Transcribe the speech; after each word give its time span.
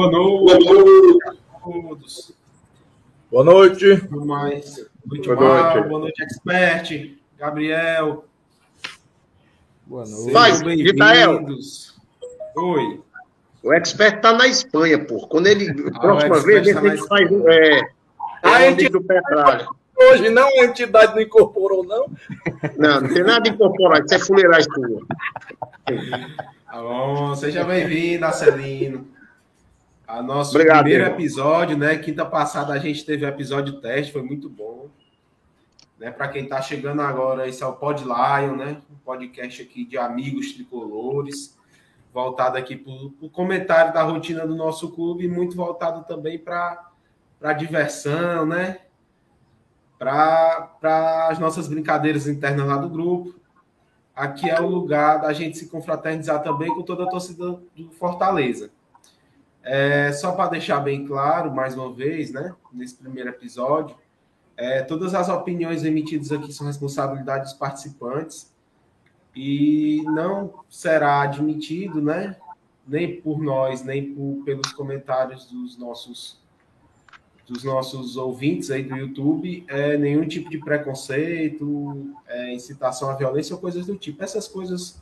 Boa 0.00 0.10
noite 0.10 1.18
a 1.26 1.60
todos. 1.60 2.32
Boa 3.30 3.44
noite. 3.44 3.96
Boa 4.08 4.24
mais. 4.24 4.86
Noite, 5.04 5.26
Boa 5.28 5.36
noite. 5.74 5.88
Boa 5.88 6.00
noite, 6.00 6.22
expert. 6.22 7.16
Gabriel. 7.38 8.24
Boa 9.84 10.06
noite. 10.06 10.32
Vai, 10.32 10.52
Vitael. 10.52 11.36
bem-vindos. 11.40 11.94
Oi. 12.56 13.02
O 13.62 13.74
expert 13.74 14.22
tá 14.22 14.32
na 14.32 14.46
Espanha, 14.48 15.04
pô. 15.04 15.26
Quando 15.28 15.48
ele. 15.48 15.68
Ah, 15.94 16.00
próxima 16.00 16.38
vez, 16.40 16.66
expert 16.66 16.78
a 16.78 16.80
tá 16.90 16.96
gente 16.96 17.06
faz. 17.06 17.30
É, 17.44 17.80
A 18.42 18.56
o 18.56 18.60
gente- 18.70 18.88
do 18.88 19.02
Petralha. 19.04 19.68
Hoje 19.98 20.30
não, 20.30 20.48
a 20.48 20.64
entidade 20.64 21.14
não 21.14 21.20
incorporou, 21.20 21.84
não. 21.84 22.06
Não, 22.78 23.02
não 23.02 23.08
tem 23.12 23.22
nada 23.22 23.40
de 23.42 23.50
incorporar, 23.50 24.02
isso 24.02 24.14
é 24.14 24.18
fuleiragem 24.18 24.66
tua. 24.72 25.02
Tá 26.64 26.80
bom, 26.80 27.34
seja 27.34 27.64
bem-vindo, 27.64 28.24
Acelino. 28.24 29.06
A 30.10 30.20
nosso 30.20 30.50
Obrigado, 30.50 30.80
primeiro 30.80 31.04
irmão. 31.04 31.18
episódio, 31.20 31.78
né? 31.78 31.96
Quinta 31.96 32.26
passada 32.26 32.72
a 32.72 32.78
gente 32.78 33.06
teve 33.06 33.24
o 33.24 33.28
episódio 33.28 33.80
teste, 33.80 34.12
foi 34.12 34.22
muito 34.22 34.48
bom. 34.50 34.88
Né, 35.96 36.10
Para 36.10 36.26
quem 36.26 36.42
está 36.42 36.60
chegando 36.60 37.00
agora, 37.00 37.46
esse 37.46 37.62
é 37.62 37.66
o 37.66 37.74
Pod 37.74 38.02
Lion, 38.02 38.56
né? 38.56 38.82
Um 38.90 38.96
podcast 38.96 39.62
aqui 39.62 39.84
de 39.84 39.96
amigos 39.96 40.52
tricolores, 40.52 41.56
voltado 42.12 42.58
aqui 42.58 42.74
para 42.74 42.92
o 42.92 43.30
comentário 43.30 43.92
da 43.92 44.02
rotina 44.02 44.44
do 44.44 44.56
nosso 44.56 44.90
clube, 44.90 45.28
muito 45.28 45.54
voltado 45.54 46.02
também 46.02 46.40
para 46.40 46.90
a 47.40 47.52
diversão, 47.52 48.44
né? 48.44 48.78
Para 49.96 51.28
as 51.30 51.38
nossas 51.38 51.68
brincadeiras 51.68 52.26
internas 52.26 52.66
lá 52.66 52.78
do 52.78 52.88
grupo. 52.90 53.38
Aqui 54.12 54.50
é 54.50 54.60
o 54.60 54.66
lugar 54.66 55.20
da 55.20 55.32
gente 55.32 55.56
se 55.56 55.68
confraternizar 55.68 56.42
também 56.42 56.74
com 56.74 56.82
toda 56.82 57.04
a 57.04 57.08
torcida 57.08 57.60
do 57.76 57.90
Fortaleza. 57.92 58.72
É, 59.72 60.12
só 60.12 60.32
para 60.32 60.50
deixar 60.50 60.80
bem 60.80 61.06
claro, 61.06 61.54
mais 61.54 61.76
uma 61.76 61.92
vez, 61.92 62.32
né, 62.32 62.52
nesse 62.72 62.96
primeiro 62.96 63.28
episódio, 63.28 63.94
é, 64.56 64.82
todas 64.82 65.14
as 65.14 65.28
opiniões 65.28 65.84
emitidas 65.84 66.32
aqui 66.32 66.52
são 66.52 66.66
responsabilidade 66.66 67.44
dos 67.44 67.52
participantes 67.52 68.52
e 69.32 70.02
não 70.06 70.64
será 70.68 71.22
admitido, 71.22 72.02
né, 72.02 72.34
nem 72.84 73.20
por 73.20 73.40
nós, 73.40 73.84
nem 73.84 74.12
por, 74.12 74.42
pelos 74.44 74.72
comentários 74.72 75.46
dos 75.46 75.78
nossos 75.78 76.40
dos 77.46 77.62
nossos 77.62 78.16
ouvintes 78.16 78.72
aí 78.72 78.82
do 78.82 78.96
YouTube, 78.96 79.64
é, 79.68 79.96
nenhum 79.96 80.26
tipo 80.26 80.50
de 80.50 80.58
preconceito, 80.58 82.12
é, 82.26 82.54
incitação 82.54 83.08
à 83.08 83.14
violência 83.14 83.54
ou 83.54 83.60
coisas 83.60 83.86
do 83.86 83.96
tipo. 83.96 84.22
Essas 84.22 84.48
coisas 84.48 85.00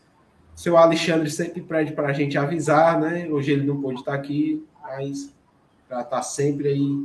seu 0.58 0.76
Alexandre 0.76 1.30
sempre 1.30 1.60
pede 1.62 1.92
para 1.92 2.08
a 2.08 2.12
gente 2.12 2.36
avisar, 2.36 2.98
né? 2.98 3.28
Hoje 3.28 3.52
ele 3.52 3.64
não 3.64 3.80
pôde 3.80 4.00
estar 4.00 4.12
aqui, 4.12 4.66
mas 4.82 5.32
para 5.88 6.00
estar 6.00 6.20
sempre 6.22 6.66
aí 6.66 7.04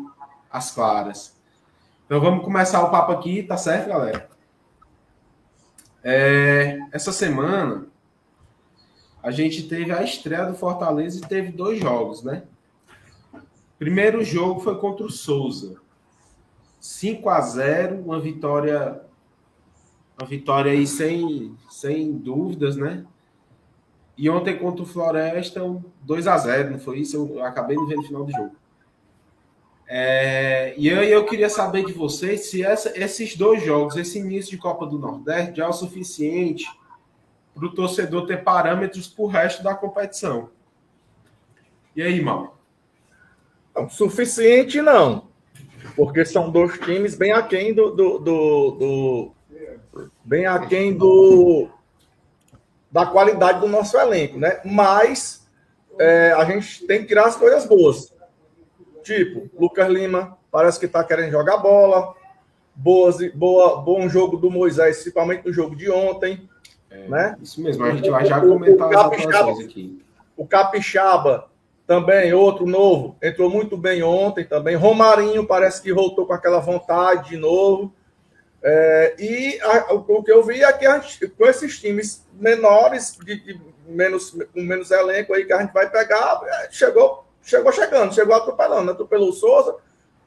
às 0.49 0.71
claras. 0.71 1.35
Então 2.03 2.19
vamos 2.19 2.43
começar 2.43 2.83
o 2.83 2.89
papo 2.89 3.11
aqui, 3.11 3.43
tá 3.43 3.55
certo, 3.55 3.89
galera? 3.89 4.27
É, 6.03 6.79
essa 6.91 7.11
semana 7.11 7.85
a 9.21 9.29
gente 9.29 9.67
teve 9.67 9.91
a 9.91 10.01
estreia 10.01 10.47
do 10.47 10.55
Fortaleza 10.55 11.19
e 11.19 11.28
teve 11.28 11.51
dois 11.51 11.79
jogos, 11.79 12.23
né? 12.23 12.45
Primeiro 13.78 14.23
jogo 14.23 14.61
foi 14.61 14.79
contra 14.79 15.05
o 15.05 15.11
Souza. 15.11 15.79
5 16.79 17.29
a 17.29 17.39
0 17.39 18.01
uma 18.01 18.19
vitória 18.19 18.99
uma 20.17 20.28
vitória 20.28 20.72
aí 20.72 20.88
sem, 20.88 21.55
sem 21.69 22.13
dúvidas, 22.13 22.75
né? 22.75 23.05
E 24.18 24.29
ontem 24.29 24.57
contra 24.57 24.84
o 24.84 24.85
Floresta, 24.85 25.63
um 25.63 25.84
2 26.01 26.28
a 26.28 26.38
0 26.38 26.72
não 26.72 26.79
foi 26.79 27.00
isso? 27.00 27.16
Eu 27.18 27.44
acabei 27.44 27.75
de 27.78 27.85
ver 27.85 27.96
no 27.96 28.03
final 28.03 28.24
do 28.25 28.31
jogo. 28.31 28.56
É, 29.88 30.74
e 30.78 30.88
eu, 30.88 31.03
eu 31.03 31.25
queria 31.25 31.50
saber 31.50 31.85
de 31.85 31.91
vocês 31.94 32.50
se 32.50 32.63
essa- 32.63 32.97
esses 32.97 33.35
dois 33.35 33.63
jogos, 33.63 33.96
esse 33.97 34.18
início 34.19 34.52
de 34.52 34.57
Copa 34.57 34.85
do 34.85 34.97
Nordeste, 34.97 35.57
já 35.57 35.66
é 35.66 35.68
o 35.68 35.73
suficiente 35.73 36.66
para 37.53 37.66
o 37.66 37.73
torcedor 37.75 38.25
ter 38.25 38.44
parâmetros 38.44 39.07
para 39.07 39.23
o 39.23 39.28
resto 39.28 39.62
da 39.62 39.75
competição. 39.75 40.50
E 41.96 42.02
aí, 42.02 42.22
Mal? 42.22 42.57
Não, 43.75 43.90
suficiente 43.90 44.81
não. 44.81 45.28
Porque 45.96 46.23
são 46.25 46.50
dois 46.50 46.79
times 46.79 47.16
bem 47.16 47.31
aquém 47.31 47.73
do. 47.73 47.91
do, 47.91 48.19
do, 48.19 48.72
do- 48.72 49.31
bem 50.23 50.46
aquém 50.46 50.96
do. 50.96 51.69
Da 52.93 53.07
qualidade 53.07 53.59
do 53.59 53.67
nosso 53.67 53.97
elenco, 53.97 54.37
né? 54.37 54.61
Mas 54.63 55.47
é, 55.99 56.31
a 56.33 56.45
gente 56.45 56.85
tem 56.85 57.01
que 57.01 57.07
tirar 57.07 57.25
as 57.25 57.35
coisas 57.35 57.65
boas. 57.65 58.13
Tipo, 59.01 59.49
Lucas 59.59 59.89
Lima 59.89 60.37
parece 60.51 60.79
que 60.79 60.85
está 60.85 61.03
querendo 61.03 61.31
jogar 61.31 61.57
bola. 61.57 62.13
Boas, 62.75 63.17
boa, 63.33 63.81
bom 63.81 64.07
jogo 64.07 64.37
do 64.37 64.51
Moisés, 64.51 64.97
principalmente 64.97 65.43
no 65.43 65.51
jogo 65.51 65.75
de 65.75 65.89
ontem. 65.89 66.47
né? 67.09 67.35
Isso 67.41 67.59
mesmo, 67.61 67.83
a 67.83 67.91
gente 67.91 68.07
vai 68.09 68.25
já 68.25 68.39
comentar 68.39 68.87
as 68.89 68.95
atuações 68.95 69.65
aqui. 69.65 69.99
O 70.37 70.45
Capixaba 70.45 71.49
também, 71.87 72.31
outro 72.31 72.67
novo, 72.67 73.15
entrou 73.21 73.49
muito 73.49 73.75
bem 73.75 74.03
ontem 74.03 74.45
também. 74.45 74.75
Romarinho 74.75 75.47
parece 75.47 75.81
que 75.81 75.91
voltou 75.91 76.27
com 76.27 76.33
aquela 76.33 76.59
vontade 76.59 77.29
de 77.31 77.37
novo. 77.37 77.91
É, 78.66 79.16
e 79.19 79.59
a- 79.62 79.94
o, 79.94 80.24
que 80.24 80.31
eu 80.31 80.41
vi 80.44 80.63
é 80.63 80.72
que 80.72 80.85
gente, 80.90 81.28
com 81.28 81.46
esses 81.46 81.79
times 81.79 82.25
menores, 82.34 83.18
de, 83.24 83.40
de 83.44 83.62
menos, 83.85 84.31
com 84.31 84.62
menos 84.62 84.90
elenco 84.90 85.34
aí 85.34 85.46
que 85.46 85.51
a 85.51 85.59
gente 85.62 85.74
vai 85.74 85.90
pegar, 85.90 86.40
é, 86.46 86.72
chegou, 86.72 87.25
chegou 87.41 87.72
chegando, 87.73 88.13
chegou 88.13 88.34
atropelando, 88.35 88.85
né? 88.85 88.91
atropelou 88.94 89.29
o 89.29 89.34
Souza. 89.34 89.75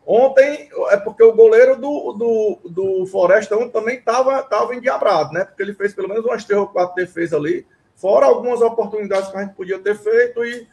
Ontem 0.05 0.69
é 0.91 0.97
porque 0.99 1.23
o 1.23 1.33
goleiro 1.35 1.77
do, 1.77 2.13
do, 2.13 2.59
do 2.71 3.07
Floresta 3.07 3.57
ontem 3.57 3.71
também 3.71 3.97
estava 3.99 4.41
tava 4.43 4.75
endiabrado, 4.75 5.33
né? 5.33 5.45
Porque 5.45 5.61
ele 5.63 5.75
fez 5.75 5.93
pelo 5.95 6.09
menos 6.09 6.25
umas 6.25 6.45
três 6.45 6.61
ou 6.61 6.69
quatro 6.69 6.95
defesas 6.95 7.33
ali, 7.33 7.67
fora 7.97 8.27
algumas 8.27 8.61
oportunidades 8.61 9.31
que 9.31 9.37
a 9.37 9.41
gente 9.43 9.55
podia 9.55 9.79
ter 9.81 9.97
feito 9.97 10.45
e 10.45 10.69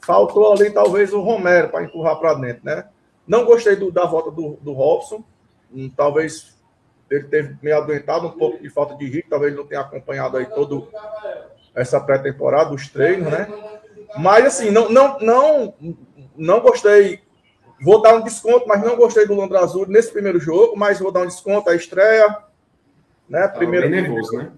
faltou 0.00 0.52
ali 0.52 0.70
talvez 0.70 1.12
o 1.12 1.20
Romero 1.20 1.68
para 1.70 1.82
empurrar 1.84 2.16
para 2.20 2.34
dentro, 2.34 2.64
né? 2.64 2.86
Não 3.26 3.44
gostei 3.44 3.74
do- 3.74 3.90
da 3.90 4.04
volta 4.04 4.30
do, 4.30 4.58
do 4.60 4.72
Robson, 4.72 5.24
Hum, 5.72 5.88
talvez 5.96 6.58
ele 7.10 7.24
teve 7.24 7.56
meio 7.60 7.76
adoentado, 7.76 8.28
um 8.28 8.38
pouco 8.38 8.62
de 8.62 8.70
falta 8.70 8.94
de 8.96 9.04
ritmo, 9.06 9.30
talvez 9.30 9.54
não 9.54 9.66
tenha 9.66 9.80
acompanhado 9.80 10.36
aí 10.36 10.46
todo 10.46 10.88
essa 11.74 12.00
pré-temporada, 12.00 12.72
os 12.72 12.88
treinos, 12.88 13.30
né? 13.30 13.48
Mas 14.16 14.46
assim, 14.46 14.70
não, 14.70 14.88
não, 14.88 15.18
não, 15.18 15.74
não 16.36 16.60
gostei. 16.60 17.20
Vou 17.82 18.00
dar 18.02 18.14
um 18.14 18.22
desconto, 18.22 18.66
mas 18.68 18.82
não 18.82 18.96
gostei 18.96 19.26
do 19.26 19.34
Londra 19.34 19.60
Azul 19.60 19.86
nesse 19.86 20.12
primeiro 20.12 20.38
jogo, 20.38 20.76
mas 20.76 21.00
vou 21.00 21.10
dar 21.10 21.22
um 21.22 21.26
desconto 21.26 21.70
à 21.70 21.74
estreia. 21.74 22.28
Né? 23.28 23.42
Tava 23.42 23.58
Primeiro, 23.58 23.88
nervoso, 23.88 24.36
né? 24.36 24.52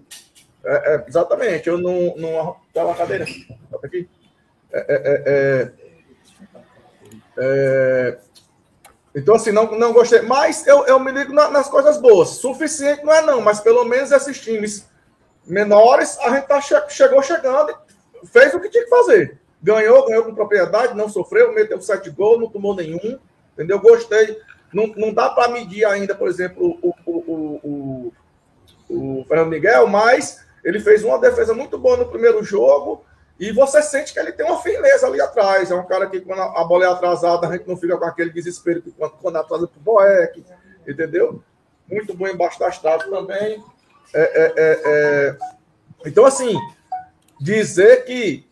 é, 0.65 0.95
é, 0.95 1.05
exatamente, 1.07 1.69
eu 1.69 1.77
não. 1.77 2.15
não 2.17 2.55
Tela 2.73 2.91
a 2.91 2.95
cadeira. 2.95 3.25
Aqui. 3.83 4.09
É, 4.71 4.79
é, 4.79 5.23
é, 5.27 5.71
é, 7.37 8.19
então, 9.15 9.35
assim, 9.35 9.51
não, 9.51 9.71
não 9.77 9.93
gostei. 9.93 10.21
Mas 10.21 10.65
eu, 10.65 10.85
eu 10.85 10.99
me 10.99 11.11
ligo 11.11 11.33
na- 11.33 11.49
nas 11.49 11.69
coisas 11.69 11.97
boas. 11.97 12.29
Suficiente 12.29 13.03
não 13.03 13.13
é, 13.13 13.21
não, 13.21 13.41
mas 13.41 13.59
pelo 13.59 13.83
menos 13.85 14.11
esses 14.11 14.39
times 14.39 14.87
menores, 15.45 16.17
a 16.19 16.29
gente 16.31 16.47
tá 16.47 16.59
che- 16.61 16.89
chegou 16.89 17.21
chegando 17.21 17.75
e 18.23 18.27
fez 18.27 18.53
o 18.53 18.59
que 18.59 18.69
tinha 18.69 18.83
que 18.83 18.89
fazer. 18.89 19.39
Ganhou, 19.61 20.05
ganhou 20.07 20.23
com 20.25 20.33
propriedade, 20.35 20.95
não 20.95 21.07
sofreu, 21.07 21.53
meteu 21.53 21.79
sete 21.81 22.09
gols, 22.09 22.39
não 22.39 22.49
tomou 22.49 22.75
nenhum. 22.75 23.19
Entendeu? 23.53 23.79
Gostei. 23.79 24.37
Não, 24.73 24.87
não 24.97 25.13
dá 25.13 25.29
para 25.29 25.49
medir 25.51 25.85
ainda, 25.85 26.15
por 26.15 26.27
exemplo, 26.27 26.79
o, 26.81 26.93
o, 27.05 27.13
o, 27.17 28.13
o, 28.89 29.19
o 29.19 29.25
Fernando 29.27 29.49
Miguel, 29.49 29.85
mas 29.87 30.43
ele 30.63 30.79
fez 30.79 31.03
uma 31.03 31.19
defesa 31.19 31.53
muito 31.53 31.77
boa 31.77 31.97
no 31.97 32.07
primeiro 32.07 32.43
jogo 32.43 33.05
e 33.43 33.51
você 33.51 33.81
sente 33.81 34.13
que 34.13 34.19
ele 34.19 34.31
tem 34.31 34.45
uma 34.45 34.61
firmeza 34.61 35.05
ali 35.05 35.19
atrás. 35.19 35.69
É 35.69 35.75
um 35.75 35.85
cara 35.85 36.07
que, 36.07 36.21
quando 36.21 36.39
a 36.39 36.63
bola 36.63 36.85
é 36.85 36.87
atrasada, 36.87 37.45
a 37.45 37.51
gente 37.51 37.67
não 37.67 37.75
fica 37.75 37.97
com 37.97 38.05
aquele 38.05 38.29
desespero 38.29 38.81
que 38.81 38.89
quando, 38.91 39.11
quando 39.21 39.35
atrasa 39.35 39.67
pro 39.67 39.81
Boeck, 39.81 40.45
entendeu? 40.87 41.43
Muito 41.85 42.13
bom 42.13 42.25
embaixo 42.25 42.57
das 42.57 42.79
traves 42.79 43.09
também. 43.09 43.61
É, 44.13 44.21
é, 44.21 44.53
é, 44.55 44.81
é. 44.85 45.37
Então, 46.05 46.25
assim, 46.25 46.57
dizer 47.37 48.05
que, 48.05 48.47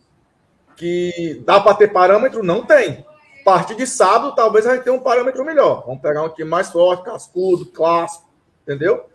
que 0.76 1.42
dá 1.46 1.58
para 1.58 1.74
ter 1.74 1.88
parâmetro, 1.90 2.42
não 2.42 2.66
tem. 2.66 3.06
A 3.40 3.44
partir 3.44 3.74
de 3.74 3.86
sábado, 3.86 4.34
talvez 4.34 4.66
a 4.66 4.74
gente 4.74 4.84
tenha 4.84 4.94
um 4.94 5.00
parâmetro 5.00 5.42
melhor. 5.42 5.86
Vamos 5.86 6.02
pegar 6.02 6.22
um 6.22 6.28
time 6.28 6.50
mais 6.50 6.68
forte, 6.70 7.04
cascudo, 7.04 7.64
clássico, 7.64 8.28
entendeu? 8.62 9.06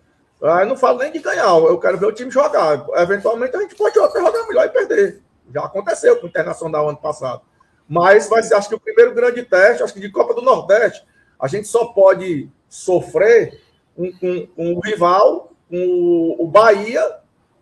Aí 0.41 0.65
não 0.65 0.75
falo 0.75 0.97
nem 0.97 1.11
de 1.11 1.19
ganhar, 1.19 1.49
eu 1.49 1.79
quero 1.79 1.99
ver 1.99 2.07
o 2.07 2.11
time 2.11 2.31
jogar. 2.31 2.83
Eventualmente 2.95 3.55
a 3.55 3.61
gente 3.61 3.75
pode 3.75 3.93
jogar 3.93 4.47
melhor 4.47 4.65
e 4.65 4.69
perder. 4.69 5.26
Já 5.53 5.65
aconteceu 5.65 6.17
com 6.17 6.25
o 6.25 6.29
Internacional 6.29 6.89
ano 6.89 6.97
passado. 6.97 7.41
Mas 7.87 8.27
vai 8.27 8.43
ser, 8.43 8.55
acho 8.55 8.67
que 8.67 8.75
o 8.75 8.79
primeiro 8.79 9.13
grande 9.13 9.43
teste, 9.43 9.81
acho 9.81 9.93
que 9.93 9.99
de 9.99 10.11
Copa 10.11 10.33
do 10.33 10.41
Nordeste, 10.41 11.05
a 11.39 11.47
gente 11.47 11.67
só 11.67 11.85
pode 11.85 12.49
sofrer 12.67 13.61
com, 13.95 14.11
com, 14.13 14.47
com 14.47 14.73
o 14.73 14.79
rival, 14.79 15.51
com 15.69 15.77
o, 15.77 16.43
o 16.43 16.47
Bahia 16.47 17.19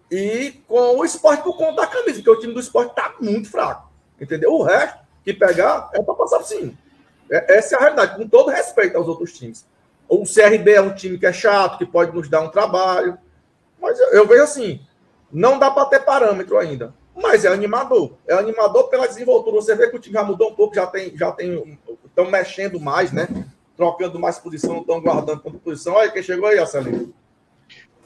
e 0.10 0.62
com 0.68 0.98
o 0.98 1.06
esporte 1.06 1.44
por 1.44 1.58
conta 1.58 1.82
da 1.82 1.88
camisa, 1.88 2.16
porque 2.16 2.30
o 2.30 2.40
time 2.40 2.54
do 2.54 2.60
esporte 2.60 2.90
está 2.90 3.14
muito 3.20 3.50
fraco. 3.50 3.92
Entendeu? 4.20 4.54
O 4.54 4.64
resto, 4.64 5.00
que 5.24 5.34
pegar, 5.34 5.90
é 5.94 6.02
para 6.02 6.14
passar 6.14 6.44
sim. 6.44 6.78
É, 7.30 7.58
essa 7.58 7.76
é 7.76 7.78
a 7.78 7.82
realidade, 7.82 8.16
com 8.16 8.28
todo 8.28 8.52
respeito 8.52 8.98
aos 8.98 9.08
outros 9.08 9.34
times. 9.38 9.66
O 10.08 10.24
CRB 10.24 10.74
é 10.74 10.82
um 10.82 10.94
time 10.94 11.18
que 11.18 11.26
é 11.26 11.34
chato, 11.34 11.80
que 11.80 11.86
pode 11.86 12.16
nos 12.16 12.30
dar 12.30 12.42
um 12.42 12.50
trabalho. 12.50 13.18
Mas 13.82 14.00
eu, 14.00 14.10
eu 14.10 14.28
vejo 14.28 14.44
assim, 14.44 14.80
não 15.32 15.58
dá 15.58 15.72
para 15.72 15.86
ter 15.86 16.00
parâmetro 16.02 16.58
ainda. 16.58 16.94
Mas 17.15 17.45
é 17.45 17.47
animador. 17.47 18.17
É 18.27 18.33
animador 18.33 18.89
pela 18.89 19.07
desenvoltura. 19.07 19.56
Você 19.56 19.75
vê 19.75 19.89
que 19.89 19.95
o 19.95 20.00
time 20.00 20.13
já 20.13 20.23
mudou 20.23 20.50
um 20.50 20.56
pouco, 20.56 20.75
já 20.75 20.85
tem, 20.85 21.15
já 21.15 21.31
tem, 21.31 21.79
estão 22.06 22.29
mexendo 22.29 22.79
mais, 22.79 23.12
né? 23.12 23.27
Trocando 23.77 24.19
mais 24.19 24.38
posição, 24.38 24.73
não 24.73 24.81
estão 24.81 25.01
guardando 25.01 25.41
tanta 25.41 25.57
posição. 25.57 25.94
Olha 25.94 26.12
quem 26.12 26.23
chegou 26.23 26.47
aí, 26.47 26.57
Marcelinho. 26.57 27.13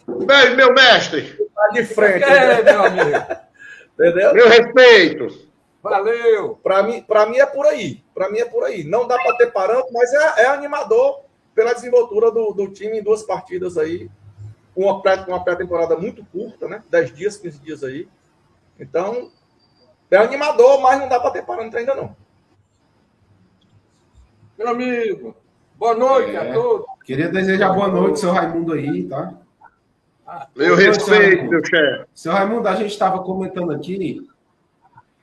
Bem, 0.08 0.56
meu 0.56 0.74
mestre. 0.74 1.38
Tá 1.54 1.68
de 1.70 1.86
frente. 1.86 2.24
É, 2.24 2.64
meu 2.64 2.84
amigo. 2.84 3.10
Entendeu? 4.00 4.34
Meu 4.34 4.48
respeito. 4.48 5.50
Valeu. 5.82 6.60
Para 6.62 6.84
mim, 6.84 7.02
para 7.02 7.26
mim 7.26 7.38
é 7.38 7.46
por 7.46 7.66
aí. 7.66 8.04
Para 8.14 8.30
mim 8.30 8.40
é 8.40 8.46
por 8.46 8.64
aí. 8.64 8.84
Não 8.84 9.08
dá 9.08 9.18
para 9.18 9.38
ter 9.38 9.52
parâmetro, 9.52 9.92
mas 9.94 10.12
é, 10.14 10.44
é 10.44 10.46
animador 10.46 11.22
pela 11.56 11.74
desenvoltura 11.74 12.32
do, 12.32 12.54
do, 12.54 12.70
time 12.70 13.00
em 13.00 13.04
duas 13.04 13.24
partidas 13.24 13.78
aí. 13.78 14.10
Uma 14.76 15.02
pré-temporada 15.02 15.96
pré 15.96 16.02
muito 16.02 16.26
curta, 16.26 16.68
né? 16.68 16.84
10 16.90 17.14
dias, 17.14 17.38
15 17.38 17.60
dias 17.60 17.84
aí. 17.84 18.08
Então, 18.80 19.30
é 20.10 20.18
animador, 20.18 20.82
mas 20.82 21.00
não 21.00 21.10
dá 21.10 21.20
para 21.20 21.32
ter 21.32 21.46
parâmetro 21.46 21.78
ainda 21.78 21.96
não. 21.96 22.16
Meu 24.58 24.70
amigo, 24.70 25.36
boa 25.78 25.96
noite 25.96 26.36
é. 26.36 26.38
a 26.38 26.54
todos. 26.54 26.86
Queria 27.06 27.30
desejar 27.30 27.74
boa 27.74 27.88
noite, 27.88 28.20
seu 28.20 28.32
Raimundo 28.32 28.74
aí, 28.74 29.08
tá? 29.08 29.34
Ah, 30.26 30.48
Meu 30.56 30.76
respeito, 30.76 31.46
meu 31.46 31.64
chefe. 31.66 32.06
Seu 32.14 32.32
Raimundo, 32.32 32.68
a 32.68 32.76
gente 32.76 32.92
estava 32.92 33.24
comentando 33.24 33.72
aqui. 33.72 34.28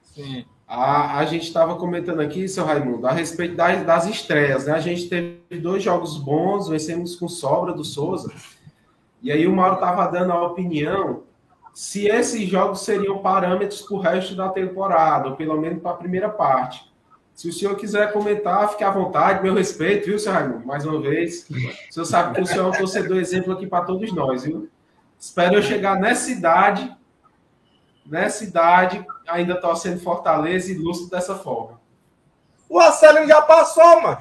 Sim. 0.03 0.45
A, 0.67 1.19
a 1.19 1.25
gente 1.27 1.47
estava 1.47 1.77
comentando 1.77 2.21
aqui, 2.21 2.49
seu 2.49 2.65
Raimundo, 2.65 3.07
a 3.07 3.13
respeito 3.13 3.55
das, 3.55 3.85
das 3.85 4.07
estreias, 4.07 4.67
né? 4.67 4.73
A 4.73 4.81
gente 4.81 5.09
teve 5.09 5.61
dois 5.61 5.83
jogos 5.83 6.19
bons, 6.19 6.69
vencemos 6.69 7.15
com 7.15 7.29
sobra 7.29 7.73
do 7.73 7.85
Souza. 7.85 8.33
E 9.23 9.31
aí 9.31 9.47
o 9.47 9.55
Mauro 9.55 9.75
estava 9.75 10.07
dando 10.07 10.33
a 10.33 10.47
opinião 10.47 11.23
se 11.77 12.09
esses 12.09 12.49
jogos 12.49 12.81
seriam 12.81 13.19
parâmetros 13.19 13.83
para 13.83 13.97
o 13.97 14.01
resto 14.01 14.35
da 14.35 14.49
temporada, 14.49 15.29
ou 15.29 15.37
pelo 15.37 15.61
menos 15.61 15.83
para 15.83 15.91
a 15.91 15.97
primeira 15.97 16.27
parte. 16.27 16.91
Se 17.35 17.51
o 17.51 17.53
senhor 17.53 17.77
quiser 17.77 18.15
comentar, 18.15 18.71
fique 18.71 18.83
à 18.83 18.91
vontade, 18.91 19.43
meu 19.43 19.53
respeito, 19.53 20.07
viu, 20.07 20.19
seu 20.19 20.33
Raimundo? 20.33 20.67
Mais 20.67 20.87
uma 20.87 20.99
vez. 21.03 21.47
O 21.51 21.93
senhor 21.93 22.07
sabe 22.07 22.35
que 22.35 22.41
o 22.41 22.47
senhor 22.47 22.65
é 22.65 22.69
um 22.71 22.81
torcedor 22.81 23.19
exemplo 23.19 23.53
aqui 23.53 23.67
para 23.67 23.85
todos 23.85 24.11
nós, 24.11 24.45
viu? 24.45 24.71
Espero 25.21 25.57
eu 25.57 25.63
chegar 25.63 26.01
nessa 26.01 26.31
idade, 26.31 26.97
nessa 28.07 28.43
idade, 28.43 29.05
ainda 29.29 29.61
torcendo 29.61 30.01
Fortaleza 30.01 30.73
e 30.73 30.79
lustro 30.79 31.11
dessa 31.11 31.35
forma. 31.35 31.79
O 32.71 32.79
Marcelinho 32.79 33.29
já 33.29 33.43
passou, 33.43 34.01
mano. 34.01 34.19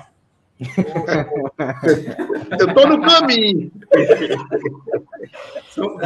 eu 2.59 2.73
tô 2.73 2.85
no 2.85 3.01
caminho. 3.01 3.71
São, 5.71 5.97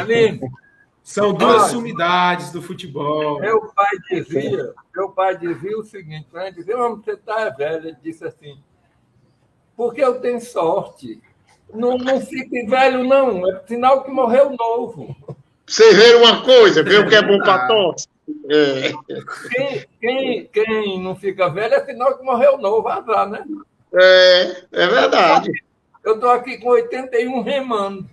são 1.10 1.34
duas 1.34 1.64
Olha, 1.64 1.70
sumidades 1.70 2.52
do 2.52 2.62
futebol. 2.62 3.40
Meu 3.40 3.62
pai 3.74 3.98
dizia, 4.12 4.76
meu 4.96 5.10
pai 5.10 5.36
dizia 5.36 5.76
o 5.76 5.84
seguinte, 5.84 6.28
né? 6.32 6.52
dizia, 6.52 6.78
você 6.78 7.18
tá 7.18 7.50
velho, 7.50 7.88
ele 7.88 7.98
disse 8.04 8.24
assim, 8.24 8.60
porque 9.76 10.04
eu 10.04 10.22
tenho 10.22 10.40
sorte. 10.40 11.20
Não, 11.74 11.98
não 11.98 12.22
fique 12.22 12.64
velho, 12.68 13.04
não. 13.04 13.50
É 13.50 13.60
sinal 13.66 14.04
que 14.04 14.12
morreu 14.12 14.56
novo. 14.56 15.16
Vocês 15.66 15.98
viram 15.98 16.20
uma 16.20 16.44
coisa, 16.44 16.84
viu 16.84 17.08
que 17.08 17.16
é 17.16 17.24
bom 17.24 17.40
para 17.40 17.66
tosse? 17.66 18.08
É. 18.48 18.92
Quem, 19.50 19.86
quem, 20.00 20.46
quem 20.54 21.02
não 21.02 21.16
fica 21.16 21.50
velho 21.50 21.74
é 21.74 21.86
sinal 21.86 22.20
que 22.20 22.24
morreu 22.24 22.60
novo, 22.60 22.88
azar, 22.88 23.28
né? 23.28 23.44
É, 23.96 24.64
é 24.74 24.88
verdade. 24.88 25.52
Eu 26.04 26.14
estou 26.14 26.30
aqui 26.30 26.60
com 26.60 26.70
81 26.70 27.42
remando. 27.42 28.08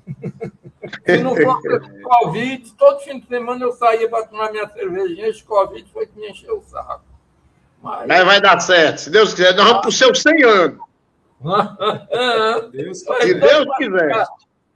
Se 1.05 1.19
não 1.19 1.35
fosse 1.35 1.69
Covid, 2.03 2.73
todo 2.75 3.01
fim 3.01 3.21
de 3.21 3.27
semana 3.27 3.65
eu 3.65 3.73
saía 3.73 4.09
para 4.09 4.27
tomar 4.27 4.51
minha 4.51 4.69
cervejinha, 4.69 5.29
esse 5.29 5.45
Covid 5.45 5.89
foi 5.93 6.07
que 6.07 6.19
me 6.19 6.31
encheu 6.31 6.59
o 6.59 6.63
saco. 6.63 7.05
Mas... 7.83 8.07
Mas 8.07 8.25
vai 8.25 8.41
dar 8.41 8.61
certo, 8.61 8.99
se 8.99 9.11
Deus 9.11 9.35
quiser. 9.35 9.55
Nós 9.55 9.67
vamos 9.67 9.81
para 9.81 9.89
os 9.89 9.99
seus 9.99 10.23
100 10.23 10.45
anos. 10.45 10.79
Deus, 12.73 12.99
se 13.21 13.35
Deus 13.35 13.67
quiser. 13.77 14.27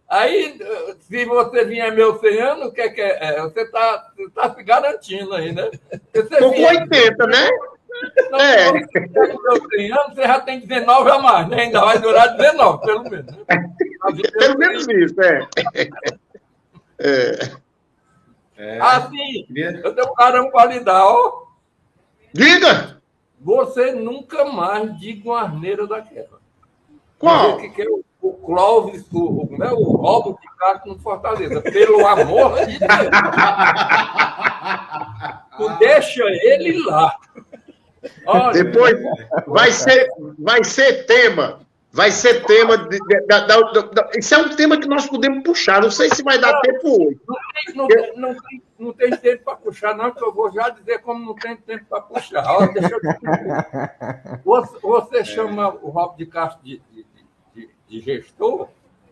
Aí, 0.09 0.59
se 1.01 1.25
você 1.25 1.65
vier 1.65 1.93
meu 1.95 2.19
100 2.19 2.41
anos, 2.41 2.67
o 2.67 2.73
que 2.73 2.81
é 2.81 2.89
que 2.89 3.01
é? 3.01 3.19
é 3.21 3.43
você 3.43 3.61
está 3.61 4.11
tá 4.35 4.55
se 4.55 4.63
garantindo 4.65 5.35
aí, 5.35 5.53
né? 5.53 5.71
Você 6.13 6.37
com 6.37 6.65
80, 6.65 7.27
né? 7.29 7.49
Não, 8.31 8.39
é. 8.39 8.73
Meu 8.73 9.69
100 9.71 9.93
anos, 9.93 10.15
você 10.15 10.23
já 10.23 10.41
tem 10.41 10.61
19 10.61 11.11
a 11.11 11.19
mais, 11.19 11.49
né? 11.49 11.63
Ainda 11.63 11.81
vai 11.81 11.99
durar 11.99 12.37
19, 12.37 12.87
pelo 12.87 13.03
menos. 13.05 13.37
Né? 13.37 13.45
Pelo 14.39 14.59
menos 14.59 14.89
isso, 14.89 15.21
é. 15.21 15.49
é. 16.99 17.51
é. 18.57 18.81
Assim, 18.81 19.47
eu 19.83 19.95
tenho 19.95 20.11
um 20.11 20.15
caramba 20.15 20.51
para 20.51 20.73
lhe 20.73 20.81
dar, 20.81 21.05
ó. 21.05 21.47
Diga! 22.33 23.01
Você 23.41 23.93
nunca 23.93 24.45
mais 24.45 24.99
diga 24.99 25.31
uma 25.31 25.43
arneira 25.43 25.87
daquela. 25.87 26.41
Qual? 27.19 27.59
Que, 27.59 27.69
que 27.71 27.83
é 27.83 27.89
o, 27.89 28.05
o 28.21 28.33
Clóvis, 28.35 29.05
o, 29.13 29.19
o, 29.19 29.59
né, 29.59 29.71
o 29.73 29.97
roubo 29.97 30.39
de 30.41 30.49
carro 30.57 30.81
no 30.87 30.99
Fortaleza. 30.99 31.61
Pelo 31.63 32.07
amor 32.07 32.55
de 32.67 32.79
Deus. 32.79 32.89
tu 35.57 35.69
deixa 35.79 36.23
ele 36.25 36.83
lá. 36.85 37.17
Olha, 38.26 38.52
Depois 38.52 38.97
vai 39.47 39.73
ser, 39.73 40.08
vai 40.38 40.64
ser 40.64 41.05
tema. 41.06 41.61
Vai 41.93 42.12
ser 42.12 42.44
tema. 42.44 42.79
De, 42.79 42.99
de, 42.99 43.26
da, 43.26 43.41
da, 43.47 43.61
da, 43.61 44.11
isso 44.17 44.35
é 44.35 44.38
um 44.38 44.49
tema 44.50 44.79
que 44.79 44.88
nós 44.88 45.06
podemos 45.06 45.43
puxar. 45.43 45.82
Não 45.82 45.91
sei 45.91 46.08
se 46.11 46.23
vai 46.23 46.38
dar 46.38 46.61
tempo 46.61 47.06
hoje. 47.06 47.20
Não 47.26 47.36
tem, 47.36 47.75
não, 47.75 47.86
tem, 47.89 48.17
não, 48.17 48.34
tem, 48.34 48.63
não 48.79 48.93
tem 48.93 49.17
tempo 49.17 49.44
para 49.44 49.56
puxar, 49.56 49.96
não, 49.96 50.10
que 50.13 50.22
eu 50.22 50.32
vou 50.32 50.53
já 50.53 50.69
dizer 50.69 51.01
como 51.01 51.25
não 51.25 51.34
tem 51.34 51.56
tempo 51.56 51.84
para 51.89 52.01
puxar. 52.01 52.44
Olha, 52.46 52.69
deixa 52.69 52.94
eu... 52.94 53.01
Você, 54.44 54.79
você 54.81 55.25
chama 55.25 55.77
o 55.82 55.91
Rob 55.91 56.17
de 56.17 56.27
Castro 56.27 56.63
de, 56.63 56.81
de 56.93 57.05
de 57.91 58.01
gestor, 58.01 58.69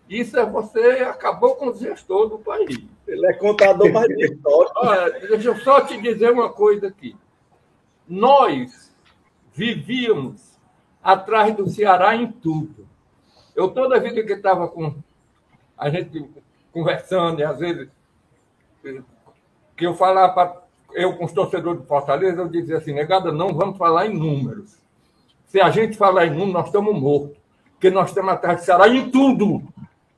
isso 0.08 0.38
é 0.38 0.46
você 0.46 0.80
acabou 1.02 1.56
com 1.56 1.68
o 1.68 1.74
gestor 1.74 2.28
do 2.28 2.38
país. 2.38 2.78
Ele 3.06 3.26
é 3.26 3.32
contador 3.34 3.92
mais 3.92 4.06
de 4.06 4.24
história. 4.32 4.72
Olha, 4.76 5.20
deixa 5.20 5.48
eu 5.48 5.56
só 5.56 5.80
te 5.80 6.00
dizer 6.00 6.30
uma 6.30 6.50
coisa 6.50 6.86
aqui. 6.86 7.16
Nós 8.08 8.94
vivíamos 9.52 10.58
atrás 11.02 11.54
do 11.54 11.68
Ceará 11.68 12.14
em 12.16 12.30
tudo. 12.30 12.88
Eu 13.54 13.68
toda 13.68 14.00
vida 14.00 14.22
que 14.22 14.32
estava 14.32 14.68
com 14.68 14.94
a 15.76 15.90
gente 15.90 16.24
conversando, 16.72 17.40
e 17.40 17.44
às 17.44 17.58
vezes 17.58 17.88
que 19.76 19.86
eu 19.86 19.94
falava 19.94 20.32
para 20.32 20.62
eu 20.94 21.16
com 21.16 21.24
os 21.24 21.32
torcedores 21.32 21.82
de 21.82 21.86
Fortaleza, 21.86 22.40
eu 22.40 22.48
dizia 22.48 22.78
assim, 22.78 22.92
negada, 22.92 23.30
não 23.30 23.52
vamos 23.52 23.76
falar 23.76 24.06
em 24.06 24.14
números. 24.14 24.78
Se 25.46 25.60
a 25.60 25.70
gente 25.70 25.96
falar 25.96 26.26
em 26.26 26.30
números, 26.30 26.54
nós 26.54 26.66
estamos 26.66 26.98
mortos 26.98 27.38
porque 27.78 27.90
nós 27.90 28.12
temos 28.12 28.32
atrás 28.32 28.58
de 28.58 28.64
Ceará 28.66 28.88
em 28.88 29.08
tudo. 29.08 29.62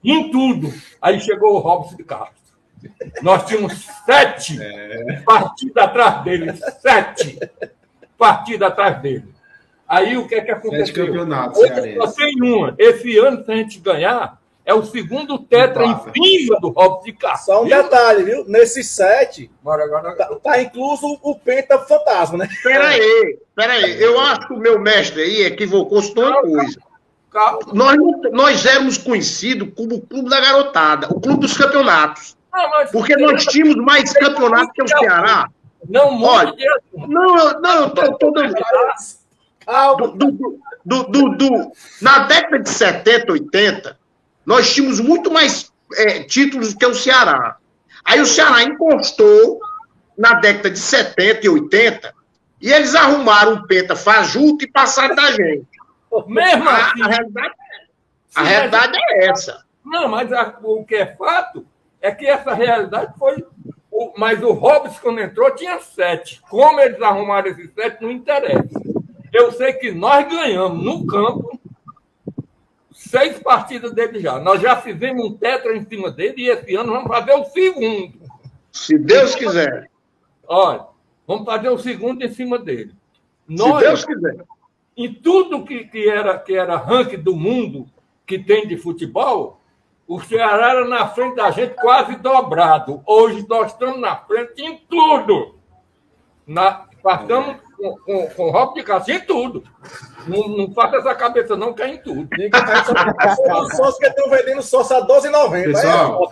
Em 0.03 0.31
tudo. 0.31 0.73
Aí 1.01 1.21
chegou 1.21 1.55
o 1.55 1.59
Robson 1.59 1.95
de 1.95 2.05
Castro. 2.05 2.35
Nós 3.23 3.45
tínhamos 3.45 3.87
sete 4.07 4.59
é. 4.59 5.21
partidas 5.21 5.85
atrás 5.85 6.25
dele. 6.25 6.57
Sete 6.81 7.39
partidas 8.21 8.69
atrás 8.69 9.01
dele. 9.01 9.25
Aí 9.89 10.17
o 10.17 10.29
que 10.29 10.35
é 10.35 10.43
que 10.43 10.51
aconteceu? 10.51 10.87
Sete 10.87 11.07
campeonatos. 11.07 11.59
Só 11.59 12.13
tem 12.13 12.41
uma. 12.43 12.75
Esse 12.79 13.19
ano, 13.19 13.43
se 13.43 13.51
a 13.51 13.57
gente 13.57 13.81
ganhar, 13.81 14.39
é 14.65 14.75
o 14.75 14.85
segundo 14.85 15.39
tetra 15.39 15.85
em 15.85 15.97
cima 16.13 16.61
do 16.61 16.69
Robson 16.69 17.07
de 17.07 17.13
Castro. 17.15 17.55
Só 17.55 17.63
um 17.63 17.67
viu? 17.67 17.83
detalhe, 17.83 18.23
viu? 18.23 18.45
Nesses 18.47 18.89
sete, 18.89 19.51
Bora, 19.63 19.85
agora... 19.85 20.15
tá, 20.15 20.27
tá, 20.37 20.63
incluso 20.63 21.19
o 21.23 21.35
Penta 21.35 21.79
Fantasma, 21.79 22.39
né? 22.39 22.49
Peraí, 22.63 23.39
peraí. 23.57 24.01
Eu 24.01 24.21
acho 24.21 24.47
que 24.47 24.55
o 24.55 24.59
meu 24.59 24.79
mestre 24.79 25.23
aí 25.23 25.43
equivocou-se 25.43 26.13
uma 26.13 26.41
coisa. 26.41 26.79
Nós, 27.73 27.97
nós 28.33 28.67
éramos 28.67 28.99
conhecidos 28.99 29.71
como 29.75 29.97
o 29.97 30.01
Clube 30.01 30.29
da 30.29 30.41
Garotada, 30.41 31.09
o 31.11 31.21
Clube 31.21 31.41
dos 31.41 31.57
Campeonatos. 31.57 32.37
Ah, 32.53 32.85
porque 32.93 33.17
nós 33.17 33.45
tínhamos 33.47 33.77
mais 33.77 34.13
campeonatos 34.13 34.73
que 34.75 34.83
o 34.83 34.89
Ceará. 34.89 35.49
Não, 35.89 36.23
Olha, 36.23 36.55
não, 36.93 37.61
não, 37.61 37.83
eu 37.85 37.91
tô, 37.91 38.19
tô 38.19 38.31
dando. 38.33 38.55
Do, 39.97 40.61
do, 40.85 41.03
do, 41.05 41.29
do, 41.37 41.73
na 42.03 42.21
década 42.21 42.59
de 42.59 42.69
70, 42.69 43.33
80, 43.33 43.99
nós 44.45 44.73
tínhamos 44.73 45.01
muito 45.01 45.31
mais 45.31 45.73
é, 45.97 46.23
títulos 46.25 46.75
que 46.75 46.85
o 46.85 46.95
Ceará. 46.95 47.57
Aí 48.05 48.21
o 48.21 48.27
Ceará 48.27 48.63
encostou 48.63 49.61
na 50.17 50.35
década 50.35 50.71
de 50.71 50.79
70 50.79 51.47
e 51.47 51.49
80 51.49 52.15
e 52.61 52.73
eles 52.73 52.95
arrumaram 52.95 53.55
um 53.55 53.63
penta 53.63 53.97
fajuto 53.97 54.65
e 54.65 54.71
passaram 54.71 55.15
da 55.15 55.31
gente. 55.33 55.67
Mesmo 56.27 56.69
assim. 56.69 57.03
A, 57.03 57.07
realidade, 57.07 57.55
a 58.35 58.43
realidade 58.43 58.99
é 58.99 59.27
essa. 59.29 59.65
Não, 59.85 60.09
mas 60.09 60.33
a, 60.33 60.59
o 60.63 60.85
que 60.85 60.97
é 60.97 61.07
fato 61.17 61.67
é 62.01 62.11
que 62.13 62.27
essa 62.27 62.53
realidade 62.55 63.13
foi. 63.19 63.45
O, 64.01 64.15
mas 64.17 64.43
o 64.43 64.53
Robson, 64.53 64.99
quando 65.03 65.21
entrou, 65.21 65.55
tinha 65.55 65.79
sete. 65.79 66.41
Como 66.49 66.81
eles 66.81 67.03
arrumaram 67.03 67.51
esses 67.51 67.71
sete, 67.75 68.01
não 68.01 68.11
interessa. 68.11 68.81
Eu 69.31 69.53
sei 69.53 69.75
que 69.75 69.93
nós 69.93 70.27
ganhamos 70.27 70.83
no 70.83 71.07
campo 71.07 71.61
seis 72.95 73.39
partidas 73.41 73.93
dele 73.93 74.19
já. 74.19 74.39
Nós 74.39 74.63
já 74.63 74.75
fizemos 74.77 75.27
um 75.27 75.37
tetra 75.37 75.77
em 75.77 75.85
cima 75.85 76.11
dele 76.11 76.45
e 76.45 76.49
esse 76.49 76.75
ano 76.77 76.93
vamos 76.93 77.09
fazer 77.09 77.35
o 77.35 77.45
segundo. 77.45 78.15
Se 78.73 78.99
Deus 78.99 79.35
quiser. 79.35 79.91
Olha, 80.49 80.87
vamos 81.27 81.45
fazer 81.45 81.69
o 81.69 81.79
segundo 81.79 82.25
em 82.25 82.33
cima 82.33 82.59
dele. 82.59 82.95
Nós, 83.47 83.81
Se 83.81 83.81
Deus 83.81 84.05
quiser. 84.07 84.45
Em 84.97 85.13
tudo 85.13 85.63
que, 85.63 85.85
que, 85.85 86.09
era, 86.09 86.39
que 86.39 86.55
era 86.55 86.79
ranking 86.79 87.19
do 87.19 87.37
mundo 87.37 87.87
que 88.27 88.39
tem 88.39 88.67
de 88.67 88.79
futebol, 88.79 89.60
o 90.11 90.21
Ceará 90.21 90.71
era 90.71 90.89
na 90.89 91.07
frente 91.07 91.37
da 91.37 91.53
gente 91.53 91.77
quase 91.77 92.17
dobrado. 92.17 93.01
Hoje 93.07 93.47
nós 93.49 93.71
estamos 93.71 94.01
na 94.01 94.17
frente 94.17 94.61
em 94.61 94.77
tudo. 94.77 95.55
Na, 96.45 96.89
passamos 97.01 97.59
com, 97.77 97.97
com, 97.99 98.27
com 98.27 98.43
o 98.49 98.51
Rob 98.51 98.75
de 98.75 98.83
Cássio 98.83 99.15
em 99.15 99.21
tudo. 99.21 99.63
Não, 100.27 100.49
não 100.49 100.75
faça 100.75 100.97
essa 100.97 101.15
cabeça, 101.15 101.57
não, 101.57 101.73
que 101.73 101.83
é 101.83 101.95
em 101.95 101.99
tudo. 101.99 102.29
Os 103.63 103.77
sócios 103.77 103.99
que 103.99 104.07
estão 104.09 104.29
vendendo 104.31 104.61
sócio 104.63 104.97
a 104.97 105.07
12,90. 105.07 105.65
Pessoal, 105.67 106.29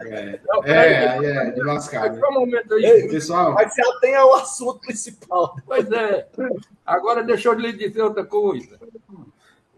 é, 0.00 0.40
é, 0.64 1.26
é, 1.26 1.50
de 1.50 1.62
lascar. 1.62 2.10
Né? 2.10 2.20
momento 2.30 2.72
aí. 2.72 3.08
Pessoal, 3.10 3.52
mas 3.52 3.74
se 3.74 3.82
atém 3.82 4.16
ao 4.16 4.36
assunto 4.36 4.80
principal. 4.80 5.54
Pois 5.66 5.92
é. 5.92 6.26
Agora 6.86 7.22
deixa 7.22 7.50
eu 7.50 7.52
lhe 7.52 7.74
dizer 7.74 8.00
outra 8.00 8.24
coisa. 8.24 8.80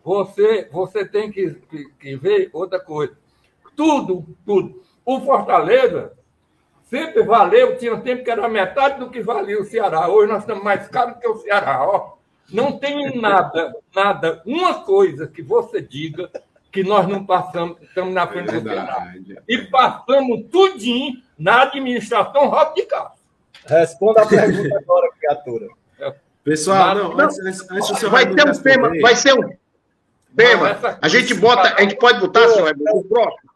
Você, 0.04 0.68
você 0.70 1.04
tem 1.04 1.32
que, 1.32 1.50
que, 1.68 1.84
que 1.98 2.14
ver 2.14 2.48
outra 2.52 2.78
coisa. 2.78 3.18
Tudo, 3.80 4.36
tudo. 4.44 4.82
O 5.06 5.20
Fortaleza 5.22 6.12
sempre 6.84 7.22
valeu, 7.22 7.78
tinha 7.78 7.98
tempo 7.98 8.22
que 8.22 8.30
era 8.30 8.46
metade 8.46 9.00
do 9.00 9.08
que 9.08 9.22
valia 9.22 9.58
o 9.58 9.64
Ceará. 9.64 10.06
Hoje 10.06 10.30
nós 10.30 10.42
estamos 10.42 10.62
mais 10.62 10.86
caros 10.88 11.16
que 11.18 11.26
o 11.26 11.38
Ceará. 11.38 11.82
Ó. 11.88 12.18
Não 12.52 12.78
tem 12.78 13.18
nada, 13.18 13.74
nada, 13.94 14.42
uma 14.44 14.84
coisa 14.84 15.26
que 15.26 15.40
você 15.40 15.80
diga 15.80 16.30
que 16.70 16.84
nós 16.84 17.08
não 17.08 17.24
passamos, 17.24 17.80
estamos 17.80 18.12
na 18.12 18.26
frente 18.26 18.50
é 18.50 18.60
do 18.60 18.68
Ceará. 18.68 19.14
E 19.48 19.58
passamos 19.68 20.44
tudinho 20.52 21.14
na 21.38 21.62
administração 21.62 22.48
Rob 22.48 22.74
de 22.74 22.82
Castro. 22.82 23.18
Responda 23.64 24.24
a 24.24 24.26
pergunta 24.26 24.78
agora, 24.78 25.10
criatura. 25.18 25.68
Pessoal, 26.44 26.94
não, 26.94 27.18
antes, 27.18 27.38
antes, 27.38 27.70
antes 27.70 28.02
vai 28.02 28.30
ter 28.30 28.46
um 28.46 28.52
tema, 28.52 28.90
vai 29.00 29.16
ser 29.16 29.32
um 29.32 29.50
tema. 30.36 30.98
A 31.00 31.08
gente 31.08 31.32
bota, 31.32 31.74
a 31.76 31.80
gente 31.80 31.96
pode 31.96 32.20
botar, 32.20 32.46
senhor, 32.46 32.76
o 32.92 33.04
próximo. 33.04 33.49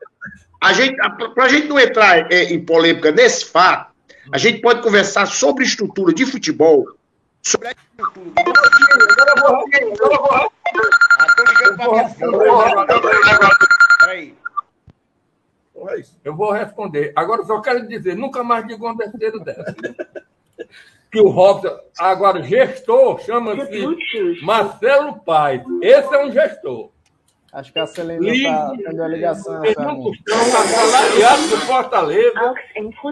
A 0.64 0.73
gente, 0.73 0.97
para 0.97 1.44
a 1.44 1.49
gente 1.49 1.66
não 1.66 1.78
entrar 1.78 2.33
é, 2.33 2.44
em 2.44 2.64
polêmica 2.64 3.12
nesse 3.12 3.44
fato, 3.44 3.92
a 4.33 4.38
gente 4.38 4.62
pode 4.62 4.80
conversar 4.80 5.26
sobre 5.26 5.62
estrutura 5.62 6.11
de 6.11 6.25
futebol, 6.25 6.87
sobre 7.42 7.68
a 7.68 7.73
estrutura. 7.73 8.30
Eu 16.25 16.35
vou 16.35 16.52
responder. 16.52 17.12
Agora 17.14 17.42
eu 17.42 17.47
só 17.47 17.61
quero 17.61 17.87
dizer, 17.87 18.16
nunca 18.16 18.42
mais 18.42 18.66
digo 18.66 18.87
uma 18.87 18.97
besteira 18.97 19.38
dessa. 19.40 19.76
Que 21.12 21.21
o 21.21 21.28
Robson, 21.28 21.78
agora 21.99 22.42
gestor, 22.42 23.21
chama-se 23.21 24.40
Marcelo 24.42 25.21
Paes. 25.21 25.62
Esse 25.83 26.14
é 26.14 26.25
um 26.25 26.33
gestor. 26.33 26.94
Acho 27.55 27.73
que 27.73 27.79
a 27.79 27.87
Celina 27.87 28.29
está 28.29 28.73
tendo 28.77 29.01
a 29.01 29.07
ligação. 29.07 29.65
Estão 29.65 30.13
assalariados 30.13 31.51
do 31.51 31.57
Fortaleza 31.59 32.55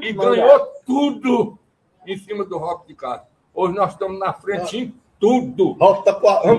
e 0.03 0.13
ganhou 0.13 0.67
tudo 0.85 1.57
em 2.05 2.17
cima 2.19 2.45
do 2.45 2.59
Rock 2.59 2.89
de 2.89 2.95
Castro. 2.97 3.29
Hoje 3.55 3.75
nós 3.75 3.93
estamos 3.93 4.19
na 4.19 4.33
frente 4.33 4.79
em 4.79 4.95
tudo. 5.21 5.75
Vamos 5.75 6.03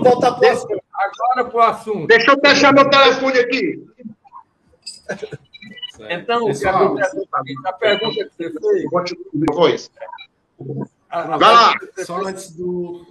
voltar 0.01 0.31
para 0.31 0.47
o 0.47 0.51
assunto. 0.51 0.83
Agora 0.93 1.49
para 1.49 1.57
o 1.57 1.61
assunto. 1.61 2.07
Deixa 2.07 2.31
eu 2.31 2.39
deixar 2.39 2.73
meu 2.73 2.89
telefone 2.89 3.39
aqui. 3.39 3.85
Então, 6.09 6.45
Pessoal, 6.45 6.95
a 7.65 7.73
pergunta 7.73 8.29
que 8.37 8.49
você 8.49 8.49
fez. 8.49 9.15
Depois. 9.33 9.91
Vai 11.11 11.37
lá. 11.37 11.73
Só 12.05 12.15
antes 12.21 12.55
do. 12.55 13.05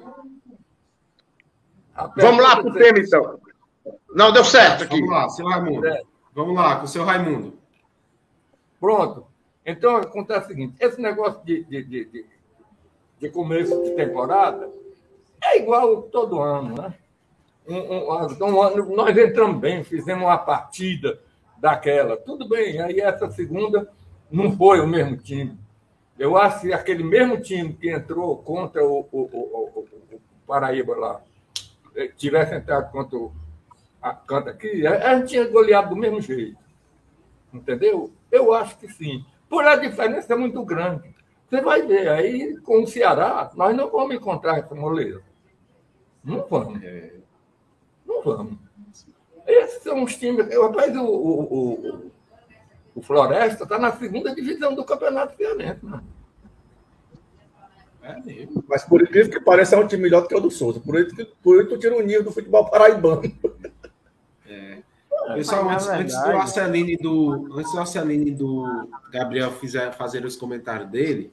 Vamos 2.17 2.43
lá 2.43 2.57
para 2.57 2.71
o 2.71 2.73
tema, 2.73 2.99
então. 2.99 3.39
Não, 4.15 4.33
deu 4.33 4.45
certo 4.45 4.85
aqui. 4.85 5.01
Vamos 5.01 5.11
lá, 5.11 5.29
seu 5.29 5.47
Raimundo. 5.47 5.87
É. 5.87 6.03
Vamos 6.35 6.55
lá, 6.55 6.77
com 6.77 6.85
o 6.85 6.89
seu 6.89 7.05
Raimundo. 7.05 7.59
Pronto. 8.81 9.27
Então, 9.65 9.97
acontece 9.97 10.47
o 10.47 10.49
seguinte: 10.49 10.75
esse 10.81 11.01
negócio 11.01 11.41
de, 11.45 11.65
de, 11.65 11.85
de, 11.85 12.27
de 13.21 13.29
começo 13.31 13.83
de 13.85 13.91
temporada 13.93 14.71
é 15.43 15.59
igual 15.59 16.03
todo 16.03 16.41
ano, 16.41 16.75
né? 16.81 16.95
Um, 17.67 17.77
um, 17.77 18.27
um, 18.41 18.97
nós 18.97 19.17
entramos 19.17 19.61
bem, 19.61 19.85
fizemos 19.85 20.25
uma 20.25 20.39
partida 20.39 21.21
daquela. 21.59 22.17
Tudo 22.17 22.49
bem, 22.49 22.81
aí 22.81 23.01
essa 23.01 23.31
segunda 23.31 23.89
não 24.31 24.57
foi 24.57 24.81
o 24.81 24.87
mesmo 24.87 25.17
time. 25.17 25.57
Eu 26.19 26.37
acho 26.37 26.63
que 26.63 26.73
aquele 26.73 27.05
mesmo 27.05 27.41
time 27.41 27.73
que 27.73 27.91
entrou 27.91 28.37
contra 28.39 28.85
o, 28.85 29.07
o, 29.13 29.21
o, 29.21 29.87
o 30.13 30.21
Paraíba 30.47 30.97
lá, 30.97 31.21
eh, 31.95 32.09
tivesse 32.17 32.55
entrado 32.55 32.91
contra 32.91 33.17
o 33.17 33.33
a 34.03 34.13
canta 34.13 34.51
aqui, 34.51 34.85
a 34.87 35.17
gente 35.17 35.29
tinha 35.29 35.47
goleado 35.47 35.91
do 35.91 35.97
mesmo 35.97 36.21
jeito. 36.21 36.59
Entendeu? 37.55 38.13
Eu 38.31 38.53
acho 38.53 38.77
que 38.79 38.89
sim. 38.89 39.25
Por 39.49 39.65
a 39.65 39.77
diferença 39.77 40.33
é 40.33 40.37
muito 40.37 40.65
grande. 40.65 41.15
Você 41.49 41.61
vai 41.61 41.83
ver, 41.83 42.09
aí 42.09 42.57
com 42.61 42.83
o 42.83 42.87
Ceará, 42.87 43.51
nós 43.55 43.77
não 43.77 43.91
vamos 43.91 44.17
encontrar 44.17 44.59
essa 44.59 44.75
moleza. 44.75 45.23
Não 46.25 46.47
vamos. 46.49 46.83
É. 46.83 47.13
Não 48.07 48.23
vamos. 48.23 48.59
Esses 49.47 49.83
são 49.83 50.03
os 50.03 50.17
times. 50.17 50.47
Rapaz, 50.57 50.97
o, 50.97 51.05
o, 51.05 51.43
o, 51.43 52.11
o 52.95 53.03
Floresta 53.03 53.65
está 53.65 53.79
na 53.79 53.93
segunda 53.93 54.35
divisão 54.35 54.75
do 54.75 54.85
Campeonato 54.85 55.37
Cearense. 55.37 55.85
Né? 55.85 56.01
É. 58.03 58.17
Mas 58.67 58.85
por 58.85 59.03
incrível 59.03 59.31
que 59.31 59.41
pareça, 59.41 59.77
é 59.77 59.79
um 59.79 59.87
time 59.87 60.03
melhor 60.03 60.23
do 60.23 60.29
que 60.29 60.35
o 60.35 60.41
do 60.41 60.51
Souza. 60.51 60.81
Por 60.81 60.99
isso, 60.99 61.15
por 61.43 61.61
isso 61.61 61.69
tu 61.69 61.79
tira 61.79 61.97
o 61.97 62.03
nível 62.03 62.25
do 62.25 62.33
futebol 62.33 62.69
paraibano. 62.69 63.23
É, 64.53 65.35
Pessoal, 65.35 65.69
antes, 65.69 65.89
antes, 65.89 66.23
do 66.23 66.31
Arceline 66.31 66.97
do 66.97 67.49
antes 67.57 67.73
do 67.73 67.79
Arceline 67.79 68.31
do 68.31 68.89
Gabriel 69.11 69.53
fizer, 69.53 69.93
fazer 69.93 70.25
os 70.25 70.37
comentários 70.37 70.91
dele, 70.91 71.33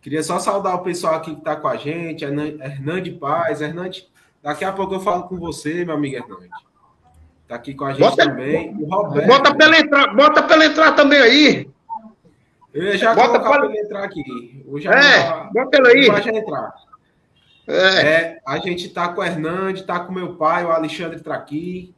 queria 0.00 0.22
só 0.22 0.38
saudar 0.38 0.74
o 0.74 0.82
pessoal 0.82 1.14
aqui 1.14 1.32
que 1.32 1.38
está 1.38 1.54
com 1.54 1.68
a 1.68 1.76
gente, 1.76 2.24
Hernande 2.24 3.12
Paz, 3.12 3.60
Hernande, 3.60 4.08
daqui 4.42 4.64
a 4.64 4.72
pouco 4.72 4.94
eu 4.94 5.00
falo 5.00 5.24
com 5.24 5.36
você, 5.36 5.84
meu 5.84 5.94
amigo 5.94 6.16
Hernande. 6.16 6.50
Está 7.42 7.54
aqui 7.54 7.74
com 7.74 7.84
a 7.84 7.92
gente 7.92 8.00
bota, 8.00 8.24
também. 8.24 8.74
O 8.74 8.86
Roberto. 8.86 9.28
Bota 9.28 9.54
para 9.54 9.66
ele 9.66 9.76
entrar, 9.76 10.14
bota 10.14 10.42
para 10.42 10.64
entrar 10.64 10.92
também 10.92 11.18
aí. 11.18 11.70
Eu 12.74 12.96
já 12.96 13.14
bota 13.14 13.38
para 13.38 13.66
ele 13.66 13.78
entrar 13.78 14.04
aqui. 14.04 14.64
Eu 14.66 14.80
já 14.80 14.92
é, 14.92 15.20
já, 15.20 15.50
bota 15.52 15.76
ele 15.78 15.88
aí. 15.88 16.06
Vai 16.08 16.22
já 16.22 16.32
entrar. 16.32 16.74
É. 17.68 18.08
é. 18.08 18.40
a 18.46 18.58
gente 18.58 18.88
tá 18.88 19.08
com 19.08 19.20
o 19.20 19.24
Hernande, 19.24 19.84
tá 19.84 20.00
com 20.00 20.12
meu 20.12 20.34
pai, 20.34 20.64
o 20.64 20.70
Alexandre 20.70 21.20
Traqui. 21.20 21.94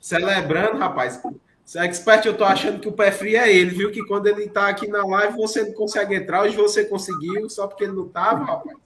Celebrando, 0.00 0.78
rapaz. 0.78 1.20
Se 1.64 1.78
é 1.78 1.84
expert, 1.84 2.24
eu 2.24 2.36
tô 2.36 2.44
achando 2.44 2.78
que 2.78 2.88
o 2.88 2.92
pé 2.92 3.10
frio 3.10 3.38
é 3.38 3.52
ele, 3.52 3.70
viu? 3.70 3.90
Que 3.90 4.04
quando 4.06 4.28
ele 4.28 4.48
tá 4.48 4.68
aqui 4.68 4.86
na 4.86 5.04
live, 5.04 5.36
você 5.36 5.64
não 5.64 5.72
consegue 5.72 6.14
entrar. 6.14 6.42
Hoje 6.42 6.56
você 6.56 6.84
conseguiu, 6.84 7.50
só 7.50 7.66
porque 7.66 7.84
ele 7.84 7.92
não 7.92 8.08
tava, 8.08 8.44
rapaz. 8.44 8.76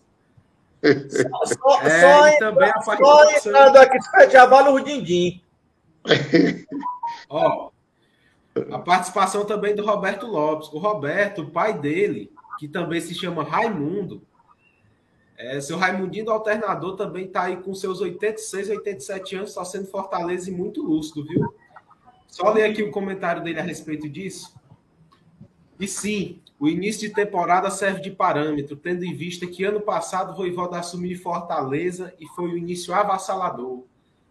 Só, 1.10 1.44
só, 1.44 1.82
é, 1.82 2.00
só, 2.00 2.38
também 2.38 2.70
a 2.74 2.80
só 2.80 3.30
entrando 3.30 3.76
aqui, 3.76 3.98
já 4.30 4.46
vale 4.46 4.70
o 4.70 4.80
din-din. 4.80 5.42
Ó, 7.28 7.70
a 8.72 8.78
participação 8.78 9.44
também 9.44 9.74
do 9.74 9.84
Roberto 9.84 10.26
Lopes. 10.26 10.68
O 10.72 10.78
Roberto, 10.78 11.42
o 11.42 11.50
pai 11.50 11.78
dele, 11.78 12.32
que 12.58 12.66
também 12.66 13.00
se 13.00 13.14
chama 13.14 13.42
Raimundo, 13.42 14.22
é, 15.40 15.60
seu 15.60 15.78
Raimundinho 15.78 16.26
do 16.26 16.30
Alternador 16.30 16.96
também 16.96 17.24
está 17.24 17.44
aí 17.44 17.56
com 17.56 17.74
seus 17.74 18.00
86, 18.00 18.68
87 18.68 19.36
anos, 19.36 19.48
está 19.50 19.64
sendo 19.64 19.86
Fortaleza 19.86 20.50
e 20.50 20.52
muito 20.52 20.82
lúcido, 20.82 21.24
viu? 21.24 21.54
Só 22.28 22.52
ler 22.52 22.64
aqui 22.64 22.82
o 22.82 22.90
comentário 22.90 23.42
dele 23.42 23.58
a 23.58 23.62
respeito 23.62 24.06
disso. 24.06 24.54
E 25.78 25.88
sim, 25.88 26.42
o 26.58 26.68
início 26.68 27.08
de 27.08 27.14
temporada 27.14 27.70
serve 27.70 28.02
de 28.02 28.10
parâmetro, 28.10 28.76
tendo 28.76 29.02
em 29.02 29.14
vista 29.14 29.46
que 29.46 29.64
ano 29.64 29.80
passado 29.80 30.32
o 30.32 30.36
Voivoda 30.36 30.78
assumiu 30.78 31.18
Fortaleza 31.18 32.12
e 32.20 32.26
foi 32.28 32.50
o 32.50 32.58
início 32.58 32.92
avassalador. 32.92 33.84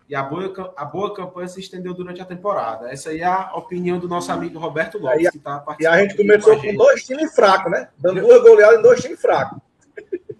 E 0.07 0.13
a 0.13 0.21
boa, 0.21 0.73
a 0.77 0.85
boa 0.85 1.13
campanha 1.13 1.47
se 1.47 1.59
estendeu 1.59 1.93
durante 1.93 2.21
a 2.21 2.25
temporada. 2.25 2.91
Essa 2.91 3.09
aí 3.09 3.21
é 3.21 3.25
a 3.25 3.55
opinião 3.55 3.97
do 3.97 4.07
nosso 4.07 4.31
amigo 4.31 4.59
Roberto 4.59 4.99
Lopes, 4.99 5.31
que 5.31 5.37
está 5.37 5.59
participando. 5.59 5.81
E 5.81 5.99
a 5.99 6.01
gente 6.01 6.15
começou 6.15 6.55
com, 6.55 6.61
com 6.61 6.75
dois 6.75 7.03
times 7.03 7.33
fracos, 7.33 7.71
né? 7.71 7.89
Dando 7.97 8.21
duas 8.21 8.41
goleadas 8.41 8.79
em 8.79 8.81
dois 8.83 9.01
times 9.01 9.19
fracos. 9.19 9.59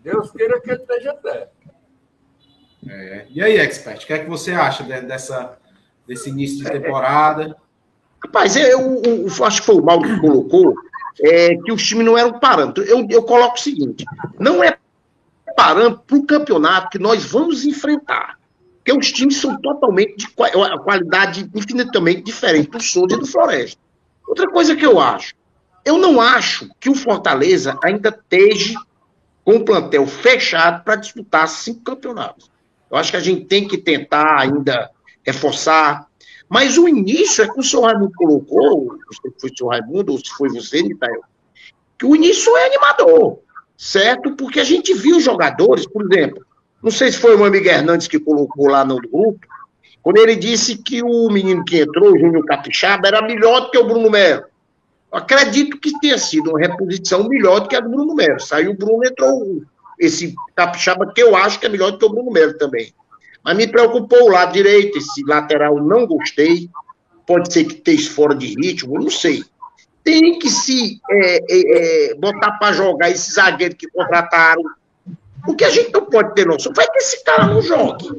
Deus 0.03 0.31
queira 0.31 0.59
que 0.61 0.71
ele 0.71 0.81
esteja 0.81 1.15
certo. 1.21 1.51
É. 2.87 3.25
E 3.29 3.41
aí, 3.41 3.57
expert, 3.57 4.03
o 4.03 4.07
que 4.07 4.13
é 4.13 4.19
que 4.19 4.29
você 4.29 4.51
acha 4.51 4.83
dessa, 4.83 5.57
desse 6.07 6.29
início 6.29 6.63
de 6.63 6.71
temporada? 6.71 7.55
Rapaz, 8.23 8.55
eu, 8.55 9.01
eu, 9.03 9.27
eu 9.27 9.45
acho 9.45 9.61
que 9.61 9.65
foi 9.65 9.75
o 9.75 9.83
mal 9.83 10.01
que 10.01 10.19
colocou 10.19 10.73
é, 11.21 11.55
que 11.55 11.71
os 11.71 11.85
times 11.85 12.05
não 12.05 12.17
eram 12.17 12.39
parâmetro. 12.39 12.83
Eu, 12.83 13.05
eu 13.09 13.23
coloco 13.23 13.55
o 13.55 13.59
seguinte: 13.59 14.05
não 14.39 14.63
é 14.63 14.77
parâmetro 15.55 16.03
para 16.05 16.17
o 16.17 16.25
campeonato 16.25 16.89
que 16.89 16.99
nós 16.99 17.25
vamos 17.25 17.65
enfrentar. 17.65 18.37
Porque 18.77 18.97
os 18.97 19.11
times 19.11 19.37
são 19.37 19.59
totalmente 19.59 20.17
de 20.17 20.27
qualidade 20.29 21.49
infinitamente 21.53 22.21
diferente 22.21 22.69
do 22.69 22.81
Souza 22.81 23.15
e 23.15 23.19
do 23.19 23.25
Floresta. 23.25 23.79
Outra 24.27 24.49
coisa 24.49 24.75
que 24.75 24.85
eu 24.85 24.99
acho, 24.99 25.35
eu 25.83 25.97
não 25.97 26.21
acho 26.21 26.69
que 26.79 26.89
o 26.89 26.95
Fortaleza 26.95 27.77
ainda 27.83 28.09
esteja 28.09 28.79
com 29.49 29.55
o 29.55 29.65
plantel 29.65 30.05
fechado 30.05 30.83
para 30.83 30.95
disputar 30.95 31.47
cinco 31.47 31.81
campeonatos. 31.81 32.51
Eu 32.91 32.97
acho 32.97 33.09
que 33.09 33.17
a 33.17 33.19
gente 33.19 33.45
tem 33.45 33.67
que 33.67 33.79
tentar 33.79 34.39
ainda 34.39 34.91
reforçar. 35.25 36.05
Mas 36.47 36.77
o 36.77 36.87
início 36.87 37.43
é 37.43 37.47
que 37.47 37.59
o 37.59 37.63
senhor 37.63 37.85
Raimundo 37.85 38.11
colocou, 38.15 38.95
se 39.11 39.19
foi 39.41 39.49
o 39.49 39.57
senhor 39.57 39.69
Raimundo 39.71 40.11
ou 40.11 40.19
se 40.19 40.29
foi 40.37 40.49
você, 40.49 40.83
Nitael, 40.83 41.21
que 41.97 42.05
o 42.05 42.15
início 42.15 42.55
é 42.57 42.67
animador, 42.67 43.39
certo? 43.75 44.35
Porque 44.35 44.59
a 44.59 44.63
gente 44.63 44.93
viu 44.93 45.19
jogadores, 45.19 45.87
por 45.87 46.03
exemplo, 46.03 46.45
não 46.83 46.91
sei 46.91 47.11
se 47.11 47.17
foi 47.17 47.35
o 47.35 47.43
amigo 47.43 47.67
Hernandes 47.67 48.07
que 48.07 48.19
colocou 48.19 48.67
lá 48.67 48.85
no 48.85 48.97
grupo, 48.97 49.39
quando 50.03 50.17
ele 50.17 50.35
disse 50.35 50.77
que 50.77 51.01
o 51.01 51.27
menino 51.27 51.65
que 51.65 51.79
entrou, 51.79 52.13
o 52.13 52.19
Júnior 52.19 52.45
Capixaba, 52.45 53.07
era 53.07 53.19
melhor 53.23 53.61
do 53.61 53.71
que 53.71 53.79
o 53.79 53.87
Bruno 53.87 54.11
Melo. 54.11 54.43
Acredito 55.11 55.79
que 55.79 55.99
tenha 55.99 56.17
sido 56.17 56.51
uma 56.51 56.59
reposição 56.59 57.27
melhor 57.27 57.61
do 57.61 57.67
que 57.67 57.75
a 57.75 57.79
do 57.79 57.89
Bruno 57.89 58.13
Melo. 58.13 58.39
Saiu 58.39 58.71
o 58.71 58.77
Bruno, 58.77 59.05
entrou 59.05 59.63
esse 59.99 60.35
Capixaba, 60.55 61.11
que 61.11 61.21
eu 61.21 61.35
acho 61.35 61.59
que 61.59 61.65
é 61.65 61.69
melhor 61.69 61.91
do 61.91 61.97
que 61.97 62.05
o 62.05 62.09
Bruno 62.09 62.31
Melo 62.31 62.57
também. 62.57 62.93
Mas 63.43 63.57
me 63.57 63.67
preocupou 63.67 64.23
o 64.23 64.31
lado 64.31 64.53
direito, 64.53 64.97
esse 64.97 65.23
lateral 65.25 65.81
não 65.81 66.05
gostei. 66.05 66.69
Pode 67.25 67.51
ser 67.51 67.63
que 67.65 67.73
esteja 67.73 68.11
fora 68.11 68.35
de 68.35 68.47
ritmo, 68.47 68.99
não 68.99 69.09
sei. 69.09 69.43
Tem 70.03 70.37
que 70.39 70.49
se 70.49 70.99
é, 71.09 71.37
é, 71.37 72.11
é, 72.11 72.15
botar 72.15 72.53
para 72.53 72.73
jogar 72.73 73.09
esses 73.09 73.35
zagueiros 73.35 73.77
que 73.77 73.89
contrataram, 73.89 74.63
porque 75.43 75.63
a 75.63 75.69
gente 75.69 75.91
não 75.91 76.05
pode 76.05 76.33
ter 76.35 76.45
noção. 76.45 76.71
Vai 76.75 76.87
que 76.87 76.97
esse 76.97 77.23
cara 77.23 77.47
não 77.47 77.61
jogue. 77.61 78.09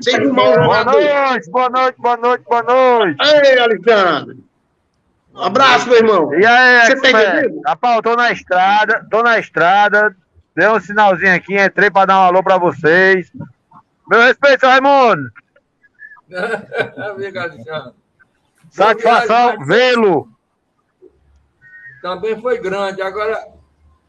Seja 0.00 0.22
um 0.22 0.32
mau 0.32 0.52
jogador. 0.54 0.92
Boa 0.92 1.30
noite, 1.30 1.50
boa 1.50 1.70
noite, 1.70 1.96
boa 1.98 2.16
noite, 2.16 2.44
boa 2.48 2.62
noite. 2.62 3.16
Ei, 3.22 3.58
Alexandre. 3.58 4.45
Um 5.36 5.42
abraço, 5.42 5.88
meu 5.88 5.98
irmão. 5.98 6.34
E 6.34 6.46
aí, 6.46 6.86
Você 6.86 7.00
tá 7.00 7.10
entendendo? 7.10 7.60
Rapaz, 7.66 7.96
eu 7.96 8.02
tô 8.02 8.16
na 8.16 8.32
estrada, 8.32 9.06
tô 9.10 9.22
na 9.22 9.38
estrada. 9.38 10.16
Dei 10.54 10.66
um 10.68 10.80
sinalzinho 10.80 11.34
aqui, 11.34 11.58
entrei 11.58 11.90
para 11.90 12.06
dar 12.06 12.20
um 12.20 12.24
alô 12.24 12.42
para 12.42 12.56
vocês. 12.56 13.30
Meu 14.08 14.20
respeito, 14.22 14.66
Raimundo. 14.66 15.30
Alexandre. 16.96 17.94
Satisfação 18.70 19.58
vê-lo. 19.66 20.28
Também 22.00 22.40
foi 22.40 22.58
grande. 22.58 23.02
Agora, 23.02 23.38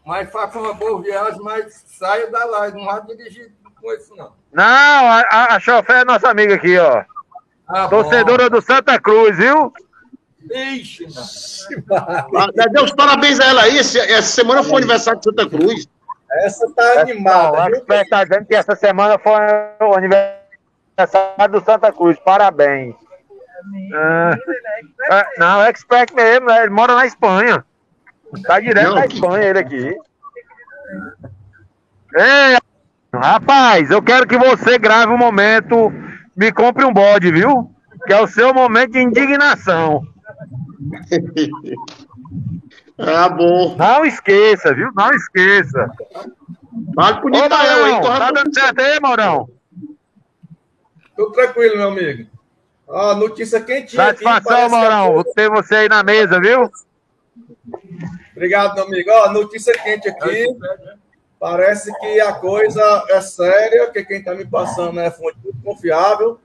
mas 0.05 0.31
faça 0.31 0.57
uma 0.57 0.74
boa 0.74 1.01
viagem, 1.01 1.41
mas 1.41 1.84
saia 1.88 2.31
da 2.31 2.46
live, 2.46 2.77
não 2.77 2.86
vai 2.86 3.01
dirigir 3.05 3.51
com 3.81 3.93
isso, 3.93 4.15
não. 4.15 4.31
Não, 4.53 4.63
a, 4.63 5.19
a, 5.29 5.55
a 5.55 5.60
chofé 5.60 6.01
é 6.01 6.05
nossa 6.05 6.29
amiga 6.29 6.55
aqui, 6.55 6.77
ó. 6.77 7.03
Ah, 7.67 7.89
Torcedora 7.89 8.50
bom. 8.50 8.55
do 8.57 8.62
Santa 8.62 9.00
Cruz, 9.00 9.38
viu? 9.38 9.74
Ixi, 10.51 11.08
ah, 11.92 12.68
Deus, 12.72 12.92
parabéns 12.92 13.39
a 13.39 13.46
ela 13.46 13.63
aí. 13.63 13.77
Essa, 13.77 14.22
semana 14.22 14.63
foi 14.63 14.74
o 14.74 14.77
aniversário 14.77 15.20
de 15.20 15.25
Santa 15.25 15.50
Cruz. 15.50 15.88
Essa 16.44 16.70
tá 16.74 17.01
animada. 17.01 17.57
Não, 17.57 17.66
viu? 17.66 17.86
Tá 18.10 18.24
dizendo 18.24 18.46
que 18.46 18.55
essa 18.55 18.75
semana 18.75 19.18
foi 19.18 19.33
o 19.33 19.94
aniversário 19.94 21.51
do 21.51 21.64
Santa 21.64 21.92
Cruz. 21.92 22.18
Parabéns. 22.20 22.96
Ah, 23.94 24.38
é, 25.12 25.40
não, 25.40 25.62
é 25.62 25.70
expert 25.70 26.14
mesmo, 26.14 26.50
ele 26.51 26.70
mora 26.70 26.96
na 26.96 27.05
Espanha. 27.05 27.66
Tá 28.46 28.60
direto 28.60 28.94
na 28.94 29.05
Espanha 29.05 29.46
ele 29.46 29.60
aqui. 29.60 29.98
Ei, 32.16 32.57
rapaz, 33.14 33.90
eu 33.90 34.01
quero 34.01 34.27
que 34.27 34.38
você 34.38 34.77
grave 34.77 35.12
um 35.12 35.18
momento, 35.18 35.92
me 36.36 36.51
compre 36.51 36.86
um 36.86 36.94
bode, 36.94 37.31
viu? 37.31 37.72
Que 38.05 38.14
é 38.14 38.22
o 38.22 38.27
seu 38.27 38.53
momento 38.53 38.92
de 38.92 39.00
indignação. 39.00 40.03
ah, 42.97 43.29
bom. 43.29 43.75
Não 43.75 44.05
esqueça, 44.05 44.73
viu? 44.73 44.89
Não 44.95 45.11
esqueça. 45.11 45.91
Vale 46.95 47.21
pro 47.21 47.29
Nitael 47.29 47.85
aí, 47.85 48.01
Tá 48.01 48.31
dando 48.31 48.53
certo 48.53 48.79
aí, 48.79 49.00
Maurão? 49.00 49.50
Tô 51.15 51.31
tranquilo, 51.31 51.77
meu 51.77 51.89
amigo. 51.89 52.29
Ó, 52.87 53.15
notícia 53.15 53.59
quentinha. 53.59 54.03
Satisfação, 54.03 54.65
aqui, 54.65 54.71
Maurão. 54.71 55.23
Ter 55.35 55.50
você 55.50 55.75
aí 55.75 55.89
na 55.89 56.03
mesa, 56.03 56.39
viu? 56.39 56.71
Obrigado, 58.31 58.75
meu 58.75 58.85
amigo. 58.85 59.09
Ó, 59.11 59.31
notícia 59.31 59.73
quente 59.73 60.07
aqui. 60.07 60.45
Parece 61.39 61.91
que 62.00 62.21
a 62.21 62.33
coisa 62.33 63.05
é 63.09 63.21
séria, 63.21 63.91
que 63.91 64.03
quem 64.05 64.19
está 64.19 64.33
me 64.33 64.45
passando 64.45 65.00
é 65.00 65.11
fonte 65.11 65.37
muito 65.43 65.61
confiável. 65.63 66.39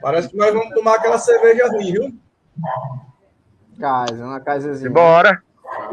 Parece 0.00 0.28
que 0.28 0.36
nós 0.36 0.52
vamos 0.52 0.74
tomar 0.74 0.96
aquela 0.96 1.18
cerveja 1.18 1.68
ruim, 1.68 1.92
viu? 1.92 2.14
Casa, 3.80 4.24
uma 4.24 4.40
casazinha. 4.40 4.90
Bora. 4.90 5.42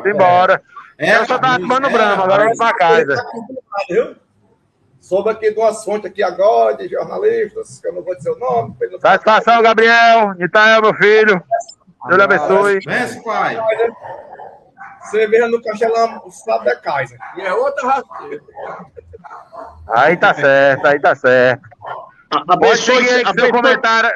Embora. 0.05 0.61
É, 0.97 1.15
eu 1.15 1.25
só 1.25 1.37
tava 1.37 1.59
tomando 1.59 1.87
é, 1.87 1.91
brama, 1.91 2.23
agora 2.23 2.43
vamos 2.43 2.57
pra 2.57 2.73
casa. 2.73 3.23
Soube 4.99 5.29
aqui 5.29 5.51
de 5.51 5.59
uma 5.59 5.73
fonte 5.73 6.07
aqui 6.07 6.21
agora, 6.21 6.75
de 6.75 6.89
jornalistas, 6.89 7.79
que 7.79 7.87
eu 7.87 7.93
não 7.93 8.03
vou 8.03 8.15
dizer 8.15 8.31
o 8.31 8.37
nome. 8.37 8.75
Satisfação, 8.99 9.61
Gabriel. 9.61 10.33
Nitael, 10.33 10.81
meu 10.81 10.93
filho. 10.95 11.41
Deus 12.07 12.17
lhe 12.17 12.23
abençoe. 12.23 12.79
Vence, 12.85 13.23
pai. 13.23 13.57
Cerveja 15.03 15.47
no 15.47 15.61
Castelão, 15.61 16.21
o 16.25 16.27
Estado 16.27 16.65
da 16.65 16.75
Kaiser. 16.75 17.17
E 17.37 17.41
é 17.41 17.53
outra 17.53 17.87
rasteira. 17.87 18.43
Aí 19.87 20.17
tá 20.17 20.33
certo, 20.33 20.85
aí 20.85 20.99
tá 20.99 21.15
certo. 21.15 21.69
Abençoe 22.49 23.09
aí 23.09 23.23
seu 23.39 23.51
comentário. 23.51 24.11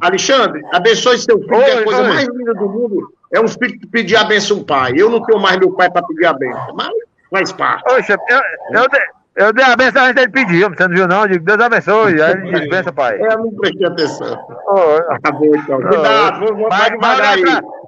Alexandre, 0.00 0.62
abençoe 0.72 1.18
seu 1.18 1.38
filho, 1.38 1.56
oi, 1.56 1.64
que 1.64 1.70
é 1.70 1.78
a 1.78 1.84
coisa 1.84 2.02
oi. 2.02 2.08
mais 2.08 2.28
linda 2.28 2.54
do 2.54 2.68
mundo 2.68 3.12
é 3.34 3.40
um 3.40 3.48
filho 3.48 3.78
que 3.78 3.86
pedir 3.86 4.16
a 4.16 4.24
benção 4.24 4.58
ao 4.58 4.64
pai. 4.64 4.92
Eu 4.96 5.10
não 5.10 5.20
tenho 5.24 5.40
mais 5.40 5.58
meu 5.58 5.72
pai 5.72 5.90
para 5.90 6.06
pedir 6.06 6.24
a 6.24 6.32
benção, 6.32 6.74
mas 6.74 6.92
faz 7.30 7.52
parte. 7.52 7.82
Poxa, 7.82 8.16
eu, 8.28 8.40
eu, 8.80 8.88
eu 9.36 9.52
dei 9.52 9.64
a 9.64 9.74
benção 9.74 10.04
antes 10.04 10.14
dele 10.14 10.28
pedir, 10.28 10.68
você 10.68 10.86
não 10.86 10.94
viu 10.94 11.08
não? 11.08 11.22
Eu 11.22 11.28
digo, 11.28 11.44
Deus 11.44 11.60
abençoe, 11.60 12.22
aí 12.22 12.32
ele 12.32 12.52
diz, 12.52 12.68
benção, 12.68 12.92
pai. 12.92 13.20
É, 13.20 13.34
eu 13.34 13.38
não 13.38 13.50
prestei 13.50 13.86
atenção. 13.86 14.38
Oh, 14.68 15.12
Acabou 15.12 15.56
então. 15.56 15.82
Cuidado, 15.82 16.46
vou, 16.46 16.56
vou 16.56 16.68
mas, 16.68 16.90
devagar 16.90 17.34
aí. 17.34 17.44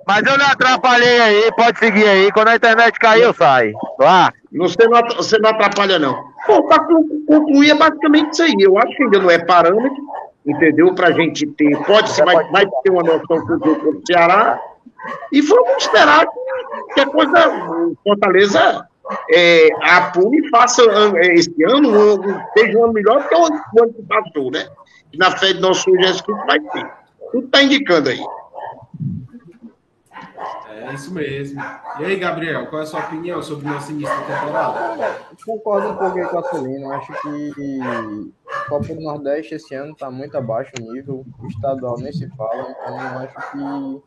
Mas 0.07 0.27
eu 0.27 0.39
não 0.39 0.47
atrapalhei 0.47 1.21
aí, 1.21 1.53
pode 1.57 1.79
seguir 1.79 2.09
aí. 2.09 2.33
Quando 2.33 2.49
a 2.49 2.57
internet 2.57 2.99
cair, 2.99 3.23
eu 3.23 3.33
saio. 3.33 3.73
Vá. 3.99 4.33
Você 4.53 4.89
não, 4.89 5.01
você 5.17 5.39
não 5.39 5.51
atrapalha, 5.51 5.99
não. 5.99 6.17
Bom, 6.47 6.63
para 6.67 6.85
concluir, 7.27 7.71
é 7.71 7.75
basicamente 7.75 8.33
isso 8.33 8.43
aí. 8.43 8.55
Eu 8.59 8.79
acho 8.79 8.97
que 8.97 9.03
ainda 9.03 9.19
não 9.19 9.31
é 9.31 9.39
parâmetro, 9.39 9.97
entendeu? 10.47 10.95
Para 10.95 11.09
a 11.09 11.13
gente 11.13 11.47
ter. 11.47 11.77
Pode 11.85 12.11
ser, 12.11 12.25
vai, 12.25 12.67
ter 12.83 12.91
uma 12.91 13.03
noção 13.03 13.45
do 13.47 13.59
jogo 13.59 13.93
do 13.93 14.03
Ceará. 14.07 14.61
E 15.33 15.41
vamos 15.41 15.83
esperar 15.83 16.27
que 16.95 17.01
a 17.01 17.07
coisa. 17.07 17.97
Fortaleza 18.03 18.87
é, 19.31 19.69
apure 19.83 20.39
e 20.39 20.49
faça 20.49 20.83
é, 21.17 21.35
esse 21.35 21.65
ano, 21.65 22.23
seja 22.57 22.79
um 22.79 22.85
ano 22.85 22.93
melhor 22.93 23.23
do 23.23 23.29
que 23.29 23.35
o 23.35 23.45
ano 23.45 23.95
que 23.95 24.03
passou, 24.03 24.51
né? 24.51 24.69
Na 25.17 25.31
fé 25.31 25.53
de 25.53 25.61
nosso 25.61 25.91
Jesus 25.91 26.21
Cristo 26.21 26.47
vai 26.47 26.61
ter. 26.61 26.87
Tudo 27.33 27.47
está 27.47 27.63
indicando 27.63 28.09
aí. 28.09 28.21
É 30.69 30.93
isso 30.93 31.13
mesmo. 31.13 31.63
E 31.99 32.05
aí, 32.05 32.17
Gabriel, 32.17 32.67
qual 32.67 32.81
é 32.81 32.85
a 32.85 32.87
sua 32.87 33.01
opinião 33.01 33.43
sobre 33.43 33.67
o 33.67 33.73
nosso 33.73 33.93
início 33.93 34.15
da 34.15 34.41
temporada? 34.41 35.27
Concordo 35.45 35.89
um 35.89 35.97
pouco 35.97 36.29
com 36.29 36.39
a 36.39 36.43
Celina. 36.45 36.97
Acho 36.97 37.13
que 37.23 37.81
a 38.49 38.69
Copa 38.69 38.95
do 38.95 39.01
Nordeste 39.01 39.55
esse 39.55 39.75
ano 39.75 39.93
está 39.93 40.11
muito 40.11 40.37
abaixo 40.37 40.73
o 40.81 40.93
nível. 40.93 41.25
O 41.39 41.47
estadual 41.47 41.99
nem 41.99 42.13
se 42.13 42.29
fala. 42.37 42.71
Então, 42.71 43.19
acho 43.19 43.51
que 43.53 44.03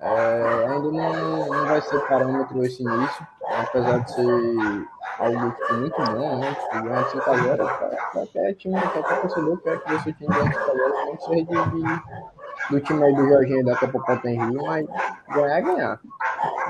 é, 0.00 0.66
ainda 0.68 0.90
não, 0.90 1.46
não 1.46 1.66
vai 1.66 1.80
ser 1.80 2.00
parâmetro 2.06 2.64
esse 2.64 2.82
início. 2.82 3.26
Apesar 3.46 3.98
de 3.98 4.12
ser 4.12 4.88
algo 5.18 5.50
tipo, 5.50 5.74
muito 5.74 5.96
bom, 5.96 6.38
né? 6.38 6.54
Tipo, 6.54 6.84
ganhar 6.84 7.08
5 7.08 7.30
a 7.30 7.36
0 7.36 7.68
qualquer 8.12 8.54
time, 8.54 8.80
qualquer 8.80 9.20
torcedor 9.20 9.62
quer 9.62 9.80
que 9.80 9.92
você 9.92 10.12
time 10.12 10.34
ganhe 10.34 10.52
5 10.52 10.60
a 10.60 10.74
0 10.74 11.04
nem 11.04 11.16
que 11.16 11.24
seja 11.24 11.44
de, 11.44 11.82
de 11.82 12.33
do 12.70 12.80
time 12.80 13.04
aí 13.04 13.14
do 13.14 13.28
Jorginho 13.28 13.64
da 13.64 13.76
Copa 13.76 14.20
Rio, 14.24 14.66
mas 14.66 14.86
ganhar 15.28 15.58
é 15.58 15.62
ganhar. 15.62 16.00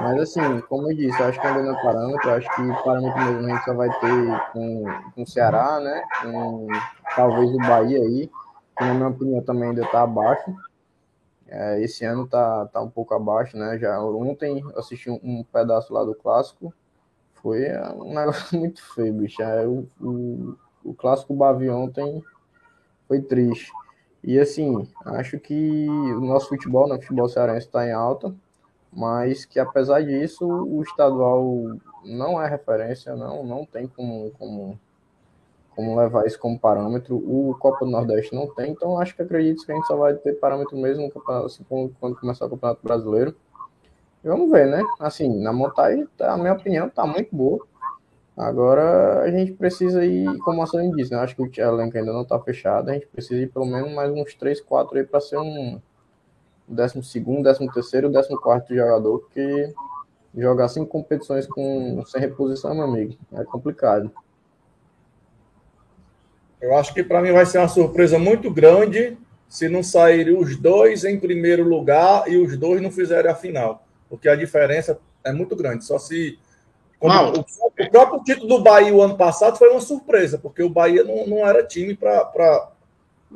Mas 0.01 0.21
assim, 0.21 0.61
como 0.69 0.91
eu 0.91 0.97
disse, 0.97 1.21
eu 1.21 1.27
acho 1.27 1.41
que 1.41 1.47
ainda 1.47 1.63
não 1.63 1.79
é 1.79 1.83
parâmetro, 1.83 2.29
eu 2.29 2.35
acho 2.35 2.49
que 2.57 2.85
parâmetro 2.85 3.25
mesmo 3.25 3.47
a 3.47 3.55
gente 3.55 3.65
só 3.65 3.75
vai 3.75 3.89
ter 4.01 4.51
com, 4.53 4.85
com 5.15 5.23
o 5.23 5.27
Ceará, 5.27 5.81
né? 5.81 6.03
Com 6.23 6.67
talvez 7.15 7.51
o 7.51 7.59
Bahia 7.59 7.99
aí, 7.99 8.31
que 8.77 8.85
na 8.85 8.95
minha 8.95 9.09
opinião 9.09 9.43
também 9.43 9.69
ainda 9.69 9.83
está 9.83 10.03
abaixo. 10.03 10.55
É, 11.47 11.81
esse 11.83 12.05
ano 12.05 12.27
tá, 12.27 12.67
tá 12.67 12.81
um 12.81 12.91
pouco 12.91 13.15
abaixo, 13.15 13.57
né? 13.57 13.79
Já 13.79 14.01
ontem 14.03 14.65
assisti 14.77 15.11
um, 15.11 15.21
um 15.23 15.45
pedaço 15.45 15.93
lá 15.93 16.03
do 16.03 16.15
clássico. 16.15 16.75
Foi 17.35 17.71
um 17.97 18.15
negócio 18.15 18.59
muito 18.59 18.83
feio, 18.95 19.13
bicho. 19.13 19.41
É, 19.43 19.67
o, 19.67 19.87
o, 20.01 20.57
o 20.85 20.95
clássico 20.95 21.35
Bavi 21.35 21.71
ontem 21.71 22.23
foi 23.07 23.21
triste. 23.21 23.71
E 24.27 24.39
assim, 24.39 24.89
acho 25.05 25.39
que 25.39 25.87
o 25.87 26.21
nosso 26.21 26.49
futebol, 26.49 26.89
né, 26.89 26.95
o 26.95 27.01
futebol 27.01 27.29
cearense 27.29 27.67
está 27.67 27.87
em 27.87 27.93
alta, 27.93 28.35
mas 28.91 29.45
que 29.45 29.61
apesar 29.61 30.03
disso, 30.03 30.47
o 30.47 30.83
estadual 30.83 31.79
não 32.05 32.41
é 32.41 32.49
referência, 32.49 33.15
não, 33.15 33.45
não 33.45 33.67
tem 33.67 33.87
como, 33.87 34.31
como, 34.39 34.81
como 35.77 36.01
levar 36.01 36.27
isso 36.27 36.39
como 36.39 36.59
parâmetro. 36.59 37.17
O 37.17 37.55
Copa 37.59 37.85
do 37.85 37.91
Nordeste 37.91 38.35
não 38.35 38.47
tem, 38.47 38.71
então 38.71 38.99
acho 38.99 39.15
que 39.15 39.21
acredito 39.21 39.67
que 39.67 39.73
a 39.73 39.75
gente 39.75 39.87
só 39.87 39.97
vai 39.97 40.15
ter 40.15 40.33
parâmetro 40.35 40.77
mesmo 40.79 41.13
assim, 41.45 41.63
quando 42.01 42.19
começar 42.19 42.47
o 42.47 42.51
Campeonato 42.51 42.81
Brasileiro. 42.83 43.37
E 44.25 44.29
vamos 44.29 44.51
ver, 44.51 44.67
né? 44.67 44.83
Assim, 44.99 45.29
na 45.43 45.53
montagem, 45.53 46.09
tá, 46.17 46.33
a 46.33 46.39
minha 46.39 46.55
opinião 46.55 46.89
tá 46.89 47.05
muito 47.05 47.29
boa. 47.31 47.67
Agora 48.37 49.23
a 49.23 49.31
gente 49.31 49.53
precisa 49.53 50.05
ir, 50.05 50.27
como 50.39 50.61
a 50.61 50.67
Sônia 50.67 50.91
disse, 50.97 51.13
né? 51.13 51.19
acho 51.19 51.37
que 51.37 51.43
o 51.43 51.51
elenco 51.57 51.97
ainda 51.97 52.13
não 52.13 52.23
está 52.23 52.39
fechado, 52.41 52.91
a 52.91 52.95
gente 52.95 53.07
precisa 53.07 53.41
ir 53.41 53.49
pelo 53.49 53.65
menos 53.65 53.93
mais 53.95 54.11
uns 54.11 54.35
3, 54.35 54.61
4 54.61 54.99
aí 54.99 55.05
para 55.05 55.21
ser 55.21 55.39
um 55.39 55.81
12, 56.67 57.01
13, 57.01 57.69
14 58.37 58.75
jogador, 58.75 59.19
porque 59.21 59.73
jogar 60.37 60.69
cinco 60.69 60.87
competições 60.87 61.47
com, 61.47 62.03
sem 62.07 62.21
reposição, 62.21 62.75
meu 62.75 62.85
amigo, 62.85 63.15
é 63.33 63.45
complicado. 63.45 64.11
Eu 66.61 66.77
acho 66.77 66.93
que 66.93 67.05
para 67.05 67.23
mim 67.23 67.31
vai 67.31 67.47
ser 67.47 67.59
uma 67.59 67.69
surpresa 67.69 68.19
muito 68.19 68.51
grande 68.51 69.17
se 69.49 69.69
não 69.69 69.83
saírem 69.83 70.37
os 70.37 70.57
dois 70.57 71.05
em 71.05 71.21
primeiro 71.21 71.63
lugar 71.63 72.27
e 72.27 72.37
os 72.37 72.57
dois 72.57 72.83
não 72.83 72.91
fizerem 72.91 73.31
a 73.31 73.35
final, 73.35 73.87
porque 74.09 74.29
a 74.29 74.35
diferença 74.35 74.99
é 75.23 75.33
muito 75.33 75.55
grande. 75.55 75.85
Só 75.85 75.99
se 75.99 76.37
o, 77.01 77.07
o, 77.07 77.71
próprio 77.95 78.25
título 78.25 78.49
do 78.49 78.63
Bahia 78.63 78.93
o 78.93 79.01
ano 79.01 79.17
passado 79.17 79.57
foi 79.57 79.71
uma 79.71 79.81
surpresa, 79.81 80.37
porque 80.37 80.65
o 80.65 80.69
Bahia 80.69 81.05
não, 81.05 81.29
não 81.29 81.47
era 81.47 81.63
time 81.63 81.95
para, 81.95 82.69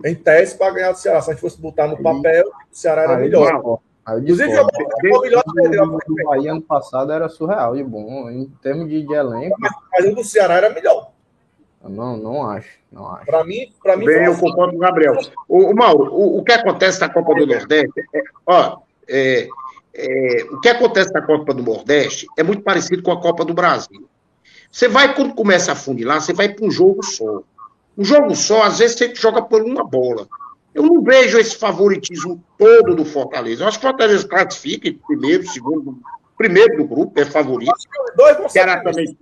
em 0.04 0.16
tese, 0.16 0.58
para 0.58 0.72
ganhar 0.72 0.90
do 0.90 0.98
Ceará. 0.98 1.22
Se 1.22 1.30
a 1.30 1.32
gente 1.32 1.40
fosse 1.40 1.60
botar 1.60 1.86
no 1.86 2.02
papel, 2.02 2.44
o 2.48 2.76
Ceará 2.76 3.02
era 3.02 3.16
melhor. 3.16 3.78
Inclusive, 4.20 4.50
o 4.58 5.20
melhor 5.20 5.44
O 5.46 6.24
Bahia 6.24 6.52
ano 6.52 6.62
passado 6.62 7.12
era 7.12 7.28
surreal 7.28 7.76
de 7.76 7.84
bom, 7.84 8.28
em 8.28 8.46
termos 8.60 8.88
de, 8.88 9.06
de 9.06 9.14
elenco. 9.14 9.56
Mas 9.60 10.06
o 10.06 10.14
do 10.16 10.24
Ceará 10.24 10.54
era 10.54 10.70
melhor. 10.70 11.12
Não, 11.84 12.16
não 12.16 12.50
acho, 12.50 12.80
não 12.90 13.08
acho. 13.14 13.26
Para 13.26 13.44
mim, 13.44 13.72
para 13.80 13.96
mim. 13.96 14.06
Bem, 14.06 14.24
eu 14.24 14.36
concordo 14.36 14.72
com 14.72 14.78
o 14.78 14.80
Gabriel. 14.80 15.16
O, 15.46 15.70
o 15.70 15.74
Mauro, 15.74 16.12
o, 16.12 16.38
o 16.38 16.42
que 16.42 16.50
acontece 16.50 17.00
na 17.00 17.08
Copa 17.08 17.32
do 17.32 17.46
Nordeste, 17.46 18.00
é, 18.12 18.22
ó, 18.44 18.78
é, 19.08 19.48
é, 19.94 20.44
o 20.50 20.60
que 20.60 20.68
acontece 20.68 21.12
na 21.12 21.22
Copa 21.22 21.54
do 21.54 21.62
Nordeste 21.62 22.26
é 22.36 22.42
muito 22.42 22.62
parecido 22.62 23.04
com 23.04 23.12
a 23.12 23.20
Copa 23.20 23.44
do 23.44 23.54
Brasil. 23.54 24.08
Você 24.70 24.88
vai, 24.88 25.14
quando 25.14 25.34
começa 25.34 25.72
a 25.72 25.76
funilar, 25.76 26.20
você 26.20 26.32
vai 26.32 26.48
para 26.48 26.66
um 26.66 26.70
jogo 26.70 27.02
só. 27.02 27.42
Um 27.96 28.04
jogo 28.04 28.34
só, 28.36 28.62
às 28.62 28.78
vezes, 28.78 28.96
você 28.96 29.14
joga 29.14 29.42
por 29.42 29.62
uma 29.62 29.82
bola. 29.82 30.28
Eu 30.74 30.84
não 30.84 31.02
vejo 31.02 31.38
esse 31.38 31.56
favoritismo 31.56 32.42
todo 32.56 32.94
do 32.94 33.04
Fortaleza. 33.04 33.64
Eu 33.64 33.68
acho 33.68 33.80
que 33.80 33.86
o 33.86 33.88
Fortaleza 33.88 34.28
classifica 34.28 34.94
primeiro, 35.06 35.46
segundo, 35.48 35.98
primeiro 36.36 36.76
do 36.76 36.84
grupo, 36.84 37.18
é 37.18 37.24
favorito. 37.24 37.72
Acho 37.74 37.88
que 37.88 38.00
os 38.00 38.16
dois 38.16 38.36
vão 38.36 38.48
ser 38.48 38.82
também. 38.82 39.18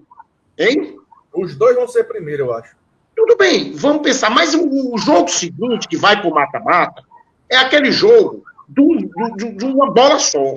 Hein? 0.58 0.98
Os 1.32 1.56
dois 1.56 1.76
vão 1.76 1.88
ser 1.88 2.04
primeiro, 2.04 2.44
eu 2.44 2.54
acho. 2.54 2.76
Tudo 3.14 3.36
bem, 3.36 3.72
vamos 3.74 4.02
pensar. 4.02 4.28
Mas 4.28 4.54
o, 4.54 4.94
o 4.94 4.98
jogo 4.98 5.28
seguinte, 5.28 5.88
que 5.88 5.96
vai 5.96 6.20
para 6.20 6.28
o 6.28 6.34
mata-mata, 6.34 7.02
é 7.48 7.56
aquele 7.56 7.90
jogo 7.90 8.44
de, 8.68 9.54
de, 9.54 9.64
uma 9.64 9.90
bola 9.90 10.18
só. 10.18 10.54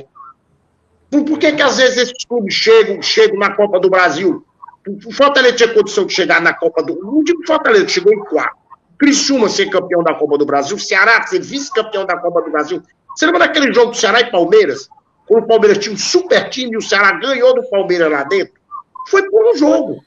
Por, 1.10 1.24
por 1.24 1.40
que, 1.40 1.54
que 1.54 1.62
às 1.62 1.78
vezes 1.78 1.98
esses 1.98 2.26
clubes 2.26 2.54
chegam, 2.54 3.02
chegam 3.02 3.40
na 3.40 3.56
Copa 3.56 3.80
do 3.80 3.90
Brasil? 3.90 4.46
O 5.06 5.14
Fortaleza 5.14 5.56
tinha 5.58 5.74
condição 5.74 6.06
de 6.06 6.14
chegar 6.14 6.42
na 6.42 6.54
Copa 6.54 6.82
do. 6.84 7.00
Não 7.00 7.24
digo 7.24 7.46
Fortaleza, 7.46 7.88
chegou 7.88 8.14
em 8.14 8.20
quarto. 8.20 8.58
Criciúma 8.98 9.48
ser 9.48 9.70
campeão 9.70 10.04
da 10.04 10.14
Copa 10.14 10.38
do 10.38 10.46
Brasil, 10.46 10.78
Ceará 10.78 11.26
ser 11.26 11.42
vice-campeão 11.42 12.06
da 12.06 12.18
Copa 12.18 12.42
do 12.42 12.52
Brasil. 12.52 12.82
Você 13.16 13.26
lembra 13.26 13.40
daquele 13.40 13.74
jogo 13.74 13.92
do 13.92 13.98
Ceará 13.98 14.20
e 14.20 14.32
Palmeiras? 14.32 14.90
Quando 15.26 15.44
o 15.44 15.48
Palmeiras 15.48 15.78
tinha 15.78 15.94
um 15.94 15.98
super 15.98 16.50
time 16.50 16.74
e 16.74 16.78
o 16.78 16.82
Ceará 16.82 17.14
ganhou 17.14 17.54
do 17.54 17.70
Palmeiras 17.70 18.12
lá 18.12 18.24
dentro? 18.24 18.54
Foi 19.10 19.30
por 19.30 19.52
um 19.52 19.56
jogo. 19.56 20.04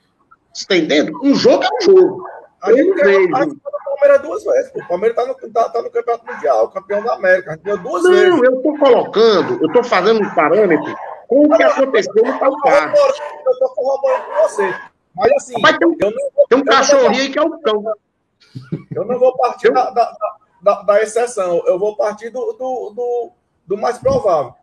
Você 0.53 0.65
está 0.65 0.77
entendendo? 0.77 1.19
Um 1.23 1.35
jogo 1.35 1.65
é 1.65 1.69
um 1.69 1.81
jogo. 1.81 2.25
Eu 2.67 2.87
não 2.87 2.97
vejo. 2.97 3.61
Palmeiras 4.03 4.23
duas 4.23 4.45
vezes. 4.45 4.73
O 4.75 4.89
Palmeiras 4.89 5.17
está 5.17 5.47
no, 5.47 5.53
tá, 5.53 5.69
tá 5.69 5.83
no 5.83 5.91
Campeonato 5.91 6.27
Mundial, 6.27 6.69
campeão 6.71 7.03
da 7.03 7.15
América. 7.15 7.53
A 7.53 7.55
gente 7.55 7.83
duas 7.83 8.03
não, 8.03 8.11
vezes. 8.11 8.29
Não, 8.29 8.45
eu 8.45 8.57
estou 8.57 8.79
colocando, 8.79 9.59
eu 9.61 9.67
estou 9.67 9.85
fazendo 9.85 10.23
um 10.23 10.35
parâmetro 10.35 10.95
com 11.33 11.47
o 11.47 11.57
que 11.57 11.63
aconteceu 11.63 12.25
no 12.25 12.39
passado. 12.39 12.97
Eu 12.97 13.53
estou 13.53 13.69
corroborando 13.71 14.25
com 14.25 14.43
você. 14.43 14.75
Mas 15.15 15.33
assim, 15.33 15.55
Mas 15.61 15.79
tem 15.79 15.89
um, 15.89 15.97
eu 15.99 16.11
não, 16.11 16.47
tem 16.49 16.59
um 16.59 16.65
cachorrinho 16.65 17.33
que 17.33 17.39
é 17.39 17.43
o 17.43 17.59
cão. 17.61 17.85
Eu 18.95 19.05
não 19.05 19.19
vou 19.19 19.37
partir 19.37 19.73
da, 19.73 19.91
da, 19.91 20.17
da, 20.61 20.83
da, 20.83 21.03
exceção, 21.03 21.63
eu 21.67 21.79
vou 21.79 21.97
partir 21.97 22.31
do, 22.31 22.53
do, 22.53 22.91
do, 22.91 23.33
do 23.67 23.79
mais 23.79 23.99
provável. 23.99 24.55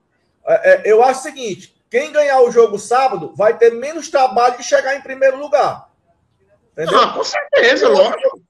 É, 0.45 0.73
é, 0.73 0.91
eu 0.91 1.03
acho 1.03 1.21
o 1.21 1.23
seguinte: 1.23 1.75
quem 1.89 2.11
ganhar 2.11 2.41
o 2.41 2.51
jogo 2.51 2.77
sábado 2.77 3.33
vai 3.35 3.57
ter 3.57 3.71
menos 3.73 4.09
trabalho 4.09 4.57
de 4.57 4.63
chegar 4.63 4.95
em 4.95 5.01
primeiro 5.01 5.37
lugar. 5.37 5.89
Entendeu? 6.73 6.99
Ah, 6.99 7.13
com 7.13 7.23
certeza, 7.23 7.89
lógico 7.89 8.41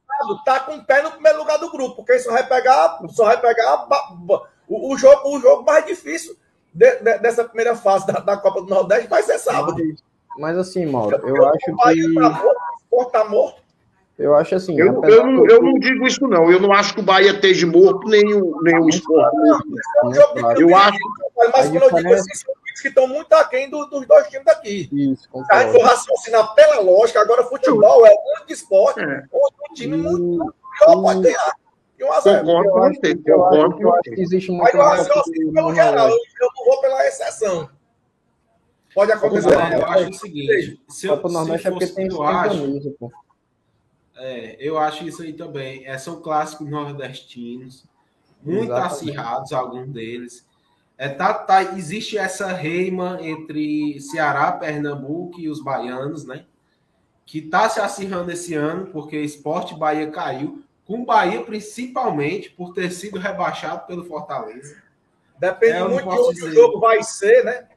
tá 0.43 0.59
com 0.59 0.75
o 0.75 0.83
pé 0.83 1.01
no 1.01 1.11
primeiro 1.11 1.37
lugar 1.39 1.57
do 1.57 1.71
grupo, 1.71 1.95
porque 1.95 2.19
só 2.19 2.31
vai 2.31 2.45
pegar, 2.45 2.99
só 3.09 3.25
vai 3.25 3.39
pegar 3.39 3.87
o, 4.67 4.93
o 4.93 4.97
jogo, 4.97 5.29
o 5.29 5.39
jogo 5.39 5.63
mais 5.63 5.85
difícil 5.85 6.35
de, 6.73 6.95
de, 6.97 7.17
dessa 7.19 7.43
primeira 7.43 7.75
fase 7.75 8.07
da, 8.07 8.19
da, 8.19 8.37
Copa 8.37 8.61
do 8.61 8.67
Nordeste 8.67 9.07
vai 9.07 9.23
ser 9.23 9.37
sábado. 9.39 9.77
Mas, 9.77 10.03
mas 10.37 10.57
assim, 10.57 10.85
Mauro, 10.85 11.17
eu, 11.23 11.35
eu 11.35 11.47
acho 11.47 11.65
que. 11.65 12.13
Tá 12.15 12.29
morto, 12.91 13.11
tá 13.11 13.25
morto. 13.25 13.59
Eu 14.19 14.35
acho 14.35 14.55
assim. 14.55 14.77
Eu, 14.77 15.01
eu, 15.05 15.25
não, 15.25 15.45
eu 15.45 15.61
não 15.61 15.79
digo 15.79 16.05
isso, 16.05 16.27
não. 16.27 16.51
Eu 16.51 16.59
não 16.59 16.73
acho 16.73 16.93
que 16.93 16.99
o 16.99 17.03
Bahia 17.03 17.31
esteja 17.31 17.65
morto, 17.65 18.05
nem 18.07 18.33
o, 18.33 18.61
nem 18.61 18.77
o 18.77 18.89
esporte. 18.89 19.37
Eu 20.59 20.75
acho. 20.75 20.97
Mas 21.37 21.69
quando 21.69 21.83
eu 21.83 21.95
digo 21.95 22.13
assim, 22.13 22.35
são 22.35 22.53
times 22.65 22.81
que 22.81 22.87
estão 22.89 23.07
muito 23.07 23.31
aquém 23.33 23.69
do, 23.69 23.85
dos 23.85 24.05
dois 24.05 24.27
times 24.27 24.45
daqui. 24.45 24.89
Isso, 24.91 25.29
a 25.49 25.61
gente 25.61 25.71
for 25.71 25.83
raciocinar 25.83 26.53
pela 26.53 26.81
lógica, 26.81 27.21
agora 27.21 27.45
futebol 27.45 28.05
é 28.05 28.11
um 28.11 28.51
esporte, 28.51 28.99
é. 28.99 29.23
um 29.33 29.73
time 29.73 29.95
muito 29.95 30.53
pior 30.77 31.01
pode 31.01 31.21
ganhar. 31.21 31.53
E 31.99 32.03
um 32.03 32.13
azar. 32.13 32.43
Concordo 32.43 32.71
com 32.71 32.79
você. 32.79 33.15
Concordo 33.15 33.81
eu 33.81 33.93
acho 33.93 34.11
que 34.11 34.21
existe 34.21 34.51
muito. 34.51 34.63
Mas 34.77 35.07
eu 35.07 35.13
acho 35.13 35.51
pelo 35.53 35.75
geral, 35.75 36.09
eu 36.09 36.49
não 36.55 36.65
vou 36.65 36.81
pela 36.81 37.05
exceção. 37.05 37.69
Pode 38.95 39.11
acontecer. 39.11 39.53
Eu 39.53 39.85
acho 39.85 40.09
o 40.09 40.13
seguinte: 40.13 40.81
se 40.87 41.07
eu, 41.07 41.17
se 41.17 41.33
Nordeste 41.33 41.67
é 41.67 41.71
porque 41.71 41.87
tem 41.87 42.07
eu 42.07 42.23
acho, 42.23 42.91
pô. 42.99 43.11
É, 44.15 44.57
eu 44.59 44.77
acho 44.77 45.07
isso 45.07 45.21
aí 45.21 45.33
também. 45.33 45.85
É, 45.85 45.97
são 45.97 46.21
clássicos 46.21 46.69
nordestinos, 46.69 47.85
muito 48.43 48.65
Exatamente. 48.65 48.93
acirrados, 48.93 49.53
alguns 49.53 49.89
deles. 49.89 50.45
É, 50.97 51.07
tá, 51.07 51.33
tá, 51.33 51.63
existe 51.77 52.17
essa 52.17 52.47
reima 52.47 53.19
entre 53.21 54.01
Ceará, 54.01 54.51
Pernambuco 54.51 55.39
e 55.39 55.47
os 55.47 55.63
baianos, 55.63 56.25
né? 56.25 56.43
Que 57.25 57.41
tá 57.41 57.69
se 57.69 57.79
acirrando 57.79 58.31
esse 58.31 58.53
ano, 58.53 58.87
porque 58.87 59.17
Esporte 59.17 59.73
Bahia 59.73 60.11
caiu, 60.11 60.61
com 60.89 61.05
Bahia 61.05 61.43
principalmente 61.43 62.49
por 62.49 62.73
ter 62.73 62.89
sido 62.89 63.19
rebaixado 63.19 63.85
pelo 63.85 64.03
Fortaleza. 64.03 64.81
Depende 65.37 65.77
é, 65.77 65.87
muito 65.87 66.09
de 66.09 66.19
onde 66.19 66.43
o 66.45 66.51
jogo 66.51 66.79
vai 66.79 67.03
ser, 67.03 67.45
né? 67.45 67.67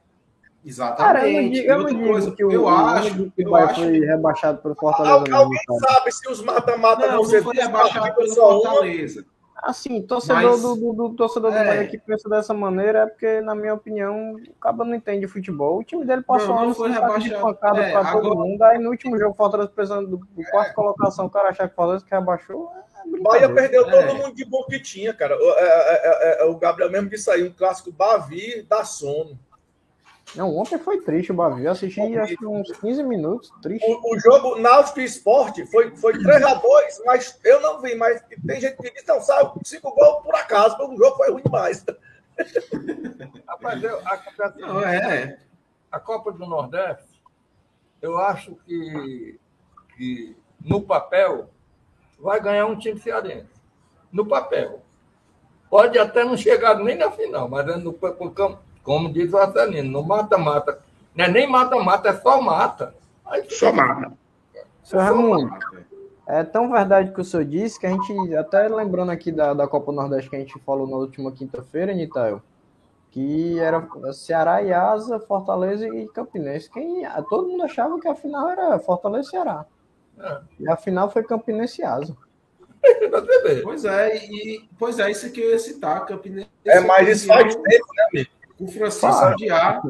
Exatamente. 0.65 1.05
Cara, 1.05 1.29
eu 1.29 1.43
não 1.43 1.49
digo, 1.51 1.67
eu 1.69 1.83
não 1.83 2.11
coisa, 2.11 2.31
que 2.31 2.43
o, 2.43 2.51
eu 2.51 2.67
acho 2.67 3.31
que 3.31 3.45
o 3.45 3.51
Bahia 3.51 3.75
foi 3.75 3.99
rebaixado 3.99 4.57
pelo 4.63 4.73
Fortaleza. 4.73 5.35
Alguém 5.35 5.59
sabe 5.79 6.11
se 6.11 6.27
os 6.27 6.41
mata-mata 6.41 7.05
não, 7.05 7.23
não, 7.23 7.31
não 7.31 7.43
foi 7.43 7.55
rebaixado 7.55 8.15
pelo 8.15 8.33
Fortaleza. 8.33 9.25
Assim, 9.61 10.01
torcedor 10.01 10.43
Mas, 10.43 10.61
do, 10.61 10.75
do, 10.75 10.93
do, 10.93 11.15
torcedor 11.15 11.51
do 11.51 11.57
é. 11.57 11.65
Bahia 11.65 11.87
que 11.87 11.99
pensa 11.99 12.27
dessa 12.27 12.53
maneira 12.53 12.99
é 12.99 13.05
porque, 13.05 13.41
na 13.41 13.53
minha 13.53 13.75
opinião, 13.75 14.33
o 14.33 14.53
Cabo 14.59 14.83
não 14.83 14.95
entende 14.95 15.27
futebol. 15.27 15.77
O 15.77 15.83
time 15.83 16.03
dele 16.03 16.23
passou 16.23 16.55
não, 16.55 16.67
não 16.67 16.73
foi 16.73 16.91
de 17.19 17.29
pancada 17.29 17.79
é, 17.79 17.91
para 17.91 18.11
todo 18.11 18.35
mundo. 18.35 18.61
Aí 18.63 18.79
no 18.79 18.89
último 18.89 19.19
jogo, 19.19 19.35
Fortaleza 19.35 19.69
precisando 19.69 20.07
do, 20.07 20.17
do 20.17 20.43
quarto 20.49 20.71
é. 20.71 20.73
colocação, 20.73 21.27
o 21.27 21.29
cara 21.29 21.49
achar 21.49 21.67
que 21.67 21.73
o 21.73 21.75
Fortaleza 21.75 22.03
que 22.03 22.13
rebaixou. 22.15 22.71
É 22.75 22.92
Bahia 23.21 23.53
perdeu 23.53 23.85
todo 23.85 23.95
é. 23.95 24.13
mundo 24.13 24.35
de 24.35 24.45
bom 24.45 24.63
que 24.65 24.79
tinha, 24.79 25.13
cara. 25.13 25.37
O, 25.37 25.51
é, 25.57 26.43
o 26.45 26.57
Gabriel 26.57 26.91
mesmo 26.91 27.09
disse 27.09 27.29
aí, 27.29 27.43
um 27.43 27.51
clássico 27.51 27.91
Bavi 27.91 28.63
da 28.63 28.83
sono. 28.83 29.39
Não, 30.35 30.55
ontem 30.57 30.79
foi 30.79 30.99
triste 31.01 31.31
o 31.31 31.35
Bavi. 31.35 31.65
Eu 31.65 31.71
assisti 31.71 32.01
acho 32.17 32.35
que 32.35 32.45
uns 32.45 32.71
15 32.77 33.03
minutos. 33.03 33.51
Triste. 33.61 33.85
O, 33.85 34.15
o 34.15 34.19
jogo 34.19 34.55
Náutico 34.59 34.99
Esporte 34.99 35.65
foi, 35.67 35.95
foi 35.95 36.13
3x2, 36.13 37.03
mas 37.05 37.39
eu 37.43 37.61
não 37.61 37.81
vi. 37.81 37.93
Mas 37.95 38.21
tem 38.45 38.59
gente 38.59 38.77
que 38.77 38.91
diz, 38.91 39.05
não, 39.05 39.21
sabe, 39.21 39.59
5 39.63 39.91
gols 39.93 40.23
por 40.23 40.33
acaso, 40.35 40.75
porque 40.77 40.95
o 40.95 40.97
jogo 40.97 41.17
foi 41.17 41.31
ruim 41.31 41.43
demais. 41.43 41.85
Rapaz, 43.47 43.83
eu, 43.83 43.99
a, 43.99 44.23
não, 44.57 44.81
é. 44.81 45.37
a 45.91 45.99
Copa 45.99 46.31
do 46.31 46.45
Nordeste, 46.47 47.21
eu 48.01 48.17
acho 48.17 48.55
que, 48.65 49.39
que 49.95 50.35
no 50.59 50.81
papel 50.81 51.49
vai 52.23 52.39
ganhar 52.39 52.65
um 52.65 52.77
time 52.77 52.99
cearense. 52.99 53.51
No 54.11 54.25
papel. 54.25 54.81
Pode 55.69 55.99
até 55.99 56.23
não 56.23 56.37
chegar 56.37 56.79
nem 56.79 56.97
na 56.97 57.11
final, 57.11 57.49
mas 57.49 57.67
é 57.67 57.75
no, 57.75 57.91
no 57.91 58.59
como 58.83 59.11
diz 59.11 59.33
o 59.33 59.37
Arcelino, 59.37 59.91
não 59.91 60.03
mata-mata. 60.03 60.79
Não 61.15 61.25
é 61.25 61.27
nem 61.27 61.49
mata-mata, 61.49 62.09
é 62.09 62.13
só 62.13 62.41
mata. 62.41 62.95
Aí, 63.25 63.49
só 63.49 63.71
mata. 63.71 64.11
Seu 64.83 64.99
Raimundo, 64.99 65.49
é 66.27 66.43
tão 66.43 66.71
verdade 66.71 67.11
que 67.11 67.21
o 67.21 67.23
senhor 67.23 67.45
disse 67.45 67.79
que 67.79 67.85
a 67.85 67.89
gente, 67.89 68.35
até 68.35 68.67
lembrando 68.67 69.11
aqui 69.11 69.31
da, 69.31 69.53
da 69.53 69.67
Copa 69.67 69.91
Nordeste 69.91 70.29
que 70.29 70.35
a 70.35 70.39
gente 70.39 70.59
falou 70.59 70.87
na 70.87 70.97
última 70.97 71.31
quinta-feira, 71.31 71.93
Nitael, 71.93 72.41
que 73.11 73.59
era 73.59 73.87
Ceará 74.13 74.61
e 74.61 74.73
Asa, 74.73 75.19
Fortaleza 75.19 75.87
e 75.87 76.07
Campinense. 76.09 76.69
Quem, 76.69 77.03
todo 77.29 77.47
mundo 77.49 77.63
achava 77.63 77.99
que 77.99 78.07
a 78.07 78.15
final 78.15 78.49
era 78.49 78.79
Fortaleza 78.79 79.27
e 79.27 79.31
Ceará. 79.31 79.65
É. 80.19 80.41
E 80.59 80.69
a 80.69 80.75
final 80.75 81.09
foi 81.09 81.23
Campinense 81.23 81.81
e 81.81 81.85
Asa. 81.85 82.15
pois 83.63 83.85
é, 83.85 84.17
e 84.25 84.69
pois 84.77 84.99
é, 84.99 85.09
isso 85.09 85.31
que 85.31 85.39
eu 85.41 85.51
ia 85.51 85.59
citar, 85.59 86.05
Campinense. 86.05 86.49
É, 86.65 86.79
mas 86.81 87.07
isso 87.07 87.27
faz 87.27 87.55
tempo, 87.55 87.87
né, 87.95 88.03
amigo? 88.09 88.29
O 88.59 88.67
Francisco 88.67 89.35
de 89.37 89.49
A 89.49 89.81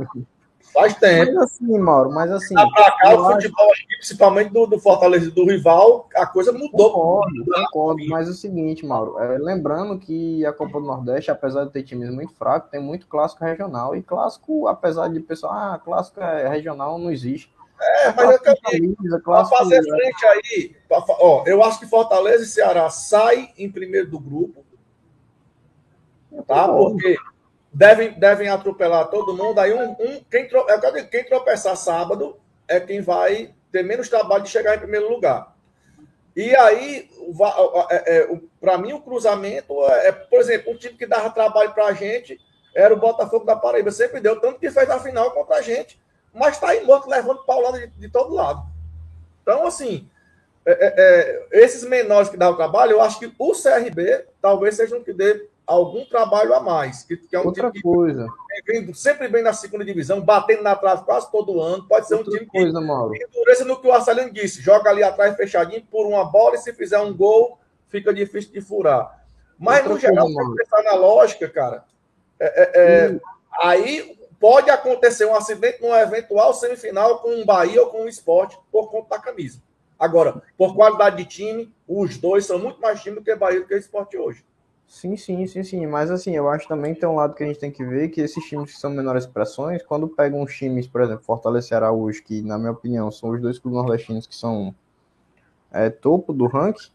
Faz 0.74 0.96
tempo. 0.96 1.34
Mas 1.34 1.44
assim, 1.44 1.78
Mauro, 1.78 2.12
mas 2.12 2.32
assim. 2.32 2.56
Tá 2.56 2.68
pra 2.68 2.92
cá, 2.98 3.14
o 3.14 3.32
futebol 3.32 3.72
acho... 3.72 3.86
principalmente 3.86 4.50
do, 4.52 4.66
do 4.66 4.80
Fortaleza 4.80 5.30
do 5.30 5.46
rival, 5.46 6.10
a 6.16 6.26
coisa 6.26 6.52
mudou. 6.52 6.92
Concordo, 6.92 7.46
concordo, 7.46 8.08
mas 8.08 8.28
é 8.28 8.32
o 8.32 8.34
seguinte, 8.34 8.84
Mauro, 8.84 9.20
é, 9.20 9.38
lembrando 9.38 10.00
que 10.00 10.44
a 10.46 10.52
Copa 10.52 10.80
do 10.80 10.88
Nordeste, 10.88 11.30
apesar 11.30 11.66
de 11.66 11.72
ter 11.72 11.84
times 11.84 12.10
muito 12.10 12.34
fracos, 12.34 12.72
tem 12.72 12.82
muito 12.82 13.06
clássico 13.08 13.46
regional. 13.46 13.96
E 13.96 14.02
clássico, 14.02 14.68
apesar 14.68 15.10
de 15.10 15.20
pessoal, 15.20 15.54
ah, 15.54 15.82
clássico 15.84 16.20
é 16.20 16.50
regional, 16.50 16.98
não 16.98 17.12
existe. 17.12 17.53
É, 17.80 18.14
mas 18.14 18.30
eu 18.32 18.40
quero 18.40 19.22
pra 19.24 19.46
fazer 19.46 19.78
é. 19.78 19.84
frente 19.84 20.26
aí, 20.26 20.76
pra, 20.88 21.04
ó, 21.08 21.44
eu 21.46 21.64
acho 21.64 21.80
que 21.80 21.88
Fortaleza 21.88 22.44
e 22.44 22.48
Ceará 22.48 22.90
saem 22.90 23.54
em 23.58 23.70
primeiro 23.70 24.10
do 24.10 24.20
grupo. 24.20 24.64
Tá? 26.48 26.68
Porque 26.68 27.18
devem, 27.74 28.12
devem 28.14 28.48
atropelar 28.48 29.10
todo 29.10 29.36
mundo. 29.36 29.60
Aí 29.60 29.74
um, 29.74 29.92
um 29.92 30.24
quem, 30.30 30.48
é 30.70 31.04
quem 31.04 31.26
tropeçar 31.26 31.76
sábado 31.76 32.38
é 32.68 32.80
quem 32.80 33.02
vai 33.02 33.54
ter 33.72 33.84
menos 33.84 34.08
trabalho 34.08 34.44
de 34.44 34.50
chegar 34.50 34.76
em 34.76 34.80
primeiro 34.80 35.10
lugar. 35.10 35.54
E 36.36 36.56
aí, 36.56 37.10
é, 37.90 38.18
é, 38.18 38.40
para 38.60 38.78
mim, 38.78 38.94
o 38.94 39.02
cruzamento 39.02 39.74
é, 39.86 40.08
é, 40.08 40.12
por 40.12 40.40
exemplo, 40.40 40.74
um 40.74 40.78
time 40.78 40.96
que 40.96 41.06
dava 41.06 41.30
trabalho 41.30 41.74
para 41.74 41.86
a 41.88 41.94
gente 41.94 42.40
era 42.76 42.94
o 42.94 43.00
Botafogo 43.00 43.46
da 43.46 43.56
Paraíba. 43.56 43.92
Sempre 43.92 44.20
deu, 44.20 44.40
tanto 44.40 44.60
que 44.60 44.72
fez 44.72 44.90
a 44.90 45.00
final 45.00 45.32
contra 45.32 45.58
a 45.58 45.62
gente, 45.62 46.02
mas 46.34 46.56
está 46.56 46.70
aí 46.70 46.84
morto 46.86 47.10
levando 47.10 47.44
paulada 47.44 47.80
de, 47.80 47.88
de 47.88 48.10
todo 48.10 48.34
lado. 48.34 48.64
Então, 49.42 49.68
assim, 49.68 50.10
é, 50.66 50.72
é, 50.72 50.94
é, 51.52 51.64
esses 51.64 51.84
menores 51.84 52.30
que 52.30 52.38
dão 52.38 52.56
trabalho, 52.56 52.94
eu 52.94 53.02
acho 53.02 53.20
que 53.20 53.32
o 53.38 53.52
CRB 53.52 54.26
talvez 54.42 54.76
seja 54.76 54.96
um 54.96 55.04
que 55.04 55.14
dê 55.14 55.48
algum 55.68 56.06
trabalho 56.06 56.54
a 56.54 56.60
mais. 56.60 57.04
Que, 57.04 57.18
que 57.18 57.36
é 57.36 57.40
um 57.40 57.46
Outra 57.46 57.70
time 57.70 57.84
coisa. 57.84 58.28
que 58.66 58.72
vem, 58.72 58.94
sempre 58.94 59.28
vem 59.28 59.44
na 59.44 59.54
segunda 59.54 59.84
divisão, 59.84 60.22
batendo 60.22 60.64
na 60.64 60.76
trave 60.76 61.04
quase 61.04 61.30
todo 61.32 61.62
ano. 61.62 61.86
Pode 61.88 62.08
ser 62.08 62.16
Outra 62.16 62.32
um 62.32 62.38
time 62.38 62.46
coisa, 62.46 62.80
que 62.80 62.86
Mauro. 62.86 63.14
endurece 63.16 63.66
no 63.66 63.80
que 63.80 63.88
o 63.88 63.92
Arcelino 63.92 64.32
disse. 64.32 64.62
Joga 64.62 64.90
ali 64.90 65.04
atrás 65.04 65.36
fechadinho 65.36 65.86
por 65.92 66.08
uma 66.08 66.26
bola 66.26 66.56
e 66.56 66.60
se 66.60 66.74
fizer 66.74 67.00
um 67.00 67.16
gol, 67.16 67.60
fica 67.90 68.14
difícil 68.14 68.52
de 68.52 68.62
furar. 68.62 69.22
Mas, 69.60 69.80
Outra 69.86 69.94
no 69.94 70.00
geral, 70.00 70.28
se 70.28 70.34
você 70.34 70.64
pensar 70.64 70.84
na 70.84 70.96
lógica, 70.96 71.50
cara, 71.50 71.84
é, 72.40 72.64
é, 72.64 72.82
é 72.82 73.20
aí 73.60 74.18
pode 74.44 74.70
acontecer 74.70 75.24
um 75.24 75.34
acidente 75.34 75.82
numa 75.82 76.02
eventual 76.02 76.54
semifinal 76.54 77.20
com 77.20 77.30
um 77.30 77.46
Bahia 77.46 77.82
ou 77.82 77.88
com 77.88 78.02
um 78.02 78.10
esporte 78.10 78.60
por 78.70 78.92
conta 78.92 79.16
da 79.16 79.20
camisa. 79.20 79.62
Agora, 79.98 80.42
por 80.58 80.76
qualidade 80.76 81.16
de 81.16 81.24
time, 81.24 81.74
os 81.88 82.18
dois 82.18 82.46
são 82.46 82.60
muito 82.60 82.82
mais 82.82 83.02
time 83.02 83.16
do 83.16 83.24
que 83.24 83.34
Bahia 83.38 83.62
do 83.62 83.66
que 83.66 83.74
o 83.74 83.78
esporte 83.78 84.18
hoje. 84.18 84.44
Sim, 84.86 85.16
sim, 85.16 85.48
sim, 85.48 85.64
sim. 85.64 85.88
Mas 85.88 86.12
assim, 86.12 86.36
eu 86.36 86.50
acho 86.50 86.68
também 86.68 86.94
que 86.94 87.00
tem 87.00 87.08
um 87.08 87.16
lado 87.16 87.36
que 87.36 87.42
a 87.42 87.48
gente 87.48 87.58
tem 87.58 87.72
que 87.72 87.86
ver 87.86 88.10
que 88.10 88.20
esses 88.20 88.44
times 88.44 88.74
que 88.74 88.78
são 88.78 88.92
menores 88.92 89.26
pressões, 89.26 89.82
quando 89.82 90.10
pegam 90.10 90.42
uns 90.42 90.54
times, 90.54 90.88
por 90.88 91.00
exemplo, 91.00 91.24
Fortaleza 91.24 91.74
Araújo, 91.78 92.22
que 92.22 92.42
na 92.42 92.58
minha 92.58 92.72
opinião 92.72 93.10
são 93.12 93.30
os 93.30 93.42
dois 93.42 93.58
clubes 93.58 93.78
nordestinos 93.78 94.28
que 94.28 94.36
são 94.36 94.76
é, 95.72 95.90
topo 95.90 96.34
do 96.34 96.48
ranking, 96.48 96.92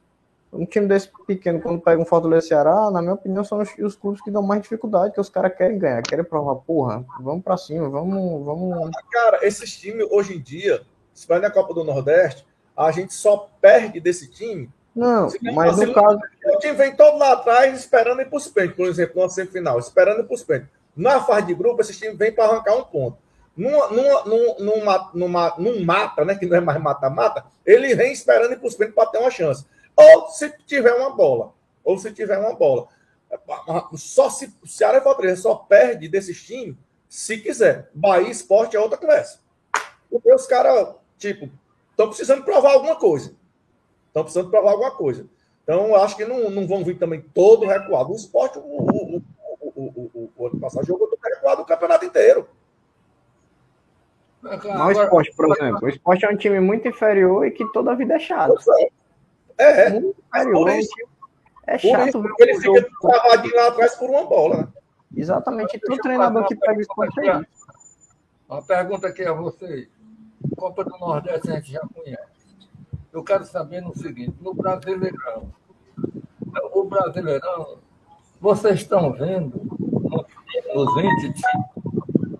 um 0.52 0.64
time 0.64 0.86
desse 0.86 1.10
pequeno, 1.26 1.60
quando 1.60 1.80
pega 1.80 2.00
um 2.00 2.04
Fortaleza 2.04 2.48
Ceará, 2.48 2.90
na 2.90 3.02
minha 3.02 3.14
opinião, 3.14 3.44
são 3.44 3.60
os, 3.60 3.70
os 3.78 3.96
clubes 3.96 4.20
que 4.22 4.30
dão 4.30 4.42
mais 4.42 4.62
dificuldade, 4.62 5.12
que 5.12 5.20
os 5.20 5.28
caras 5.28 5.54
querem 5.56 5.78
ganhar, 5.78 6.02
querem 6.02 6.24
provar, 6.24 6.56
porra, 6.56 7.04
vamos 7.20 7.44
pra 7.44 7.56
cima, 7.56 7.88
vamos, 7.88 8.44
vamos. 8.44 8.90
Cara, 9.10 9.46
esses 9.46 9.76
times 9.76 10.06
hoje 10.10 10.36
em 10.36 10.40
dia, 10.40 10.82
se 11.12 11.28
vai 11.28 11.38
na 11.38 11.50
Copa 11.50 11.74
do 11.74 11.84
Nordeste, 11.84 12.46
a 12.76 12.90
gente 12.90 13.12
só 13.12 13.48
perde 13.60 14.00
desse 14.00 14.30
time 14.30 14.70
não, 14.98 15.28
mas 15.54 15.76
no 15.76 15.94
caso. 15.94 16.18
O 16.44 16.58
time 16.58 16.72
vem 16.72 16.96
todo 16.96 17.18
lá 17.18 17.32
atrás 17.32 17.78
esperando 17.78 18.20
ir 18.20 18.28
para 18.28 18.36
os 18.36 18.48
pênaltis, 18.48 18.76
por 18.76 18.88
exemplo, 18.88 19.20
numa 19.20 19.28
semifinal, 19.28 19.78
esperando 19.78 20.20
ir 20.20 20.24
para 20.24 20.34
os 20.34 20.42
pênaltis. 20.42 20.70
Na 20.96 21.20
fase 21.20 21.46
de 21.46 21.54
grupo, 21.54 21.80
esse 21.80 21.92
time 21.92 22.14
vem 22.14 22.32
para 22.32 22.46
arrancar 22.46 22.74
um 22.74 22.82
ponto. 22.82 23.16
Numa, 23.56 23.88
numa, 23.88 24.24
numa, 24.58 25.10
numa, 25.14 25.54
num 25.56 25.84
mata, 25.84 26.24
né? 26.24 26.34
Que 26.34 26.46
não 26.46 26.56
é 26.56 26.60
mais 26.60 26.80
mata-mata, 26.80 27.44
ele 27.64 27.94
vem 27.94 28.12
esperando 28.12 28.52
ir 28.52 28.58
para 28.58 28.66
os 28.66 28.74
pênaltis 28.74 28.96
para 28.96 29.10
ter 29.10 29.18
uma 29.18 29.30
chance. 29.30 29.64
Ou 29.98 30.28
se 30.28 30.50
tiver 30.64 30.94
uma 30.94 31.10
bola. 31.10 31.52
Ou 31.82 31.98
se 31.98 32.12
tiver 32.12 32.38
uma 32.38 32.54
bola. 32.54 32.86
Só 33.94 34.30
se 34.30 34.54
o 34.62 34.66
Ceará 34.66 34.98
e 34.98 35.02
Fortaleza 35.02 35.42
só 35.42 35.54
perde 35.54 36.08
desses 36.08 36.40
times 36.40 36.76
se 37.08 37.38
quiser. 37.38 37.90
Bahia 37.92 38.30
Esporte 38.30 38.76
é 38.76 38.80
outra 38.80 38.98
conversa. 38.98 39.40
Porque 40.10 40.32
os 40.32 40.46
caras, 40.46 40.94
tipo, 41.18 41.50
estão 41.90 42.08
precisando 42.08 42.44
provar 42.44 42.72
alguma 42.72 42.96
coisa. 42.96 43.34
Estão 44.06 44.22
precisando 44.22 44.50
provar 44.50 44.72
alguma 44.72 44.90
coisa. 44.92 45.26
Então, 45.62 45.94
acho 45.96 46.16
que 46.16 46.24
não, 46.24 46.48
não 46.48 46.66
vão 46.66 46.84
vir 46.84 46.98
também 46.98 47.20
todo 47.34 47.66
recuado. 47.66 48.12
O 48.12 48.16
esporte, 48.16 48.58
o, 48.58 48.62
o, 48.62 49.22
o, 49.76 50.30
o, 50.36 50.46
ano 50.46 50.60
passado, 50.60 50.86
jogou 50.86 51.08
todo 51.08 51.20
recuado 51.22 51.62
o 51.62 51.66
campeonato 51.66 52.04
inteiro. 52.04 52.48
Não, 54.42 54.86
o 54.86 54.90
esporte, 54.92 55.34
por 55.34 55.50
exemplo. 55.50 55.80
O 55.82 55.88
esporte 55.88 56.24
é 56.24 56.30
um 56.30 56.36
time 56.36 56.60
muito 56.60 56.88
inferior 56.88 57.46
e 57.46 57.50
que 57.50 57.70
toda 57.72 57.92
a 57.92 57.94
vida 57.94 58.14
é 58.14 58.18
chato. 58.18 58.58
É, 58.78 58.88
é. 59.58 59.90
Muito 59.90 60.16
inferior. 60.34 60.68
É, 60.68 60.80
é 61.66 61.78
chato 61.78 62.22
ver 62.22 62.32
Ele 62.38 62.60
fica 62.60 62.88
travadinho 63.00 63.56
lá 63.56 63.68
atrás 63.68 63.94
por 63.96 64.10
uma 64.10 64.24
bola. 64.24 64.72
Exatamente. 65.14 65.78
Todo 65.80 65.98
treinador 65.98 66.46
que 66.46 66.56
pega 66.56 66.78
o 66.78 66.80
esporte 66.80 67.20
é 67.20 67.40
isso. 67.40 67.68
Uma 68.48 68.62
pergunta 68.62 69.08
aqui 69.08 69.24
a 69.24 69.32
vocês. 69.32 69.88
Copa 70.56 70.84
do 70.84 70.96
Nordeste 70.98 71.50
a 71.50 71.54
gente 71.56 71.72
já 71.72 71.80
conhece. 71.80 72.38
Eu 73.12 73.22
quero 73.22 73.44
saber 73.44 73.80
no 73.80 73.94
seguinte: 73.94 74.34
no 74.40 74.54
Brasileirão, 74.54 75.52
o 76.72 76.84
Brasileirão, 76.84 77.78
vocês 78.40 78.80
estão 78.80 79.12
vendo 79.12 79.60
nos 80.74 80.94
20 80.94 81.32
times 81.32 81.78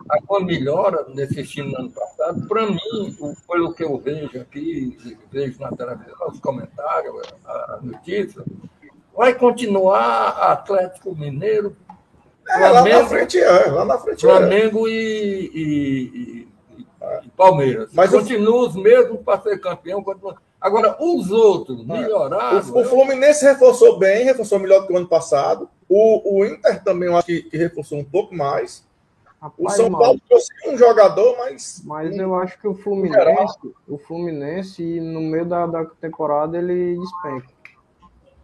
alguma 0.09 0.41
melhora 0.41 1.07
nesse 1.15 1.43
time 1.45 1.73
no 1.73 1.79
ano 1.79 1.91
passado? 1.91 2.47
Para 2.47 2.67
mim, 2.67 3.17
pelo 3.47 3.73
que 3.73 3.85
eu 3.85 3.99
vejo 3.99 4.41
aqui, 4.41 5.19
vejo 5.31 5.61
na 5.61 5.71
televisão, 5.71 6.29
os 6.29 6.41
comentários, 6.41 7.23
a 7.45 7.79
notícia, 7.83 8.45
vai 9.17 9.35
continuar 9.35 10.29
Atlético 10.53 11.15
Mineiro. 11.15 11.77
É, 12.49 12.59
Flamengo, 12.59 12.97
lá 12.97 13.03
na 13.03 13.09
frente, 13.09 13.39
é, 13.39 13.71
lá 13.71 13.85
na 13.85 13.99
frente. 13.99 14.21
Flamengo 14.21 14.89
é. 14.89 14.91
e, 14.91 15.51
e, 15.55 16.49
e, 16.79 16.83
e, 17.27 17.29
Palmeiras. 17.37 17.91
Mas 17.93 18.11
Continua 18.11 18.69
os 18.69 18.77
mesmos 18.77 19.21
para 19.23 19.41
ser 19.43 19.59
campeão. 19.61 20.03
Continua... 20.03 20.37
Agora, 20.61 20.97
os 21.01 21.31
outros 21.31 21.85
melhoraram. 21.87 22.59
O, 22.59 22.81
o, 22.81 22.85
Fluminense 22.85 23.45
reforçou 23.45 23.99
bem, 23.99 24.25
reforçou 24.25 24.59
melhor 24.59 24.81
do 24.81 24.87
que 24.87 24.93
o 24.93 24.97
ano 24.97 25.09
passado. 25.09 25.69
O, 25.89 26.39
o 26.39 26.45
Inter 26.45 26.83
também, 26.83 27.09
eu 27.09 27.17
acho 27.17 27.27
que, 27.27 27.43
que 27.43 27.57
reforçou 27.57 27.99
um 27.99 28.05
pouco 28.05 28.35
mais. 28.35 28.87
Rapaz, 29.41 29.75
o 29.75 29.77
São 29.77 29.91
Paulo 29.93 30.21
trouxe 30.29 30.49
um 30.67 30.77
jogador, 30.77 31.37
mas. 31.39 31.83
Mas 31.85 32.17
eu 32.17 32.35
acho 32.35 32.59
que 32.59 32.67
o 32.67 32.75
Fluminense, 32.75 33.59
o 33.87 33.97
Fluminense, 33.97 35.01
no 35.01 35.21
meio 35.21 35.47
da, 35.47 35.67
da 35.67 35.85
temporada, 35.85 36.59
ele 36.59 36.99
despenca. 36.99 37.49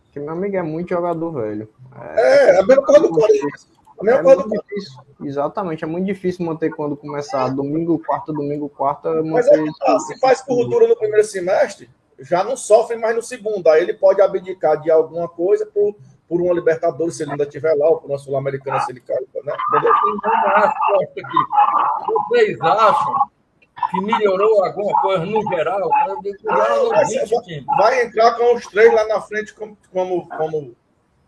Porque, 0.05 0.21
meu 0.21 0.31
amigo, 0.31 0.57
é 0.57 0.63
muito 0.63 0.91
jogador 0.91 1.33
velho. 1.33 1.69
É, 2.17 2.51
é 2.51 2.61
a 2.61 2.63
mesma 2.65 2.85
coisa 2.85 3.01
do 3.01 3.11
Corinthians. 3.11 3.69
A 3.99 4.05
mesma 4.05 4.21
é 4.21 4.23
coisa 4.23 4.43
do 4.45 4.51
difícil. 4.51 5.01
Exatamente, 5.23 5.85
é 5.85 5.87
muito 5.87 6.07
difícil 6.07 6.47
manter 6.47 6.71
quando 6.71 6.97
começar 6.97 7.49
domingo, 7.49 7.99
quarta, 7.99 8.33
domingo, 8.33 8.69
quarta. 8.69 9.23
Mas 9.23 9.47
é, 9.49 9.65
tá, 9.79 9.99
se 9.99 10.19
faz 10.21 10.41
cultura 10.41 10.87
no 10.87 10.97
primeiro 10.97 11.25
semestre, 11.25 11.91
já 12.21 12.45
não 12.45 12.57
sofre 12.57 12.97
mais 12.97 13.17
no 13.17 13.23
segundo. 13.23 13.67
Aí 13.69 13.83
ele 13.83 13.95
pode 13.95 14.21
abdicar 14.21 14.81
de 14.81 14.91
alguma 14.91 15.29
coisa 15.29 15.67
por, 15.67 15.97
por 16.29 16.41
uma 16.41 16.55
Libertadores, 16.55 17.17
se 17.17 17.23
ele 17.23 17.33
ainda 17.33 17.45
estiver 17.45 17.75
lá, 17.75 17.89
ou 17.89 17.99
por 17.99 18.11
uma 18.11 18.19
Sul-Americana, 18.19 18.81
se 18.81 18.93
ele 18.93 19.01
cai. 19.01 19.17
Né? 19.17 19.53
Vocês 22.07 22.61
acham 22.61 23.15
que 23.91 24.01
melhorou 24.01 24.65
alguma 24.65 25.01
coisa 25.01 25.25
no 25.27 25.43
geral? 25.49 25.91
Não, 26.45 26.89
vai, 26.91 27.05
vai, 27.79 28.03
entrar 28.07 28.35
com 28.37 28.55
os 28.55 28.67
três 28.67 28.93
lá 28.93 29.07
na 29.07 29.21
frente 29.21 29.55
como, 29.55 29.77
como, 29.93 30.29
como, 30.29 30.77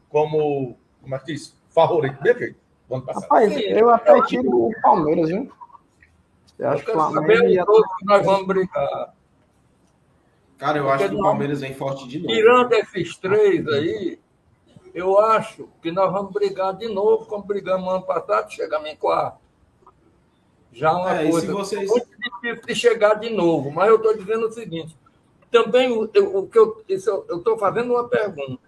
como, 0.08 0.78
como 1.02 1.14
é 1.14 1.18
que 1.18 1.26
diz? 1.26 1.56
Favorito, 1.68 2.18
perfeito. 2.22 2.58
Rapaz, 2.88 3.52
eu 3.56 3.90
até 3.90 4.22
tiro 4.22 4.48
o 4.48 4.80
Palmeiras, 4.80 5.28
viu? 5.28 5.52
Eu 6.58 6.70
acho 6.70 6.84
que 6.84 6.90
o 6.90 6.94
Flamengo 6.94 7.44
ia... 7.48 7.64
nós 8.04 8.24
vamos 8.24 8.46
brigar. 8.46 9.14
Cara, 10.56 10.78
eu 10.78 10.84
Porque 10.84 11.02
acho 11.04 11.12
que 11.12 11.20
o 11.20 11.22
Palmeiras 11.22 11.60
vem 11.60 11.74
forte 11.74 12.08
de 12.08 12.18
novo. 12.18 12.32
Tirando 12.32 12.72
esses 12.72 13.16
três 13.18 13.66
aí, 13.68 14.18
eu 14.96 15.18
acho 15.18 15.68
que 15.82 15.92
nós 15.92 16.10
vamos 16.10 16.32
brigar 16.32 16.74
de 16.74 16.88
novo, 16.88 17.26
como 17.26 17.44
brigamos 17.44 17.86
ano 17.86 18.02
passado, 18.02 18.50
chegamos 18.50 18.88
em 18.88 18.96
quarto. 18.96 19.38
Já 20.72 20.96
uma 20.96 21.20
é, 21.20 21.30
coisa 21.30 21.52
vocês... 21.52 21.86
muito 21.86 22.08
difícil 22.18 22.66
de 22.66 22.74
chegar 22.74 23.14
de 23.16 23.28
novo. 23.28 23.70
Mas 23.70 23.88
eu 23.88 23.96
estou 23.96 24.16
dizendo 24.16 24.46
o 24.46 24.52
seguinte: 24.52 24.96
também 25.50 25.92
o, 25.92 26.04
o 26.04 26.46
que 26.46 26.58
eu 26.58 26.82
estou 26.88 27.58
fazendo 27.58 27.92
uma 27.92 28.08
pergunta. 28.08 28.62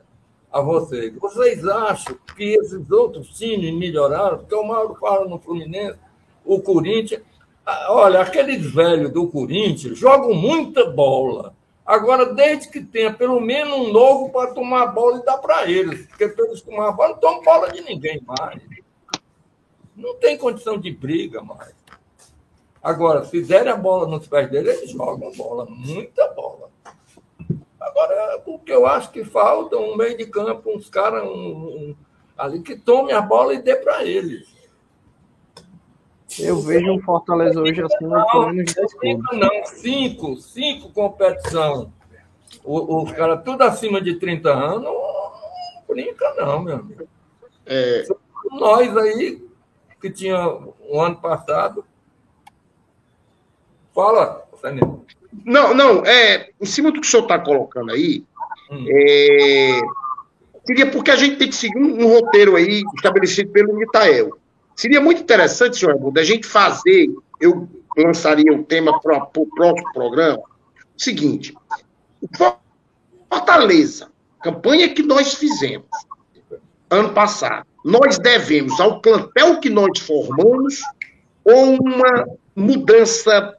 a 0.53 0.61
vocês. 0.61 1.15
Vocês 1.15 1.67
acham 1.67 2.15
que 2.37 2.45
esses 2.45 2.91
outros 2.91 3.29
times 3.31 3.73
melhoraram? 3.73 4.39
Porque 4.39 4.55
o 4.55 4.65
Mauro 4.65 4.97
fala 4.97 5.27
no 5.27 5.39
Fluminense, 5.39 5.99
o 6.45 6.61
Corinthians. 6.61 7.23
Ah, 7.65 7.87
Olha, 7.89 8.21
aqueles 8.21 8.71
velhos 8.71 9.11
do 9.11 9.29
Corinthians 9.29 9.97
jogam 9.97 10.35
muita 10.35 10.91
bola. 10.91 11.57
Agora, 11.89 12.35
desde 12.35 12.69
que 12.69 12.83
tenha 12.83 13.11
pelo 13.15 13.41
menos 13.41 13.75
um 13.75 13.91
novo 13.91 14.29
para 14.31 14.53
tomar 14.53 14.83
a 14.83 14.87
bola 14.89 15.21
e 15.21 15.25
dar 15.25 15.39
para 15.39 15.71
eles. 15.71 16.07
Porque 16.07 16.29
para 16.29 16.45
eles 16.45 16.63
a 16.69 16.93
bola, 16.93 17.09
não 17.15 17.19
tomam 17.19 17.43
bola 17.43 17.73
de 17.73 17.81
ninguém 17.81 18.23
mais. 18.27 18.61
Não 19.97 20.15
tem 20.17 20.37
condição 20.37 20.79
de 20.79 20.91
briga 20.91 21.41
mais. 21.41 21.75
Agora, 22.83 23.25
se 23.25 23.41
derem 23.41 23.73
a 23.73 23.77
bola 23.77 24.07
nos 24.07 24.29
pés 24.29 24.51
dele, 24.51 24.69
eles 24.69 24.91
jogam 24.91 25.33
bola, 25.33 25.65
muita 25.65 26.29
bola. 26.35 26.69
Agora, 27.81 28.43
o 28.45 28.59
que 28.59 28.71
eu 28.71 28.85
acho 28.85 29.11
que 29.11 29.25
falta 29.25 29.79
um 29.79 29.97
meio 29.97 30.15
de 30.15 30.27
campo, 30.27 30.71
uns 30.71 30.91
caras 30.91 31.25
um, 31.25 31.31
um, 31.31 31.97
ali 32.37 32.61
que 32.61 32.77
tome 32.77 33.15
a 33.15 33.23
bola 33.23 33.55
e 33.55 33.63
dê 33.63 33.77
para 33.77 34.05
eles. 34.05 34.47
Eu 36.41 36.61
vejo 36.61 36.93
um 36.93 37.01
Fortaleza 37.03 37.61
hoje 37.61 37.83
acima 37.83 38.23
de 38.25 38.31
pelo 38.33 38.53
menos 38.53 38.75
10 38.75 38.91
Cinco 39.01 39.35
não, 39.37 39.65
cinco, 39.67 40.37
cinco 40.37 40.89
competição. 40.91 41.93
O- 42.65 43.03
Os 43.03 43.13
caras 43.13 43.43
tudo 43.45 43.63
acima 43.63 44.01
de 44.01 44.15
30 44.17 44.51
anos, 44.51 44.83
não 44.85 44.97
brinca 45.89 46.35
não, 46.37 46.63
meu 46.63 46.77
amigo. 46.77 47.09
É, 47.67 48.05
Nós 48.53 48.97
aí, 48.97 49.43
que 50.01 50.11
tinha 50.11 50.49
um 50.89 51.01
ano 51.01 51.17
passado. 51.17 51.85
Fala, 53.95 54.45
Fernando. 54.61 55.05
não, 55.45 55.75
não, 55.75 56.05
é, 56.07 56.51
em 56.61 56.67
cima 56.67 56.91
do 56.93 57.01
que 57.01 57.07
o 57.07 57.11
senhor 57.11 57.25
está 57.25 57.39
colocando 57.39 57.91
aí, 57.93 58.25
Hum. 58.71 58.85
é, 58.89 59.81
seria 60.67 60.91
porque 60.91 61.11
a 61.11 61.17
gente 61.17 61.37
tem 61.37 61.49
que 61.49 61.55
seguir 61.55 61.79
um, 61.79 62.05
um 62.05 62.13
roteiro 62.13 62.55
aí 62.55 62.83
estabelecido 62.95 63.51
pelo 63.51 63.75
Nitael. 63.75 64.39
Seria 64.79 65.01
muito 65.01 65.23
interessante, 65.23 65.77
senhor 65.77 65.97
Armando, 65.97 66.17
a 66.19 66.23
gente 66.23 66.47
fazer, 66.47 67.13
eu 67.41 67.69
lançaria 67.97 68.53
o 68.53 68.63
tema 68.63 69.01
para 69.01 69.29
o 69.37 69.47
próximo 69.47 69.93
programa, 69.93 70.39
o 70.39 71.03
seguinte, 71.03 71.53
Fortaleza, 73.29 74.09
campanha 74.41 74.95
que 74.95 75.03
nós 75.03 75.35
fizemos 75.35 75.89
ano 76.89 77.13
passado, 77.13 77.67
nós 77.85 78.21
devemos 78.21 78.79
ao 78.79 79.01
plantel 79.01 79.59
que 79.59 79.69
nós 79.69 79.99
formamos 79.99 80.81
ou 81.43 81.77
uma 81.83 82.25
mudança 82.55 83.57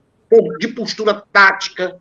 de 0.58 0.70
postura 0.70 1.22
tática? 1.34 2.00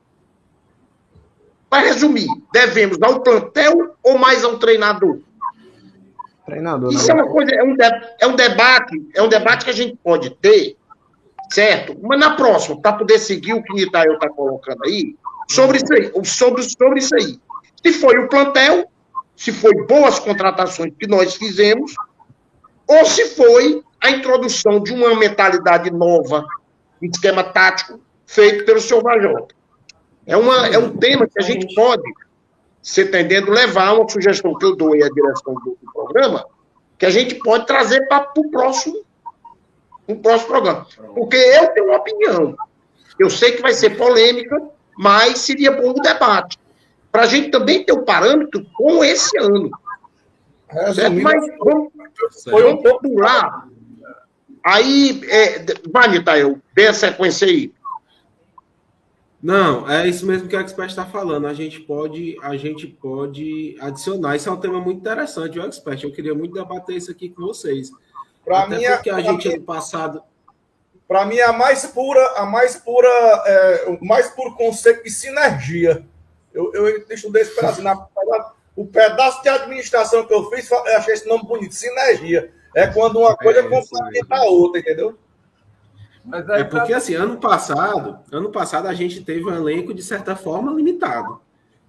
Para 1.69 1.89
resumir, 1.89 2.29
devemos 2.53 3.03
ao 3.03 3.21
plantel 3.21 3.97
ou 4.01 4.17
mais 4.17 4.45
ao 4.45 4.61
treinador? 4.61 5.19
Treinador, 6.49 6.93
Isso 6.93 7.11
é 7.11 7.15
né? 7.15 7.23
uma 7.23 7.31
coisa, 7.31 7.51
é 7.55 7.63
um, 7.63 7.77
de- 7.77 8.07
é 8.21 8.27
um 8.27 8.35
debate, 8.35 9.09
é 9.15 9.23
um 9.23 9.29
debate 9.29 9.65
que 9.65 9.71
a 9.71 9.75
gente 9.75 9.97
pode 10.03 10.31
ter, 10.37 10.77
certo? 11.51 11.97
Mas 12.03 12.19
na 12.19 12.35
próxima, 12.37 12.81
para 12.81 12.95
poder 12.95 13.19
seguir 13.19 13.53
o 13.55 13.63
que 13.63 13.73
o 13.73 13.77
Nitael 13.77 14.15
está 14.15 14.29
colocando 14.29 14.83
aí, 14.85 15.15
sobre 15.51 15.77
isso 15.79 15.93
aí, 15.93 16.11
sobre, 16.25 16.63
sobre 16.63 16.99
isso 17.01 17.15
aí. 17.15 17.39
Se 17.85 17.93
foi 17.93 18.19
o 18.19 18.29
plantel, 18.29 18.87
se 19.37 19.53
foi 19.53 19.87
boas 19.87 20.19
contratações 20.19 20.93
que 20.99 21.07
nós 21.07 21.35
fizemos, 21.37 21.95
ou 22.87 23.05
se 23.05 23.27
foi 23.37 23.83
a 24.03 24.11
introdução 24.11 24.81
de 24.83 24.93
uma 24.93 25.15
mentalidade 25.15 25.91
nova, 25.91 26.45
um 27.03 27.07
esquema 27.07 27.45
tático 27.45 28.01
feito 28.27 28.65
pelo 28.65 28.81
senhor 28.81 29.03
Major. 29.03 29.47
É, 30.27 30.37
uma, 30.37 30.67
é 30.69 30.79
um 30.79 30.97
tema 30.97 31.27
que 31.27 31.39
a 31.39 31.43
gente 31.43 31.75
pode, 31.75 32.03
você 32.83 33.03
entendendo, 33.03 33.51
levar 33.51 33.95
uma 33.95 34.09
sugestão 34.09 34.57
que 34.57 34.65
eu 34.65 34.77
dou 34.77 34.93
aí 34.93 35.03
à 35.03 35.09
direção 35.09 35.55
do, 35.55 35.77
do 35.81 35.93
programa, 35.93 36.47
que 36.99 37.07
a 37.07 37.11
gente 37.11 37.35
pode 37.37 37.67
trazer 37.67 38.07
para 38.09 38.31
o 38.37 38.51
próximo, 38.51 39.05
um 40.09 40.17
próximo 40.17 40.49
programa. 40.49 40.87
Porque 41.15 41.37
eu 41.37 41.69
tenho 41.69 41.87
uma 41.87 41.99
opinião. 41.99 42.57
Eu 43.19 43.31
sei 43.31 43.53
que 43.53 43.63
vai 43.63 43.73
ser 43.73 43.97
polêmica, 43.97 44.61
mas 44.97 45.41
seria 45.41 45.73
bom 45.73 45.91
o 45.91 46.01
debate. 46.01 46.59
Para 47.11 47.23
a 47.23 47.27
gente 47.27 47.51
também 47.51 47.85
ter 47.85 47.93
o 47.93 48.03
parâmetro 48.03 48.65
com 48.75 49.05
esse 49.05 49.37
ano. 49.39 49.71
Resumindo, 50.69 51.23
Mas 51.23 51.47
vamos, 51.59 51.93
foi 52.45 52.73
um 52.73 53.19
lá. 53.19 53.67
Aí, 54.65 55.21
é, 55.29 55.65
vai, 55.91 56.09
Nitael, 56.09 56.59
dê 56.75 56.89
a 56.89 56.95
sequência 56.95 57.47
aí. 57.47 57.73
Não, 59.41 59.89
é 59.89 60.07
isso 60.09 60.27
mesmo 60.27 60.49
que 60.49 60.57
o 60.57 60.61
Expert 60.61 60.91
está 60.91 61.07
falando. 61.07 61.47
A 61.47 61.55
gente 61.55 61.81
pode, 61.81 62.37
a 62.43 62.57
gente 62.57 62.87
pode 62.89 63.77
adicionar. 63.81 64.35
Isso 64.35 64.49
é 64.49 64.53
um 64.53 64.57
tema 64.57 64.81
muito 64.81 64.99
interessante, 65.01 65.59
o 65.59 65.63
Expert. 65.65 66.03
Eu 66.03 66.13
queria 66.13 66.35
muito 66.35 66.55
debater 66.55 66.97
isso 66.97 67.11
aqui 67.11 67.29
com 67.29 67.43
vocês. 67.43 67.91
Para 68.45 68.67
mim, 68.67 68.83
é- 68.83 68.97
porque 68.97 69.11
a 69.11 69.21
gente 69.21 69.47
mim- 69.47 69.55
ano 69.55 69.63
passado. 69.65 70.23
Para 71.07 71.25
mim, 71.25 71.37
é 71.37 71.45
a 71.45 71.53
mais 71.53 71.87
pura, 71.87 72.21
a 72.37 72.45
mais 72.45 72.77
pura, 72.77 73.09
é, 73.47 73.97
o 74.01 74.05
mais 74.05 74.29
puro 74.31 74.55
conceito 74.57 75.05
de 75.05 75.11
sinergia. 75.11 76.05
Eu, 76.53 76.73
eu 76.75 77.05
estudei 77.11 77.43
esse 77.43 77.55
pedaço. 77.55 77.81
Na, 77.81 78.09
o 78.77 78.85
pedaço 78.85 79.43
de 79.43 79.49
administração 79.49 80.27
que 80.27 80.35
eu 80.35 80.51
fiz, 80.51 80.71
eu 80.71 80.97
achei 80.97 81.15
esse 81.15 81.27
nome 81.29 81.45
bonito, 81.45 81.75
sinergia. 81.75 82.53
É 82.75 82.87
quando 82.89 83.21
uma 83.21 83.37
coisa 83.37 83.61
É, 83.61 83.63
complementa 83.63 84.37
a 84.37 84.43
outra, 84.45 84.81
entendeu? 84.81 85.17
Mas 86.29 86.49
aí 86.51 86.61
É 86.61 86.65
porque 86.65 86.93
assim, 86.93 87.15
ano 87.15 87.37
passado, 87.39 88.19
ano 88.31 88.51
passado 88.51 88.87
a 88.87 88.95
gente 88.95 89.25
teve 89.25 89.45
um 89.45 89.55
elenco 89.55 89.93
de 89.95 90.03
certa 90.03 90.37
forma 90.37 90.73
limitado. 90.73 91.41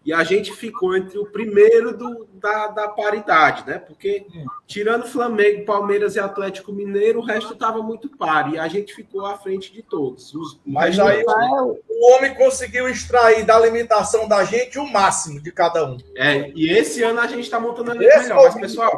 E 0.05 0.13
a 0.13 0.23
gente 0.23 0.53
ficou 0.53 0.95
entre 0.95 1.19
o 1.19 1.25
primeiro 1.25 1.95
do, 1.95 2.25
da, 2.35 2.67
da 2.67 2.87
paridade, 2.87 3.65
né? 3.67 3.77
Porque 3.79 4.25
tirando 4.65 5.05
Flamengo, 5.05 5.65
Palmeiras 5.65 6.15
e 6.15 6.19
Atlético 6.19 6.71
Mineiro, 6.71 7.19
o 7.19 7.23
resto 7.23 7.51
estava 7.53 7.83
muito 7.83 8.09
par. 8.17 8.51
E 8.53 8.57
a 8.57 8.67
gente 8.69 8.95
ficou 8.95 9.25
à 9.25 9.37
frente 9.37 9.73
de 9.73 9.83
todos. 9.83 10.33
Os, 10.33 10.57
Mas 10.65 10.95
os- 10.97 11.01
aí 11.01 11.21
o 11.23 12.15
homem 12.15 12.33
conseguiu 12.33 12.87
extrair 12.87 13.45
da 13.45 13.59
limitação 13.59 14.25
da 14.27 14.43
gente 14.45 14.79
o 14.79 14.87
máximo 14.89 15.41
de 15.41 15.51
cada 15.51 15.85
um. 15.85 15.97
É, 16.15 16.49
e 16.55 16.69
esse 16.71 17.03
ano 17.03 17.19
a 17.19 17.27
gente 17.27 17.41
está 17.43 17.59
montando 17.59 17.91
Esse 18.01 18.19
melhor. 18.29 18.43
Mas, 18.45 18.55
o- 18.55 18.59
pessoal, 18.61 18.97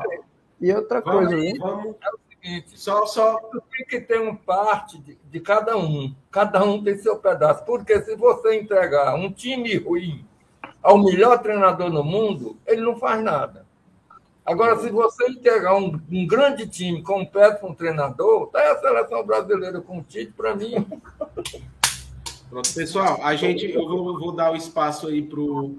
E 0.62 0.72
outra 0.72 1.02
coisa, 1.02 1.30
vamos, 1.32 1.42
viu? 1.44 1.60
vamos 1.60 1.96
seguinte, 2.42 2.80
só, 2.80 3.06
só 3.06 3.38
tem 3.72 3.86
que 3.88 4.02
ter 4.02 4.20
um 4.20 4.36
parte 4.36 4.98
de, 5.00 5.18
de 5.30 5.40
cada 5.40 5.78
um. 5.78 6.14
Cada 6.30 6.64
um 6.64 6.84
tem 6.84 6.98
seu 6.98 7.18
pedaço. 7.18 7.64
Porque 7.66 8.02
se 8.02 8.16
você 8.16 8.60
entregar 8.60 9.16
um 9.16 9.32
time 9.32 9.76
ruim 9.78 10.26
ao 10.82 10.98
melhor 10.98 11.40
treinador 11.40 11.90
no 11.90 12.04
mundo, 12.04 12.58
ele 12.66 12.82
não 12.82 12.98
faz 12.98 13.24
nada. 13.24 13.66
Agora, 14.46 14.78
se 14.80 14.90
você 14.90 15.28
entregar 15.28 15.76
um, 15.76 16.00
um 16.12 16.26
grande 16.26 16.68
time 16.68 17.04
com 17.04 17.22
um 17.22 17.26
péssimo 17.26 17.76
treinador, 17.76 18.48
tá 18.48 18.72
a 18.72 18.80
seleção 18.80 19.24
brasileira 19.24 19.80
com 19.80 20.00
o 20.00 20.04
Tite, 20.04 20.34
para 20.34 20.56
mim, 20.56 20.86
Pronto, 22.52 22.74
pessoal, 22.74 23.18
a 23.24 23.34
gente, 23.34 23.72
eu 23.72 23.88
vou, 23.88 24.20
vou 24.20 24.34
dar 24.34 24.52
o 24.52 24.58
espaço 24.58 25.08
aí 25.08 25.22
pro, 25.22 25.78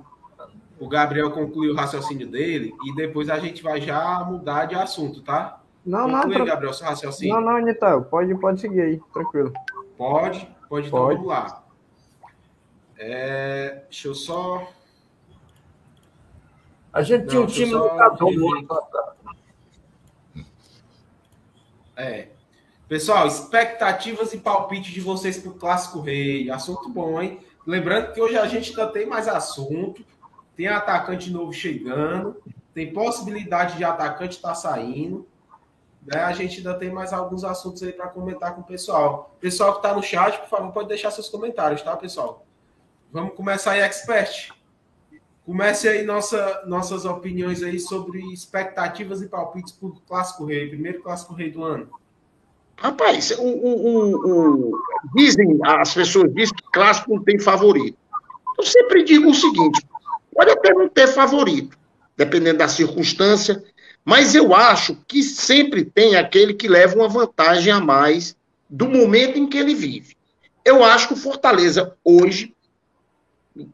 o 0.80 0.88
Gabriel 0.88 1.30
concluir 1.30 1.68
o 1.68 1.74
raciocínio 1.74 2.26
dele 2.26 2.74
e 2.86 2.94
depois 2.94 3.28
a 3.28 3.38
gente 3.38 3.62
vai 3.62 3.78
já 3.78 4.24
mudar 4.24 4.64
de 4.64 4.74
assunto, 4.74 5.20
tá? 5.20 5.61
Não, 5.84 6.06
não, 6.06 6.28
tra- 6.30 6.44
Gabriel, 6.44 6.72
seu 6.72 6.86
raciocínio. 6.86 7.34
não, 7.34 7.40
não, 7.42 7.56
Anitel, 7.56 8.02
pode, 8.04 8.34
pode 8.36 8.60
seguir 8.60 8.80
aí, 8.82 9.00
tranquilo. 9.12 9.52
Pode, 9.98 10.48
pode, 10.68 10.86
então 10.86 11.00
Pode. 11.00 11.14
vamos 11.16 11.26
lá. 11.28 11.64
É, 12.96 13.82
deixa 13.90 14.06
eu 14.08 14.14
só. 14.14 14.68
a 16.92 17.02
gente 17.02 17.26
tinha 17.26 17.40
Não, 17.40 17.42
um 17.44 17.46
deixa 17.46 17.62
eu 17.62 17.66
time 17.66 17.74
lutador 17.74 18.30
ver 18.30 18.36
no 18.36 18.46
aqui. 18.48 18.58
ano 18.58 18.66
passado. 18.68 19.12
É. 21.96 22.28
Pessoal, 22.88 23.26
expectativas 23.26 24.32
e 24.34 24.38
palpite 24.38 24.92
de 24.92 25.00
vocês 25.00 25.38
para 25.38 25.50
o 25.50 25.54
Clássico 25.54 26.00
Rei. 26.00 26.50
Assunto 26.50 26.88
bom, 26.88 27.20
hein? 27.20 27.40
Lembrando 27.66 28.12
que 28.12 28.20
hoje 28.20 28.36
a 28.36 28.46
gente 28.46 28.70
ainda 28.70 28.86
tem 28.92 29.06
mais 29.06 29.28
assunto. 29.28 30.04
Tem 30.56 30.68
atacante 30.68 31.30
novo 31.30 31.52
chegando. 31.52 32.36
Tem 32.74 32.92
possibilidade 32.92 33.76
de 33.76 33.84
atacante 33.84 34.36
estar 34.36 34.54
saindo. 34.54 35.26
Né? 36.06 36.18
A 36.20 36.32
gente 36.32 36.58
ainda 36.58 36.74
tem 36.74 36.90
mais 36.90 37.12
alguns 37.12 37.44
assuntos 37.44 37.82
aí 37.82 37.92
para 37.92 38.08
comentar 38.08 38.54
com 38.54 38.60
o 38.60 38.64
pessoal. 38.64 39.34
Pessoal 39.40 39.72
que 39.72 39.78
está 39.78 39.94
no 39.94 40.02
chat, 40.02 40.38
por 40.40 40.48
favor, 40.48 40.72
pode 40.72 40.88
deixar 40.88 41.10
seus 41.10 41.28
comentários, 41.28 41.82
tá, 41.82 41.96
pessoal? 41.96 42.44
Vamos 43.12 43.34
começar 43.34 43.72
aí, 43.72 43.80
expert. 43.80 44.50
Comece 45.44 45.88
aí 45.88 46.02
nossa, 46.04 46.62
nossas 46.66 47.04
opiniões 47.04 47.62
aí 47.62 47.78
sobre 47.78 48.20
expectativas 48.32 49.20
e 49.22 49.28
palpites 49.28 49.72
para 49.72 49.88
o 49.88 50.00
Clássico 50.06 50.44
Rei, 50.44 50.68
primeiro 50.68 51.02
Clássico 51.02 51.34
Rei 51.34 51.50
do 51.50 51.62
ano. 51.64 51.88
Rapaz, 52.76 53.30
o, 53.38 53.42
o- 53.42 54.70
o- 54.70 54.78
dizem, 55.14 55.58
as 55.64 55.94
pessoas 55.94 56.32
dizem 56.34 56.54
que 56.54 56.62
clássico 56.72 57.14
não 57.14 57.22
tem 57.22 57.38
favorito. 57.38 57.96
Eu 58.58 58.64
sempre 58.64 59.04
digo 59.04 59.30
o 59.30 59.34
seguinte: 59.34 59.84
pode 60.34 60.50
até 60.50 60.72
não 60.72 60.88
ter 60.88 61.06
favorito, 61.08 61.76
dependendo 62.16 62.58
da 62.58 62.68
circunstância, 62.68 63.62
mas 64.04 64.34
eu 64.34 64.54
acho 64.54 64.96
que 65.06 65.22
sempre 65.22 65.84
tem 65.84 66.16
aquele 66.16 66.54
que 66.54 66.68
leva 66.68 66.96
uma 66.96 67.08
vantagem 67.08 67.72
a 67.72 67.80
mais 67.80 68.36
do 68.68 68.88
momento 68.88 69.38
em 69.38 69.46
que 69.46 69.58
ele 69.58 69.74
vive. 69.74 70.16
Eu 70.64 70.84
acho 70.84 71.08
que 71.08 71.14
o 71.14 71.16
Fortaleza, 71.16 71.94
hoje, 72.04 72.54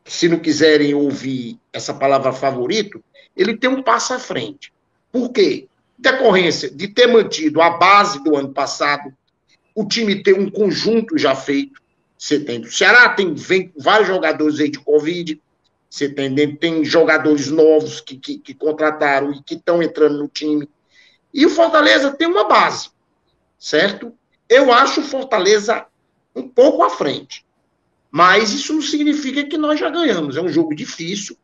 se 0.04 0.28
não 0.28 0.38
quiserem 0.38 0.94
ouvir 0.94 1.58
essa 1.72 1.94
palavra 1.94 2.32
favorito, 2.32 3.02
ele 3.36 3.56
tem 3.56 3.70
um 3.70 3.82
passo 3.82 4.14
à 4.14 4.18
frente. 4.18 4.72
Por 5.12 5.30
quê? 5.30 5.68
Decorrência 5.96 6.70
de 6.70 6.88
ter 6.88 7.06
mantido 7.06 7.60
a 7.60 7.70
base 7.70 8.22
do 8.22 8.36
ano 8.36 8.52
passado, 8.52 9.12
o 9.74 9.86
time 9.86 10.22
tem 10.22 10.34
um 10.34 10.50
conjunto 10.50 11.16
já 11.16 11.34
feito. 11.34 11.80
Você 12.16 12.40
tem. 12.40 12.60
O 12.60 12.70
Ceará 12.70 13.08
tem 13.10 13.32
vem, 13.34 13.72
vários 13.76 14.08
jogadores 14.08 14.58
aí 14.58 14.68
de 14.68 14.80
Covid. 14.80 15.40
Você 15.88 16.08
tem, 16.08 16.84
jogadores 16.84 17.48
novos 17.48 18.00
que, 18.00 18.16
que, 18.16 18.38
que 18.38 18.54
contrataram 18.54 19.32
e 19.32 19.42
que 19.42 19.54
estão 19.54 19.82
entrando 19.82 20.18
no 20.18 20.28
time. 20.28 20.68
E 21.32 21.46
o 21.46 21.50
Fortaleza 21.50 22.12
tem 22.12 22.28
uma 22.28 22.44
base, 22.44 22.90
certo? 23.58 24.12
Eu 24.48 24.72
acho 24.72 25.00
o 25.00 25.04
Fortaleza 25.04 25.86
um 26.34 26.48
pouco 26.48 26.82
à 26.82 26.90
frente. 26.90 27.44
Mas 28.10 28.52
isso 28.52 28.72
não 28.72 28.82
significa 28.82 29.44
que 29.44 29.58
nós 29.58 29.78
já 29.78 29.90
ganhamos. 29.90 30.36
É 30.36 30.40
um 30.40 30.48
jogo 30.48 30.74
difícil. 30.74 31.36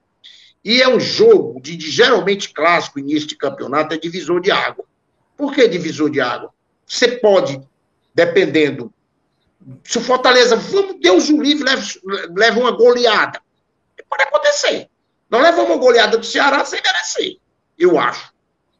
E 0.64 0.80
é 0.80 0.88
um 0.88 0.98
jogo 0.98 1.60
de, 1.60 1.76
de 1.76 1.90
geralmente 1.90 2.50
clássico, 2.52 2.98
início 2.98 3.28
de 3.28 3.36
campeonato, 3.36 3.94
é 3.94 3.98
divisor 3.98 4.40
de 4.40 4.50
água. 4.50 4.84
Por 5.36 5.52
que 5.52 5.68
divisor 5.68 6.10
de 6.10 6.20
água? 6.20 6.54
Você 6.86 7.08
pode, 7.08 7.60
dependendo. 8.14 8.92
Se 9.82 9.98
o 9.98 10.00
Fortaleza, 10.00 10.56
vamos, 10.56 10.96
Deus 11.00 11.28
o 11.28 11.40
livre, 11.40 11.64
leva 12.34 12.60
uma 12.60 12.70
goleada. 12.70 13.42
Pode 14.08 14.22
acontecer. 14.22 14.88
Nós 15.28 15.42
levamos 15.42 15.70
uma 15.70 15.78
goleada 15.78 16.16
do 16.16 16.24
Ceará 16.24 16.64
sem 16.64 16.80
merecer, 16.80 17.38
eu 17.78 17.98
acho. 17.98 18.32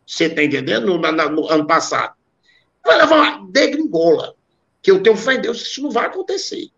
Você 0.06 0.26
está 0.26 0.42
entendendo? 0.42 0.86
No, 0.86 0.98
no, 0.98 1.28
no, 1.30 1.48
ano 1.48 1.66
passado. 1.66 2.14
Vai 2.84 2.98
levar 2.98 3.16
uma 3.16 3.50
degringola. 3.50 4.34
Que 4.82 4.90
eu 4.90 5.02
tenho 5.02 5.16
fé 5.16 5.34
em 5.34 5.40
Deus, 5.40 5.62
isso 5.62 5.82
não 5.82 5.90
vai 5.90 6.06
acontecer. 6.06 6.68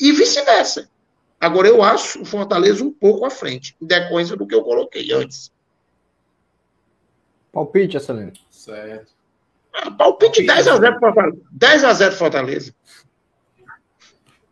E 0.00 0.12
vice-versa. 0.12 0.90
Agora, 1.40 1.68
eu 1.68 1.82
acho 1.82 2.22
o 2.22 2.24
Fortaleza 2.24 2.84
um 2.84 2.92
pouco 2.92 3.24
à 3.24 3.30
frente, 3.30 3.76
em 3.80 3.86
decorrência 3.86 4.36
do 4.36 4.46
que 4.46 4.54
eu 4.54 4.62
coloquei 4.62 5.12
antes. 5.12 5.52
Palpite, 7.52 7.96
excelente. 7.96 8.44
Certo. 8.50 9.12
Ah, 9.72 9.90
palpite 9.90 10.42
10x0 10.42 10.98
Fortaleza. 10.98 11.42
10x0 11.56 12.12
Fortaleza. 12.12 12.74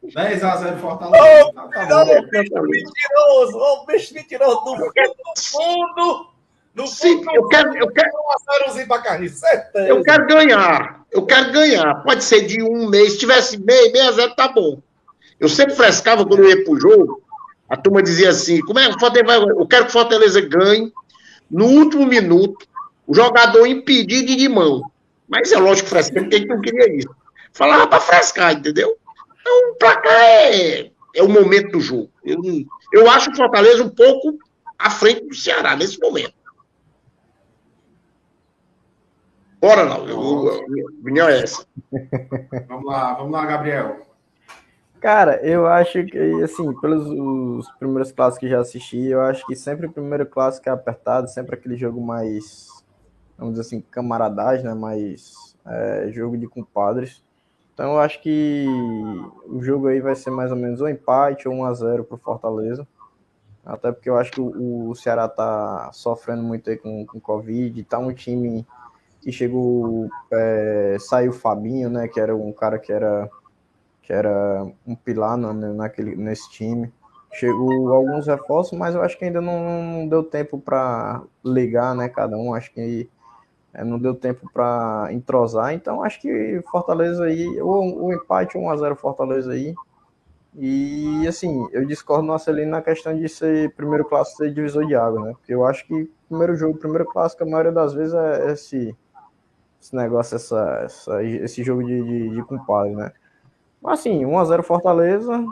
10x0 0.05 0.79
Fortaleza. 0.79 1.47
Ô, 1.47 1.53
tá, 1.53 1.69
tá 1.69 2.05
bom. 2.05 2.23
mentiroso! 2.23 3.59
Ô, 3.59 3.87
bicho 3.87 4.15
mentiroso! 4.15 4.65
Do 4.65 5.43
fundo! 5.43 6.31
No 6.75 6.87
Sim, 6.87 7.23
eu 7.35 7.49
quero, 7.49 7.77
eu 7.77 7.91
quero, 7.91 8.09
um 8.09 8.87
pra 8.87 9.29
certeza. 9.29 9.89
eu 9.89 10.03
quero 10.03 10.27
ganhar. 10.27 11.05
Eu 11.11 11.27
quero 11.27 11.53
ganhar. 11.53 12.03
Pode 12.05 12.23
ser 12.23 12.47
de 12.47 12.63
um 12.63 12.89
mês. 12.89 13.13
Se 13.13 13.19
tivesse 13.19 13.59
meio, 13.59 13.93
meio 13.93 14.09
a 14.09 14.13
zero, 14.13 14.35
tá 14.37 14.47
bom. 14.49 14.79
Eu 15.39 15.49
sempre 15.49 15.75
frescava 15.75 16.25
quando 16.25 16.45
eu 16.45 16.51
ia 16.51 16.65
pro 16.65 16.79
jogo. 16.79 17.23
A 17.69 17.77
turma 17.77 18.03
dizia 18.03 18.31
assim: 18.31 18.61
como 18.61 18.79
é 18.79 18.89
que 18.89 18.97
o 18.97 19.01
Fortaleza 19.01 19.27
vai... 19.27 19.51
Eu 19.51 19.67
quero 19.67 19.85
que 19.85 19.91
o 19.91 19.93
Fortaleza 19.93 20.41
ganhe 20.41 20.93
no 21.51 21.67
último 21.67 22.07
minuto, 22.07 22.67
o 23.07 23.15
jogador 23.15 23.67
impedido 23.67 24.37
de 24.37 24.49
mão. 24.49 24.83
Mas 25.29 25.51
é 25.51 25.59
lógico 25.59 25.89
que 25.89 25.91
frescando, 25.91 26.29
quem 26.29 26.47
não 26.47 26.61
queria 26.61 26.97
isso? 26.97 27.11
Falava 27.53 27.87
para 27.89 28.01
frescar, 28.01 28.53
entendeu? 28.53 28.97
Então, 29.41 29.71
o 29.71 29.75
placar 29.77 30.13
é, 30.13 30.91
é 31.15 31.23
o 31.23 31.29
momento 31.29 31.73
do 31.73 31.81
jogo. 31.81 32.11
Eu, 32.25 32.39
eu 32.93 33.11
acho 33.11 33.31
o 33.31 33.37
Fortaleza 33.37 33.83
um 33.83 33.91
pouco 33.91 34.39
à 34.79 34.91
frente 34.91 35.27
do 35.27 35.35
Ceará 35.35 35.77
nesse 35.77 35.99
momento. 35.99 36.35
Bora, 39.61 39.85
não. 39.85 40.09
Eu, 40.09 40.65
a 40.65 40.69
minha 40.69 40.87
opinião 40.87 41.29
é 41.29 41.43
essa. 41.43 41.67
Vamos 42.67 42.87
lá, 42.87 43.15
vamos 43.15 43.33
lá, 43.33 43.45
Gabriel. 43.45 44.01
Cara, 45.01 45.37
eu 45.43 45.67
acho 45.67 46.05
que, 46.05 46.19
assim, 46.43 46.73
pelos 46.81 47.07
os 47.07 47.71
primeiros 47.73 48.13
clássicos 48.13 48.41
que 48.41 48.49
já 48.49 48.61
assisti, 48.61 49.07
eu 49.07 49.21
acho 49.23 49.47
que 49.47 49.57
sempre 49.57 49.87
o 49.87 49.93
primeiro 49.93 50.27
clássico 50.27 50.69
é 50.69 50.73
apertado, 50.73 51.29
sempre 51.29 51.55
aquele 51.55 51.75
jogo 51.75 52.01
mais, 52.01 52.69
vamos 53.39 53.55
dizer 53.55 53.67
assim, 53.67 53.81
camaradagem, 53.81 54.65
né? 54.65 54.75
Mais 54.75 55.33
é, 55.67 56.11
jogo 56.11 56.37
de 56.37 56.47
compadres. 56.47 57.23
Então 57.81 57.93
eu 57.93 57.99
acho 57.99 58.21
que 58.21 58.67
o 59.47 59.63
jogo 59.63 59.89
aí 59.89 60.03
vai 60.03 60.15
ser 60.15 60.29
mais 60.29 60.51
ou 60.51 60.57
menos 60.59 60.83
um 60.83 60.89
empate 60.89 61.49
ou 61.49 61.55
1x0 61.55 62.05
pro 62.05 62.19
Fortaleza. 62.19 62.87
Até 63.65 63.91
porque 63.91 64.11
eu 64.11 64.19
acho 64.19 64.33
que 64.33 64.41
o, 64.43 64.91
o 64.91 64.95
Ceará 64.95 65.27
tá 65.27 65.91
sofrendo 65.91 66.43
muito 66.43 66.69
aí 66.69 66.77
com, 66.77 67.07
com 67.07 67.19
Covid, 67.19 67.83
tá 67.85 67.99
um 67.99 68.13
time 68.13 68.67
que 69.23 69.33
chegou, 69.33 70.11
é, 70.31 70.99
saiu 71.01 71.31
o 71.31 71.35
Fabinho, 71.35 71.89
né? 71.89 72.07
Que 72.07 72.21
era 72.21 72.37
um 72.37 72.53
cara 72.53 72.79
que 72.79 72.93
era 72.93 73.31
que 74.03 74.13
era 74.13 74.63
um 74.87 74.95
pilar 74.95 75.39
na, 75.39 75.55
naquele, 75.55 76.15
nesse 76.17 76.51
time. 76.51 76.93
Chegou 77.33 77.95
alguns 77.95 78.27
reforços, 78.27 78.79
mas 78.79 78.95
eu 78.95 79.01
acho 79.01 79.17
que 79.17 79.25
ainda 79.25 79.41
não, 79.41 79.81
não 79.81 80.07
deu 80.07 80.23
tempo 80.23 80.59
para 80.59 81.23
ligar, 81.43 81.95
né? 81.95 82.11
Cada 82.11 82.37
um, 82.37 82.53
acho 82.53 82.71
que 82.75 83.09
não 83.85 83.99
deu 83.99 84.15
tempo 84.15 84.51
para 84.53 85.09
entrosar. 85.11 85.73
Então, 85.73 86.03
acho 86.03 86.21
que 86.21 86.61
Fortaleza 86.71 87.25
aí, 87.25 87.61
o, 87.61 88.13
empate 88.13 88.59
1x0 88.59 88.97
Fortaleza 88.97 89.53
aí. 89.53 89.75
E 90.57 91.27
assim, 91.29 91.69
eu 91.73 91.87
discordo 91.87 92.23
no 92.23 92.31
Marcelino 92.31 92.73
na 92.73 92.83
questão 92.83 93.17
de 93.17 93.29
ser 93.29 93.73
primeiro 93.75 94.05
clássico 94.05 94.39
ser 94.39 94.53
divisor 94.53 94.85
de 94.85 94.97
água, 94.97 95.25
né? 95.27 95.33
Porque 95.33 95.55
eu 95.55 95.65
acho 95.65 95.87
que 95.87 96.11
primeiro 96.29 96.57
jogo, 96.57 96.77
primeiro 96.77 97.07
clássico, 97.07 97.45
a 97.45 97.47
maioria 97.47 97.71
das 97.71 97.95
vezes 97.95 98.15
é 98.15 98.53
esse, 98.53 98.97
esse 99.81 99.95
negócio, 99.95 100.35
essa, 100.35 100.81
essa 100.85 101.23
esse 101.23 101.63
jogo 101.63 101.85
de, 101.85 102.03
de, 102.03 102.31
de 102.31 102.43
compadre, 102.43 102.97
né? 102.97 103.13
Assim, 103.85 104.25
1x0 104.25 104.63
Fortaleza. 104.63 105.45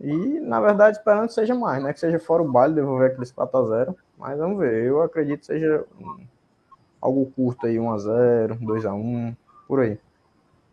E, 0.00 0.40
na 0.40 0.60
verdade, 0.60 0.98
esperando 0.98 1.26
que 1.26 1.34
seja 1.34 1.54
mais, 1.54 1.82
né? 1.82 1.92
Que 1.92 2.00
seja 2.00 2.18
fora 2.18 2.42
o 2.42 2.50
baile, 2.50 2.74
devolver 2.74 3.10
aqueles 3.10 3.32
4x0. 3.32 3.94
Mas 4.18 4.38
vamos 4.38 4.58
ver. 4.58 4.84
Eu 4.84 5.02
acredito 5.02 5.40
que 5.40 5.46
seja 5.46 5.84
algo 7.02 7.30
curto 7.34 7.66
aí, 7.66 7.76
1x0, 7.76 8.58
2x1, 8.60 9.36
por 9.66 9.80
aí. 9.80 9.98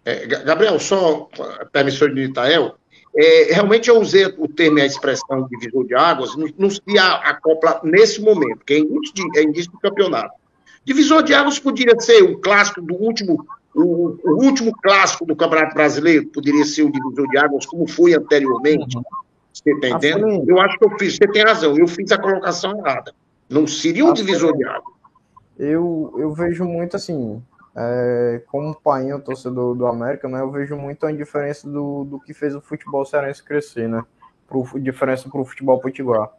É, 0.06 0.26
Gabriel, 0.28 0.80
só 0.80 1.28
permissão 1.72 2.14
de 2.14 2.22
Itael, 2.22 2.76
é, 3.16 3.54
realmente 3.54 3.90
eu 3.90 4.00
usei 4.00 4.26
o 4.38 4.48
termo 4.48 4.80
e 4.80 4.82
a 4.82 4.86
expressão 4.86 5.48
divisor 5.50 5.86
de 5.86 5.96
águas, 5.96 6.36
não, 6.58 6.70
se 6.70 6.82
acopla 6.98 7.82
nesse 7.84 8.22
momento, 8.22 8.64
que 8.64 8.74
é 8.74 8.78
início, 8.78 9.14
de, 9.14 9.40
é 9.40 9.44
início 9.44 9.72
do 9.72 9.80
campeonato. 9.80 10.34
Divisor 10.86 11.24
de 11.24 11.34
águas 11.34 11.60
poderia 11.60 12.00
ser 12.00 12.24
o 12.24 12.38
clássico 12.38 12.82
do 12.82 12.96
último 12.96 13.46
o, 13.74 14.18
o, 14.24 14.44
último 14.44 14.76
clássico 14.82 15.26
do 15.26 15.36
Campeonato 15.36 15.76
Brasileiro 15.76 16.26
poderia 16.28 16.66
ser 16.66 16.84
o 16.84 16.92
divisor 16.92 17.30
de 17.30 17.38
águas, 17.38 17.68
como 17.68 17.88
foi 17.88 18.14
anteriormente. 18.16 18.98
Uhum. 18.98 19.04
Você 19.54 19.72
está 19.72 19.90
entendendo? 19.90 20.44
Eu 20.48 20.60
acho 20.60 20.78
que 20.78 20.86
eu 20.86 20.98
fiz, 20.98 21.16
você 21.16 21.28
tem 21.28 21.44
razão, 21.44 21.78
eu 21.78 21.88
fiz 21.88 22.12
a 22.12 22.18
colocação 22.18 22.78
errada. 22.80 23.14
Não 23.48 23.68
seria 23.68 24.06
um 24.06 24.14
divisor 24.14 24.58
de 24.58 24.66
águas. 24.66 24.99
Eu, 25.60 26.16
eu 26.18 26.32
vejo 26.34 26.64
muito 26.64 26.96
assim, 26.96 27.44
é, 27.76 28.42
como 28.48 28.74
pai, 28.74 29.12
o 29.12 29.20
torcedor 29.20 29.76
do 29.76 29.86
América, 29.86 30.30
né, 30.30 30.40
eu 30.40 30.50
vejo 30.50 30.78
muito 30.78 31.06
a 31.06 31.12
diferença 31.12 31.70
do, 31.70 32.06
do 32.06 32.18
que 32.18 32.34
fez 32.34 32.56
o 32.56 32.62
futebol 32.62 33.06
cearense 33.06 33.44
crescer, 33.44 33.90
né? 33.90 34.02
Pro, 34.48 34.80
diferença 34.80 35.30
para 35.30 35.42
o 35.42 35.46
futebol 35.46 35.80
potiguar. 35.82 36.32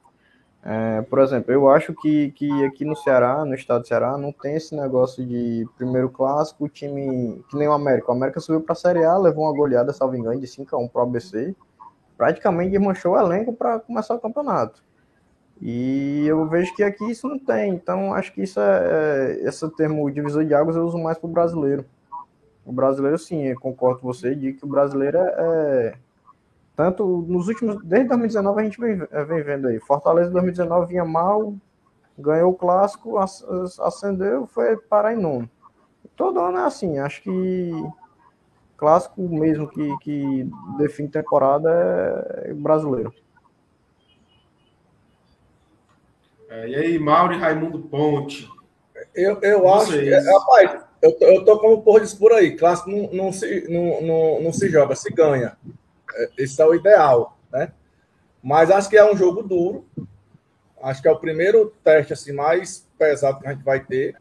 É, 0.62 1.02
por 1.02 1.18
exemplo, 1.20 1.52
eu 1.52 1.70
acho 1.70 1.94
que, 1.94 2.32
que 2.32 2.64
aqui 2.64 2.84
no 2.84 2.96
Ceará, 2.96 3.44
no 3.44 3.54
estado 3.54 3.82
do 3.82 3.88
Ceará, 3.88 4.16
não 4.16 4.32
tem 4.32 4.56
esse 4.56 4.74
negócio 4.74 5.24
de 5.24 5.68
primeiro 5.76 6.08
clássico, 6.08 6.68
time 6.68 7.42
que 7.50 7.56
nem 7.56 7.68
o 7.68 7.72
América. 7.72 8.10
O 8.10 8.14
América 8.14 8.40
subiu 8.40 8.62
para 8.62 8.72
a 8.72 8.76
Série 8.76 9.04
A, 9.04 9.18
levou 9.18 9.44
uma 9.44 9.56
goleada, 9.56 9.92
salvo 9.92 10.16
engano, 10.16 10.40
de 10.40 10.46
5 10.46 10.74
a 10.74 10.78
1 10.78 10.88
para 10.88 11.00
o 11.00 11.04
ABC, 11.04 11.54
praticamente 12.16 12.70
desmanchou 12.70 13.12
o 13.12 13.18
elenco 13.18 13.52
para 13.52 13.80
começar 13.80 14.14
o 14.14 14.20
campeonato. 14.20 14.82
E 15.60 16.26
eu 16.26 16.46
vejo 16.46 16.74
que 16.74 16.82
aqui 16.82 17.10
isso 17.10 17.28
não 17.28 17.38
tem, 17.38 17.74
então 17.74 18.14
acho 18.14 18.32
que 18.32 18.42
isso 18.42 18.58
é, 18.58 19.40
é 19.42 19.48
esse 19.48 19.68
termo 19.76 20.10
divisor 20.10 20.44
de 20.44 20.54
águas 20.54 20.76
eu 20.76 20.86
uso 20.86 20.98
mais 20.98 21.18
para 21.18 21.28
o 21.28 21.32
brasileiro. 21.32 21.84
O 22.64 22.72
brasileiro, 22.72 23.18
sim, 23.18 23.42
eu 23.44 23.60
concordo 23.60 24.00
com 24.00 24.06
você, 24.06 24.34
de 24.34 24.54
que 24.54 24.64
o 24.64 24.68
brasileiro 24.68 25.18
é, 25.18 25.22
é 25.22 25.94
tanto 26.76 27.26
nos 27.28 27.46
últimos, 27.48 27.76
desde 27.84 28.08
2019 28.08 28.60
a 28.60 28.64
gente 28.64 28.80
vem, 28.80 29.02
eh, 29.10 29.24
vem 29.24 29.42
vendo 29.42 29.68
aí. 29.68 29.78
Fortaleza 29.80 30.30
2019 30.30 30.86
vinha 30.86 31.04
mal, 31.04 31.52
ganhou 32.18 32.52
o 32.52 32.54
clássico, 32.54 33.18
acendeu, 33.18 34.46
foi 34.46 34.78
parar 34.78 35.12
em 35.12 35.20
nono. 35.20 35.50
Todo 36.16 36.40
ano 36.40 36.56
é 36.56 36.64
assim, 36.64 36.98
acho 36.98 37.22
que 37.22 37.70
clássico 38.78 39.20
mesmo 39.28 39.68
que, 39.68 39.98
que 39.98 40.50
define 40.78 41.08
temporada 41.08 41.68
é 42.44 42.54
brasileiro. 42.54 43.12
É, 46.50 46.68
e 46.68 46.74
aí, 46.74 46.98
Mauro 46.98 47.32
e 47.32 47.38
Raimundo 47.38 47.78
Ponte? 47.78 48.50
Eu, 49.14 49.40
eu 49.40 49.72
acho 49.72 49.92
que, 49.92 50.10
rapaz, 50.10 50.82
eu, 51.00 51.16
eu 51.20 51.44
tô 51.44 51.58
como 51.60 51.82
porra 51.82 52.00
disso 52.00 52.18
por 52.18 52.32
aí. 52.32 52.56
Clássico 52.56 52.90
não, 52.90 53.08
não, 53.12 53.32
se, 53.32 53.66
não, 53.68 54.02
não, 54.02 54.42
não 54.42 54.52
se 54.52 54.68
joga, 54.68 54.96
se 54.96 55.10
ganha. 55.10 55.56
É, 56.12 56.30
esse 56.38 56.60
é 56.60 56.66
o 56.66 56.74
ideal, 56.74 57.38
né? 57.52 57.72
Mas 58.42 58.70
acho 58.70 58.90
que 58.90 58.96
é 58.96 59.10
um 59.10 59.16
jogo 59.16 59.44
duro. 59.44 59.86
Acho 60.82 61.00
que 61.00 61.08
é 61.08 61.12
o 61.12 61.20
primeiro 61.20 61.72
teste 61.84 62.12
assim 62.12 62.32
mais 62.32 62.84
pesado 62.98 63.40
que 63.40 63.46
a 63.46 63.52
gente 63.52 63.64
vai 63.64 63.78
ter. 63.80 64.16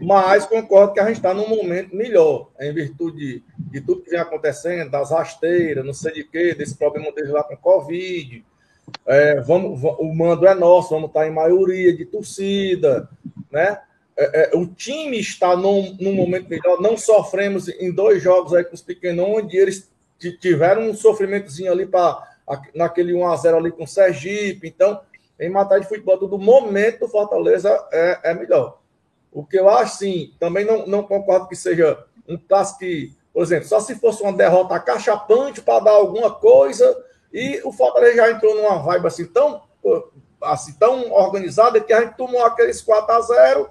Mas 0.00 0.46
concordo 0.46 0.92
que 0.92 1.00
a 1.00 1.06
gente 1.06 1.16
está 1.16 1.34
num 1.34 1.48
momento 1.48 1.94
melhor, 1.94 2.50
em 2.60 2.72
virtude 2.72 3.16
de, 3.16 3.44
de, 3.58 3.80
tudo 3.80 4.02
que 4.02 4.10
vem 4.10 4.18
acontecendo, 4.18 4.90
das 4.90 5.10
rasteiras, 5.10 5.84
não 5.84 5.92
sei 5.92 6.12
de 6.12 6.24
quê, 6.24 6.54
desse 6.54 6.76
problema 6.76 7.12
deles 7.12 7.30
lá 7.30 7.44
com 7.44 7.56
Covid. 7.56 8.44
É, 9.06 9.40
vamos, 9.40 9.82
o 9.82 10.14
mando 10.14 10.46
é 10.46 10.54
nosso, 10.54 10.90
vamos 10.90 11.08
estar 11.08 11.26
em 11.26 11.32
maioria 11.32 11.94
de 11.94 12.04
torcida. 12.04 13.08
né? 13.50 13.78
É, 14.16 14.54
é, 14.54 14.56
o 14.56 14.66
time 14.66 15.18
está 15.18 15.56
num, 15.56 15.96
num 16.00 16.14
momento 16.14 16.48
melhor, 16.48 16.80
não 16.80 16.96
sofremos 16.96 17.68
em 17.68 17.92
dois 17.92 18.22
jogos 18.22 18.54
aí 18.54 18.62
com 18.62 18.74
os 18.74 18.82
pequenos, 18.82 19.26
onde 19.26 19.56
eles 19.56 19.90
tiveram 20.40 20.88
um 20.88 20.94
sofrimentozinho 20.94 21.72
ali 21.72 21.84
para 21.84 22.34
naquele 22.74 23.12
1x0 23.12 23.56
ali 23.56 23.72
com 23.72 23.84
o 23.84 23.88
Sergipe. 23.88 24.68
Então, 24.68 25.00
em 25.38 25.50
matéria 25.50 25.82
de 25.82 25.88
futebol, 25.88 26.18
todo 26.18 26.38
momento 26.38 27.00
do 27.00 27.08
Fortaleza 27.08 27.70
é, 27.92 28.20
é 28.30 28.34
melhor. 28.34 28.78
O 29.32 29.44
que 29.44 29.58
eu 29.58 29.68
acho, 29.68 29.98
sim, 29.98 30.32
também 30.38 30.64
não, 30.64 30.86
não 30.86 31.02
concordo 31.02 31.48
que 31.48 31.56
seja 31.56 32.04
um 32.28 32.38
clássico 32.38 32.80
que, 32.80 33.12
por 33.32 33.42
exemplo, 33.42 33.68
só 33.68 33.80
se 33.80 33.96
fosse 33.96 34.22
uma 34.22 34.32
derrota 34.32 34.78
cachapante 34.78 35.60
para 35.60 35.84
dar 35.84 35.90
alguma 35.90 36.30
coisa, 36.30 36.96
e 37.34 37.60
o 37.64 37.72
Fortaleza 37.72 38.14
já 38.14 38.30
entrou 38.30 38.54
numa 38.54 38.78
vibe 38.78 39.08
assim 39.08 39.26
tão, 39.26 39.60
assim, 40.40 40.72
tão 40.74 41.10
organizada 41.10 41.80
que 41.80 41.92
a 41.92 42.02
gente 42.02 42.16
tomou 42.16 42.44
aqueles 42.44 42.80
4 42.80 43.12
a 43.12 43.20
0 43.20 43.70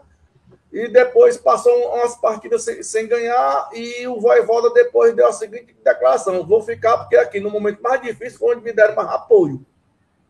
e 0.74 0.89
depois 0.89 1.38
passou 1.38 1.74
umas 1.93 2.18
partidas 2.18 2.64
sem, 2.64 2.84
sem, 2.84 3.07
ganhar 3.07 3.70
e 3.72 4.05
o 4.05 4.20
Voivoda 4.20 4.70
depois 4.74 5.16
deu 5.16 5.28
a 5.28 5.32
seguinte 5.32 5.74
declaração, 5.82 6.45
vou 6.45 6.61
ficar 6.61 6.97
porque 6.97 7.16
aqui 7.16 7.39
no 7.39 7.49
momento 7.49 7.82
mais 7.82 8.01
difícil 8.01 8.38
foi 8.38 8.53
onde 8.53 8.66
me 8.66 8.74
deram 8.74 8.95
mais 8.95 9.07
apoio. 9.09 9.66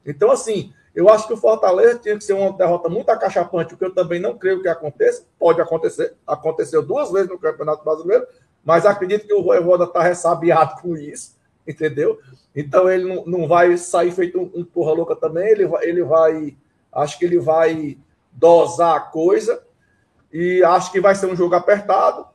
Então, 0.06 0.30
assim, 0.30 0.72
eu 0.94 1.10
acho 1.10 1.26
que 1.26 1.34
o 1.34 1.38
Fortaleza 1.38 1.98
tinha 1.98 2.16
que 2.16 2.24
ser 2.24 2.34
uma 2.34 2.52
derrota 2.54 2.88
muito 2.88 3.10
acachapante, 3.10 3.74
o 3.74 3.78
que 3.78 3.86
eu 3.86 3.96
também 3.96 4.20
não 4.20 4.38
creio 4.38 4.62
que 4.62 4.68
aconteça. 4.68 5.26
Pode 5.40 5.60
acontecer, 5.60 6.14
aconteceu 6.28 6.84
duas 6.84 7.12
vezes 7.12 7.30
no 7.30 7.40
Campeonato 7.40 7.84
Brasileiro, 7.84 8.28
mas 8.64 8.86
acredito 8.86 9.26
que 9.26 9.34
o 9.34 9.42
Voivoda 9.42 9.86
está 9.86 10.04
ressabiado 10.04 10.80
com 10.82 10.96
isso, 10.96 11.33
entendeu? 11.68 12.20
Então 12.56 12.90
ele 12.90 13.06
não, 13.06 13.26
não 13.26 13.48
vai 13.48 13.78
sair 13.78 14.12
feito 14.12 14.40
um, 14.40 14.52
um 14.54 14.64
porra 14.64 14.94
louca 14.94 15.16
também, 15.16 15.50
ele 15.50 15.66
vai, 15.66 15.86
ele 15.86 16.04
vai, 16.04 16.56
acho 16.92 17.18
que 17.18 17.26
ele 17.26 17.40
vai 17.40 17.98
dosar 18.32 18.96
a 18.96 19.00
coisa, 19.00 19.64
e 20.32 20.64
acho 20.64 20.92
que 20.92 21.00
vai 21.00 21.14
ser 21.14 21.28
um 21.28 21.36
jogo 21.36 21.54
apertado. 21.54 22.26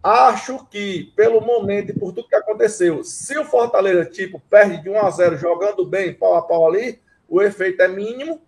Acho 0.00 0.64
que, 0.66 1.12
pelo 1.16 1.40
momento 1.40 1.90
e 1.90 1.98
por 1.98 2.12
tudo 2.12 2.28
que 2.28 2.36
aconteceu, 2.36 3.02
se 3.02 3.36
o 3.38 3.44
Fortaleza, 3.44 4.04
tipo, 4.04 4.40
perde 4.50 4.82
de 4.82 4.90
1 4.90 4.98
a 4.98 5.10
0 5.10 5.36
jogando 5.38 5.84
bem, 5.84 6.14
pau 6.14 6.36
a 6.36 6.42
pau 6.42 6.68
ali, 6.68 7.00
o 7.28 7.42
efeito 7.42 7.82
é 7.82 7.88
mínimo. 7.88 8.40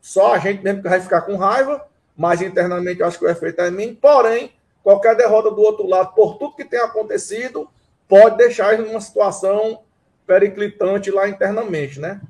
Só 0.00 0.34
a 0.34 0.38
gente 0.38 0.62
mesmo 0.62 0.82
que 0.82 0.88
vai 0.88 1.00
ficar 1.00 1.22
com 1.22 1.36
raiva, 1.36 1.86
mas 2.16 2.42
internamente 2.42 3.00
eu 3.00 3.06
acho 3.06 3.18
que 3.18 3.24
o 3.24 3.30
efeito 3.30 3.60
é 3.62 3.70
mínimo. 3.70 3.96
Porém, 3.96 4.52
qualquer 4.82 5.16
derrota 5.16 5.50
do 5.50 5.62
outro 5.62 5.86
lado, 5.86 6.14
por 6.14 6.36
tudo 6.36 6.56
que 6.56 6.64
tem 6.64 6.80
acontecido, 6.80 7.70
pode 8.14 8.36
deixar 8.36 8.78
em 8.78 8.84
uma 8.84 9.00
situação 9.00 9.82
periclitante 10.24 11.10
lá 11.10 11.28
internamente, 11.28 11.98
né? 11.98 12.20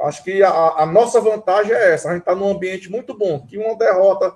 Acho 0.00 0.24
que 0.24 0.42
a, 0.42 0.50
a 0.50 0.84
nossa 0.84 1.20
vantagem 1.20 1.72
é 1.72 1.94
essa. 1.94 2.08
A 2.08 2.12
gente 2.12 2.22
está 2.22 2.34
num 2.34 2.50
ambiente 2.50 2.90
muito 2.90 3.16
bom, 3.16 3.46
que 3.46 3.56
uma 3.56 3.76
derrota 3.76 4.34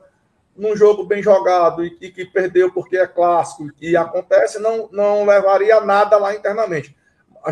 num 0.56 0.76
jogo 0.76 1.04
bem 1.04 1.20
jogado 1.20 1.84
e, 1.84 1.98
e 2.00 2.08
que 2.08 2.24
perdeu 2.24 2.72
porque 2.72 2.96
é 2.96 3.06
clássico 3.06 3.68
e 3.80 3.96
acontece, 3.96 4.60
não, 4.60 4.88
não 4.92 5.26
levaria 5.26 5.80
nada 5.80 6.16
lá 6.18 6.36
internamente. 6.36 6.96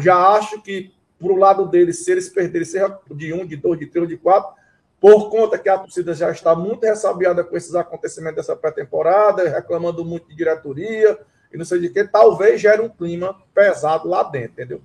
Já 0.01 0.17
acho 0.29 0.63
que, 0.63 0.95
para 1.19 1.33
o 1.33 1.37
lado 1.37 1.67
deles, 1.67 2.05
se 2.05 2.13
eles 2.13 2.29
perderem, 2.29 2.65
seja 2.65 3.01
de 3.11 3.33
um, 3.33 3.45
de 3.45 3.57
dois, 3.57 3.81
de 3.81 3.87
três, 3.87 4.09
de 4.09 4.17
quatro, 4.17 4.55
por 5.01 5.29
conta 5.29 5.59
que 5.59 5.69
a 5.69 5.77
torcida 5.77 6.15
já 6.15 6.31
está 6.31 6.55
muito 6.55 6.85
ressabiada 6.87 7.43
com 7.43 7.57
esses 7.57 7.75
acontecimentos 7.75 8.37
dessa 8.37 8.55
pré-temporada, 8.55 9.49
reclamando 9.49 10.05
muito 10.05 10.29
de 10.29 10.37
diretoria 10.37 11.19
e 11.53 11.57
não 11.57 11.65
sei 11.65 11.81
de 11.81 11.91
que, 11.91 12.05
talvez 12.05 12.61
gere 12.61 12.81
um 12.81 12.89
clima 12.89 13.37
pesado 13.55 14.09
lá 14.09 14.23
dentro, 14.23 14.53
entendeu? 14.53 14.81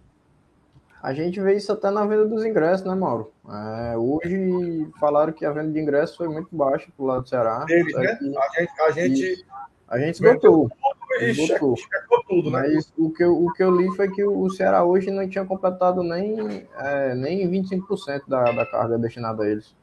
A 1.06 1.14
gente 1.14 1.40
vê 1.40 1.56
isso 1.56 1.72
até 1.72 1.92
na 1.92 2.04
venda 2.04 2.26
dos 2.26 2.44
ingressos, 2.44 2.84
né, 2.84 2.96
Mauro? 2.96 3.32
É, 3.48 3.96
hoje 3.96 4.90
falaram 5.00 5.32
que 5.32 5.46
a 5.46 5.52
venda 5.52 5.72
de 5.72 5.80
ingressos 5.80 6.18
foi 6.18 6.28
muito 6.28 6.48
baixa 6.52 6.88
pro 6.98 7.06
lado 7.06 7.22
do 7.22 7.30
Ceará. 7.30 7.64
Eles, 7.70 7.94
né? 7.94 8.18
A 8.38 8.60
gente, 8.60 8.82
a 8.82 8.92
gente, 8.92 9.46
a 9.88 10.00
gente 10.00 10.16
esgotou. 10.16 10.68
Esgotou. 11.20 11.76
Tudo, 12.28 12.50
né? 12.50 12.62
Mas 12.62 12.92
o 12.98 13.12
que, 13.12 13.24
eu, 13.24 13.38
o 13.38 13.54
que 13.54 13.62
eu 13.62 13.70
li 13.70 13.96
foi 13.96 14.10
que 14.10 14.24
o 14.24 14.50
Ceará 14.50 14.84
hoje 14.84 15.12
não 15.12 15.30
tinha 15.30 15.46
completado 15.46 16.02
nem, 16.02 16.68
é, 16.76 17.14
nem 17.14 17.48
25% 17.52 18.24
da, 18.28 18.52
da 18.52 18.66
carga 18.66 18.98
destinada 18.98 19.44
a 19.44 19.48
eles. 19.48 19.76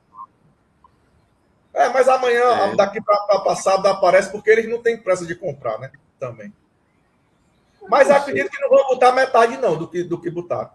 É, 1.73 1.89
mas 1.91 2.09
amanhã, 2.09 2.73
é. 2.73 2.75
daqui 2.75 3.01
para 3.01 3.41
passado, 3.45 3.87
aparece 3.87 4.33
porque 4.33 4.51
eles 4.51 4.69
não 4.69 4.83
têm 4.83 4.97
pressa 4.97 5.25
de 5.25 5.37
comprar, 5.37 5.79
né? 5.79 5.93
Também. 6.19 6.53
Mas 7.89 8.11
acredito 8.11 8.51
que 8.51 8.61
não 8.61 8.69
vão 8.69 8.89
botar 8.89 9.13
metade, 9.13 9.57
não, 9.59 9.77
do 9.77 9.89
que, 9.89 10.03
do 10.03 10.19
que 10.19 10.31
botaram. 10.31 10.71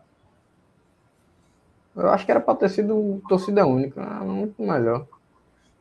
Eu 1.95 2.09
acho 2.09 2.25
que 2.25 2.31
era 2.31 2.39
para 2.39 2.55
ter 2.55 2.69
sido 2.69 3.21
torcida 3.27 3.65
única. 3.65 4.01
Ah, 4.01 4.23
muito 4.23 4.61
melhor. 4.61 5.07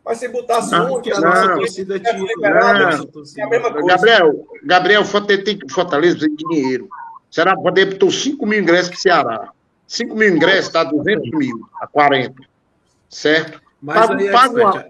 Mas 0.04 0.18
se 0.18 0.28
botasse 0.28 0.70
não, 0.70 0.96
um, 0.96 1.02
que 1.02 1.12
a 1.12 1.20
nossa 1.20 1.54
torcida 1.56 1.98
tinha. 1.98 2.16
Não, 2.16 3.86
Gabriel, 3.86 4.46
Gabriel, 4.62 5.04
Fortaleza 5.04 6.20
tem 6.20 6.34
dinheiro. 6.34 6.88
Será 7.30 7.56
que 7.56 7.62
poder 7.62 7.98
botar 7.98 8.10
5 8.10 8.46
mil 8.46 8.60
ingressos 8.60 8.88
para 8.88 8.96
o 8.96 9.00
Ceará? 9.00 9.52
5 9.86 10.14
mil 10.14 10.34
ingressos 10.34 10.72
dá 10.72 10.84
200 10.84 11.30
mil, 11.32 11.68
a 11.80 11.86
40. 11.86 12.34
Certo? 13.10 13.60
Mas 13.82 14.06
paga, 14.06 14.24
é 14.24 14.32
paga, 14.32 14.88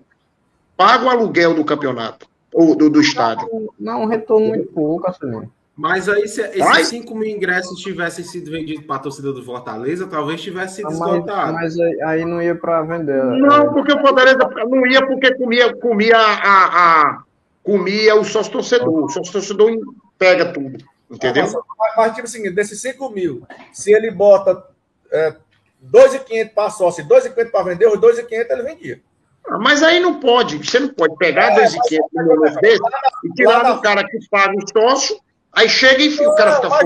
paga 0.77 1.05
o 1.05 1.11
aluguel 1.11 1.55
do 1.55 1.65
campeonato, 1.65 2.29
ou 2.53 2.77
do, 2.77 2.89
do 2.89 3.01
estádio. 3.01 3.73
Não, 3.81 4.03
um 4.03 4.07
retorno 4.07 4.49
muito 4.49 4.73
pouco, 4.73 5.09
assim. 5.09 5.51
Mas 5.77 6.09
aí, 6.09 6.27
se 6.27 6.41
esses 6.41 6.89
5 6.89 7.15
mil 7.15 7.29
ingressos 7.29 7.79
tivessem 7.81 8.25
sido 8.25 8.51
vendidos 8.51 8.87
para 8.87 8.97
a 8.97 9.01
torcida 9.01 9.31
do 9.31 9.45
Fortaleza, 9.45 10.07
talvez 10.07 10.41
tivesse 10.41 10.77
sido 10.77 10.91
esgotado. 10.91 11.53
Mas, 11.53 11.77
mas 11.77 12.01
aí 12.01 12.25
não 12.25 12.41
ia 12.41 12.55
para 12.55 12.81
vender. 12.81 13.23
Não, 13.23 13.75
porque 13.75 13.93
o 13.93 14.01
Fortaleza 14.01 14.39
não 14.67 14.87
ia 14.87 15.07
porque 15.07 15.35
comia, 15.35 15.77
comia 15.77 16.17
a, 16.17 17.03
a 17.03 17.23
comia 17.63 18.15
o 18.15 18.25
sócio 18.25 18.53
torcedor. 18.53 19.05
O 19.05 19.09
sócio 19.11 19.31
torcedor 19.31 19.71
pega 20.19 20.51
tudo. 20.51 20.83
Entendeu? 21.11 21.45
Mas, 21.45 21.97
mas 21.97 22.15
tipo 22.15 22.27
assim, 22.27 22.51
desses 22.55 22.81
5 22.81 23.11
mil, 23.11 23.47
se 23.71 23.93
ele 23.93 24.11
bota 24.11 24.65
é, 25.13 25.37
2,500 25.83 26.55
para 26.55 26.71
sócio 26.71 27.03
e 27.03 27.07
2,500 27.07 27.53
para 27.53 27.65
vender, 27.65 27.87
os 27.87 28.01
2,500 28.01 28.51
ele 28.51 28.63
vendia. 28.63 29.01
Ah, 29.47 29.59
mas 29.59 29.83
aí 29.83 30.01
não 30.01 30.19
pode, 30.21 30.57
você 30.57 30.81
não 30.81 30.89
pode 30.89 31.15
pegar 31.17 31.53
é, 31.53 31.57
2,500 31.57 32.09
no 32.15 32.61
desse 32.63 32.81
e 33.25 33.33
tirar 33.35 33.75
do 33.75 33.81
cara 33.83 34.05
que 34.05 34.19
paga 34.31 34.55
o 34.57 34.69
sócio 34.69 35.26
Aí 35.57 35.71
chega 35.71 36.03
e 36.03 36.15
o 36.27 36.35
cara 36.35 36.57
fica 36.57 36.69
fora. 36.69 36.85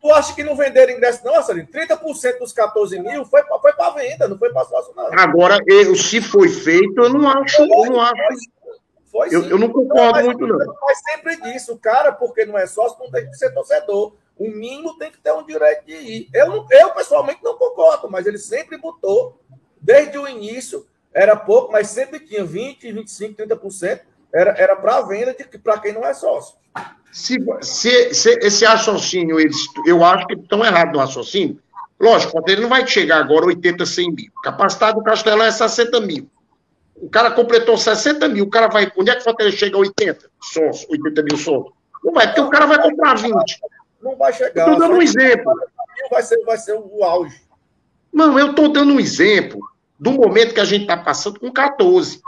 Tu 0.00 0.12
acha 0.12 0.34
que 0.34 0.42
não 0.42 0.56
venderam 0.56 0.94
ingresso, 0.94 1.22
não, 1.26 1.42
Sarinho? 1.42 1.66
30% 1.66 2.38
dos 2.38 2.54
14 2.54 2.98
mil 3.00 3.22
foi, 3.26 3.42
foi 3.42 3.72
para 3.74 3.90
venda, 3.90 4.26
não 4.26 4.38
foi 4.38 4.50
para 4.50 4.64
sócio, 4.64 4.94
não. 4.96 5.10
Agora, 5.12 5.58
eu, 5.66 5.94
se 5.94 6.22
foi 6.22 6.48
feito, 6.48 7.02
eu 7.02 7.10
não 7.10 7.28
acho. 7.28 7.56
Foi, 7.56 7.66
eu 7.66 7.92
não, 7.92 8.00
acho. 8.00 8.14
Foi, 9.12 9.28
eu, 9.30 9.44
eu, 9.50 9.58
não 9.58 9.68
concordo 9.68 10.20
não, 10.20 10.24
muito, 10.24 10.46
não. 10.46 10.74
Mas 10.80 10.98
sempre 11.00 11.36
disso, 11.42 11.74
o 11.74 11.78
cara, 11.78 12.10
porque 12.10 12.46
não 12.46 12.56
é 12.56 12.66
sócio, 12.66 12.98
não 12.98 13.10
tem 13.10 13.28
que 13.28 13.36
ser 13.36 13.52
torcedor. 13.52 14.14
O 14.38 14.48
mínimo 14.48 14.96
tem 14.96 15.10
que 15.10 15.18
ter 15.18 15.32
um 15.32 15.44
direito 15.44 15.84
de 15.84 15.92
ir. 15.92 16.30
Eu, 16.32 16.66
eu 16.70 16.90
pessoalmente, 16.94 17.44
não 17.44 17.58
concordo, 17.58 18.10
mas 18.10 18.26
ele 18.26 18.38
sempre 18.38 18.78
botou, 18.78 19.38
desde 19.78 20.16
o 20.16 20.26
início, 20.26 20.86
era 21.12 21.36
pouco, 21.36 21.70
mas 21.70 21.88
sempre 21.88 22.20
tinha 22.20 22.42
20, 22.42 22.90
25, 22.90 23.42
30%. 23.42 24.00
Era, 24.32 24.52
era 24.52 24.76
para 24.76 25.02
venda 25.02 25.36
para 25.62 25.78
quem 25.78 25.92
não 25.92 26.06
é 26.06 26.14
sócio. 26.14 26.56
Se, 27.10 27.38
se, 27.62 28.14
se, 28.14 28.30
esse 28.40 28.64
raciocínio, 28.64 29.40
eles, 29.40 29.56
eu 29.86 30.04
acho 30.04 30.26
que 30.26 30.34
estão 30.34 30.64
errados 30.64 30.92
no 30.92 30.98
raciocínio. 30.98 31.58
Lógico, 32.00 32.40
ele 32.46 32.62
não 32.62 32.68
vai 32.68 32.86
chegar 32.86 33.18
agora 33.18 33.46
80, 33.46 33.84
100 33.84 34.12
mil. 34.12 34.30
Capacidade 34.44 34.96
do 34.96 35.02
Castelão 35.02 35.44
é 35.44 35.50
60 35.50 36.00
mil. 36.00 36.30
O 36.94 37.08
cara 37.08 37.30
completou 37.30 37.76
60 37.76 38.28
mil, 38.28 38.44
o 38.44 38.50
cara 38.50 38.68
vai. 38.68 38.90
Onde 38.96 39.10
é 39.10 39.14
que 39.14 39.20
o 39.20 39.24
Fortaleza 39.24 39.56
chega 39.56 39.76
a 39.76 39.80
80? 39.80 40.30
Sócio, 40.40 40.88
80 40.90 41.22
mil 41.22 41.36
sócio? 41.36 41.72
Não 42.04 42.12
vai, 42.12 42.26
porque 42.26 42.40
o 42.40 42.50
cara 42.50 42.66
vai 42.66 42.80
comprar 42.80 43.16
20. 43.16 43.34
Não 44.02 44.16
vai 44.16 44.32
chegar. 44.32 44.68
Estou 44.68 44.78
dando 44.78 44.96
um 44.96 45.02
exemplo. 45.02 45.52
Vai 46.10 46.22
ser, 46.22 46.44
vai 46.44 46.56
ser 46.56 46.74
o 46.74 47.04
auge. 47.04 47.40
Não, 48.12 48.38
eu 48.38 48.50
estou 48.50 48.68
dando 48.68 48.92
um 48.92 49.00
exemplo 49.00 49.60
do 49.98 50.12
momento 50.12 50.54
que 50.54 50.60
a 50.60 50.64
gente 50.64 50.82
está 50.82 50.96
passando 50.96 51.40
com 51.40 51.50
14. 51.50 52.20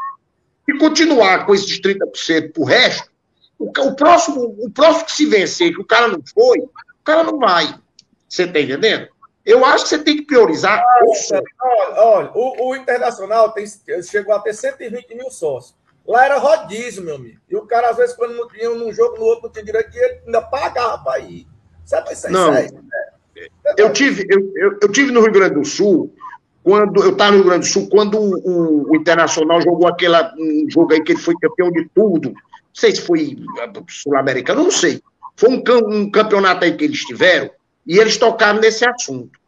E 0.69 0.79
continuar 0.79 1.47
com 1.47 1.55
esses 1.55 1.81
30% 1.81 2.53
para 2.53 2.63
o 2.63 2.65
resto, 2.65 3.10
o, 3.61 3.67
o, 3.67 3.95
próximo, 3.95 4.57
o 4.59 4.71
próximo 4.71 5.05
que 5.05 5.13
se 5.13 5.27
vencer, 5.27 5.73
que 5.73 5.81
o 5.81 5.85
cara 5.85 6.09
não 6.09 6.23
foi, 6.35 6.59
o 6.59 7.05
cara 7.05 7.23
não 7.23 7.39
vai. 7.39 7.75
Você 8.27 8.45
está 8.45 8.59
entendendo? 8.59 9.09
Eu 9.45 9.65
acho 9.65 9.85
que 9.85 9.91
você 9.91 9.99
tem 9.99 10.17
que 10.17 10.23
priorizar. 10.23 10.83
Olha, 11.61 12.01
olha 12.03 12.31
o, 12.35 12.69
o, 12.69 12.77
Internacional 12.77 13.53
tem, 13.53 13.67
chegou 14.03 14.35
a 14.35 14.41
ter 14.41 14.55
120 14.55 15.15
mil 15.15 15.31
sócios. 15.31 15.75
Lá 16.07 16.25
era 16.25 16.39
rodízio, 16.39 17.03
meu 17.03 17.17
amigo. 17.17 17.39
E 17.49 17.57
o 17.57 17.67
cara, 17.67 17.91
às 17.91 17.97
vezes, 17.97 18.17
quando 18.17 18.35
não 18.35 18.49
tinha 18.49 18.71
num 18.71 18.93
jogo, 18.93 19.19
no 19.19 19.25
outro 19.25 19.45
não 19.45 19.51
tinha 19.51 19.65
direito 19.65 19.95
ele 19.95 20.21
ainda 20.27 20.41
pagava 20.41 20.99
para 21.05 21.19
ir. 21.21 21.47
Sabe 21.85 22.13
isso 22.13 22.31
não. 22.31 22.53
Isso 22.55 22.59
aí, 22.59 22.73
né? 22.73 23.51
eu, 23.77 23.93
tive, 23.93 24.27
eu, 24.29 24.53
eu, 24.57 24.79
eu, 24.81 24.89
tive 24.91 25.13
no 25.13 25.21
Rio 25.21 25.33
Grande 25.33 25.55
do 25.55 25.65
Sul, 25.65 26.13
quando 26.63 27.03
eu 27.03 27.11
estava 27.11 27.33
no 27.33 27.39
Rio 27.39 27.47
Grande 27.47 27.67
do 27.67 27.73
Sul, 27.73 27.89
quando 27.89 28.19
o, 28.19 28.91
o, 28.91 28.97
Internacional 28.97 29.61
jogou 29.61 29.87
aquela, 29.87 30.33
um 30.39 30.67
jogo 30.69 30.93
aí 30.93 31.03
que 31.03 31.13
ele 31.13 31.21
foi 31.21 31.35
campeão 31.41 31.71
de 31.71 31.89
tudo, 31.95 32.33
não 32.73 32.81
sei 32.81 32.95
se 32.95 33.03
foi 33.03 33.37
sul-americano, 33.89 34.63
não 34.65 34.71
sei. 34.71 35.03
Foi 35.37 35.49
um, 35.51 35.63
um 35.89 36.11
campeonato 36.11 36.65
aí 36.65 36.77
que 36.77 36.85
eles 36.85 37.01
tiveram 37.01 37.51
e 37.87 37.99
eles 37.99 38.17
tocaram 38.17 38.61
nesse 38.61 38.87
assunto. 38.87 39.39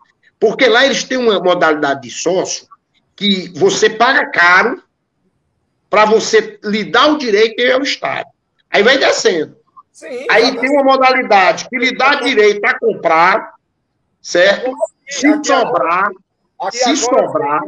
Porque 0.40 0.66
lá 0.66 0.84
eles 0.84 1.04
têm 1.04 1.18
uma 1.18 1.38
modalidade 1.38 2.02
de 2.02 2.10
sócio 2.10 2.66
que 3.14 3.52
você 3.56 3.88
paga 3.88 4.26
caro 4.30 4.82
para 5.88 6.04
você 6.06 6.58
lhe 6.64 6.84
dar 6.84 7.12
o 7.12 7.18
direito 7.18 7.60
ir 7.60 7.72
ao 7.72 7.82
estádio. 7.82 8.32
Aí 8.70 8.82
vai 8.82 8.98
descendo. 8.98 9.56
Sim, 9.92 10.26
Aí 10.30 10.58
tem 10.58 10.70
uma 10.70 10.82
modalidade 10.84 11.68
que 11.68 11.76
lhe 11.76 11.94
dá 11.96 12.14
direito 12.16 12.64
a 12.64 12.78
comprar, 12.78 13.52
certo? 14.20 14.74
Se 15.06 15.28
sobrar, 15.44 16.10
se 16.72 16.96
sobrar, 16.96 17.60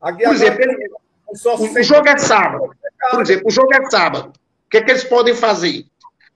aqui 0.00 0.24
por 0.24 0.34
exemplo, 0.34 0.62
ele- 0.62 0.90
o 1.28 1.82
jogo 1.82 2.08
é 2.08 2.16
sábado. 2.18 2.70
Por 3.10 3.20
exemplo, 3.22 3.44
o 3.46 3.50
jogo 3.50 3.74
é 3.74 3.90
sábado. 3.90 4.32
O 4.74 4.76
que, 4.76 4.78
é 4.78 4.82
que 4.86 4.90
eles 4.90 5.04
podem 5.04 5.34
fazer? 5.36 5.84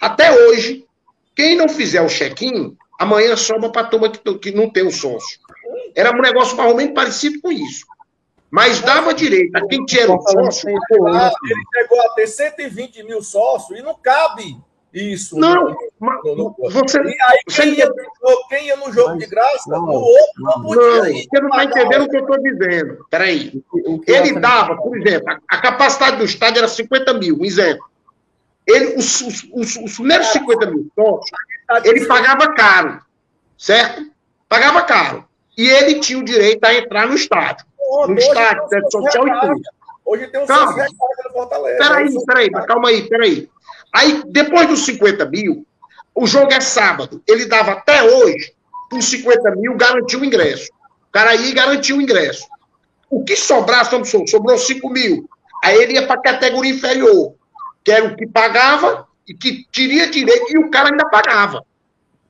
Até 0.01 0.31
hoje, 0.31 0.87
quem 1.35 1.57
não 1.57 1.69
fizer 1.69 2.01
o 2.03 2.07
check-in, 2.09 2.77
amanhã 3.01 3.35
sobra 3.35 3.69
para 3.69 3.83
a 3.83 3.91
turma 3.91 4.09
que, 4.11 4.35
que 4.39 4.53
não 4.53 4.71
tem 4.71 4.87
o 4.87 4.93
sócio. 4.93 5.41
Era 5.97 6.17
um 6.17 6.21
negócio 6.23 6.57
mais 6.57 6.71
ou 6.71 6.77
menos 6.77 6.95
parecido 6.95 7.41
com 7.41 7.51
isso. 7.51 7.85
Mas 8.49 8.81
dava 8.81 9.13
direito 9.13 9.57
a 9.57 9.67
quem 9.67 9.85
tinha 9.85 10.09
o 10.09 10.23
sócio. 10.23 10.71
Ah, 11.09 11.33
ele 11.43 11.61
chegou 11.83 12.01
a 12.01 12.09
ter 12.11 12.29
120 12.29 13.03
mil 13.03 13.21
sócios 13.25 13.77
e 13.77 13.83
não 13.83 13.95
cabe 13.97 14.57
isso. 14.95 15.37
Não, 15.37 15.77
mas 15.99 16.21
No- 16.25 16.55
no- 16.59 16.71
você, 16.71 16.99
E 17.03 17.09
aí, 17.09 17.41
você 17.49 17.63
quem 17.63 17.75
ia, 17.75 17.87
no 17.89 17.95
jogo, 17.97 18.49
quem 18.49 18.67
ia 18.69 18.77
no 18.77 18.93
jogo 18.93 19.19
de 19.19 19.27
graça, 19.27 19.69
não, 19.69 19.85
o 19.85 19.91
outro 19.95 20.33
não 20.39 20.53
não. 20.59 20.63
podia 20.63 20.81
não, 20.81 21.07
ir. 21.09 21.27
você 21.29 21.41
não 21.41 21.49
está 21.49 21.65
entendendo 21.65 22.03
o 22.05 22.09
que 22.09 22.17
eu 22.17 22.21
estou 22.21 22.41
dizendo. 22.41 23.07
Peraí. 23.11 23.63
Ele 24.07 24.39
dava, 24.39 24.77
por 24.77 24.97
exemplo, 24.97 25.29
a, 25.29 25.39
a 25.57 25.61
capacidade 25.61 26.17
do 26.19 26.25
estádio 26.25 26.59
era 26.59 26.69
50 26.69 27.13
mil, 27.15 27.37
um 27.41 27.45
exemplo. 27.45 27.85
Ele, 28.69 28.97
os, 28.97 29.21
os, 29.23 29.49
os, 29.53 29.77
os 29.77 29.95
primeiros 29.95 30.27
50 30.29 30.67
mil 30.67 30.93
sócios, 30.95 31.31
ele 31.85 32.07
pagava 32.07 32.53
caro, 32.55 33.01
certo? 33.57 34.11
Pagava 34.47 34.83
caro. 34.83 35.25
E 35.57 35.67
ele 35.67 36.01
tinha 36.01 36.19
o 36.19 36.25
direito 36.25 36.63
a 36.65 36.75
entrar 36.75 37.07
no 37.07 37.15
estádio. 37.15 37.67
No 38.07 38.19
estádio, 38.19 38.69
teto 38.69 38.93
sócio 38.93 39.11
social 39.11 39.27
e 39.27 39.41
tudo. 39.41 39.63
Hoje 40.05 40.27
tem 40.29 40.41
um 40.41 40.47
Calma. 40.47 40.87
no 40.87 41.33
Fortaleza. 41.33 41.79
Peraí, 41.79 42.07
Aí, 42.07 42.25
peraí, 42.27 42.51
mas 42.51 42.67
calma 42.67 42.89
aí, 42.89 43.09
peraí. 43.09 43.51
Aí, 43.95 44.23
depois 44.27 44.69
dos 44.69 44.85
50 44.85 45.25
mil, 45.27 45.67
o 46.15 46.27
jogo 46.27 46.53
é 46.53 46.61
sábado. 46.61 47.23
Ele 47.27 47.47
dava 47.47 47.73
até 47.73 48.03
hoje, 48.03 48.53
por 48.91 49.03
50 49.03 49.51
mil, 49.57 49.77
garantiu 49.77 50.21
o 50.21 50.25
ingresso. 50.25 50.69
O 51.09 51.13
cara 51.13 51.35
e 51.35 51.53
garantiu 51.53 51.97
o 51.97 52.03
ingresso. 52.03 52.47
O 53.11 53.25
que 53.25 53.35
sobrasse, 53.35 53.91
vamos 53.91 54.11
supor, 54.11 54.29
sobrou 54.29 54.59
5 54.59 54.91
mil. 54.91 55.29
Aí 55.65 55.77
ele 55.77 55.95
ia 55.95 56.07
para 56.07 56.17
a 56.17 56.23
categoria 56.23 56.73
inferior, 56.73 57.35
que 57.85 57.93
era 57.93 58.05
o 58.05 58.17
que 58.17 58.27
pagava 58.27 59.07
e 59.27 59.35
que 59.35 59.67
teria 59.73 60.11
direito, 60.11 60.47
e 60.51 60.59
o 60.59 60.71
cara 60.71 60.91
ainda 60.91 61.09
pagava. 61.09 61.65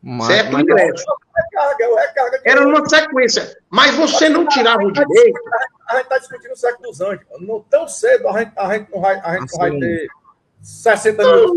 Mas, 0.02 0.26
certo? 0.28 0.50
O 0.50 0.52
mas, 0.52 0.62
ingresso. 0.62 1.04
é 1.04 1.88
o 2.24 2.30
que 2.30 2.48
Era 2.48 2.60
numa 2.64 2.88
sequência. 2.88 3.58
Mas 3.68 3.94
você 3.94 4.28
não 4.28 4.46
tirava 4.46 4.82
o 4.82 4.92
direito. 4.92 5.40
A 5.88 5.94
gente 5.94 6.02
está 6.04 6.18
discutindo 6.18 6.52
o 6.52 6.56
século 6.56 6.88
dos 6.90 7.00
anjos. 7.00 7.26
Não, 7.40 7.60
tão 7.62 7.88
cedo 7.88 8.28
a 8.28 8.38
gente, 8.38 8.52
a 8.56 8.74
gente 8.74 8.90
não 8.92 9.00
vai, 9.00 9.20
a 9.20 9.32
gente 9.38 9.52
não 9.52 9.58
vai 9.58 9.70
Assim. 9.70 9.80
ter 9.80 10.08
60 10.62 11.22
mil. 11.22 11.54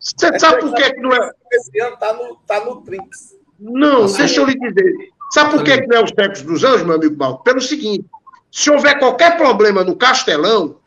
Você 0.00 0.38
sabe 0.38 0.60
por 0.60 0.74
que 0.74 0.92
que 0.94 1.00
não 1.00 1.12
é. 1.12 1.32
Esse 1.52 1.80
ano 1.80 1.94
está 1.94 2.12
no, 2.12 2.36
tá 2.46 2.64
no 2.64 2.80
Trinks. 2.82 3.36
Não, 3.58 4.06
deixa 4.06 4.40
eu 4.40 4.46
lhe 4.46 4.58
dizer. 4.58 4.94
Sabe 5.32 5.50
por 5.50 5.62
que 5.62 5.82
que 5.82 5.86
não 5.86 5.98
é 5.98 6.04
os 6.04 6.10
tempos 6.12 6.42
dos 6.42 6.64
anjos, 6.64 6.82
meu 6.82 6.96
amigo 6.96 7.16
Paulo? 7.16 7.38
Pelo 7.38 7.60
seguinte: 7.60 8.04
se 8.50 8.70
houver 8.70 8.98
qualquer 8.98 9.36
problema 9.36 9.84
no 9.84 9.94
Castelão, 9.94 10.79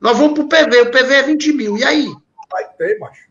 nós 0.00 0.18
vamos 0.18 0.34
para 0.34 0.44
o 0.44 0.48
PV. 0.48 0.80
O 0.82 0.90
PV 0.90 1.14
é 1.14 1.22
20 1.22 1.52
mil. 1.52 1.76
E 1.78 1.84
aí? 1.84 2.12
Vai 2.50 2.64
ter, 2.76 2.98
macho. 2.98 3.26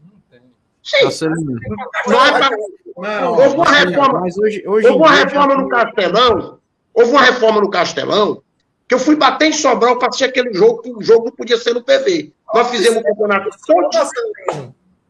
Sim. 0.84 1.03
Marcelinho, 1.03 1.57
é 1.57 2.32
pra... 2.32 2.49
Não, 2.97 3.34
Houve 3.34 3.55
uma 3.55 3.66
reforma, 3.66 4.22
mas 4.22 4.38
hoje, 4.38 4.63
hoje 4.66 4.88
houve 4.88 4.99
uma 4.99 5.11
reforma 5.11 5.53
já 5.53 5.61
no 5.61 5.70
Castelão. 5.70 6.59
Houve 6.93 7.11
uma 7.11 7.22
reforma 7.22 7.61
no 7.61 7.70
Castelão 7.70 8.41
que 8.88 8.93
eu 8.93 8.99
fui 8.99 9.16
bater 9.16 9.49
em 9.49 9.53
Sobral 9.53 9.97
para 9.97 10.09
assistir 10.09 10.26
aquele 10.26 10.53
jogo, 10.53 10.82
que 10.82 10.91
o 10.91 11.01
jogo 11.01 11.26
não 11.26 11.32
podia 11.32 11.57
ser 11.57 11.74
no 11.74 11.84
PV. 11.84 12.32
Nós 12.53 12.70
fizemos 12.70 12.99
um 12.99 13.03
campeonato 13.03 13.49
todo. 13.66 13.89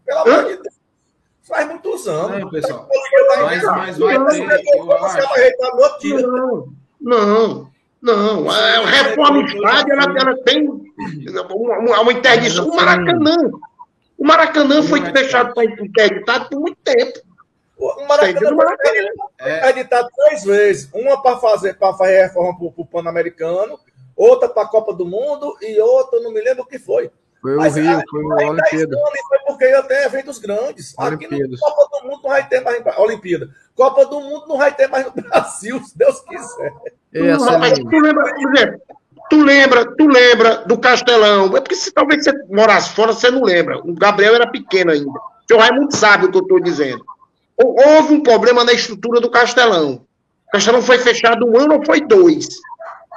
Pelo 0.05 0.19
amor 0.19 0.45
de 0.45 0.57
Deus. 0.61 0.75
Faz 1.43 1.67
muitos 1.67 2.07
anos. 2.07 2.39
Não, 2.39 2.49
pessoal. 2.49 2.87
Mas, 3.43 3.97
vai 3.97 4.17
ter. 5.99 6.25
Não, 6.25 6.69
não, 7.01 7.71
não. 8.01 8.49
A 8.49 8.85
reforma 8.85 9.43
do 9.43 9.49
estádio, 9.49 9.93
ela, 9.93 10.19
ela 10.19 10.37
tem 10.43 10.84
uma, 10.97 12.11
interdição. 12.13 12.67
O 12.69 12.75
Maracanã. 12.75 13.35
O 14.17 14.25
Maracanã 14.25 14.83
foi 14.83 15.01
fechado 15.11 15.53
para 15.53 15.65
interditado 15.65 16.49
por 16.49 16.59
muito 16.59 16.77
tempo. 16.83 17.19
O 17.77 18.07
Maracanã 18.07 18.55
foi 18.55 19.09
É. 19.41 19.69
editado 19.69 20.07
três 20.15 20.43
vezes. 20.43 20.89
Uma 20.93 21.21
para 21.21 21.37
fazer, 21.37 21.73
para 21.75 21.93
fazer 21.93 22.23
reforma 22.23 22.57
para 22.57 22.67
o 22.77 22.85
Pan-Americano, 22.85 23.77
outra 24.15 24.47
para 24.47 24.63
a 24.63 24.67
Copa 24.67 24.93
do 24.93 25.05
Mundo 25.05 25.57
e 25.61 25.79
outra, 25.79 26.19
não 26.21 26.31
me 26.31 26.41
lembro 26.41 26.63
o 26.63 26.65
que 26.65 26.79
foi. 26.79 27.11
Foi 27.41 27.53
o 27.55 27.57
Mas, 27.57 27.75
Rio, 27.75 28.01
foi 28.09 28.23
o 28.23 28.49
Olimpíada. 28.49 28.97
foi 29.27 29.39
porque 29.45 29.65
eu 29.65 29.83
tenho 29.83 30.03
eventos 30.05 30.39
grandes. 30.39 30.95
Aqui 30.97 31.27
no 31.27 31.35
Olimpíadas. 31.35 31.59
Copa 31.59 31.89
do 31.99 32.07
Mundo 32.07 32.21
não 32.23 32.29
vai 32.31 32.47
ter 32.47 32.61
mais. 32.61 32.83
Olimpíada. 32.97 33.49
Copa 33.75 34.05
do 34.05 34.21
Mundo 34.21 34.47
não 34.47 34.57
vai 34.57 34.73
ter 34.73 34.87
mais 34.87 35.05
no 35.05 35.11
Brasil, 35.21 35.83
se 35.83 35.95
Deus 35.97 36.21
quiser. 36.21 36.73
Ei, 37.13 37.23
Não, 37.33 37.37
mas 37.59 37.59
Marcelinho, 37.77 37.89
tu 37.91 37.99
lembra, 37.99 38.23
por 38.33 38.55
exemplo, 38.55 38.81
tu 39.29 39.43
lembra, 39.43 39.85
tu 39.95 40.07
lembra 40.07 40.57
do 40.65 40.77
Castelão. 40.77 41.55
É 41.57 41.61
porque 41.61 41.75
se 41.75 41.91
talvez 41.91 42.23
você 42.23 42.31
morasse 42.49 42.89
fora, 42.91 43.13
você 43.13 43.29
não 43.31 43.43
lembra. 43.43 43.79
O 43.79 43.93
Gabriel 43.93 44.35
era 44.35 44.47
pequeno 44.49 44.91
ainda. 44.91 45.09
O 45.09 45.47
seu 45.47 45.57
Raimundo 45.57 45.95
sabe 45.95 46.25
o 46.25 46.31
que 46.31 46.37
eu 46.37 46.41
estou 46.41 46.59
dizendo. 46.59 47.03
Hou- 47.57 47.75
Houve 47.79 48.13
um 48.15 48.23
problema 48.23 48.63
na 48.63 48.73
estrutura 48.73 49.19
do 49.21 49.29
Castelão. 49.29 50.05
O 50.47 50.51
Castelão 50.51 50.81
foi 50.81 50.97
fechado 50.99 51.45
um 51.45 51.57
ano 51.59 51.75
ou 51.75 51.85
foi 51.85 52.01
dois? 52.01 52.47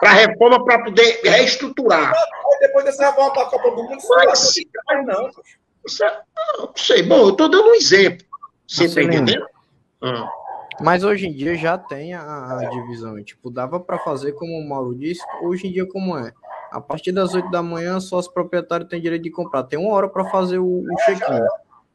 Para 0.00 0.11
reforma, 0.12 0.64
para 0.64 0.84
poder 0.84 1.20
reestruturar. 1.24 2.12
Depois 2.61 2.84
dessa 2.84 3.06
reforma 3.06 3.32
para 3.32 3.42
a 3.42 3.46
Copa 3.46 3.70
do 3.70 3.76
Mundo, 3.82 3.98
Mas- 4.26 4.54
não 4.90 5.02
não. 5.04 5.26
É- 5.28 6.18
Não 6.59 6.72
sei. 6.76 7.02
Bom, 7.02 7.18
eu 7.20 7.28
estou 7.30 7.48
dando 7.48 7.68
um 7.70 7.74
exemplo. 7.74 8.26
Você 8.66 8.84
está 8.84 9.02
entendendo? 9.02 9.46
Ah. 10.02 10.28
Mas 10.80 11.04
hoje 11.04 11.26
em 11.26 11.32
dia 11.32 11.54
já 11.56 11.76
tem 11.76 12.14
a, 12.14 12.58
a 12.58 12.64
divisão. 12.70 13.22
Tipo, 13.22 13.50
dava 13.50 13.80
para 13.80 13.98
fazer 13.98 14.32
como 14.32 14.58
o 14.58 14.68
Mauro 14.68 14.94
disse, 14.94 15.22
hoje 15.42 15.66
em 15.66 15.72
dia 15.72 15.86
como 15.86 16.16
é. 16.16 16.32
A 16.70 16.80
partir 16.80 17.12
das 17.12 17.34
8 17.34 17.50
da 17.50 17.62
manhã, 17.62 17.98
só 17.98 18.18
os 18.18 18.28
proprietários 18.28 18.88
têm 18.88 19.00
direito 19.00 19.22
de 19.22 19.30
comprar. 19.30 19.64
Tem 19.64 19.78
uma 19.78 19.94
hora 19.94 20.08
para 20.08 20.24
fazer 20.26 20.58
o, 20.58 20.80
o 20.80 20.96
check-in. 21.06 21.40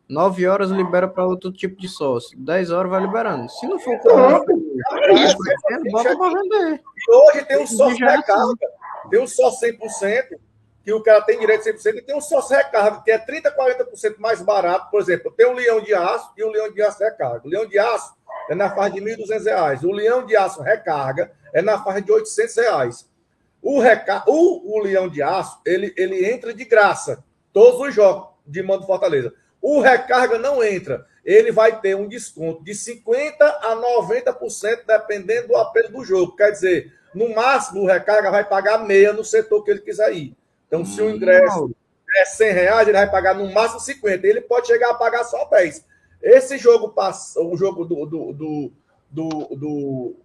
9 0.10 0.48
horas 0.48 0.70
libera 0.70 1.08
para 1.08 1.26
outro 1.26 1.52
tipo 1.52 1.80
de 1.80 1.88
sócio. 1.88 2.38
10 2.38 2.72
horas 2.72 2.92
vai 2.92 3.02
liberando. 3.02 3.50
Se 3.50 3.66
não 3.68 3.80
for 3.80 3.98
Pronto. 4.00 4.52
É 5.04 5.14
isso. 5.14 5.38
bota 5.92 6.18
para 6.18 6.42
vender. 6.42 6.82
Hoje 7.10 7.46
tem 7.46 7.62
um 7.62 7.68
sócio 7.68 8.06
é 8.06 8.16
recarga. 8.18 8.68
Tem 9.10 9.22
um 9.22 9.28
sócio 9.28 9.70
100%, 9.70 10.38
que 10.84 10.94
o 10.94 11.02
cara 11.02 11.22
tem 11.22 11.40
direito 11.40 11.68
a 11.68 11.74
100%, 11.74 11.96
e 11.96 12.02
tem 12.02 12.16
um 12.16 12.22
sócio 12.22 12.56
recarga, 12.56 13.02
que 13.02 13.12
é 13.12 13.18
30%, 13.18 13.56
40% 13.56 14.18
mais 14.18 14.42
barato. 14.42 14.90
Por 14.92 15.00
exemplo, 15.00 15.32
tem 15.32 15.46
o 15.46 15.54
leão 15.54 15.82
de 15.82 15.94
aço 15.94 16.32
e 16.38 16.44
o 16.44 16.50
leão 16.50 16.72
de 16.72 16.82
aço 16.82 17.00
recarga. 17.00 17.42
O 17.46 17.50
leão 17.50 17.66
de 17.66 17.80
aço 17.80 18.14
é 18.50 18.56
na 18.56 18.70
faixa 18.70 18.92
de 18.92 19.00
R$ 19.00 19.18
1.200. 19.18 19.84
O 19.84 19.92
leão 19.92 20.26
de 20.26 20.36
aço 20.36 20.62
recarga 20.62 21.32
é 21.54 21.62
na 21.62 21.84
faixa 21.84 22.02
de 22.02 22.12
800 22.12 22.56
reais. 22.56 23.10
O, 23.62 23.80
reca... 23.80 24.24
o, 24.28 24.78
o 24.78 24.80
leão 24.82 25.08
de 25.08 25.22
aço, 25.22 25.60
ele, 25.66 25.94
ele 25.96 26.30
entra 26.30 26.54
de 26.54 26.66
graça. 26.66 27.24
Todos 27.52 27.80
os 27.80 27.96
jogos 27.96 28.30
de 28.46 28.62
mando 28.62 28.86
Fortaleza. 28.86 29.34
O 29.62 29.80
recarga 29.80 30.38
não 30.38 30.64
entra. 30.64 31.06
Ele 31.24 31.52
vai 31.52 31.80
ter 31.80 31.96
um 31.96 32.08
desconto 32.08 32.64
de 32.64 32.74
50% 32.74 33.36
a 33.40 33.76
90%, 34.04 34.82
dependendo 34.86 35.50
do 35.50 35.56
apelo 35.56 35.90
do 35.90 36.04
jogo. 36.04 36.36
Quer 36.36 36.52
dizer, 36.52 36.94
no 37.16 37.34
máximo, 37.34 37.82
o 37.82 37.86
recarga 37.86 38.30
vai 38.30 38.44
pagar 38.44 38.80
meia 38.80 39.14
no 39.14 39.24
setor 39.24 39.64
que 39.64 39.72
ele 39.72 39.80
quiser 39.80 40.14
ir. 40.14 40.36
Então, 40.68 40.84
se 40.84 41.02
o 41.02 41.10
ingresso 41.10 41.74
é 42.18 42.26
100 42.26 42.52
reais, 42.52 42.88
ele 42.88 42.98
vai 42.98 43.10
pagar 43.10 43.36
no 43.36 43.50
máximo 43.54 43.80
50. 43.80 44.28
Ele 44.28 44.42
pode 44.42 44.68
chegar 44.68 44.90
a 44.90 44.96
pagar 44.96 45.24
só 45.24 45.46
10. 45.46 45.86
Esse 46.24 46.58
jogo, 46.58 46.90
passa, 46.90 47.42
o 47.42 47.58
jogo 47.58 47.84
do, 47.84 48.06
do, 48.06 48.32
do, 48.32 48.72
do, 49.12 49.56
do 49.58 50.16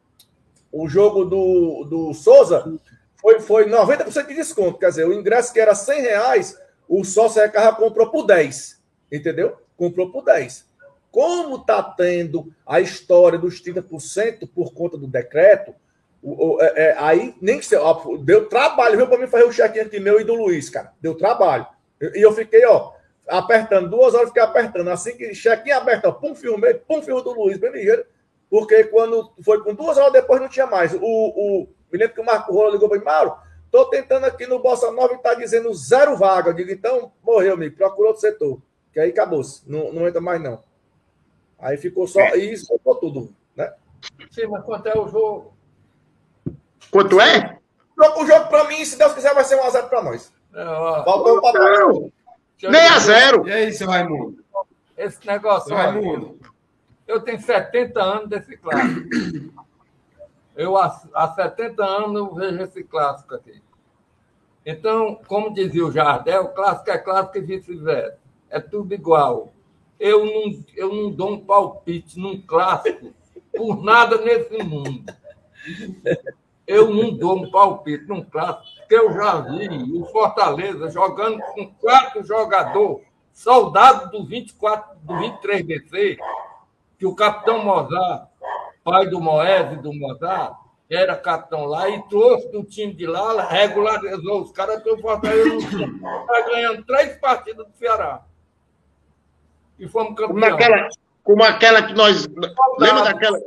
o 0.70 0.88
jogo 0.88 1.24
do, 1.24 1.84
do 1.84 2.14
Souza 2.14 2.78
foi, 3.20 3.40
foi 3.40 3.68
90% 3.68 4.28
de 4.28 4.34
desconto. 4.34 4.78
Quer 4.78 4.90
dizer, 4.90 5.09
o 5.09 5.12
ingresso 5.12 5.53
que 5.53 5.59
era 5.59 5.74
100 5.74 6.01
reais, 6.01 6.59
o 6.88 7.05
sócio 7.05 7.42
recarga 7.42 7.76
comprou 7.76 8.11
por 8.11 8.24
10. 8.24 8.80
Entendeu? 9.11 9.57
Comprou 9.76 10.12
por 10.12 10.24
10. 10.24 10.66
Como 11.11 11.57
está 11.57 11.82
tendo 11.82 12.53
a 12.64 12.80
história 12.80 13.38
dos 13.38 13.61
30% 13.61 14.49
por 14.55 14.72
conta 14.72 14.96
do 14.96 15.09
decreto, 15.09 15.74
o, 16.22 16.57
o, 16.57 16.62
é, 16.62 16.72
é, 16.76 16.96
aí 16.99 17.34
nem 17.40 17.61
sei, 17.62 17.78
ó, 17.78 18.16
deu 18.18 18.49
trabalho, 18.49 18.96
viu, 18.96 19.09
para 19.09 19.18
mim 19.18 19.26
fazer 19.26 19.44
o 19.44 19.53
check-in 19.53 19.99
meu 20.01 20.20
e 20.20 20.24
do 20.24 20.34
Luiz, 20.34 20.70
cara. 20.70 20.92
Deu 21.01 21.16
trabalho. 21.16 21.66
E 22.01 22.24
eu 22.24 22.32
fiquei, 22.32 22.64
ó, 22.66 22.92
apertando 23.29 23.91
duas 23.91 24.14
horas, 24.14 24.29
fiquei 24.29 24.43
apertando. 24.43 24.89
Assim 24.89 25.16
que 25.16 25.35
chequinho 25.35 25.76
aberto, 25.76 26.07
ó, 26.07 26.12
pum, 26.12 26.35
filmei, 26.35 26.74
pum, 26.74 27.03
filme 27.03 27.22
do 27.22 27.33
Luiz, 27.33 27.59
bem 27.59 27.70
ligeiro. 27.70 28.05
Porque 28.51 28.85
quando 28.85 29.33
foi 29.45 29.62
com 29.62 29.74
duas 29.74 29.99
horas 29.99 30.12
depois 30.12 30.41
não 30.41 30.49
tinha 30.49 30.66
mais. 30.66 30.95
O, 30.95 31.01
o, 31.03 31.68
me 31.93 31.99
lembro 31.99 32.14
que 32.14 32.20
o 32.20 32.24
Marco 32.24 32.53
Rola 32.53 32.72
ligou 32.72 32.89
para 32.89 32.99
mim, 32.99 33.05
Mauro, 33.05 33.37
tô 33.70 33.85
tentando 33.87 34.24
aqui 34.24 34.47
no 34.47 34.59
Bossa 34.59 34.91
Nova 34.91 35.14
e 35.14 35.18
tá 35.18 35.35
dizendo 35.35 35.72
zero 35.74 36.16
vaga. 36.16 36.51
Eu 36.51 36.55
digo, 36.55 36.70
então 36.70 37.12
morreu, 37.22 37.57
me 37.57 37.70
procura 37.70 38.09
outro 38.09 38.22
setor. 38.22 38.61
Que 38.93 39.01
aí 39.01 39.11
acabou-se, 39.11 39.62
não, 39.70 39.93
não 39.93 40.09
entra 40.09 40.20
mais 40.20 40.43
não. 40.43 40.62
Aí 41.59 41.76
ficou 41.76 42.07
só 42.07 42.20
é. 42.20 42.37
isso, 42.37 42.72
ficou 42.72 42.95
tudo, 42.95 43.35
né? 43.55 43.72
Sim, 44.31 44.47
mas 44.47 44.64
quanto 44.64 44.87
é 44.87 44.99
o 44.99 45.09
jogo? 45.09 45.53
Quanto 46.91 47.20
é? 47.20 47.59
O 48.16 48.24
jogo, 48.24 48.49
para 48.49 48.64
mim, 48.64 48.85
se 48.85 48.97
Deus 48.97 49.12
quiser, 49.12 49.35
vai 49.35 49.45
ser 49.45 49.57
um 49.57 49.64
azar 49.64 49.89
para 49.89 50.03
nós. 50.03 50.33
É, 50.55 50.64
Faltou 51.05 51.39
um 51.39 51.41
papel. 51.41 52.12
6 52.59 52.74
a 52.74 52.98
0 52.98 53.48
E 53.48 53.50
é 53.50 53.54
aí, 53.54 53.72
seu 53.72 53.88
Raimundo? 53.88 54.44
Esse 54.96 55.24
negócio, 55.26 55.68
seu 55.68 55.76
Raimundo. 55.76 56.38
Eu 57.06 57.20
tenho 57.20 57.40
70 57.40 58.02
anos 58.02 58.28
desse 58.28 58.56
clássico. 58.56 59.09
Eu, 60.54 60.76
há 60.76 61.34
70 61.36 61.84
anos, 61.84 62.34
vejo 62.34 62.62
esse 62.62 62.82
clássico 62.82 63.34
aqui. 63.34 63.62
Então, 64.66 65.20
como 65.26 65.54
dizia 65.54 65.86
o 65.86 65.92
Jardel, 65.92 66.48
clássico 66.48 66.90
é 66.90 66.98
clássico 66.98 67.38
e 67.38 67.42
vice-versa. 67.42 68.18
É 68.50 68.61
tudo 68.61 68.92
igual. 68.92 69.52
Eu 69.98 70.26
não, 70.26 70.64
eu 70.76 70.92
não 70.92 71.11
dou 71.11 71.32
um 71.32 71.40
palpite 71.40 72.18
num 72.18 72.40
clássico 72.42 73.14
por 73.56 73.82
nada 73.82 74.18
nesse 74.18 74.62
mundo. 74.62 75.04
Eu 76.69 76.93
não 76.95 77.11
dou 77.14 77.39
um 77.39 77.51
palpite 77.51 78.07
num 78.07 78.23
clássico, 78.23 78.62
porque 78.81 78.95
eu 78.95 79.11
já 79.14 79.41
vi 79.41 79.69
o 79.99 80.05
Fortaleza 80.05 80.91
jogando 80.91 81.41
com 81.55 81.66
quatro 81.81 82.23
jogadores, 82.23 83.07
soldado 83.33 84.11
do 84.11 84.27
24, 84.27 84.99
do 85.01 85.16
23 85.16 85.66
DC, 85.66 86.19
que 86.99 87.07
o 87.07 87.14
capitão 87.14 87.64
Mozart, 87.64 88.29
pai 88.85 89.07
do 89.07 89.19
Moés 89.19 89.73
e 89.73 89.77
do 89.77 89.95
Mozart, 89.95 90.59
era 90.91 91.16
capitão 91.16 91.64
lá, 91.64 91.89
e 91.89 92.03
trouxe 92.07 92.53
do 92.53 92.62
time 92.62 92.93
de 92.93 93.07
lá, 93.07 93.49
regularizou 93.49 94.43
os 94.43 94.53
caras, 94.53 94.83
que 94.83 94.91
o 94.91 95.01
Fortaleza 95.01 95.57
está 95.57 96.49
ganhando 96.51 96.85
três 96.85 97.16
partidas 97.19 97.66
do 97.66 97.73
Ceará. 97.79 98.27
E 99.79 99.89
fomos 99.89 100.14
campeões. 100.19 100.53
aquela, 100.53 100.89
como 101.25 101.43
aquela 101.43 101.83
que 101.83 101.95
nós. 101.95 102.27
Lembra 102.79 103.05
daquela, 103.05 103.39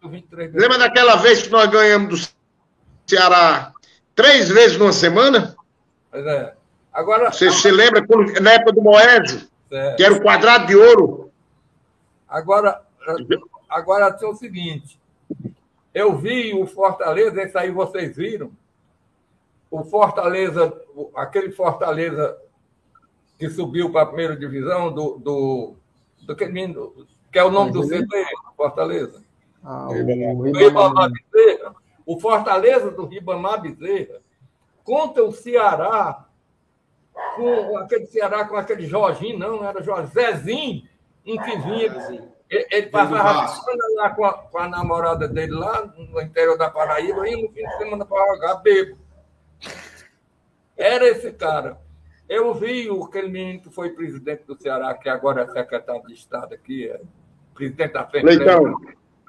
Do 0.00 0.08
23 0.08 0.52
DC. 0.52 0.58
lembra 0.58 0.78
daquela 0.78 1.16
vez 1.16 1.42
que 1.42 1.50
nós 1.50 1.66
ganhamos 1.68 2.08
do 2.08 2.41
Ceará 3.16 3.72
três 4.14 4.48
vezes 4.48 4.78
numa 4.78 4.92
semana? 4.92 5.54
Pois 6.10 6.24
é. 6.26 6.54
Agora, 6.90 7.30
Você 7.30 7.50
se 7.50 7.70
lembra 7.70 8.06
quando, 8.06 8.32
na 8.40 8.52
época 8.52 8.72
do 8.72 8.82
Moésio, 8.82 9.46
é, 9.70 9.94
que 9.94 10.02
era 10.04 10.14
o 10.14 10.22
quadrado 10.22 10.66
de 10.66 10.76
ouro? 10.76 11.30
agora, 12.28 12.82
agora 13.68 14.16
é 14.18 14.26
o 14.26 14.34
seguinte. 14.34 14.98
Eu 15.94 16.16
vi 16.16 16.54
o 16.54 16.66
Fortaleza, 16.66 17.42
esse 17.42 17.56
aí 17.58 17.70
vocês 17.70 18.16
viram. 18.16 18.50
O 19.70 19.84
Fortaleza, 19.84 20.72
o- 20.94 21.10
aquele 21.14 21.50
Fortaleza 21.52 22.36
que 23.38 23.50
subiu 23.50 23.90
para 23.90 24.02
a 24.02 24.06
primeira 24.06 24.36
divisão 24.36 24.90
do, 24.92 25.18
do, 25.18 25.74
do 26.22 26.34
que, 26.36 26.46
que 27.30 27.38
é 27.38 27.44
o 27.44 27.50
nome 27.50 27.72
do 27.72 27.82
CT, 27.86 28.24
Fortaleza. 28.56 29.22
Ah, 29.64 29.88
O 29.88 29.92
o 29.92 30.38
O 30.40 30.42
Bezerra, 30.42 31.74
o 32.06 32.18
Fortaleza 32.20 32.90
do 32.90 33.06
Ribamar 33.06 33.60
Bezerra, 33.60 34.20
contra 34.84 35.22
o 35.24 35.32
Ceará, 35.32 36.24
com 37.36 37.76
aquele 37.78 38.06
Ceará 38.06 38.44
com 38.44 38.56
aquele 38.56 38.86
Jorginho, 38.86 39.38
não, 39.38 39.56
não 39.58 39.68
era 39.68 39.82
Jorge, 39.82 40.12
Zezinho, 40.12 40.88
um 41.26 41.36
que 41.36 41.56
vinha. 41.58 42.28
Ele, 42.50 42.66
ele 42.70 42.86
passava 42.88 43.22
Vasco. 43.22 43.60
a 43.70 43.72
semana 43.72 43.84
lá 44.02 44.10
com 44.10 44.24
a, 44.24 44.32
com 44.34 44.58
a 44.58 44.68
namorada 44.68 45.26
dele 45.28 45.52
lá 45.52 45.86
no 45.86 46.20
interior 46.20 46.58
da 46.58 46.68
Paraíba, 46.70 47.26
e 47.28 47.40
no 47.42 47.48
fim 47.52 47.64
de 47.64 47.78
semana 47.78 48.04
para 48.04 48.34
jogar 48.34 48.54
bebo. 48.56 48.98
Era 50.76 51.06
esse 51.08 51.32
cara. 51.32 51.80
Eu 52.28 52.52
vi 52.54 52.90
o- 52.90 53.04
aquele 53.04 53.28
menino 53.28 53.60
que 53.62 53.70
foi 53.70 53.90
presidente 53.90 54.44
do 54.44 54.56
Ceará, 54.60 54.92
que 54.94 55.08
agora 55.08 55.42
é 55.42 55.46
secretário 55.48 56.06
de 56.06 56.14
Estado 56.14 56.54
aqui, 56.54 56.88
é 56.88 57.00
presidente 57.54 57.92
da 57.92 58.06
frente. 58.06 58.24
Leitão. 58.24 58.74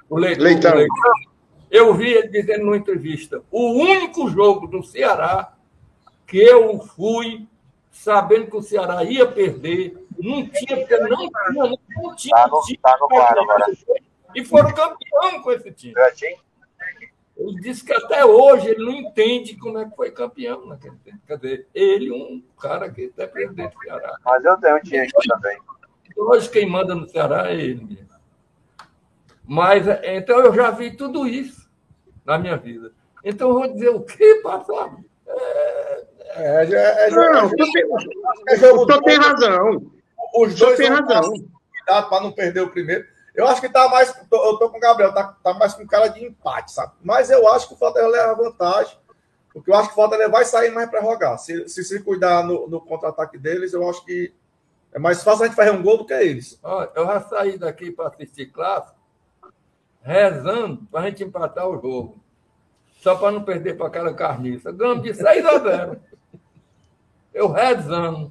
O 0.08 0.18
Leitão. 0.18 0.44
Leitão. 0.44 0.72
o 0.72 0.76
Leitão. 0.76 1.33
Eu 1.74 1.92
vi 1.92 2.12
ele 2.12 2.28
dizendo 2.28 2.66
numa 2.66 2.76
entrevista: 2.76 3.42
o 3.50 3.72
único 3.72 4.30
jogo 4.30 4.68
do 4.68 4.84
Ceará 4.84 5.54
que 6.24 6.38
eu 6.38 6.78
fui 6.78 7.48
sabendo 7.90 8.46
que 8.48 8.56
o 8.56 8.62
Ceará 8.62 9.02
ia 9.02 9.26
perder, 9.26 10.06
não 10.16 10.46
tinha, 10.46 10.76
porque 10.76 10.96
não 10.98 11.16
tinha, 11.16 11.76
não 11.96 12.14
tinha. 12.14 12.36
Tá 12.36 12.46
no- 12.48 12.60
time 12.62 12.78
tá 12.78 12.96
no 13.00 13.08
ganhar. 13.08 13.32
agora. 13.36 13.66
E 14.36 14.44
foram 14.44 14.72
campeão 14.72 15.42
com 15.42 15.50
esse 15.50 15.72
time. 15.72 15.94
Gatinho? 15.94 16.36
Ele 17.36 17.60
disse 17.60 17.84
que 17.84 17.92
até 17.92 18.24
hoje 18.24 18.68
ele 18.68 18.84
não 18.84 18.92
entende 18.92 19.56
como 19.56 19.76
é 19.76 19.84
que 19.84 19.96
foi 19.96 20.12
campeão 20.12 20.66
naquele 20.66 20.96
tempo. 20.98 21.18
Quer 21.26 21.36
dizer, 21.38 21.68
ele, 21.74 22.12
um 22.12 22.40
cara 22.60 22.88
que 22.88 23.12
é 23.16 23.26
presidente 23.26 23.74
do 23.74 23.80
Ceará. 23.82 24.16
Mas 24.24 24.44
eu 24.44 24.56
tenho 24.60 24.76
um 24.76 24.80
time 24.80 24.98
aqui 24.98 25.28
também. 25.28 25.58
Hoje 26.16 26.48
quem 26.48 26.70
manda 26.70 26.94
no 26.94 27.08
Ceará 27.08 27.50
é 27.50 27.56
ele 27.56 27.84
mesmo. 27.84 28.08
Mas, 29.44 29.88
é, 29.88 30.16
então, 30.16 30.38
eu 30.38 30.54
já 30.54 30.70
vi 30.70 30.96
tudo 30.96 31.26
isso 31.26 31.63
na 32.24 32.38
minha 32.38 32.56
vida. 32.56 32.92
Então, 33.24 33.48
eu 33.50 33.54
vou 33.54 33.68
dizer 33.72 33.88
o 33.90 34.00
quê, 34.02 34.40
passado? 34.42 34.98
É, 36.36 36.66
já- 36.66 36.78
é, 36.78 37.10
já- 37.10 37.16
Não, 37.32 37.46
o 37.46 37.50
senhor 37.50 37.72
tem, 37.72 37.82
é 37.82 38.54
o 38.54 38.56
jogo 38.58 38.86
senhor 38.86 39.02
tem 39.02 39.16
razão. 39.18 39.90
Os 40.36 40.54
dois 40.56 40.76
tem 40.76 40.88
razão. 40.88 41.22
cuidado 41.22 42.08
para 42.08 42.20
não 42.22 42.32
perder 42.32 42.60
o 42.60 42.70
primeiro. 42.70 43.06
Eu 43.34 43.46
acho 43.46 43.60
que 43.60 43.68
tá 43.68 43.88
mais. 43.88 44.12
tô- 44.30 44.44
eu 44.44 44.56
tô 44.58 44.70
com 44.70 44.76
o 44.76 44.80
Gabriel, 44.80 45.12
tá, 45.12 45.36
tá 45.42 45.54
mais 45.54 45.74
com 45.74 45.86
cara 45.86 46.08
de 46.08 46.24
empate, 46.24 46.72
sabe? 46.72 46.92
Mas 47.02 47.30
eu 47.30 47.46
acho 47.48 47.68
que 47.68 47.74
o 47.74 47.76
Fortaleza 47.76 48.10
leva 48.10 48.34
vantagem. 48.34 48.96
Porque 49.52 49.70
eu 49.70 49.74
acho 49.74 49.88
que 49.88 49.92
o 49.92 49.96
Fortaleza 49.96 50.30
vai 50.30 50.44
sair 50.44 50.70
mais 50.70 50.90
para 50.90 51.00
rogar. 51.00 51.38
Se, 51.38 51.68
se 51.68 51.84
se 51.84 52.00
cuidar 52.02 52.42
no, 52.44 52.68
no 52.68 52.80
contra-ataque 52.80 53.38
deles, 53.38 53.72
eu 53.72 53.88
acho 53.88 54.04
que 54.04 54.32
é 54.92 54.98
mais 54.98 55.22
fácil 55.22 55.44
a 55.44 55.46
gente 55.46 55.56
fazer 55.56 55.70
um 55.70 55.82
gol 55.82 55.98
do 55.98 56.06
que 56.06 56.12
eles. 56.14 56.58
Ó, 56.62 56.86
eu 56.94 57.06
já 57.06 57.20
saí 57.22 57.58
daqui 57.58 57.90
para 57.92 58.08
assistir 58.08 58.46
clássico, 58.46 58.93
rezando 60.04 60.82
para 60.92 61.00
a 61.00 61.04
gente 61.08 61.24
empatar 61.24 61.66
o 61.68 61.80
jogo. 61.80 62.22
Só 63.00 63.16
para 63.16 63.32
não 63.32 63.42
perder 63.42 63.76
para 63.76 63.86
aquela 63.88 64.14
carniça. 64.14 64.70
Ganhamos 64.70 65.02
de 65.02 65.14
6 65.14 65.44
a 65.44 65.58
0. 65.58 66.00
Eu 67.32 67.50
rezando 67.50 68.30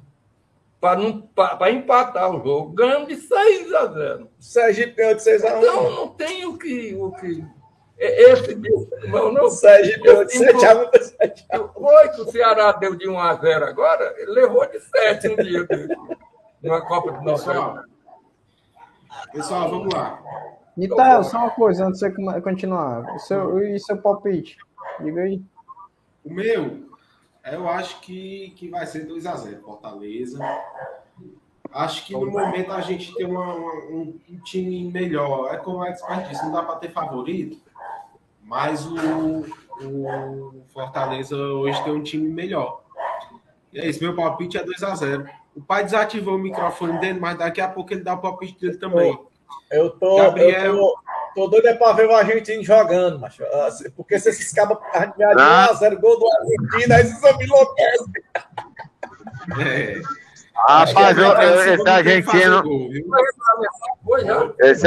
para 0.80 0.98
não- 1.00 1.20
para- 1.20 1.56
para 1.56 1.70
empatar 1.70 2.30
o 2.30 2.42
jogo. 2.42 2.72
Ganhamos 2.74 3.08
de 3.08 3.16
6 3.16 3.72
a 3.74 3.86
0. 3.86 4.28
Sergipe 4.38 4.92
ganhou 4.96 5.14
de 5.14 5.22
6 5.22 5.44
a 5.44 5.56
1. 5.56 5.58
Então, 5.60 5.90
não 5.90 6.08
tem 6.08 6.46
o 6.46 6.56
que. 6.58 6.94
O 6.94 7.12
que 7.12 7.44
é- 7.98 8.32
esse 8.32 8.54
não, 9.08 9.32
não, 9.32 9.50
Sergipe 9.50 10.00
ganhou 10.00 10.24
de 10.24 10.32
7 10.32 10.66
a 11.50 11.60
1. 11.60 11.68
Foi 11.68 12.08
que 12.10 12.20
o 12.22 12.30
Ceará 12.30 12.72
deu 12.72 12.94
de 12.96 13.08
1 13.08 13.18
a 13.18 13.34
0 13.34 13.64
agora, 13.66 14.14
ele 14.18 14.32
levou 14.32 14.66
de 14.66 14.80
7 14.80 15.28
um 15.28 15.36
dia 15.36 15.64
dele, 15.64 15.96
numa 16.62 16.80
Copa 16.84 17.12
do. 17.12 17.24
Pessoal, 17.24 17.78
pessoal, 19.32 19.70
vamos 19.70 19.92
lá. 19.94 20.20
Então, 20.76 20.96
só 21.24 21.38
uma 21.38 21.50
coisa, 21.50 21.86
antes 21.86 22.00
de 22.00 22.10
você 22.14 22.40
continuar. 22.40 23.14
O 23.14 23.18
seu, 23.18 23.58
e 23.62 23.78
seu 23.78 23.96
palpite? 23.98 24.56
Diga 25.00 25.22
aí. 25.22 25.40
O 26.24 26.32
meu, 26.32 26.86
eu 27.50 27.68
acho 27.68 28.00
que, 28.00 28.50
que 28.56 28.68
vai 28.68 28.86
ser 28.86 29.06
2x0 29.06 29.60
Fortaleza. 29.62 30.38
Acho 31.72 32.06
que 32.06 32.12
no 32.12 32.30
momento 32.30 32.72
a 32.72 32.80
gente 32.80 33.14
tem 33.14 33.26
uma- 33.26 33.54
uma- 33.54 33.72
um, 33.90 34.18
um 34.30 34.38
time 34.44 34.90
melhor. 34.90 35.52
É 35.52 35.56
como 35.58 35.78
o 35.78 35.84
expert 35.84 36.28
disse, 36.28 36.44
não 36.44 36.52
dá 36.52 36.62
para 36.62 36.76
ter 36.76 36.90
favorito, 36.90 37.58
mas 38.42 38.86
o, 38.86 39.44
o 39.82 40.64
Fortaleza 40.72 41.36
hoje 41.36 41.82
tem 41.84 41.92
um 41.92 42.02
time 42.02 42.28
melhor. 42.28 42.82
E 43.72 43.80
é 43.80 43.86
isso, 43.88 44.02
meu 44.02 44.14
palpite 44.14 44.56
é 44.56 44.64
2x0. 44.64 45.28
O 45.56 45.60
pai 45.62 45.84
desativou 45.84 46.36
o 46.36 46.38
microfone 46.38 46.98
dele, 47.00 47.18
mas 47.18 47.38
daqui 47.38 47.60
a 47.60 47.68
pouco 47.68 47.92
ele 47.92 48.02
dá 48.02 48.14
o 48.14 48.20
palpite 48.20 48.60
dele 48.60 48.76
também. 48.78 49.18
Eu 49.70 49.90
tô, 49.90 50.16
Gabriel. 50.16 50.64
eu 50.66 50.76
tô, 50.76 50.94
tô 51.34 51.46
doido 51.48 51.66
é 51.68 51.74
pra 51.74 51.92
ver 51.92 52.06
o 52.06 52.14
Argentino 52.14 52.62
jogando, 52.62 53.18
macho. 53.18 53.42
Porque 53.96 54.18
se 54.20 54.28
esses 54.30 54.52
cabos 54.52 54.78
a 54.92 55.00
gente 55.06 55.16
ganhar 55.16 55.34
de 55.34 55.42
Ah. 55.42 55.68
1x0 55.72 55.96
gol 56.00 56.18
do 56.18 56.26
Argentina, 56.32 56.96
aí 56.96 57.04
vocês 57.04 57.20
vão 57.20 57.36
me 57.38 57.44
enlouquecem. 57.44 58.06
É. 59.60 60.00
Rapaz, 60.68 61.18
Argentina 61.18 61.74
esse 61.74 61.88
argentino. 61.88 62.62
gol. 62.62 64.54
Esse 64.60 64.86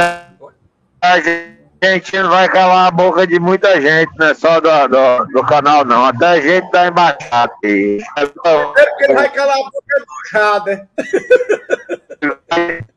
argentino 1.02 2.30
vai 2.30 2.48
calar 2.50 2.88
a 2.88 2.92
boca 2.92 3.28
de 3.28 3.40
muita 3.40 3.80
gente, 3.82 4.10
não 4.18 4.28
é 4.28 4.34
só 4.34 4.60
do, 4.62 4.70
do, 4.88 5.26
do 5.34 5.44
canal, 5.46 5.84
não. 5.86 6.06
Até 6.06 6.42
gente 6.42 6.72
da 6.72 6.88
embaixada. 6.88 7.52
E- 7.64 8.02
Primeiro 8.16 8.98
que 8.98 9.04
ele 9.04 9.14
vai 9.14 9.30
calar 9.32 9.58
a 9.58 9.64
boca 9.64 9.78
do 10.00 10.30
Jader. 10.32 10.88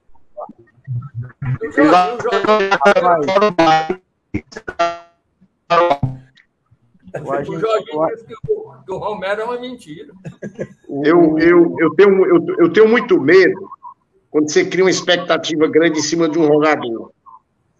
O 1.42 1.72
Jorginho, 1.72 1.88
o 1.88 2.20
Jorginho, 2.22 2.70
O 7.12 7.28
o 7.28 7.32
Argentino- 7.32 7.60
Jorginho 7.60 8.06
disse 8.14 8.24
que 8.26 8.34
o, 8.52 8.72
que 8.84 8.92
o 8.92 8.98
Romero 8.98 9.40
é 9.40 9.44
uma 9.44 9.60
mentira. 9.60 10.12
Eu, 11.04 11.38
eu, 11.38 11.76
eu, 11.78 11.94
tenho, 11.94 12.26
eu, 12.26 12.46
eu 12.58 12.72
tenho 12.72 12.88
muito 12.88 13.20
medo 13.20 13.68
quando 14.30 14.48
você 14.50 14.64
cria 14.64 14.84
uma 14.84 14.90
expectativa 14.90 15.66
grande 15.66 15.98
em 15.98 16.02
cima 16.02 16.28
de 16.28 16.38
um 16.38 16.46
jogador. 16.46 17.12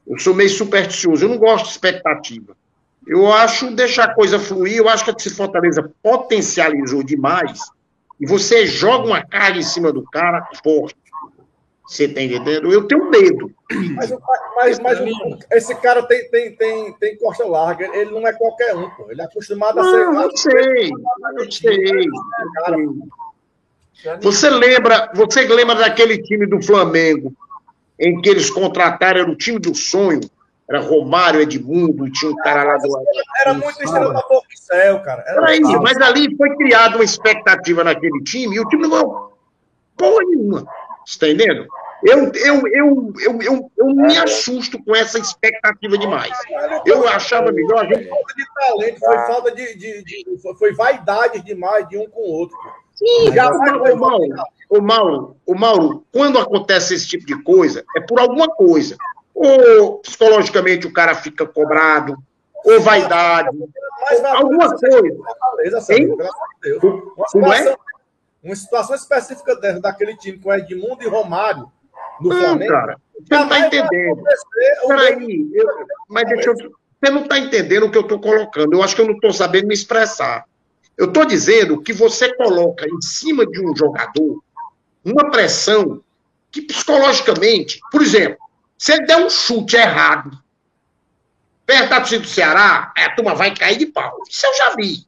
Eu 0.06 0.18
sou 0.18 0.34
meio 0.34 0.50
supersticioso, 0.50 1.24
eu 1.24 1.28
não 1.28 1.38
gosto 1.38 1.66
de 1.66 1.70
expectativa. 1.70 2.56
Eu 3.06 3.32
acho 3.32 3.74
deixar 3.74 4.04
a 4.04 4.14
coisa 4.14 4.38
fluir, 4.38 4.76
eu 4.78 4.88
acho 4.88 5.04
que 5.04 5.10
esse 5.10 5.30
Fortaleza 5.30 5.90
potencializou 6.02 7.02
demais 7.02 7.60
e 8.20 8.26
você 8.26 8.66
joga 8.66 9.06
uma 9.06 9.24
carga 9.24 9.58
em 9.58 9.62
cima 9.62 9.92
do 9.92 10.02
cara 10.04 10.48
forte. 10.62 10.96
Você 11.90 12.06
tá 12.06 12.22
entendendo? 12.22 12.72
Eu 12.72 12.86
tenho 12.86 13.10
medo. 13.10 13.50
Mas, 13.96 14.14
mas, 14.54 14.78
mas 14.78 15.00
esse 15.50 15.74
cara 15.74 16.04
tem, 16.04 16.30
tem, 16.30 16.54
tem, 16.54 16.92
tem 16.92 17.16
costa 17.16 17.44
larga, 17.44 17.84
ele 17.96 18.12
não 18.12 18.24
é 18.28 18.32
qualquer 18.32 18.76
um, 18.76 18.88
pô. 18.90 19.10
Ele 19.10 19.20
é 19.20 19.24
acostumado 19.24 19.80
a 19.80 19.82
ser. 19.82 19.90
Não, 19.90 20.22
eu 20.22 20.36
sei, 20.36 20.92
eu 20.92 21.50
sei. 21.50 22.06
sei. 24.04 24.18
Você 24.20 24.48
lembra, 24.48 25.10
você 25.12 25.48
lembra 25.48 25.74
daquele 25.74 26.22
time 26.22 26.46
do 26.46 26.62
Flamengo 26.62 27.32
em 27.98 28.20
que 28.20 28.30
eles 28.30 28.50
contrataram 28.50 29.22
era 29.22 29.30
o 29.30 29.36
time 29.36 29.58
do 29.58 29.74
sonho? 29.74 30.20
Era 30.68 30.78
Romário, 30.80 31.40
Edmundo, 31.40 32.06
e 32.06 32.12
tinha 32.12 32.30
um 32.30 32.36
cara 32.36 32.62
lá 32.62 32.76
do. 32.76 32.88
Era 33.40 33.52
muito 33.52 33.82
estrela 33.82 34.14
da 34.14 34.22
Porto 34.22 34.46
do 34.46 34.56
Céu, 34.56 35.00
cara. 35.00 35.24
Era 35.26 35.40
Peraí, 35.40 35.60
mas 35.60 35.96
ali 35.96 36.36
foi 36.36 36.54
criada 36.54 36.94
uma 36.94 37.04
expectativa 37.04 37.82
naquele 37.82 38.22
time 38.22 38.54
e 38.54 38.60
o 38.60 38.68
time 38.68 38.84
não 38.84 38.90
ganhou 38.90 39.32
porra 39.96 40.24
nenhuma. 40.26 40.64
Você 41.04 41.18
tá 41.18 41.28
entendendo? 41.28 41.66
Eu, 42.02 42.32
eu, 42.34 42.62
eu, 42.68 43.12
eu, 43.20 43.42
eu, 43.42 43.70
eu 43.76 43.86
me 43.86 44.16
assusto 44.18 44.82
com 44.82 44.96
essa 44.96 45.18
expectativa 45.18 45.98
demais. 45.98 46.32
Eu 46.86 47.06
achava 47.06 47.52
melhor 47.52 47.86
gente. 47.86 48.08
falta 48.08 48.34
de 48.34 48.44
talento, 48.54 48.98
foi 48.98 49.18
falta 49.26 49.52
de, 49.52 49.74
de, 49.76 50.04
de- 50.04 50.38
foi- 50.40 50.54
foi 50.54 50.72
vaidade 50.72 51.42
demais 51.42 51.86
de 51.88 51.98
um 51.98 52.08
com 52.08 52.20
o 52.20 52.32
outro. 52.32 52.56
Sim, 52.94 53.32
Jamais 53.32 53.72
o, 53.74 53.78
foi 53.78 53.92
o, 53.92 53.96
Mauro, 53.98 54.26
o, 54.68 54.80
Mauro, 54.80 55.36
o 55.46 55.54
Mauro, 55.54 56.06
quando 56.12 56.38
acontece 56.38 56.94
esse 56.94 57.06
tipo 57.06 57.26
de 57.26 57.42
coisa, 57.42 57.84
é 57.96 58.00
por 58.00 58.18
alguma 58.18 58.48
coisa. 58.48 58.96
Ou 59.34 59.98
psicologicamente 59.98 60.86
o 60.86 60.92
cara 60.92 61.14
fica 61.14 61.46
cobrado, 61.46 62.16
ou 62.64 62.80
vaidade, 62.80 63.48
alguma 64.26 64.68
coisa. 64.74 64.98
Hein? 65.90 66.08
Uma 67.34 67.54
é? 67.54 67.58
situação, 67.58 67.78
uma 68.42 68.56
situação 68.56 68.96
específica 68.96 69.56
dessa, 69.56 69.80
daquele 69.80 70.16
time 70.16 70.38
com 70.38 70.52
Edmundo 70.52 71.02
e 71.02 71.08
Romário 71.08 71.70
no 72.20 72.28
Não, 72.28 72.38
Flamengo. 72.38 72.70
cara, 72.72 72.96
você 73.14 73.34
não 73.34 73.42
está 73.44 73.58
vai 73.58 73.66
entendendo. 73.66 74.22
Peraí, 74.86 75.50
eu- 75.52 75.66
mas 76.08 76.28
deixa 76.28 76.50
eu. 76.50 76.54
Você 76.54 77.10
não 77.10 77.22
está 77.22 77.38
entendendo 77.38 77.86
o 77.86 77.90
que 77.90 77.96
eu 77.98 78.02
estou 78.02 78.20
colocando. 78.20 78.74
Eu 78.74 78.82
acho 78.82 78.94
que 78.94 79.00
eu 79.00 79.06
não 79.06 79.14
estou 79.14 79.32
sabendo 79.32 79.66
me 79.68 79.74
expressar. 79.74 80.44
Eu 80.98 81.06
estou 81.06 81.24
dizendo 81.24 81.80
que 81.80 81.92
você 81.94 82.34
coloca 82.36 82.86
em 82.86 83.00
cima 83.00 83.46
de 83.46 83.58
um 83.64 83.74
jogador 83.74 84.42
uma 85.02 85.30
pressão 85.30 86.02
que 86.50 86.60
psicologicamente, 86.60 87.80
por 87.90 88.02
exemplo, 88.02 88.36
se 88.76 88.92
ele 88.92 89.06
der 89.06 89.16
um 89.16 89.30
chute 89.30 89.76
errado 89.76 90.30
perto 91.64 91.88
da 91.90 91.96
torcida 92.00 92.20
do 92.22 92.28
Ceará, 92.28 92.92
a 92.96 93.10
turma 93.14 93.34
vai 93.34 93.54
cair 93.54 93.78
de 93.78 93.86
pau. 93.86 94.18
Isso 94.28 94.44
eu 94.46 94.54
já 94.56 94.74
vi. 94.76 95.06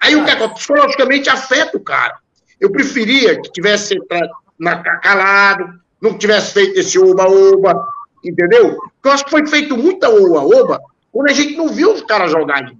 Aí 0.00 0.16
o 0.16 0.24
que 0.24 0.30
acontece? 0.32 0.60
Psicologicamente 0.66 1.30
afeta 1.30 1.76
o 1.76 1.80
cara. 1.80 2.18
Eu 2.60 2.70
preferia 2.70 3.40
que 3.40 3.50
tivesse 3.52 3.96
entrado 3.96 4.30
na 4.58 4.76
calado, 5.00 5.80
não 6.02 6.18
tivesse 6.18 6.52
feito 6.52 6.78
esse 6.78 6.98
oba-oba, 6.98 7.86
entendeu? 8.24 8.76
Porque 8.76 9.08
eu 9.08 9.12
acho 9.12 9.24
que 9.24 9.30
foi 9.30 9.46
feito 9.46 9.76
muita 9.76 10.10
oba-oba 10.10 10.80
quando 11.12 11.30
a 11.30 11.32
gente 11.32 11.56
não 11.56 11.68
viu 11.68 11.92
os 11.92 12.02
caras 12.02 12.30
jogarem. 12.30 12.78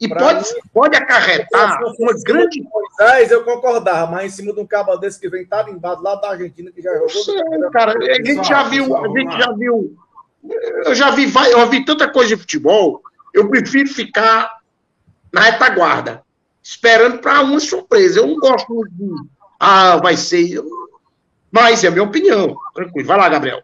E 0.00 0.08
Pra 0.08 0.18
pode, 0.18 0.38
mim- 0.54 0.60
pode 0.72 0.96
acarretar 0.96 1.80
uma 1.98 2.12
grande. 2.24 2.62
Moisés, 2.62 3.30
eu 3.32 3.42
concordava, 3.44 4.10
mas 4.10 4.32
em 4.32 4.36
cima 4.36 4.52
de 4.52 4.60
um 4.60 4.66
cabo 4.66 4.96
desse 4.96 5.18
que 5.18 5.28
vem 5.28 5.44
tarimbado 5.44 6.02
lá 6.02 6.14
da 6.16 6.30
Argentina, 6.30 6.70
que 6.70 6.80
já 6.82 6.92
jogou. 6.94 7.08
Sim, 7.08 7.34
cara, 7.72 7.94
a 7.98 8.14
gente 8.24 8.46
já 8.46 8.62
viu, 8.64 8.96
a 8.96 9.08
gente 9.08 9.36
já 9.36 9.52
viu. 9.52 9.96
Eu 10.84 10.94
já 10.94 11.10
vi, 11.10 11.32
eu 11.50 11.66
vi 11.68 11.84
tanta 11.84 12.08
coisa 12.08 12.28
de 12.28 12.36
futebol. 12.36 13.02
Eu 13.34 13.48
prefiro 13.50 13.88
ficar 13.88 14.58
na 15.32 15.40
retaguarda, 15.40 16.22
esperando 16.62 17.18
para 17.18 17.40
uma 17.42 17.58
surpresa. 17.58 18.20
Eu 18.20 18.28
não 18.28 18.36
gosto 18.36 18.72
muito 18.72 18.90
de. 18.92 19.10
Ah, 19.58 19.96
vai 19.96 20.16
ser. 20.16 20.62
Mas 21.50 21.82
é 21.84 21.88
a 21.88 21.90
minha 21.90 22.04
opinião. 22.04 22.56
Tranquilo. 22.74 23.06
Vai 23.08 23.16
lá, 23.18 23.28
Gabriel. 23.28 23.62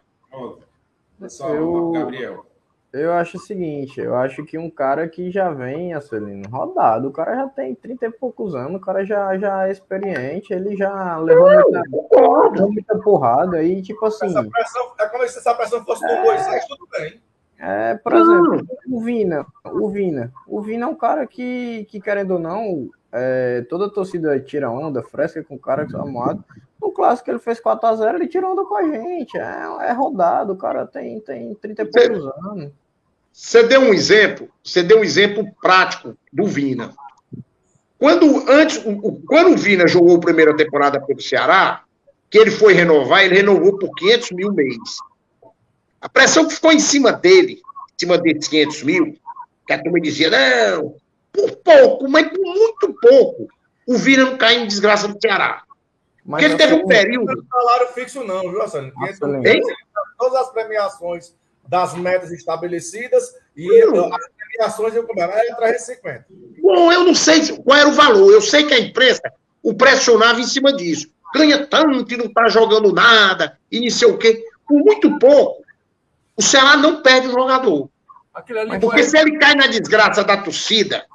Só, 1.27 1.49
Eu- 1.53 1.91
Gabriel. 1.91 2.45
Eu 2.93 3.11
acho 3.11 3.35
o 3.35 3.41
seguinte, 3.41 3.99
eu 3.99 4.15
acho 4.15 4.45
que 4.45 4.57
um 4.57 4.69
cara 4.69 5.05
que 5.09 5.29
já 5.29 5.49
vem, 5.51 5.93
Acelino, 5.93 6.47
rodado, 6.49 7.09
o 7.09 7.11
cara 7.11 7.35
já 7.35 7.47
tem 7.49 7.75
30 7.75 8.05
e 8.05 8.09
poucos 8.09 8.55
anos, 8.55 8.77
o 8.77 8.79
cara 8.79 9.03
já, 9.05 9.37
já 9.37 9.67
é 9.67 9.71
experiente, 9.73 10.53
ele 10.53 10.77
já 10.77 11.17
levou 11.17 11.49
muita, 11.51 12.67
muita 12.67 12.97
porrada 12.99 13.61
e, 13.61 13.81
tipo 13.81 14.05
assim, 14.05 14.27
Essa 14.27 14.43
pressão, 14.49 14.91
é 14.97 15.07
como 15.09 15.27
se 15.27 15.37
essa 15.39 15.53
pressão 15.53 15.83
fosse 15.83 16.07
com 16.07 16.21
Moisés, 16.21 16.65
tudo 16.67 16.87
bem. 16.97 17.19
é, 17.59 17.95
por 17.95 18.13
exemplo, 18.13 18.65
o 18.89 19.01
Vina, 19.01 19.45
o 19.65 19.89
Vina, 19.89 20.31
o 20.47 20.61
Vina 20.61 20.85
é 20.85 20.87
um 20.89 20.95
cara 20.95 21.27
que, 21.27 21.85
que 21.89 21.99
querendo 21.99 22.31
ou 22.35 22.39
não, 22.39 22.89
é, 23.11 23.65
toda 23.69 23.87
a 23.87 23.89
torcida 23.89 24.39
tira 24.39 24.69
onda, 24.71 25.03
fresca 25.03 25.43
com 25.43 25.55
o 25.55 25.59
cara 25.59 25.85
que 25.85 25.93
é 25.93 25.99
amado. 25.99 26.41
No 26.81 26.91
clássico 26.91 27.29
ele 27.31 27.39
fez 27.39 27.59
4x0, 27.61 28.15
ele 28.15 28.27
tira 28.27 28.49
onda 28.49 28.63
com 28.65 28.75
a 28.75 28.83
gente, 28.83 29.37
é, 29.37 29.87
é 29.87 29.91
rodado, 29.93 30.53
o 30.53 30.57
cara 30.57 30.85
tem, 30.85 31.19
tem 31.21 31.53
30 31.55 31.81
e 31.81 31.85
poucos 31.85 32.33
anos. 32.51 32.71
Você 33.31 33.63
deu 33.63 33.81
um 33.81 33.93
exemplo, 33.93 34.49
você 34.63 34.81
deu 34.83 34.99
um 34.99 35.03
exemplo 35.03 35.45
prático 35.61 36.17
do 36.31 36.45
Vina. 36.45 36.93
Quando 37.97 38.49
antes, 38.49 38.77
o, 38.85 38.91
o- 38.91 39.21
quando 39.25 39.53
o 39.53 39.57
Vina 39.57 39.87
jogou 39.87 40.17
a 40.17 40.19
primeira 40.19 40.55
temporada 40.55 40.99
pelo 41.01 41.21
Ceará, 41.21 41.83
que 42.29 42.37
ele 42.37 42.51
foi 42.51 42.73
renovar, 42.73 43.23
ele 43.23 43.35
renovou 43.35 43.77
por 43.77 43.89
500 43.95 44.31
mil 44.31 44.53
mês. 44.53 44.77
A 46.01 46.09
pressão 46.09 46.45
que 46.47 46.53
ficou 46.55 46.71
em 46.71 46.79
cima 46.79 47.11
dele, 47.11 47.53
em 47.53 47.99
cima 47.99 48.17
desses 48.17 48.47
500 48.49 48.83
mil, 48.83 49.17
que 49.65 49.73
a 49.73 49.81
turma 49.81 49.99
dizia, 49.99 50.29
não, 50.29 50.95
por 51.31 51.55
pouco, 51.57 52.07
mas 52.09 52.27
por 52.29 52.39
muito 52.41 52.93
pouco, 53.01 53.47
o 53.87 53.97
Vina 53.97 54.25
não 54.25 54.37
cai 54.37 54.57
em 54.57 54.67
desgraça 54.67 55.07
do 55.07 55.17
Ceará. 55.19 55.63
Mas 56.25 56.41
Porque 56.41 56.45
ele 56.45 56.57
teve 56.57 56.73
um 56.81 56.87
período. 56.87 57.35
Não 57.35 57.45
salário 57.47 57.87
fixo, 57.93 58.23
não, 58.23 58.41
viu, 58.49 58.61
Assane? 58.61 58.91
Todas 60.17 60.41
as 60.41 60.49
premiações 60.51 61.33
das 61.67 61.93
metas 61.95 62.31
estabelecidas 62.31 63.33
e 63.55 63.85
Hum. 63.87 64.13
as 64.13 64.19
premiações 64.37 64.95
eu 64.95 65.03
combino, 65.05 65.27
é 65.31 65.53
350. 65.55 66.25
Bom, 66.61 66.91
eu 66.91 67.03
não 67.03 67.13
sei 67.15 67.43
se- 67.43 67.61
qual 67.61 67.77
era 67.77 67.89
o 67.89 67.93
valor. 67.93 68.31
Eu 68.31 68.41
sei 68.41 68.63
que 68.65 68.73
a 68.73 68.79
imprensa 68.79 69.21
o 69.63 69.73
pressionava 69.73 70.39
em 70.39 70.45
cima 70.45 70.73
disso. 70.73 71.07
Ganha 71.33 71.65
tanto 71.65 72.13
e 72.13 72.17
não 72.17 72.25
está 72.25 72.47
jogando 72.47 72.93
nada, 72.93 73.57
e 73.71 73.81
não 73.81 73.89
sei 73.89 74.07
o 74.07 74.17
quê. 74.17 74.43
Por 74.67 74.79
muito 74.83 75.19
pouco, 75.19 75.63
o 76.35 76.41
Ceará 76.41 76.77
não 76.77 77.01
perde 77.01 77.27
o 77.27 77.31
jogador. 77.31 77.89
Porque 78.79 79.01
foi. 79.01 79.03
se 79.03 79.17
ele 79.17 79.37
cai 79.37 79.53
na 79.55 79.67
desgraça 79.67 80.23
da 80.23 80.37
torcida, 80.37 81.05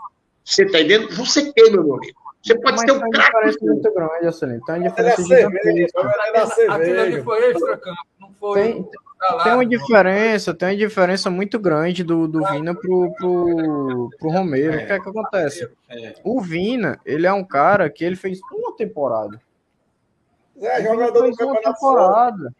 você 0.45 0.65
está 0.65 0.79
entendendo? 0.81 1.15
Você 1.17 1.53
queima, 1.53 1.83
meu 1.83 1.95
amigo. 1.97 2.20
Você 2.43 2.55
pode 2.55 2.70
Mas 2.76 2.80
ter 2.80 2.86
tem 2.86 2.95
um 2.95 2.99
uma 2.99 3.11
craque. 3.11 3.26
diferença 3.26 3.59
muito 3.66 3.95
grande, 3.95 4.26
assim. 4.26 4.61
Tem 4.61 4.74
uma 4.74 4.76
Ele 4.76 4.86
é 4.86 4.88
diferença 4.88 5.22
gigantesca. 5.22 5.62
ele 5.66 5.82
é 5.82 6.32
da 6.32 6.43
Aquilo 6.43 6.72
ali 6.72 6.84
cerveja. 6.86 7.22
foi 7.24 7.51
extra-campo, 7.51 8.07
não 8.18 8.32
foi. 8.41 8.62
Tem, 8.62 8.88
pra 9.18 9.34
lá, 9.34 9.45
tem 9.45 9.53
uma 9.53 9.66
diferença, 9.66 10.55
tem 10.55 10.68
uma 10.70 10.76
diferença 10.76 11.30
muito 11.30 11.59
grande 11.59 12.03
do, 12.03 12.26
do 12.26 12.43
Vina 12.47 12.74
pro, 12.74 13.12
pro, 13.14 14.11
pro 14.18 14.30
Romero. 14.30 14.74
O 14.82 14.86
que 14.86 14.93
é 14.93 15.01
que 15.01 15.09
acontece? 15.09 15.70
É. 15.91 16.14
O 16.24 16.41
Vina, 16.41 16.99
ele 17.05 17.26
é 17.26 17.32
um 17.32 17.45
cara 17.45 17.91
que 17.91 18.03
ele 18.05 18.16
fez 18.16 18.41
uma 18.53 18.74
temporada. 18.74 19.38
É, 20.62 20.82
jogador 20.82 21.12
do 21.30 21.36
fez 21.36 21.49
uma 21.49 21.61
temporada. 21.61 22.55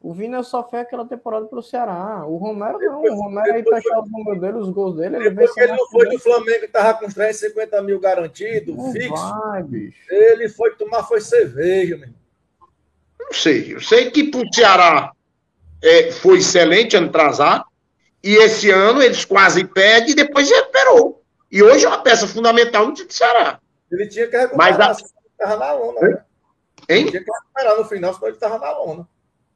O 0.00 0.14
Vina 0.14 0.42
só 0.44 0.62
fez 0.62 0.82
aquela 0.84 1.04
temporada 1.06 1.46
pro 1.46 1.60
Ceará. 1.62 2.24
O 2.24 2.36
Romero 2.36 2.78
não. 2.78 3.02
O 3.02 3.14
Romero 3.22 3.52
aí 3.52 3.64
fechar 3.64 4.00
os 4.00 4.10
números 4.10 4.40
dele, 4.40 4.58
os 4.58 4.70
gols 4.70 4.96
dele, 4.96 5.16
ele 5.16 5.30
Depois 5.30 5.52
que 5.52 5.60
venceu 5.60 5.74
ele 5.74 5.80
não 5.82 5.88
foi 5.90 6.08
do 6.08 6.18
Flamengo 6.20 6.64
e 6.64 6.68
tava 6.68 6.94
com 6.98 7.06
uns 7.06 7.14
350 7.14 7.82
mil 7.82 7.98
garantido, 7.98 8.76
Não 8.76 8.92
fixo, 8.92 9.10
vai, 9.10 9.62
bicho. 9.64 9.98
ele 10.08 10.48
foi 10.48 10.70
tomar 10.76 11.02
foi 11.02 11.20
cerveja, 11.20 11.96
meu. 11.96 12.10
Não 13.18 13.32
sei. 13.32 13.74
Eu 13.74 13.80
sei 13.80 14.10
que 14.12 14.30
para 14.30 14.40
o 14.40 14.54
Ceará 14.54 15.12
é, 15.82 16.12
foi 16.12 16.38
excelente 16.38 16.96
ano 16.96 17.08
atrasado. 17.08 17.64
E 18.22 18.36
esse 18.36 18.70
ano 18.70 19.02
eles 19.02 19.24
quase 19.24 19.64
perdem 19.64 20.10
e 20.10 20.14
depois 20.14 20.48
recuperou. 20.48 21.22
E 21.50 21.60
hoje 21.62 21.84
é 21.84 21.88
uma 21.88 22.02
peça 22.02 22.26
fundamental 22.26 22.86
no 22.86 22.92
time 22.94 23.06
do 23.08 23.12
Ceará. 23.12 23.60
Ele 23.90 24.06
tinha 24.06 24.26
que 24.28 24.36
recuperar, 24.36 24.56
Mas 24.78 24.80
a- 24.80 24.94
senão 24.94 25.10
ele 25.24 25.34
tava 25.38 25.56
na 25.56 25.72
lona. 25.72 26.00
né? 26.00 26.24
Hein? 26.88 27.06
Tinha 27.06 27.24
que 27.24 27.30
recuperar 27.30 27.76
no 27.76 27.84
final, 27.84 28.14
senão 28.14 28.28
ele 28.28 28.36
tava 28.36 28.58
na 28.58 28.70
lona. 28.78 29.08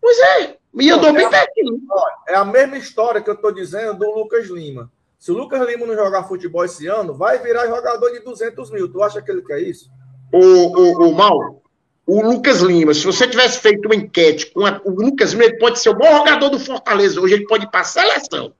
Pois 0.02 0.18
é. 0.18 0.56
E 0.80 0.90
andou 0.90 1.12
bem 1.12 1.30
pertinho. 1.30 1.80
É 2.28 2.34
a 2.34 2.44
mesma 2.44 2.76
história 2.76 3.20
que 3.22 3.30
eu 3.30 3.36
tô 3.36 3.52
dizendo 3.52 3.94
do 3.98 4.10
Lucas 4.10 4.48
Lima. 4.48 4.90
Se 5.18 5.30
o 5.30 5.34
Lucas 5.36 5.64
Lima 5.68 5.86
não 5.86 5.94
jogar 5.94 6.24
futebol 6.24 6.64
esse 6.64 6.86
ano, 6.88 7.14
vai 7.14 7.38
virar 7.38 7.68
jogador 7.68 8.10
de 8.10 8.18
200 8.20 8.70
mil. 8.72 8.90
Tu 8.92 9.00
acha 9.02 9.22
que 9.22 9.30
ele 9.30 9.42
quer 9.42 9.60
isso? 9.60 9.88
O, 10.32 10.38
o, 10.38 11.08
o 11.10 11.14
Mal, 11.14 11.62
o 12.04 12.20
Lucas 12.22 12.60
Lima, 12.60 12.92
se 12.92 13.04
você 13.04 13.28
tivesse 13.28 13.60
feito 13.60 13.86
uma 13.86 13.94
enquete 13.94 14.46
com 14.52 14.66
a- 14.66 14.80
o 14.84 14.90
Lucas 14.90 15.30
Lima, 15.32 15.44
ele 15.44 15.58
pode 15.58 15.78
ser 15.78 15.90
o 15.90 15.94
bom 15.96 16.10
jogador 16.16 16.48
do 16.48 16.58
Fortaleza. 16.58 17.20
Hoje 17.20 17.34
ele 17.34 17.46
pode 17.46 17.64
ir 17.66 17.70
para 17.70 17.80
a 17.82 17.84
seleção. 17.84 18.52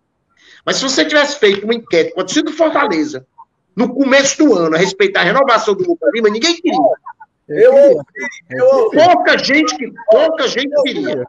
Mas 0.64 0.76
se 0.76 0.84
você 0.84 1.05
tivesse 1.05 1.36
feito 1.40 1.64
uma 1.64 1.74
enquete 1.74 2.12
com 2.14 2.20
a 2.20 2.24
torcida 2.24 2.49
do 2.51 2.57
Fortaleza 2.57 3.26
no 3.74 3.93
começo 3.93 4.38
do 4.38 4.55
ano 4.55 4.76
a 4.76 4.78
respeito 4.78 5.14
da 5.14 5.22
renovação 5.22 5.74
do 5.74 5.82
Lucas 5.84 6.11
Lima, 6.14 6.28
ninguém 6.28 6.55
queria. 6.61 6.78
Eu 7.61 7.74
ouvi, 7.74 8.05
eu 8.50 8.66
ouvi 8.66 8.96
Pouca 9.05 9.38
gente 9.38 9.76
que 9.76 9.92
pouca 10.11 10.48
gente 10.48 10.70
queria. 10.82 11.24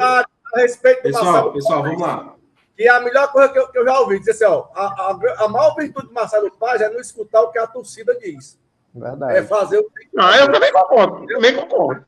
a 0.00 0.24
respeito 0.56 0.98
do 0.98 1.02
Pessoal, 1.02 1.24
Marcelo 1.24 1.52
pessoal, 1.52 1.82
vamos 1.82 2.00
lá. 2.00 2.34
que 2.76 2.88
a 2.88 3.00
melhor 3.00 3.30
coisa 3.32 3.48
que 3.52 3.58
eu, 3.58 3.68
que 3.68 3.78
eu 3.78 3.84
já 3.84 4.00
ouvi, 4.00 4.18
dizer 4.18 4.30
assim, 4.32 4.44
ó, 4.44 4.66
a, 4.74 4.84
a, 4.84 5.44
a 5.44 5.48
maior 5.48 5.74
virtude 5.74 6.08
de 6.08 6.14
Marcelo 6.14 6.50
Paz 6.58 6.80
é 6.80 6.88
não 6.88 7.00
escutar 7.00 7.42
o 7.42 7.50
que 7.50 7.58
a 7.58 7.66
torcida 7.66 8.16
diz. 8.18 8.58
É 8.96 9.00
Verdade. 9.00 9.46
fazer 9.46 9.78
o 9.78 9.84
que 9.84 10.08
Não, 10.14 10.34
eu 10.34 10.50
também 10.50 10.72
concordo. 10.72 11.24
Eu 11.30 11.34
também 11.36 11.54
concordo. 11.56 12.04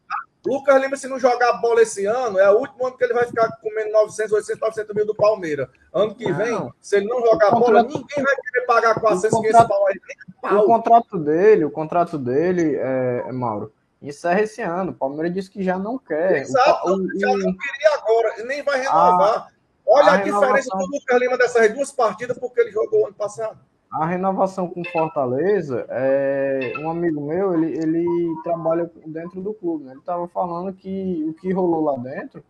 Lucas 0.47 0.81
Lima, 0.81 0.97
se 0.97 1.07
não 1.07 1.19
jogar 1.19 1.53
bola 1.61 1.83
esse 1.83 2.07
ano, 2.07 2.39
é 2.39 2.51
o 2.51 2.57
último 2.61 2.87
ano 2.87 2.97
que 2.97 3.05
ele 3.05 3.13
vai 3.13 3.27
ficar 3.27 3.47
comendo 3.61 3.93
900, 3.93 4.33
800, 4.33 4.59
900 4.61 4.97
mil 4.97 5.05
do 5.07 5.15
Palmeiras. 5.15 5.69
Ano 5.93 6.15
que 6.15 6.33
vem, 6.33 6.73
se 6.81 6.97
ele 6.97 7.07
não 7.09 7.21
jogar 7.21 7.51
bola, 7.51 7.83
contrato- 7.85 7.89
ninguém 7.89 8.25
vai 8.25 8.35
querer 8.37 8.65
pagar 8.67 8.99
400, 8.99 9.39
O 9.39 9.43
500 9.43 9.61
contrato- 9.61 9.69
pau 9.69 9.87
aí. 9.89 10.01
Nem 10.43 10.53
O 10.53 10.57
pau. 10.59 10.67
contrato 10.67 11.19
dele, 11.19 11.65
o 11.65 11.71
contrato 11.71 12.19
dele, 12.19 12.77
é, 12.77 13.25
é, 13.29 13.33
Mauro, 13.33 13.73
encerra 14.01 14.41
esse 14.43 14.63
ano. 14.63 14.93
O 14.93 14.95
Palmeiras 14.95 15.33
disse 15.35 15.51
que 15.51 15.63
já 15.63 15.79
não 15.79 15.99
quer. 15.99 16.43
Exato, 16.43 16.89
O, 16.91 16.95
o- 16.97 17.19
já 17.19 17.29
não 17.29 17.55
queria 17.57 17.95
agora, 17.99 18.45
nem 18.45 18.63
vai 18.63 18.79
renovar. 18.81 19.49
Olha 19.87 20.13
a, 20.13 20.15
a 20.15 20.23
diferença 20.23 20.71
do 20.77 20.87
Lucas 20.87 21.19
Lima 21.21 21.37
dessas 21.37 21.75
duas 21.75 21.91
partidas, 21.91 22.39
porque 22.39 22.61
ele 22.61 22.71
jogou 22.71 23.07
ano 23.07 23.15
passado. 23.15 23.59
a 23.93 24.07
renovação 24.07 24.69
com 24.69 24.85
Fortaleza, 24.85 25.85
é, 25.89 26.75
um 26.79 26.89
amigo 26.89 27.21
meu, 27.21 27.53
ele, 27.55 27.77
ele 27.77 28.07
trabalha 28.45 28.89
dentro 29.05 29.41
do 29.43 29.53
clube. 29.53 29.85
Né? 29.85 29.91
Ele 29.93 30.01
estava 30.01 30.29
falando 30.29 30.73
que 30.73 31.27
o 31.29 31.35
que 31.35 31.53
rolou 31.53 31.83
lá 31.83 31.97
dentro 31.99 32.43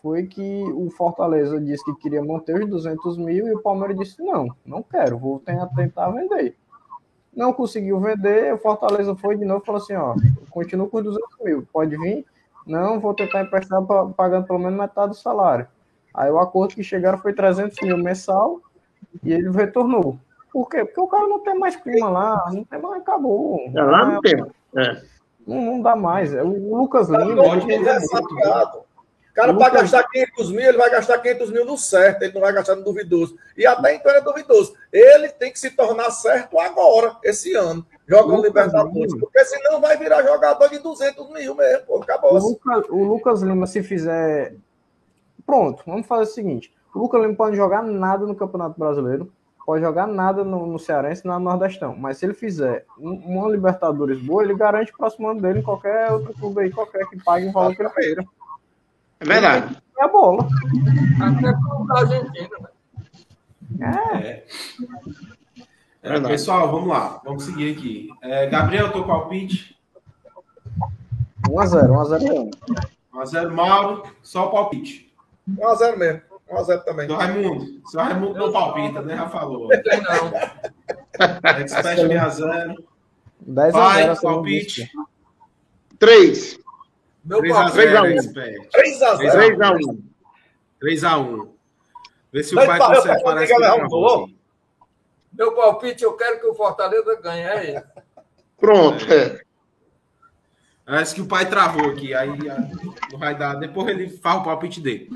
foi 0.00 0.28
que 0.28 0.62
o 0.72 0.88
Fortaleza 0.90 1.60
disse 1.60 1.84
que 1.84 1.92
queria 1.96 2.22
manter 2.22 2.62
os 2.62 2.70
200 2.70 3.18
mil 3.18 3.48
e 3.48 3.54
o 3.54 3.60
Palmeiras 3.60 3.96
disse: 3.98 4.22
não, 4.22 4.46
não 4.64 4.80
quero, 4.80 5.18
vou 5.18 5.40
tentar 5.40 6.10
vender. 6.10 6.56
Não 7.38 7.52
conseguiu 7.52 8.00
vender, 8.00 8.52
o 8.52 8.58
Fortaleza 8.58 9.14
foi 9.14 9.36
de 9.36 9.44
novo 9.44 9.62
e 9.62 9.66
falou 9.66 9.80
assim: 9.80 9.94
ó, 9.94 10.14
continuo 10.50 10.88
com 10.88 10.96
os 10.98 11.04
200 11.04 11.28
mil, 11.44 11.66
pode 11.72 11.96
vir? 11.96 12.26
Não, 12.66 12.98
vou 12.98 13.14
tentar 13.14 13.42
emprestar 13.42 13.80
pa- 13.82 14.06
pagando 14.06 14.46
pelo 14.46 14.58
menos 14.58 14.78
metade 14.78 15.10
do 15.10 15.14
salário. 15.16 15.66
Aí 16.12 16.30
o 16.30 16.38
acordo 16.40 16.74
que 16.74 16.82
chegaram 16.82 17.16
foi 17.18 17.32
300 17.32 17.78
mil 17.82 17.96
mensal 17.96 18.60
e 19.22 19.32
ele 19.32 19.48
retornou. 19.50 20.18
Por 20.52 20.68
quê? 20.68 20.84
Porque 20.84 21.00
o 21.00 21.06
cara 21.06 21.28
não 21.28 21.38
tem 21.38 21.56
mais 21.56 21.76
clima 21.76 22.10
lá, 22.10 22.50
não 22.52 22.64
tem 22.64 22.80
mais, 22.80 23.00
acabou. 23.02 23.60
É 23.74 23.82
lá 23.82 24.04
no 24.04 24.20
tempo. 24.20 24.50
É. 24.76 25.00
Não, 25.46 25.60
não 25.62 25.80
dá 25.80 25.94
mais. 25.94 26.34
É, 26.34 26.42
O 26.42 26.76
Lucas 26.76 27.08
Tá 27.08 27.18
Lima. 27.18 27.42
pode 27.44 27.66
cara, 29.40 29.54
para 29.54 29.74
gastar 29.80 30.02
500 30.08 30.50
mil, 30.52 30.60
ele 30.68 30.76
vai 30.78 30.90
gastar 30.90 31.18
500 31.18 31.50
mil 31.50 31.64
no 31.64 31.76
certo, 31.78 32.22
ele 32.22 32.32
não 32.34 32.40
vai 32.40 32.52
gastar 32.52 32.76
no 32.76 32.82
duvidoso. 32.84 33.36
E 33.56 33.66
até 33.66 33.94
então 33.94 34.10
é 34.12 34.20
duvidoso. 34.20 34.74
Ele 34.92 35.28
tem 35.28 35.52
que 35.52 35.58
se 35.58 35.70
tornar 35.70 36.10
certo 36.10 36.58
agora, 36.58 37.16
esse 37.22 37.54
ano, 37.54 37.84
jogando 38.06 38.42
Libertadores. 38.42 39.14
Porque 39.18 39.44
senão 39.44 39.80
vai 39.80 39.96
virar 39.96 40.22
jogador 40.22 40.68
de 40.68 40.78
200 40.78 41.30
mil 41.30 41.54
mesmo. 41.54 41.86
Pô, 41.86 41.98
O 41.98 42.02
acabou. 42.02 42.38
Lucas, 42.38 42.84
o 42.88 43.04
Lucas 43.04 43.42
Lima, 43.42 43.66
se 43.66 43.82
fizer. 43.82 44.54
Pronto, 45.46 45.82
vamos 45.86 46.06
fazer 46.06 46.22
o 46.30 46.34
seguinte: 46.34 46.72
o 46.94 46.98
Lucas 46.98 47.20
Lima 47.22 47.34
pode 47.34 47.56
jogar 47.56 47.82
nada 47.82 48.26
no 48.26 48.34
Campeonato 48.34 48.78
Brasileiro, 48.78 49.32
pode 49.64 49.82
jogar 49.82 50.06
nada 50.06 50.44
no, 50.44 50.66
no 50.66 50.78
Cearense 50.78 51.24
no 51.26 51.38
Nordestão. 51.38 51.94
Mas 51.96 52.18
se 52.18 52.26
ele 52.26 52.34
fizer 52.34 52.84
um- 52.98 53.14
uma 53.24 53.48
Libertadores 53.50 54.20
boa, 54.20 54.42
ele 54.42 54.54
garante 54.54 54.92
o 54.92 54.96
próximo 54.96 55.28
ano 55.28 55.40
dele 55.40 55.60
em 55.60 55.62
qualquer 55.62 56.10
outro 56.12 56.34
clube 56.34 56.60
aí, 56.62 56.70
qualquer 56.70 57.06
que 57.08 57.22
pague 57.22 57.46
o 57.48 57.52
valor 57.52 57.74
que 57.74 57.82
ele 57.82 57.90
queira. 57.90 58.24
É 59.20 59.24
verdade. 59.24 59.76
É 59.98 60.04
a 60.04 60.08
bola. 60.08 60.48
Até 61.20 61.52
com 61.52 61.84
o 61.84 61.96
Argentina. 61.96 62.70
né? 63.70 63.92
É. 64.14 64.44
É, 66.00 66.10
Verdade. 66.10 66.32
pessoal, 66.34 66.70
vamos 66.70 66.88
lá. 66.88 67.20
Vamos 67.24 67.42
seguir 67.42 67.72
aqui. 67.76 68.08
É, 68.22 68.46
Gabriel, 68.46 68.92
teu 68.92 69.04
palpite. 69.04 69.76
1x0, 71.48 71.88
1x0 71.88 72.50
1x0, 73.12 73.50
Mauro, 73.50 74.02
só 74.22 74.46
o 74.46 74.50
palpite. 74.50 75.12
1x0 75.50 75.96
mesmo. 75.96 76.20
1x0 76.50 76.84
também. 76.84 77.06
Seu 77.08 77.16
Raimundo. 77.16 77.66
Seu 77.90 78.00
Raimundo 78.00 78.38
não 78.38 78.52
palpita, 78.52 79.02
né? 79.02 79.16
Já 79.16 79.28
falou. 79.28 79.68
Não. 79.68 80.32
Expert 81.60 81.98
6x0. 81.98 82.74
10 83.40 83.72
Pai, 83.72 84.02
a 84.02 84.14
0 84.14 84.20
palpite. 84.22 84.90
Três. 85.98 86.58
Meu 87.28 87.42
3x0, 87.42 87.72
três 87.72 87.94
a 87.94 88.02
um. 88.02 88.06
Expert. 88.06 88.68
3x0. 88.70 89.18
3 90.80 91.04
a 91.04 91.18
1. 91.18 91.28
3x1. 91.28 91.48
Vê 92.32 92.42
se 92.42 92.54
o 92.54 92.56
Mas, 92.56 92.66
pai 92.66 92.78
consegue 92.78 93.22
parar 93.22 93.44
esse 93.44 93.52
aí. 93.52 94.36
Meu 95.32 95.54
palpite, 95.54 96.04
eu 96.04 96.14
quero 96.14 96.40
que 96.40 96.46
o 96.46 96.54
Fortaleza 96.54 97.20
ganhe. 97.20 97.42
É 97.42 97.76
isso. 97.76 97.86
Pronto. 98.56 99.04
É. 99.12 99.42
Parece 100.86 101.14
que 101.14 101.20
o 101.20 101.26
pai 101.26 101.46
travou 101.48 101.90
aqui, 101.90 102.14
aí 102.14 102.30
ah, 102.48 102.66
não 103.12 103.18
vai 103.18 103.36
dar. 103.36 103.56
Depois 103.56 103.88
ele 103.88 104.08
faz 104.08 104.40
o 104.40 104.44
palpite 104.44 104.80
dele. 104.80 105.10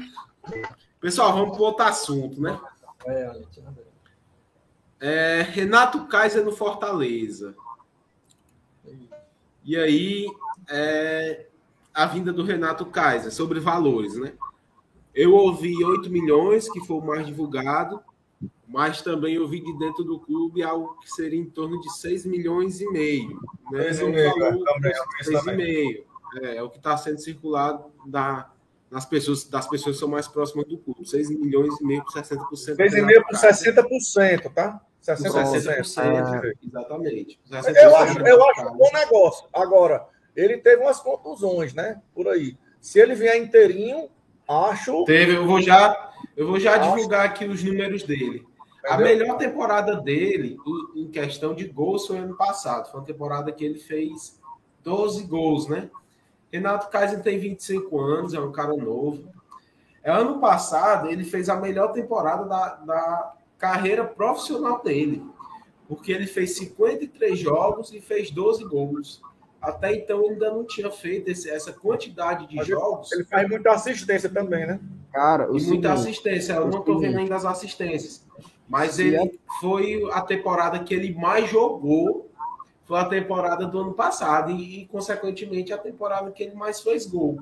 Pessoal, 1.00 1.32
vamos 1.32 1.56
para 1.56 1.66
outro 1.66 1.86
assunto, 1.86 2.40
né? 2.42 2.60
É, 3.06 3.26
Argentina. 3.26 3.74
É, 5.00 5.42
Renato 5.42 6.06
Kaiser 6.06 6.44
no 6.44 6.52
Fortaleza. 6.52 7.54
E 9.64 9.76
aí, 9.76 10.26
é, 10.68 11.46
a 11.94 12.06
vinda 12.06 12.32
do 12.32 12.44
Renato 12.44 12.86
Kaiser, 12.86 13.32
sobre 13.32 13.60
valores, 13.60 14.14
né? 14.16 14.32
Eu 15.14 15.34
ouvi 15.34 15.84
8 15.84 16.10
milhões, 16.10 16.70
que 16.70 16.80
foi 16.80 16.96
o 16.96 17.02
mais 17.02 17.26
divulgado, 17.26 18.02
mas 18.66 19.02
também 19.02 19.38
ouvi 19.38 19.60
de 19.60 19.78
dentro 19.78 20.02
do 20.02 20.18
clube 20.18 20.62
algo 20.62 20.98
que 21.00 21.10
seria 21.10 21.38
em 21.38 21.44
torno 21.44 21.78
de 21.80 21.92
6 21.92 22.24
milhões 22.24 22.80
e 22.80 22.90
meio. 22.90 23.38
Né? 23.70 23.84
E 23.84 23.88
é, 23.88 23.94
também, 23.94 24.24
eu 24.24 24.80
vi 24.80 24.90
isso 25.20 25.24
6 25.24 25.28
e 25.28 25.44
também. 25.44 25.56
meio. 25.56 26.04
É, 26.40 26.56
é 26.56 26.62
o 26.62 26.70
que 26.70 26.78
está 26.78 26.96
sendo 26.96 27.18
circulado 27.18 27.92
da, 28.06 28.50
das, 28.90 29.04
pessoas, 29.04 29.44
das 29.44 29.68
pessoas 29.68 29.96
que 29.96 30.00
são 30.00 30.08
mais 30.08 30.26
próximas 30.26 30.66
do 30.66 30.78
clube. 30.78 31.06
6 31.06 31.28
milhões 31.38 31.78
e 31.78 31.84
meio 31.84 32.02
por 32.02 32.14
60%. 32.14 32.36
do 32.36 32.56
3,5 32.56 33.04
Renato 33.04 33.22
por 33.24 33.38
Kaiser. 33.38 33.74
60%, 33.74 34.54
tá? 34.54 34.80
Por 35.04 35.14
60%. 35.14 35.82
60%. 35.82 36.52
Exatamente. 36.66 37.38
Eu 37.50 37.96
acho, 37.96 38.18
eu 38.18 38.48
acho 38.48 38.68
um 38.68 38.76
bom 38.78 38.90
negócio. 38.94 39.46
Agora, 39.52 40.06
ele 40.36 40.58
teve 40.58 40.82
umas 40.82 41.00
contusões, 41.00 41.74
né? 41.74 42.00
Por 42.14 42.28
aí. 42.28 42.56
Se 42.80 42.98
ele 42.98 43.14
vier 43.14 43.36
inteirinho, 43.36 44.08
acho. 44.48 45.04
Teve, 45.04 45.36
eu 45.36 45.46
vou 45.46 45.60
já, 45.60 46.12
eu 46.36 46.46
vou 46.46 46.58
já 46.58 46.76
Acho- 46.76 46.94
divulgar 46.94 47.26
aqui 47.26 47.44
os 47.44 47.62
números 47.62 48.02
dele. 48.02 48.46
A 48.84 48.94
Entendeu? 48.94 49.06
melhor 49.18 49.38
temporada 49.38 49.96
dele, 50.00 50.56
em- 50.96 51.02
em 51.02 51.08
questão 51.10 51.54
de 51.54 51.64
gols, 51.68 52.06
foi 52.06 52.18
ano 52.18 52.36
passado. 52.36 52.90
Foi 52.90 52.98
uma 53.00 53.06
temporada 53.06 53.52
que 53.52 53.64
ele 53.64 53.78
fez 53.78 54.40
12 54.82 55.22
gols, 55.24 55.68
né? 55.68 55.88
Renato 56.50 56.88
Kaiser 56.90 57.22
tem 57.22 57.38
25 57.38 58.00
anos, 58.00 58.34
é 58.34 58.40
um 58.40 58.50
cara 58.52 58.76
novo. 58.76 59.24
É, 60.02 60.10
ano 60.10 60.40
passado, 60.40 61.08
ele 61.08 61.22
fez 61.24 61.48
a 61.48 61.54
melhor 61.56 61.92
temporada 61.92 62.44
da, 62.44 62.68
da 62.74 63.34
carreira 63.56 64.04
profissional 64.04 64.82
dele. 64.82 65.24
Porque 65.88 66.10
ele 66.10 66.26
fez 66.26 66.56
53 66.56 67.38
jogos 67.38 67.92
e 67.92 68.00
fez 68.00 68.30
12 68.32 68.64
gols. 68.64 69.22
Até 69.62 69.94
então, 69.94 70.24
ele 70.24 70.32
ainda 70.34 70.50
não 70.50 70.64
tinha 70.66 70.90
feito 70.90 71.28
esse- 71.30 71.48
essa 71.48 71.72
quantidade 71.72 72.48
de 72.48 72.56
Mas 72.56 72.66
jogos. 72.66 73.12
Ele 73.12 73.24
faz 73.24 73.48
muita 73.48 73.70
assistência 73.70 74.28
também, 74.28 74.66
né? 74.66 74.80
Cara, 75.12 75.44
E 75.44 75.46
muita 75.50 75.64
seguinte, 75.66 75.86
assistência. 75.86 76.54
Eu 76.54 76.68
não 76.68 76.80
estou 76.80 76.98
vendo 76.98 77.18
ainda 77.18 77.36
as 77.36 77.44
assistências. 77.44 78.26
Mas 78.68 78.98
ele 78.98 79.16
é- 79.16 79.30
foi 79.60 80.02
a 80.12 80.20
temporada 80.20 80.78
que 80.80 80.92
ele 80.92 81.14
mais 81.14 81.48
jogou. 81.48 82.28
Foi 82.84 82.98
a 82.98 83.04
temporada 83.04 83.66
do 83.66 83.78
ano 83.78 83.92
passado. 83.92 84.50
E, 84.50 84.82
e, 84.82 84.86
consequentemente, 84.86 85.72
a 85.72 85.78
temporada 85.78 86.30
que 86.32 86.42
ele 86.42 86.54
mais 86.54 86.80
fez 86.80 87.06
gol. 87.06 87.38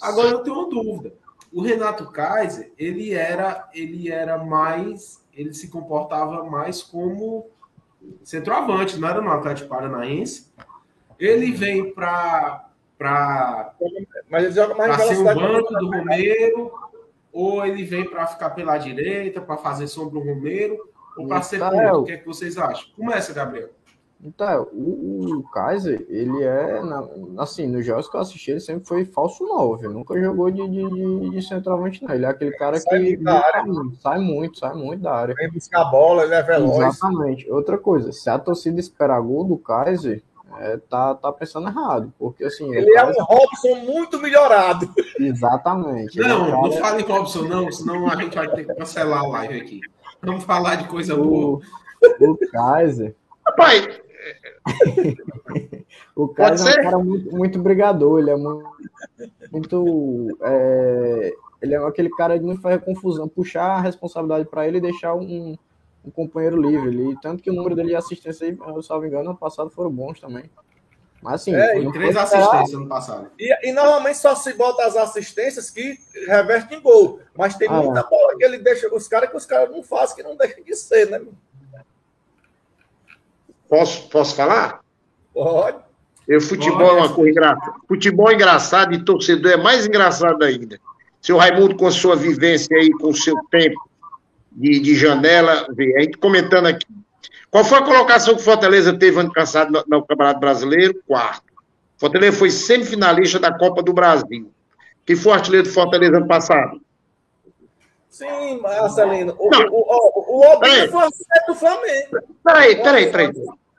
Agora 0.00 0.28
eu 0.28 0.42
tenho 0.42 0.56
uma 0.56 0.68
dúvida. 0.68 1.12
O 1.52 1.60
Renato 1.62 2.10
Kaiser, 2.10 2.72
ele 2.78 3.12
era, 3.14 3.68
ele 3.74 4.10
era 4.12 4.38
mais. 4.38 5.22
Ele 5.32 5.52
se 5.52 5.68
comportava 5.68 6.44
mais 6.44 6.82
como 6.82 7.46
centroavante, 8.22 8.98
não 8.98 9.08
era 9.08 9.20
no 9.20 9.30
Atlético 9.30 9.68
Paranaense. 9.68 10.52
Ele 11.24 11.52
vem 11.52 11.92
para 11.92 12.68
Mas 14.30 14.44
ele 14.44 14.52
joga 14.52 14.74
mais 14.74 14.96
para 14.96 15.06
ser 15.06 15.18
o 15.18 15.24
banco 15.24 15.74
do 15.74 15.86
Romero, 15.90 16.72
ou 17.32 17.64
ele 17.66 17.84
vem 17.84 18.08
para 18.08 18.26
ficar 18.26 18.50
pela 18.50 18.78
direita, 18.78 19.40
para 19.40 19.56
fazer 19.56 19.86
sombra 19.88 20.18
o 20.18 20.24
Romero, 20.24 20.78
ou 21.16 21.26
para 21.26 21.42
ser 21.42 21.58
ponto. 21.60 22.00
O 22.00 22.04
que, 22.04 22.12
é 22.12 22.16
que 22.18 22.26
vocês 22.26 22.56
acham? 22.58 22.86
Começa, 22.96 23.32
Gabriel. 23.32 23.68
Então, 24.26 24.68
o, 24.72 25.36
o 25.40 25.42
Kaiser, 25.50 26.06
ele 26.08 26.42
é, 26.42 26.80
na- 26.82 27.06
assim, 27.42 27.66
nos 27.66 27.84
jogos 27.84 28.08
que 28.08 28.16
eu 28.16 28.20
assisti, 28.20 28.52
ele 28.52 28.60
sempre 28.60 28.86
foi 28.86 29.04
falso 29.04 29.44
9, 29.44 29.86
nunca 29.88 30.18
jogou 30.18 30.50
de, 30.50 30.66
de, 30.66 30.88
de, 30.88 31.30
de 31.30 31.42
centroavante, 31.46 32.02
não. 32.02 32.14
Ele 32.14 32.24
é 32.24 32.28
aquele 32.28 32.52
cara 32.52 32.78
Sai 32.78 32.98
que 33.00 33.04
muito 33.04 33.22
da 33.24 33.34
área. 33.34 33.64
sai 34.00 34.18
muito, 34.20 34.58
sai 34.58 34.74
muito 34.74 35.02
da 35.02 35.12
área. 35.14 35.34
Vem 35.34 35.50
buscar 35.50 35.82
a 35.82 35.84
bola, 35.90 36.22
ele 36.22 36.34
é 36.34 36.42
veloz. 36.42 36.78
Exatamente. 36.96 37.50
Outra 37.50 37.76
coisa, 37.76 38.12
se 38.12 38.30
a 38.30 38.38
torcida 38.38 38.80
esperar 38.80 39.20
gol 39.20 39.44
do 39.44 39.58
Kaiser, 39.58 40.22
é, 40.58 40.76
tá, 40.88 41.14
tá 41.14 41.32
pensando 41.32 41.68
errado, 41.68 42.12
porque 42.18 42.44
assim, 42.44 42.68
o 42.70 42.74
Ele 42.74 42.96
é 42.96 43.04
um 43.04 43.12
Robson 43.24 43.74
muito 43.84 44.18
melhorado. 44.20 44.88
exatamente. 45.18 46.20
é 46.20 46.26
Não, 46.28 46.50
não 46.50 46.70
cara- 46.70 46.80
fale 46.82 47.02
em 47.02 47.06
Robson, 47.06 47.42
não, 47.42 47.70
senão 47.72 48.08
a 48.08 48.16
gente 48.16 48.34
vai 48.34 48.48
ter 48.50 48.64
que 48.66 48.74
cancelar 48.74 49.20
a 49.20 49.28
live 49.28 49.60
aqui. 49.60 49.80
Vamos 50.22 50.44
falar 50.44 50.76
de 50.76 50.88
coisa 50.88 51.14
boa. 51.16 51.60
o, 52.20 52.30
o 52.30 52.36
Kaiser, 52.50 53.14
Rapaz, 53.46 54.00
O 56.16 56.28
Kaiser 56.28 56.74
é 56.76 56.80
um 56.80 56.82
cara 56.84 56.98
muito, 56.98 57.36
muito 57.36 57.58
brigador, 57.58 58.18
ele 58.20 58.30
é 58.30 58.36
muito. 58.36 58.64
muito, 59.52 60.38
é, 60.42 61.32
ele 61.60 61.74
é 61.74 61.78
aquele 61.78 62.08
cara 62.10 62.38
que 62.38 62.44
não 62.44 62.56
faz 62.56 62.82
confusão, 62.82 63.28
puxar 63.28 63.64
a 63.76 63.80
responsabilidade 63.80 64.46
para 64.48 64.66
ele 64.66 64.78
e 64.78 64.80
deixar 64.80 65.14
um, 65.14 65.56
um 66.04 66.10
companheiro 66.10 66.60
livre. 66.60 66.88
Ele, 66.88 67.16
tanto 67.20 67.42
que 67.42 67.50
o 67.50 67.54
número 67.54 67.74
dele 67.74 67.88
de 67.88 67.96
assistência 67.96 68.46
aí, 68.46 68.56
eu 68.58 68.82
salvo 68.82 69.06
engano, 69.06 69.30
ano 69.30 69.38
passado 69.38 69.70
foram 69.70 69.90
bons 69.90 70.20
também. 70.20 70.44
Mas 71.22 71.34
assim, 71.34 71.54
É, 71.54 71.72
Foi 71.72 71.92
três 71.92 72.14
pode 72.14 72.18
assistências 72.18 72.74
ano 72.74 72.88
passado. 72.88 73.30
E, 73.38 73.68
e 73.68 73.72
normalmente 73.72 74.18
só 74.18 74.34
se 74.34 74.52
bota 74.52 74.84
as 74.84 74.94
assistências 74.94 75.70
que 75.70 75.98
revertem 76.26 76.78
em 76.78 76.82
gol. 76.82 77.20
Mas 77.34 77.56
tem 77.56 77.66
Ah, 77.68 77.80
muita 77.80 78.02
bola 78.02 78.36
que 78.36 78.44
ele 78.44 78.58
deixa 78.58 78.94
os 78.94 79.08
caras 79.08 79.30
que 79.30 79.36
os 79.36 79.46
caras 79.46 79.70
não 79.70 79.82
fazem, 79.82 80.16
que 80.16 80.22
não 80.22 80.36
deixam 80.36 80.62
de 80.62 80.76
ser, 80.76 81.08
né? 81.10 81.22
Posso, 83.66 84.08
posso 84.10 84.36
falar? 84.36 84.80
Pode. 85.32 85.78
Eu, 86.28 86.40
futebol 86.40 86.88
é 86.88 86.92
uma 86.92 87.12
coisa 87.12 87.30
engraçada. 87.30 87.72
Futebol 87.88 88.30
é 88.30 88.34
engraçado 88.34 88.94
e 88.94 89.04
torcedor 89.04 89.52
é 89.52 89.56
mais 89.56 89.86
engraçado 89.86 90.42
ainda. 90.42 90.78
Seu 91.20 91.38
Raimundo, 91.38 91.74
com 91.76 91.86
a 91.86 91.90
sua 91.90 92.14
vivência 92.14 92.76
aí, 92.76 92.90
com 92.90 93.08
o 93.08 93.14
seu 93.14 93.34
tempo 93.50 93.76
de, 94.54 94.78
de 94.80 94.94
janela, 94.94 95.66
vê, 95.74 95.96
a 95.96 96.02
gente 96.02 96.18
comentando 96.18 96.66
aqui. 96.66 96.86
Qual 97.50 97.64
foi 97.64 97.78
a 97.78 97.82
colocação 97.82 98.34
que 98.34 98.40
o 98.40 98.44
Fortaleza 98.44 98.92
teve 98.96 99.20
ano 99.20 99.32
passado 99.32 99.70
no, 99.72 99.84
no 99.86 100.06
Campeonato 100.06 100.40
Brasileiro? 100.40 101.00
Quarto. 101.06 101.42
Fortaleza 101.96 102.36
foi 102.36 102.50
semifinalista 102.50 103.38
da 103.38 103.56
Copa 103.56 103.82
do 103.82 103.92
Brasil. 103.92 104.50
Quem 105.06 105.16
foi 105.16 105.32
o 105.32 105.34
artilheiro 105.34 105.66
do 105.66 105.72
Fortaleza 105.72 106.16
ano 106.16 106.26
passado? 106.26 106.80
Sim, 108.08 108.60
Marcelino. 108.60 109.34
O, 109.38 109.50
Não. 109.50 109.66
o, 109.70 109.72
o, 109.72 110.54
o 110.54 110.60
Peraí. 110.60 110.88
foi 110.88 111.02
artilheiro 111.02 111.46
do 111.48 111.54
Flamengo. 111.54 112.36
Peraí, 112.44 112.76
peraí, 112.76 113.10
peraí. 113.10 113.32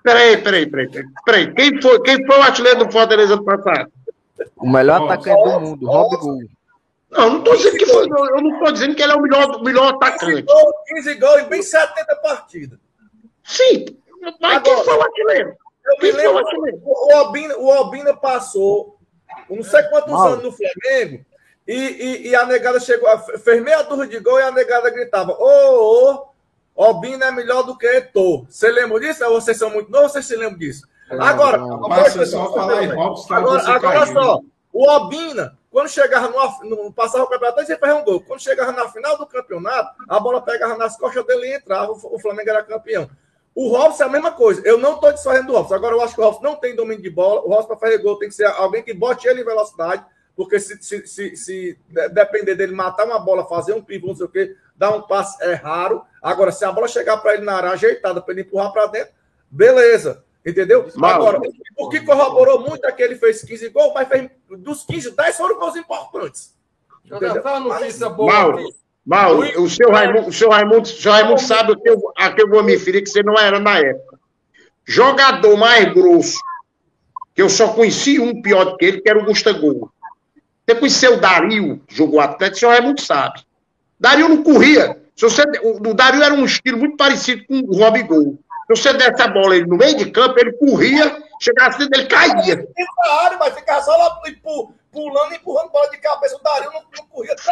Peraí, 0.04 0.38
peraí, 0.38 0.66
peraí. 0.68 0.90
peraí. 0.90 1.06
peraí. 1.26 1.54
Quem, 1.54 1.82
foi, 1.82 2.02
quem 2.02 2.26
foi 2.26 2.38
o 2.38 2.42
artilheiro 2.44 2.86
do 2.86 2.92
Fortaleza 2.92 3.34
ano 3.34 3.44
passado? 3.44 3.92
O 4.58 4.70
melhor 4.70 5.04
atacante 5.04 5.44
do 5.44 5.60
mundo, 5.60 5.86
Rob 5.86 6.18
Gol. 6.18 6.40
Não, 7.12 7.30
não 7.30 7.38
estou 7.40 7.56
dizendo 7.56 7.78
que 7.78 7.86
foi. 7.86 8.04
Eu 8.10 8.26
eu 8.26 8.42
não 8.42 8.54
estou 8.54 8.72
dizendo 8.72 8.96
que 8.96 9.04
ele 9.04 9.12
é 9.14 9.16
o 9.16 9.22
melhor, 9.22 9.64
melhor 9.64 9.94
15 9.94 9.96
atacante. 9.98 10.42
gols, 10.42 10.74
15 10.88 11.14
gols 11.16 11.42
em 11.42 11.46
bem 11.50 11.62
70 11.62 12.16
partidas. 12.18 12.80
Sim, 13.44 13.86
mas 14.42 14.62
quem 14.64 14.84
foi 14.84 14.96
o 14.98 15.02
artilheiro? 15.02 15.56
Eu 15.86 15.92
me 15.94 16.00
Quem 16.00 16.12
o 16.12 16.16
lembro, 16.16 16.82
o 16.84 17.08
o 17.08 17.16
Albino, 17.18 17.56
o 17.60 17.72
Albino 17.72 18.18
passou 18.18 18.98
não 19.50 19.64
sei 19.64 19.84
quantos 19.84 20.12
Mal. 20.12 20.28
anos 20.30 20.44
no 20.44 20.52
Flamengo 20.52 21.24
e, 21.68 21.74
e, 21.76 22.28
e 22.30 22.36
a 22.36 22.46
negada 22.46 22.80
chegou, 22.80 23.08
a- 23.08 23.20
fez 23.20 23.62
meia 23.62 23.84
dúzia 23.84 24.08
de 24.08 24.20
gol 24.20 24.40
e 24.40 24.44
a 24.44 24.52
negada 24.52 24.90
gritava: 24.90 25.32
Ô, 25.40 26.26
ô, 26.76 26.86
Albino 26.86 27.24
é 27.24 27.32
melhor 27.32 27.64
do 27.64 27.78
que 27.78 27.86
Eto'o. 27.86 28.46
Você 28.50 28.70
lembra 28.72 29.00
disso? 29.00 29.24
Ou 29.26 29.40
vocês 29.40 29.58
são 29.58 29.70
muito 29.70 29.92
novos, 29.92 30.12
vocês 30.12 30.26
se 30.26 30.36
lembram 30.36 30.58
disso? 30.58 30.88
Agora, 31.10 31.60
Mas 31.88 32.14
só 32.30 32.52
falar 32.52 32.88
tá 32.88 33.36
Agora, 33.38 33.70
agora 33.76 34.06
só, 34.08 34.40
o 34.78 34.90
Albina, 34.90 35.58
quando 35.72 35.88
chegava 35.88 36.28
no, 36.28 36.70
no 36.70 36.92
passava 36.92 37.24
o 37.24 37.28
campeonato, 37.28 37.62
ele 37.62 37.78
fazia 37.78 37.96
um 37.96 38.04
gol. 38.04 38.20
Quando 38.20 38.42
chegava 38.42 38.74
na 38.74 38.90
final 38.90 39.18
do 39.18 39.26
campeonato, 39.26 39.96
a 40.10 40.20
bola 40.20 40.42
pegava 40.42 40.76
nas 40.76 40.98
costas 40.98 41.26
dele 41.26 41.48
e 41.48 41.56
entrava, 41.56 41.94
o, 41.94 42.16
o 42.16 42.20
Flamengo 42.20 42.50
era 42.50 42.62
campeão. 42.62 43.10
O 43.56 43.70
Robson 43.70 44.04
é 44.04 44.08
a 44.08 44.10
mesma 44.10 44.34
coisa. 44.34 44.62
Eu 44.66 44.78
não 44.78 44.96
estou 44.96 45.14
desfazendo 45.14 45.48
do 45.48 45.54
Robson. 45.54 45.76
Agora 45.76 45.96
eu 45.96 46.02
acho 46.02 46.14
que 46.14 46.20
o 46.20 46.26
Robson 46.26 46.44
não 46.44 46.58
tem 46.58 46.76
domínio 46.76 47.02
de 47.02 47.10
bola. 47.10 47.40
O 47.40 47.48
Robson, 47.52 47.70
para 47.70 47.78
fazer 47.78 48.00
gol, 48.00 48.20
tem 48.20 48.28
que 48.28 48.36
ser 48.36 48.48
alguém 48.48 48.84
que 48.84 48.94
bote 48.94 49.30
ele 49.30 49.44
em 49.44 49.46
velocidade. 49.46 50.06
Porque 50.36 50.60
se, 50.60 50.78
se, 50.84 51.08
se, 51.08 51.38
se 51.38 51.80
de- 51.88 52.10
depender 52.10 52.56
dele 52.56 52.76
matar 52.76 53.06
uma 53.06 53.18
bola, 53.18 53.48
fazer 53.48 53.72
um 53.72 53.82
pivô, 53.82 54.08
não 54.08 54.16
sei 54.18 54.26
o 54.26 54.30
quê, 54.30 54.58
dar 54.76 54.92
um 54.92 55.04
passe, 55.04 55.42
é 55.42 55.54
raro. 55.54 56.04
Agora, 56.22 56.52
se 56.52 56.66
a 56.66 56.72
bola 56.74 56.90
chegar 56.90 57.16
para 57.16 57.36
ele 57.36 57.46
na 57.46 57.54
área 57.54 57.70
ajeitada, 57.70 58.22
para 58.22 58.34
ele 58.34 58.42
empurrar 58.42 58.74
para 58.74 58.88
dentro, 58.88 59.14
beleza. 59.50 60.25
Entendeu? 60.46 60.88
Mal. 60.96 61.16
Agora, 61.16 61.42
o 61.76 61.90
que 61.90 62.02
corroborou 62.02 62.62
muito 62.62 62.86
é 62.86 62.92
que 62.92 63.02
ele 63.02 63.16
fez 63.16 63.44
15 63.44 63.70
gols, 63.70 63.94
mas 63.96 64.08
fez, 64.08 64.30
dos 64.60 64.84
15, 64.84 65.16
10 65.16 65.38
foram 65.38 65.60
gols 65.60 65.76
importantes. 65.76 66.54
Deixa 67.04 67.26
eu 67.26 67.34
dar 67.34 67.42
só 67.42 67.58
uma 67.58 67.80
notícia 67.80 68.10
boa 68.10 68.32
Mauro, 68.32 68.60
aqui. 68.60 68.76
Mauro, 69.06 69.64
o 69.64 69.70
seu 69.70 69.92
Raimundo, 69.92 70.30
o 70.30 70.34
seu 70.34 70.50
Raimundo, 70.50 70.84
o 70.84 70.86
seu 70.86 71.12
Raimundo 71.12 71.42
sabe 71.42 71.72
o 71.72 71.80
que 71.80 71.90
eu, 71.90 72.00
a 72.16 72.32
que 72.32 72.44
eu 72.44 72.50
vou 72.50 72.64
me 72.64 72.74
referir, 72.74 73.02
que 73.02 73.10
você 73.10 73.24
não 73.24 73.38
era 73.38 73.60
na 73.60 73.80
época. 73.80 74.20
Jogador 74.86 75.58
mais 75.58 75.92
grosso, 75.94 76.38
que 77.34 77.42
eu 77.42 77.50
só 77.50 77.70
conheci 77.70 78.20
um 78.20 78.42
pior 78.42 78.66
do 78.66 78.78
que 78.78 78.86
ele, 78.86 79.02
que 79.02 79.10
era 79.10 79.20
o 79.20 79.26
Gustavo. 79.26 79.92
Você 80.68 80.76
conheceu 80.76 81.16
o 81.16 81.20
Dario, 81.20 81.82
que 81.88 81.96
jogou 81.96 82.20
Atlético, 82.20 82.58
o 82.58 82.60
seu 82.60 82.70
Raimundo 82.70 83.02
sabe. 83.02 83.42
Dario 84.00 84.30
não 84.30 84.44
corria. 84.44 85.00
Se 85.16 85.24
você, 85.24 85.44
o, 85.64 85.90
o 85.90 85.94
Dario 85.94 86.22
era 86.22 86.34
um 86.34 86.46
estilo 86.46 86.78
muito 86.78 86.98
parecido 86.98 87.44
com 87.48 87.60
o 87.62 87.78
Rob 87.78 88.02
Gol. 88.04 88.40
Se 88.68 88.82
você 88.82 88.94
desse 88.94 89.22
a 89.22 89.28
bola 89.28 89.56
ele 89.56 89.68
no 89.68 89.78
meio 89.78 89.96
de 89.96 90.10
campo, 90.12 90.40
ele 90.40 90.54
corria, 90.54 91.24
chegasse 91.40 91.78
dentro, 91.80 92.00
ele 92.00 92.08
caía. 92.08 92.68
Área, 93.22 93.38
mas 93.38 93.54
ficava 93.54 93.82
só 93.82 93.96
lá 93.96 94.10
pu- 94.42 94.74
pulando 94.92 95.34
e 95.34 95.36
empurrando 95.36 95.72
bola 95.72 95.90
de 95.92 95.98
cabeça. 95.98 96.36
O 96.36 96.42
Dario 96.44 96.72
não, 96.72 96.82
não 96.98 97.06
corria 97.08 97.34
essa 97.34 97.52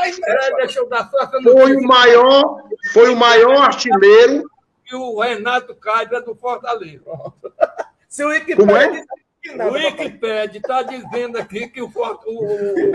Foi 1.43 1.76
o 1.76 1.84
maior, 1.84 2.64
foi 2.93 3.09
o 3.14 3.16
maior 3.16 3.57
artilheiro. 3.64 4.49
que 4.86 4.95
o 4.95 5.20
Renato 5.20 5.76
Caiba 5.76 6.18
é 6.18 6.22
do 6.22 6.34
Fortaleza. 6.36 7.03
Se 8.09 8.24
o 8.24 8.30
Wikipedia 8.30 8.78
é? 8.78 9.03
O. 9.49 9.73
Wikipedia 9.73 10.57
está 10.59 10.83
dizendo 10.83 11.37
aqui 11.37 11.67
que 11.67 11.81
o, 11.81 11.87
o- 11.87 12.43
o 12.45 12.91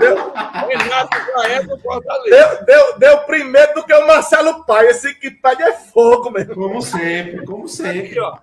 Renato 0.67 1.17
já 1.19 1.49
é 1.49 1.63
do 1.63 1.79
Fortaleza. 1.79 2.37
Deu, 2.37 2.65
deu, 2.65 2.99
deu 2.99 3.19
primeiro 3.25 3.75
do 3.75 3.85
que 3.85 3.93
o 3.93 4.07
Marcelo 4.07 4.65
Pai. 4.65 4.87
Esse 4.87 5.09
Wikipedia 5.09 5.67
é 5.69 5.73
fogo 5.73 6.31
mesmo. 6.31 6.55
Como 6.55 6.81
sempre, 6.81 7.45
como 7.45 7.69
sempre. 7.69 8.01
Aqui, 8.07 8.21
ó. 8.21 8.39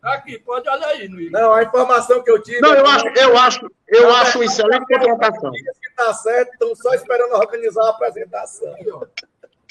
Tá 0.00 0.14
aqui, 0.14 0.38
pode 0.38 0.68
olhar 0.68 0.86
aí 0.88 1.06
no 1.08 1.16
Wikipedia. 1.16 1.40
Não, 1.40 1.52
a 1.52 1.62
informação 1.62 2.22
que 2.22 2.30
eu 2.30 2.42
tive. 2.42 2.60
Não, 2.60 2.72
eu 2.74 2.86
acho, 2.86 3.06
eu 3.08 3.38
acho, 3.38 3.70
eu 3.88 4.14
acho 4.16 4.38
uma 4.38 4.44
excelente 4.46 4.86
contratação. 4.86 5.50
que 5.52 5.94
tá 5.94 6.14
certo, 6.14 6.52
estão 6.54 6.74
só 6.74 6.94
esperando 6.94 7.34
organizar 7.34 7.84
a 7.84 7.90
apresentação. 7.90 8.74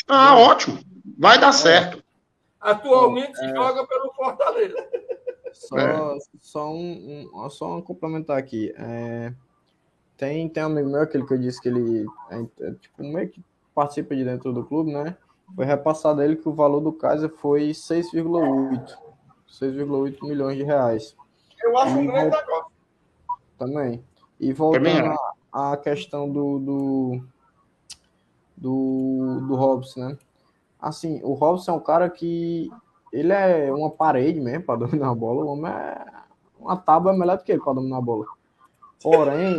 Ah, 0.07 0.37
ótimo. 0.37 0.79
Vai 1.17 1.39
dar 1.39 1.51
certo. 1.53 2.03
Atualmente 2.59 3.35
joga 3.49 3.85
pelo 3.87 4.13
Fortaleza. 4.13 4.75
Só, 5.54 5.78
É. 5.78 6.18
só, 6.41 6.72
um, 6.72 7.30
um- 7.34 7.49
só 7.49 7.78
um 7.78 7.82
complementar 7.82 8.38
aqui. 8.38 8.74
É, 8.78 9.34
tem, 10.18 10.47
tem 10.49 10.64
um 10.64 10.68
amigo 10.68 10.89
meu, 10.89 11.02
aquele 11.02 11.26
que 11.26 11.34
eu 11.34 11.38
disse 11.39 11.62
que 11.62 11.70
ele 11.70 12.06
é, 12.30 12.41
é, 12.68 12.72
tipo, 12.74 13.04
meio 13.04 13.30
que 13.30 13.43
participa 13.74 14.16
de 14.16 14.24
dentro 14.24 14.54
do 14.54 14.66
clube, 14.66 14.91
né? 14.93 15.18
Foi 15.56 15.66
repassado 15.66 16.22
a 16.22 16.26
ele 16.26 16.36
que 16.38 16.47
o 16.47 16.54
valor 16.54 16.80
do 16.80 16.93
Kaiser 16.93 17.30
foi 17.30 17.74
6,8. 17.74 18.97
6,8 19.47 20.22
milhões 20.26 20.56
de 20.58 20.64
reais 20.64 21.16
Eu 21.62 21.78
acho 21.78 21.97
um 21.97 22.06
grande 22.08 22.36
negócio. 22.38 22.66
também. 23.58 24.04
E 24.39 24.54
voltando 24.54 25.14
à 25.52 25.76
questão 25.78 26.30
do, 26.32 26.58
do, 26.60 27.24
do, 28.58 29.41
do 29.47 29.56
Robson, 29.56 29.99
né? 30.10 30.18
Assim, 30.80 31.22
o 31.24 31.34
Robson 31.34 31.72
é 31.72 31.76
um 31.76 31.80
cara 31.80 32.10
que 32.10 32.72
ele 33.12 33.34
é 33.34 33.72
uma 33.72 33.89
parede 33.89 34.39
mesmo 34.39 34.64
para 34.64 34.80
dominar 34.80 35.09
a 35.09 35.16
bola. 35.16 35.43
O 35.43 35.47
homem 35.47 35.72
é 35.72 36.05
uma 36.60 36.77
tábua 36.77 37.14
melhor 37.14 37.38
do 37.38 37.44
que 37.44 37.52
ele 37.52 37.61
para 37.61 37.73
dominar 37.73 37.98
a 37.98 38.02
bola. 38.02 38.26
Porém, 39.02 39.57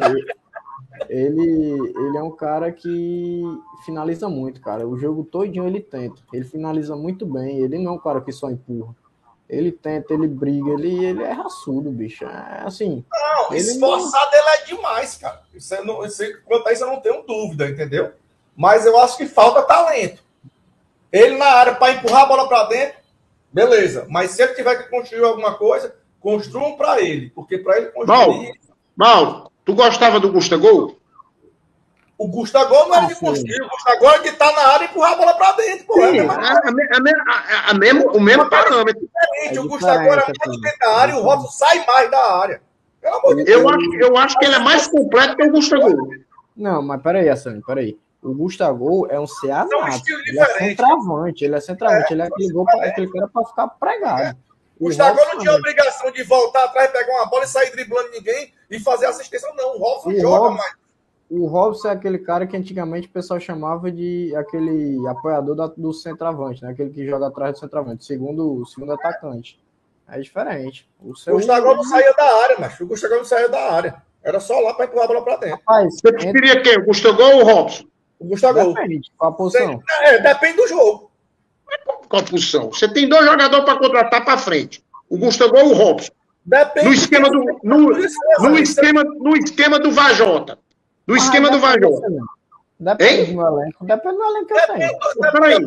ele, 1.08 1.94
ele 1.96 2.16
é 2.16 2.22
um 2.22 2.30
cara 2.30 2.70
que 2.70 3.42
finaliza 3.84 4.28
muito, 4.28 4.60
cara. 4.60 4.86
O 4.86 4.96
jogo 4.96 5.24
todinho 5.24 5.66
ele 5.66 5.80
tenta. 5.80 6.22
Ele 6.32 6.44
finaliza 6.44 6.96
muito 6.96 7.26
bem. 7.26 7.58
Ele 7.58 7.78
não 7.78 7.92
é 7.92 7.94
um 7.94 7.98
cara 7.98 8.20
que 8.20 8.32
só 8.32 8.50
empurra. 8.50 8.94
Ele 9.48 9.70
tenta, 9.70 10.14
ele 10.14 10.26
briga, 10.26 10.70
ele, 10.70 11.04
ele 11.04 11.22
é 11.22 11.32
raçudo, 11.32 11.90
bicho. 11.90 12.24
É 12.24 12.62
assim. 12.64 13.04
Não, 13.12 13.54
esforçado 13.54 14.30
ele 14.34 14.48
é 14.48 14.64
demais, 14.64 15.16
cara. 15.18 15.42
Isso 15.52 15.74
eu 15.74 15.84
não, 15.84 16.04
isso, 16.06 16.22
quanto 16.44 16.68
a 16.68 16.72
isso 16.72 16.84
eu 16.84 16.88
não 16.88 17.00
tenho 17.00 17.22
dúvida, 17.22 17.68
entendeu? 17.68 18.12
Mas 18.56 18.86
eu 18.86 18.98
acho 18.98 19.18
que 19.18 19.26
falta 19.26 19.62
talento. 19.62 20.22
Ele 21.10 21.36
na 21.36 21.46
área 21.46 21.74
para 21.74 21.92
empurrar 21.92 22.22
a 22.22 22.26
bola 22.26 22.48
para 22.48 22.64
dentro, 22.64 23.01
beleza. 23.52 24.06
Mas 24.08 24.30
se 24.32 24.42
ele 24.42 24.54
tiver 24.54 24.76
que 24.82 24.90
construir 24.90 25.24
alguma 25.24 25.54
coisa, 25.54 25.94
construam 26.20 26.76
para 26.76 27.00
ele. 27.00 27.30
Porque 27.30 27.58
para 27.58 27.76
ele 27.78 27.86
construir. 27.86 28.52
Mauro, 28.96 29.50
tu 29.64 29.74
gostava 29.74 30.18
do 30.20 30.32
Gustavo? 30.32 30.96
O 32.18 32.28
Gustavo 32.28 32.72
não 32.72 32.94
era 32.94 33.06
de 33.06 33.12
Ah, 33.14 33.16
sim. 33.16 33.24
construir, 33.26 33.62
o 33.62 33.68
Gustavo 33.68 34.04
era 34.06 34.18
de 34.22 34.28
estar 34.28 34.52
na 34.52 34.60
área 34.68 34.84
e 34.84 34.88
empurrar 34.88 35.12
a 35.12 35.16
bola 35.16 35.34
para 35.34 35.52
dentro. 35.52 35.86
Pô, 35.86 36.00
é 36.00 36.06
Sim, 36.06 36.12
mesma 36.18 36.34
a, 36.34 36.52
a, 36.52 36.68
a, 36.68 36.72
me- 37.00 37.10
a- 37.20 37.70
a 37.70 37.74
mesmo, 37.74 38.10
o 38.12 38.20
mesmo 38.20 38.48
parâmetro. 38.48 39.00
diferente. 39.02 39.58
É 39.58 39.60
o 39.60 39.68
Gustavo 39.68 40.02
era 40.04 40.24
mais 40.26 40.60
dentro 40.60 40.78
da 40.78 40.96
área 40.98 41.12
e 41.12 41.16
o 41.16 41.22
Robson 41.22 41.48
sai 41.48 41.84
mais 41.84 42.10
da 42.10 42.36
área. 42.38 42.62
Pelo 43.00 43.16
amor 43.16 43.34
de 43.36 43.44
Deus. 43.44 43.60
Eu 43.60 43.68
acho, 43.68 43.94
eu 43.96 44.16
acho 44.16 44.38
que 44.38 44.44
ele 44.44 44.54
é 44.54 44.58
mais 44.60 44.86
completo 44.86 45.36
que 45.36 45.42
o 45.44 45.50
Gustavo. 45.50 46.10
Não, 46.56 46.80
mas 46.82 47.02
peraí, 47.02 47.28
Assane, 47.28 47.60
peraí. 47.66 47.98
O 48.22 48.32
Gustavo 48.34 49.06
é 49.10 49.18
um 49.18 49.26
CA 49.26 49.64
nato. 49.64 49.88
estilos 49.96 50.26
Ele 50.28 50.38
é 50.40 50.46
centroavante, 50.58 51.44
ele 51.44 51.56
é 51.56 51.60
centroavante, 51.60 52.12
ele 52.12 52.22
é 52.22 52.26
aquele, 52.26 52.52
gol 52.52 52.64
pra, 52.64 52.86
aquele 52.86 53.10
cara 53.10 53.28
pra 53.28 53.44
ficar 53.44 53.66
pregado. 53.68 54.38
O 54.80 54.84
Gustavo 54.84 55.18
Robson 55.18 55.34
não 55.34 55.40
tinha 55.42 55.54
obrigação 55.54 56.10
de 56.12 56.22
voltar 56.22 56.64
atrás, 56.64 56.90
pegar 56.90 57.12
uma 57.16 57.26
bola 57.26 57.44
e 57.44 57.48
sair 57.48 57.70
driblando 57.72 58.10
ninguém 58.10 58.52
e 58.70 58.78
fazer 58.78 59.06
assistência, 59.06 59.48
não. 59.56 59.76
O 59.76 59.78
Robson 59.78 60.10
O 60.10 60.20
joga 60.20 60.38
Robson- 60.38 60.56
mais. 60.56 60.72
O 61.30 61.46
Robson 61.46 61.88
é 61.88 61.92
aquele 61.92 62.18
cara 62.18 62.46
que 62.46 62.56
antigamente 62.56 63.08
o 63.08 63.10
pessoal 63.10 63.40
chamava 63.40 63.90
de 63.90 64.34
aquele 64.36 64.98
apoiador 65.08 65.54
da- 65.56 65.72
do 65.76 65.92
centroavante, 65.92 66.62
né? 66.62 66.70
Aquele 66.72 66.90
que 66.90 67.06
joga 67.06 67.26
atrás 67.28 67.54
do 67.54 67.58
centroavante, 67.58 68.04
segundo, 68.04 68.60
o 68.60 68.66
segundo 68.66 68.92
atacante. 68.92 69.58
É 70.08 70.20
diferente. 70.20 70.88
O 71.00 71.12
O 71.12 71.16
seu 71.16 71.32
Gustavo 71.34 71.74
não 71.74 71.84
saía 71.84 72.12
da 72.12 72.42
área, 72.44 72.56
mas 72.60 72.78
o 72.78 72.86
Gustavo 72.86 73.14
não 73.16 73.24
saía 73.24 73.48
da 73.48 73.72
área. 73.72 74.02
Era 74.22 74.38
só 74.40 74.60
lá 74.60 74.74
para 74.74 74.84
empurrar 74.84 75.04
a 75.04 75.08
bola 75.08 75.24
para 75.24 75.36
dentro. 75.36 75.56
Rapaz, 75.56 75.94
Você 75.94 76.12
preferia 76.12 76.60
quem? 76.62 76.78
O 76.78 76.84
Gustavo 76.84 77.22
ou 77.22 77.40
o 77.40 77.44
Robson? 77.44 77.84
O 78.22 78.28
Gustavo. 78.28 78.72
depende 78.72 79.10
qual 79.16 79.32
a 79.32 79.34
posição. 79.34 79.82
É, 80.00 80.18
depende 80.20 80.56
do 80.56 80.68
jogo. 80.68 81.10
Qual 82.08 82.22
a 82.22 82.24
posição? 82.24 82.70
Você 82.70 82.88
tem 82.88 83.08
dois 83.08 83.24
jogadores 83.24 83.64
para 83.64 83.78
contratar 83.78 84.24
para 84.24 84.38
frente. 84.38 84.82
O 85.08 85.18
Gustavo 85.18 85.56
ou 85.56 85.70
o 85.70 85.74
Robson. 85.74 86.12
Depende 86.44 86.86
No 86.86 86.92
esquema 86.92 87.30
do, 87.30 87.44
no, 87.62 87.78
no 88.40 88.58
esquema, 88.58 89.04
no 89.04 89.36
esquema 89.36 89.78
do 89.78 89.90
Vajota. 89.90 90.58
No 91.06 91.16
esquema 91.16 91.50
do 91.50 91.58
Vajota. 91.58 92.06
Depende 92.84 93.30
Hein? 93.30 93.36
do 93.36 93.46
elenco. 93.46 93.84
Depende 93.84 94.16
do 94.16 94.24
elenco 94.24 94.46
que 94.46 94.52
eu 94.54 94.66
tenho. 94.66 94.98
Peraí, 95.32 95.64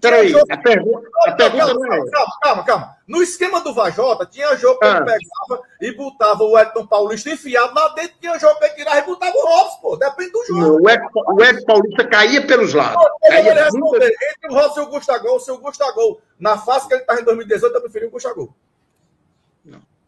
peraí. 0.00 0.34
A 0.50 0.56
pergunta, 0.58 1.08
a 1.26 1.32
pergunta 1.32 1.74
não 1.74 1.92
é. 1.94 2.10
Calma, 2.10 2.32
calma, 2.42 2.64
calma. 2.64 2.96
No 3.06 3.22
esquema 3.22 3.60
do 3.62 3.72
Vajota, 3.72 4.26
tinha 4.26 4.54
jogo 4.56 4.78
que 4.78 4.84
Ah. 4.86 4.96
ele 4.96 5.04
pegava 5.06 5.62
e 5.80 5.92
botava 5.96 6.44
o 6.44 6.58
Edson 6.58 6.86
Paulista 6.86 7.30
enfiado 7.30 7.72
lá 7.74 7.88
dentro, 7.94 8.18
tinha 8.20 8.38
jogo 8.38 8.58
que 8.58 8.64
ele 8.66 8.74
tirava 8.74 8.98
e 8.98 9.02
botava 9.04 9.32
o 9.34 9.46
Robson, 9.46 9.78
pô. 9.80 9.96
Depende 9.96 10.30
do 10.32 10.44
jogo. 10.44 10.60
Não, 10.60 10.76
o 10.76 10.90
Ed, 10.90 11.02
o 11.14 11.42
Ed 11.42 11.64
Paulista 11.64 12.06
caía 12.06 12.46
pelos 12.46 12.74
lados. 12.74 13.02
Eu 13.22 13.28
Caía 13.30 13.54
responder. 13.64 14.12
Entre 14.36 14.50
o 14.50 14.54
Robson 14.54 14.80
e 14.80 14.84
o 14.84 14.88
Gustavo, 14.88 15.40
se 15.40 15.50
o 15.50 15.58
Gustavo, 15.58 16.20
na 16.38 16.58
fase 16.58 16.86
que 16.88 16.92
ele 16.94 17.00
estava 17.00 17.20
em 17.20 17.24
2018, 17.24 17.74
eu 17.74 17.80
preferi 17.80 18.06
o 18.06 18.10
Gustavo. 18.10 18.54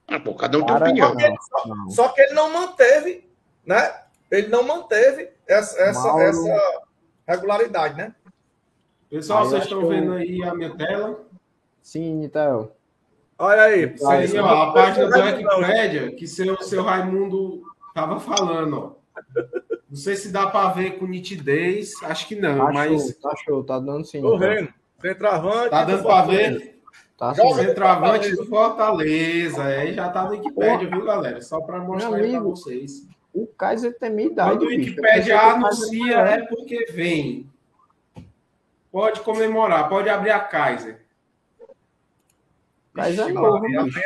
Ah, 0.07 0.19
pô, 0.19 0.35
cada 0.35 0.59
um 0.59 0.63
tem 0.67 0.75
Cara, 0.75 0.85
opinião. 0.87 1.15
Só 1.49 1.69
não. 1.69 1.91
só 1.91 2.09
que 2.09 2.21
ele 2.21 2.35
não 2.35 2.51
manteve, 2.53 3.31
né? 3.65 3.95
Ele 4.31 4.49
não 4.49 4.63
manteve 4.65 5.31
essa, 5.51 5.81
essa, 5.81 6.03
Mauro. 6.03 6.23
essa 6.23 6.81
regularidade, 7.27 7.97
né? 7.97 8.15
Pessoal, 9.09 9.43
Aí 9.43 9.49
vocês 9.49 9.63
estão 9.65 9.83
eu- 9.83 9.89
vendo 9.89 10.13
aí 10.13 10.43
a 10.43 10.55
minha 10.55 10.77
tela? 10.77 11.21
Sim, 11.83 12.15
Nitel. 12.17 12.77
Olha 13.39 13.63
aí. 13.63 13.95
Isso 13.95 14.07
aí, 14.09 14.39
ó, 14.39 14.63
a 14.65 14.73
página 14.73 15.07
do 15.07 15.11
não, 15.11 15.25
Wikipedia 15.27 16.13
que 16.13 16.27
seu, 16.27 16.57
seu 16.63 16.83
Raimundo 16.83 17.63
tava 17.95 18.21
falando, 18.21 18.79
ó. 18.79 19.01
Não 19.89 19.97
sei 19.97 20.15
se 20.15 20.31
dá 20.31 20.47
para 20.47 20.71
ver 20.73 20.99
com 20.99 21.07
nitidez, 21.07 21.95
acho 22.05 22.29
que 22.29 22.37
não, 22.37 22.59
Tá 22.67 22.73
mas 22.73 23.03
show, 23.03 23.13
tá 23.21 23.37
show, 23.45 23.65
tá 23.65 23.79
dando 23.81 24.05
sim. 24.05 24.21
Tô 24.21 24.39
vendo. 24.39 24.73
Centroavante. 25.01 25.71
tá 25.71 25.85
dando 25.85 26.03
para 26.05 26.27
ver. 26.27 26.81
Tá. 27.19 27.35
Centroavante 27.35 28.37
do 28.37 28.47
Fortaleza, 28.47 29.65
é, 29.65 29.93
já 29.93 30.09
tá 30.11 30.25
no 30.25 30.31
Wikipedia, 30.31 30.89
viu, 30.89 31.05
galera? 31.05 31.41
Só 31.43 31.61
para 31.61 31.79
mostrar 31.81 32.15
aí 32.15 32.31
para 32.31 32.41
vocês. 32.41 33.07
O 33.33 33.47
Kaiser 33.47 33.97
tem 33.99 34.11
minha 34.11 34.29
idade. 34.29 34.51
Quando 34.51 34.63
o 34.63 34.67
Wikipedia 34.67 35.37
o 35.37 35.41
anuncia, 35.41 36.19
era. 36.19 36.31
é 36.33 36.47
porque 36.47 36.87
vem. 36.93 37.49
Pode 38.91 39.21
comemorar, 39.21 39.89
pode 39.89 40.09
abrir 40.09 40.31
a 40.31 40.41
Kaiser. 40.41 41.01
Kaiser 42.93 43.21
é 43.21 43.29
Vixe, 43.29 43.35
novo, 43.35 43.61
Maria. 43.61 43.83
bicho. 43.85 44.01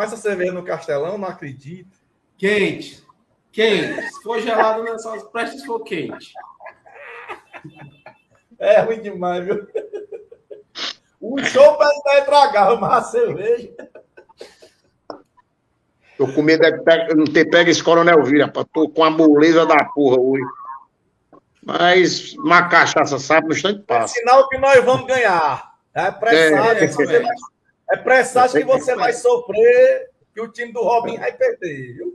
A 0.00 0.16
cerveja 0.16 0.52
no 0.52 0.64
Castelão, 0.64 1.18
não 1.18 1.28
acredito. 1.28 1.98
Quente. 2.38 3.04
Quente. 3.52 4.02
Se 4.08 4.22
for 4.22 4.40
gelado, 4.40 4.82
não 4.82 4.94
é 4.94 4.98
só 4.98 5.18
presta 5.26 5.58
se 5.58 5.66
for 5.66 5.80
quente. 5.80 6.32
É 8.58 8.80
ruim 8.80 9.00
demais, 9.00 9.44
viu? 9.44 9.66
O 11.22 11.38
show 11.44 11.76
parece 11.76 12.02
que 12.02 12.08
vai 12.08 12.18
estragar, 12.20 12.80
mas 12.80 12.92
a 12.92 13.02
cerveja. 13.02 13.89
Tô 16.20 16.28
com 16.34 16.42
medo 16.42 16.62
de 16.70 17.14
não 17.14 17.24
ter 17.24 17.46
pego 17.46 17.70
esse 17.70 17.82
Coronel 17.82 18.22
Vira, 18.22 18.44
rapaz. 18.44 18.66
Tô 18.74 18.86
com 18.90 19.02
a 19.02 19.08
moleza 19.08 19.64
da 19.64 19.82
porra 19.86 20.20
hoje. 20.20 20.44
Mas 21.64 22.34
uma 22.34 22.68
cachaça 22.68 23.18
sabe 23.18 23.46
no 23.48 23.54
instante 23.54 23.80
É 23.80 23.82
passa. 23.86 24.12
sinal 24.12 24.46
que 24.46 24.58
nós 24.58 24.84
vamos 24.84 25.06
ganhar. 25.06 25.72
É 25.94 26.10
presságio, 26.10 26.84
É, 26.84 26.86
que 26.88 26.92
você 26.92 27.20
vai- 27.20 27.34
é 27.92 27.96
presságio 27.96 28.60
que 28.60 28.66
você 28.66 28.94
vai 28.94 29.14
sofrer, 29.14 30.10
que 30.34 30.42
o 30.42 30.48
time 30.48 30.74
do 30.74 30.82
Robin 30.82 31.16
vai 31.16 31.32
perder, 31.32 31.94
viu? 31.94 32.14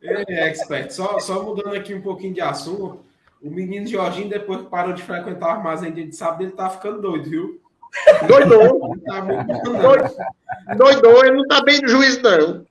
É, 0.00 0.24
É, 0.32 0.48
expert. 0.48 0.90
Só, 0.90 1.18
só 1.18 1.42
mudando 1.42 1.74
aqui 1.76 1.92
um 1.92 2.00
pouquinho 2.00 2.32
de 2.32 2.40
assunto. 2.40 3.04
O 3.42 3.50
menino 3.50 3.86
Jorginho, 3.86 4.30
depois 4.30 4.62
que 4.62 4.70
parou 4.70 4.94
de 4.94 5.02
frequentar 5.02 5.46
o 5.48 5.50
armazém 5.58 5.92
de 5.92 6.10
sábado, 6.16 6.42
ele 6.42 6.52
tá 6.52 6.70
ficando 6.70 7.02
doido, 7.02 7.28
viu? 7.28 7.60
doidou, 8.26 8.96
tá 9.04 10.74
doidou, 10.74 11.24
ele 11.24 11.36
não 11.36 11.46
tá 11.46 11.62
bem 11.62 11.80
do 11.82 11.88
juiz, 11.88 12.20
não. 12.22 12.66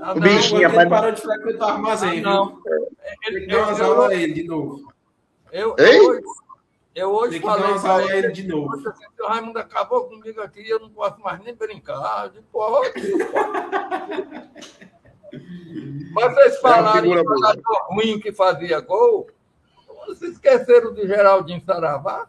Ah, 0.00 0.12
O 0.12 0.14
não, 0.14 0.22
bichinho, 0.22 0.58
Ele 0.58 0.66
rapaz. 0.66 0.88
parou 0.88 1.12
de 1.12 1.20
frequentar 1.20 1.66
o 1.66 1.70
armazém, 1.70 2.18
Ah, 2.20 2.22
não. 2.22 2.62
ele- 2.66 3.40
Tem 3.40 3.40
que 3.40 3.46
dar 3.48 3.62
umas 3.68 3.80
aulas 3.80 4.10
a 4.10 4.14
ele 4.14 4.32
de 4.32 4.44
novo. 4.44 4.92
Eu, 5.50 5.74
Ei? 5.78 5.98
eu 5.98 6.08
hoje, 6.10 6.22
eu 6.94 7.10
hoje 7.10 7.30
Tem 7.32 7.40
que 7.40 7.46
falei 7.46 7.62
dar 7.64 7.70
umas 7.70 7.84
aulas 7.84 8.06
a 8.10 8.16
ele, 8.16 8.26
ele 8.26 8.32
de 8.32 8.46
novo. 8.46 8.70
"Poxa, 8.76 8.90
assim, 8.90 9.04
o 9.20 9.26
Raimundo 9.26 9.58
acabou 9.58 10.04
comigo 10.04 10.40
aqui, 10.40 10.68
eu 10.68 10.78
não 10.80 10.90
posso 10.90 11.20
mais 11.20 11.40
nem 11.42 11.54
brincar. 11.54 12.24
Eu 12.26 12.30
digo, 12.30 12.44
"Pô, 12.52 12.82
Vocês 16.14 16.58
falaram 16.60 17.02
figura 17.02 17.20
em 17.20 17.24
boa. 17.24 17.36
jogador 17.36 17.86
ruim 17.90 18.20
que 18.20 18.32
fazia 18.32 18.80
gol. 18.80 19.28
Vocês 20.06 20.32
esqueceram 20.32 20.94
do 20.94 21.06
Geraldinho 21.06 21.62
Saravá? 21.64 22.26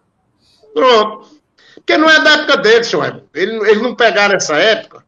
Pronto. 0.73 1.39
Porque 1.75 1.97
não 1.97 2.09
é 2.09 2.19
da 2.21 2.31
época 2.33 2.57
dele, 2.57 2.83
senhor. 2.83 3.03
Raimundo. 3.03 3.29
Ele, 3.33 3.55
eles 3.69 3.81
não 3.81 3.95
pegaram 3.95 4.35
essa 4.35 4.57
época. 4.57 5.05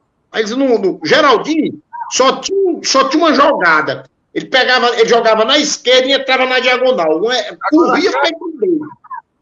Não, 0.58 0.78
não- 0.80 1.00
Geraldinho 1.04 1.82
só 2.12 2.40
tinha, 2.40 2.80
só 2.84 3.08
tinha 3.10 3.24
uma 3.24 3.34
jogada. 3.34 4.04
Ele 4.34 4.46
pegava, 4.46 4.90
ele 4.98 5.10
jogava 5.10 5.44
na 5.44 5.58
esquerda 5.58 6.08
e 6.08 6.14
entrava 6.14 6.46
na 6.46 6.60
diagonal. 6.60 7.32
É, 7.32 7.58
corria 7.70 8.12
para 8.12 8.30
entender. 8.30 8.80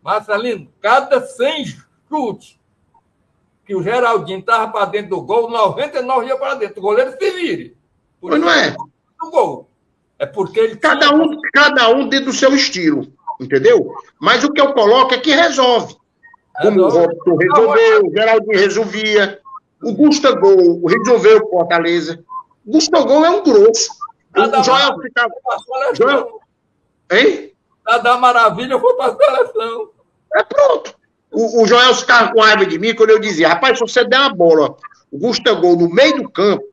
Marcelino, 0.01 0.67
cada 0.81 1.21
100 1.21 1.65
chutes 2.09 2.59
que 3.65 3.75
o 3.75 3.83
Geraldinho 3.83 4.39
estava 4.39 4.71
para 4.71 4.85
dentro 4.85 5.11
do 5.11 5.21
gol, 5.21 5.49
99 5.49 6.25
ia 6.25 6.37
para 6.37 6.55
dentro. 6.55 6.79
O 6.79 6.81
goleiro 6.81 7.11
se 7.11 7.31
vire. 7.31 7.77
Por 8.19 8.31
Mas 8.31 8.41
não 8.41 8.49
é? 8.49 8.71
do 8.71 9.29
gol. 9.29 9.69
É 10.17 10.25
porque 10.25 10.59
ele 10.59 10.75
Cada 10.77 11.13
um, 11.13 11.39
cada 11.53 11.89
um 11.89 12.07
dentro 12.07 12.27
do 12.27 12.33
seu 12.33 12.53
estilo. 12.55 13.07
Entendeu? 13.39 13.93
Mas 14.19 14.43
o 14.43 14.51
que 14.51 14.59
eu 14.59 14.73
coloco 14.73 15.13
é 15.13 15.19
que 15.19 15.31
resolve. 15.31 15.95
Como 16.61 16.81
o. 16.81 16.89
Robson 16.89 17.35
resolveu, 17.37 18.05
o 18.05 18.11
Geraldinho 18.11 18.59
resolvia, 18.59 19.39
o 19.83 19.93
Gustavo 19.93 20.87
resolveu 20.87 21.37
o 21.37 21.49
Fortaleza. 21.49 22.23
O 22.69 22.73
Gustavo 22.73 23.25
é 23.25 23.29
um 23.31 23.43
grosso. 23.43 23.89
Cada 24.31 24.59
O 24.59 24.63
Joel 24.63 24.99
ficava. 25.01 25.33
Joel- 25.95 26.39
Hein? 27.11 27.51
A 27.85 27.97
da 27.97 28.17
Maravilha 28.17 28.79
foi 28.79 28.93
para 28.95 29.11
a 29.13 29.17
seleção. 29.17 29.89
É 30.35 30.43
pronto. 30.43 30.93
O, 31.31 31.63
o 31.63 31.67
Joel 31.67 31.95
ficava 31.95 32.31
com 32.31 32.39
raiva 32.41 32.65
de 32.65 32.77
mim 32.77 32.93
quando 32.93 33.09
eu 33.09 33.19
dizia, 33.19 33.49
rapaz, 33.49 33.77
se 33.77 33.81
você 33.83 34.03
der 34.03 34.19
uma 34.19 34.33
bola, 34.33 34.75
o 35.11 35.17
Gustavo 35.17 35.75
no 35.75 35.89
meio 35.89 36.21
do 36.23 36.29
campo, 36.29 36.63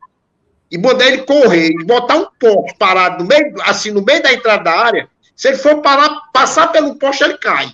e 0.71 0.77
mandar 0.77 1.07
ele 1.07 1.23
correr, 1.23 1.69
e 1.71 1.85
botar 1.85 2.17
um 2.17 2.27
poste 2.39 2.77
parado 2.79 3.23
no 3.23 3.29
meio, 3.29 3.55
assim, 3.63 3.91
no 3.91 4.05
meio 4.05 4.23
da 4.23 4.33
entrada 4.33 4.65
da 4.65 4.73
área, 4.79 5.09
se 5.35 5.49
ele 5.49 5.57
for 5.57 5.81
parar, 5.81 6.11
passar 6.33 6.71
pelo 6.73 6.97
poste, 6.97 7.25
ele 7.25 7.39
cai. 7.39 7.71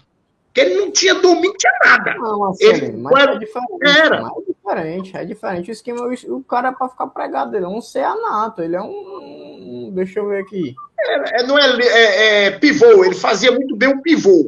Porque 0.47 0.61
ele 0.61 0.77
não 0.77 0.91
tinha 0.93 1.15
domínio, 1.15 1.51
não 1.51 1.57
tinha 1.57 1.73
nada. 1.85 2.15
Não, 2.15 2.45
assim, 2.51 2.65
Ele 2.67 2.93
mas 2.93 3.13
era- 3.23 3.33
é 3.35 3.39
diferente. 3.39 3.69
era. 3.99 4.23
mas 4.23 4.33
É 4.49 4.52
diferente, 4.65 5.17
é 5.17 5.25
diferente. 5.25 5.71
O 5.71 5.73
esquema, 5.73 6.01
o 6.29 6.43
cara 6.45 6.69
é 6.69 6.73
pra 6.73 6.89
ficar 6.89 7.07
pregado, 7.09 7.57
ele 7.57 7.65
é 7.65 7.69
um 7.69 7.81
ceanato, 7.81 8.63
ele 8.63 8.77
é 8.77 8.83
um. 8.83 9.91
Deixa 9.95 10.21
eu 10.21 10.29
ver 10.29 10.43
aqui. 10.43 10.75
É, 11.01 11.43
não 11.43 11.59
é, 11.59 11.77
é- 11.81 12.45
é 12.47 12.51
pivô, 12.53 13.05
ele 13.05 13.15
fazia 13.15 13.51
muito 13.53 13.75
bem 13.77 13.89
o 13.89 14.01
pivô. 14.01 14.45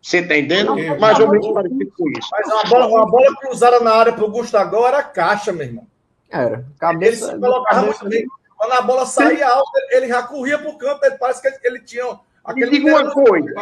Você 0.00 0.22
tá 0.22 0.36
entendendo? 0.36 0.74
Mais 0.98 1.18
ou 1.18 1.28
menos 1.28 1.52
parecido 1.52 1.92
com 1.96 2.08
isso. 2.10 2.28
Mas 2.32 2.46
uma 2.46 2.62
bola, 2.64 2.86
uma 2.86 3.06
bola 3.06 3.36
cruzada 3.36 3.80
na 3.80 3.92
área 3.92 4.12
pro 4.12 4.30
Gustavo 4.30 4.86
era 4.86 5.02
caixa, 5.02 5.52
meu 5.52 5.66
irmão. 5.66 5.86
Era. 6.30 6.54
Ele 6.56 6.64
Cabeça. 6.78 7.32
se 7.32 7.38
colocava 7.38 7.80
cabeça 7.82 8.04
muito 8.04 8.08
bem. 8.16 8.26
Quando 8.56 8.72
a 8.72 8.80
bola 8.82 9.06
saía 9.06 9.48
alta, 9.48 9.70
ele 9.90 10.08
já 10.08 10.22
corria 10.22 10.58
pro 10.58 10.76
campo, 10.78 11.04
ele 11.04 11.16
parece 11.16 11.42
que 11.42 11.48
ele, 11.48 11.56
ele 11.64 11.80
tinha 11.80 12.04
Me 12.04 12.18
aquele. 12.44 12.70
diga 12.70 12.90
uma 12.90 13.10
coisa. 13.12 13.52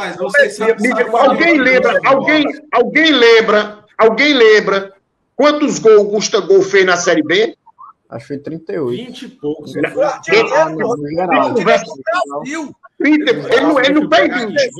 Sabe, 0.50 0.72
Me 0.82 0.94
diga, 0.94 1.10
sabe 1.10 1.16
alguém 1.26 1.58
lembra, 1.58 2.00
alguém, 2.06 2.44
alguém 2.72 3.12
lembra, 3.12 3.84
alguém 3.98 4.32
lembra 4.34 4.92
quantos 5.36 5.78
gols 5.78 6.00
o 6.00 6.04
Gustavo 6.04 6.62
fez 6.62 6.84
na 6.84 6.96
Série 6.96 7.22
B? 7.22 7.56
Acho 8.08 8.26
que 8.26 8.34
foi 8.34 8.38
38. 8.38 8.90
20 8.90 9.22
e 9.22 9.28
poucos. 9.28 9.76
Ele 9.76 9.88
não, 9.88 9.94
porra. 9.94 10.96
no 10.96 11.08
geral. 11.08 11.56
Ele 11.56 11.62
foi 11.62 11.78
do 11.78 12.02
Brasil. 12.24 12.76
30, 12.98 13.30
ele, 13.30 13.60
não, 13.60 13.80
ele 13.80 14.00
não 14.00 14.08
fez 14.08 14.46
20. 14.46 14.72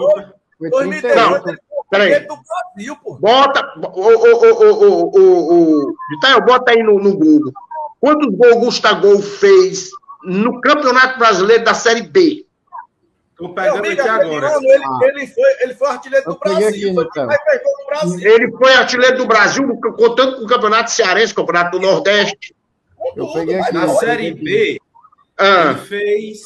Foi 0.59 0.71
2018, 0.71 1.43
38. 1.43 1.49
ele 1.49 1.59
foi 1.59 1.67
Peraí. 1.89 2.27
Bota, 3.21 3.75
o, 3.77 4.01
o, 4.01 4.07
o, 4.07 4.65
o, 4.65 5.11
o, 5.15 5.89
o, 5.89 5.95
Vitael, 6.11 6.45
bota 6.45 6.73
aí 6.73 6.83
no, 6.83 6.99
no 6.99 7.17
Google. 7.17 7.53
Quantos 8.01 8.35
gols 8.37 8.57
o 8.57 8.61
Gustavo 8.61 9.21
fez 9.21 9.91
no 10.25 10.61
Campeonato 10.61 11.19
Brasileiro 11.19 11.65
da 11.65 11.75
Série 11.75 12.03
B? 12.03 12.46
Meu 13.39 13.53
pegando 13.55 13.79
amigo, 13.79 14.01
aqui 14.01 14.09
agora. 14.09 14.57
ano, 14.57 14.65
ele, 14.65 14.85
Ah. 14.85 14.99
ele, 15.03 15.27
foi, 15.27 15.63
ele 15.63 15.75
foi 15.75 15.89
artilheiro 15.89 16.25
do 16.27 16.39
Brasil. 16.39 16.69
aqui, 16.69 16.95
Foi 16.95 17.05
então. 17.05 17.29
Brasil. 17.87 18.31
Ele 18.33 18.51
foi 18.57 18.73
artilheiro 18.75 19.17
do 19.19 19.27
Brasil, 19.27 19.81
contando 19.81 20.37
com 20.39 20.45
o 20.45 20.47
Campeonato 20.47 20.91
Cearense, 20.91 21.35
Campeonato 21.35 21.79
do 21.79 21.87
Nordeste. 21.87 22.55
Eu 23.15 23.31
peguei 23.33 23.61
aqui, 23.61 23.73
Na. 23.75 23.89
Série 23.89 24.33
B, 24.35 24.79
Ah, 25.39 25.73
ele 25.73 25.79
fez. 25.81 26.41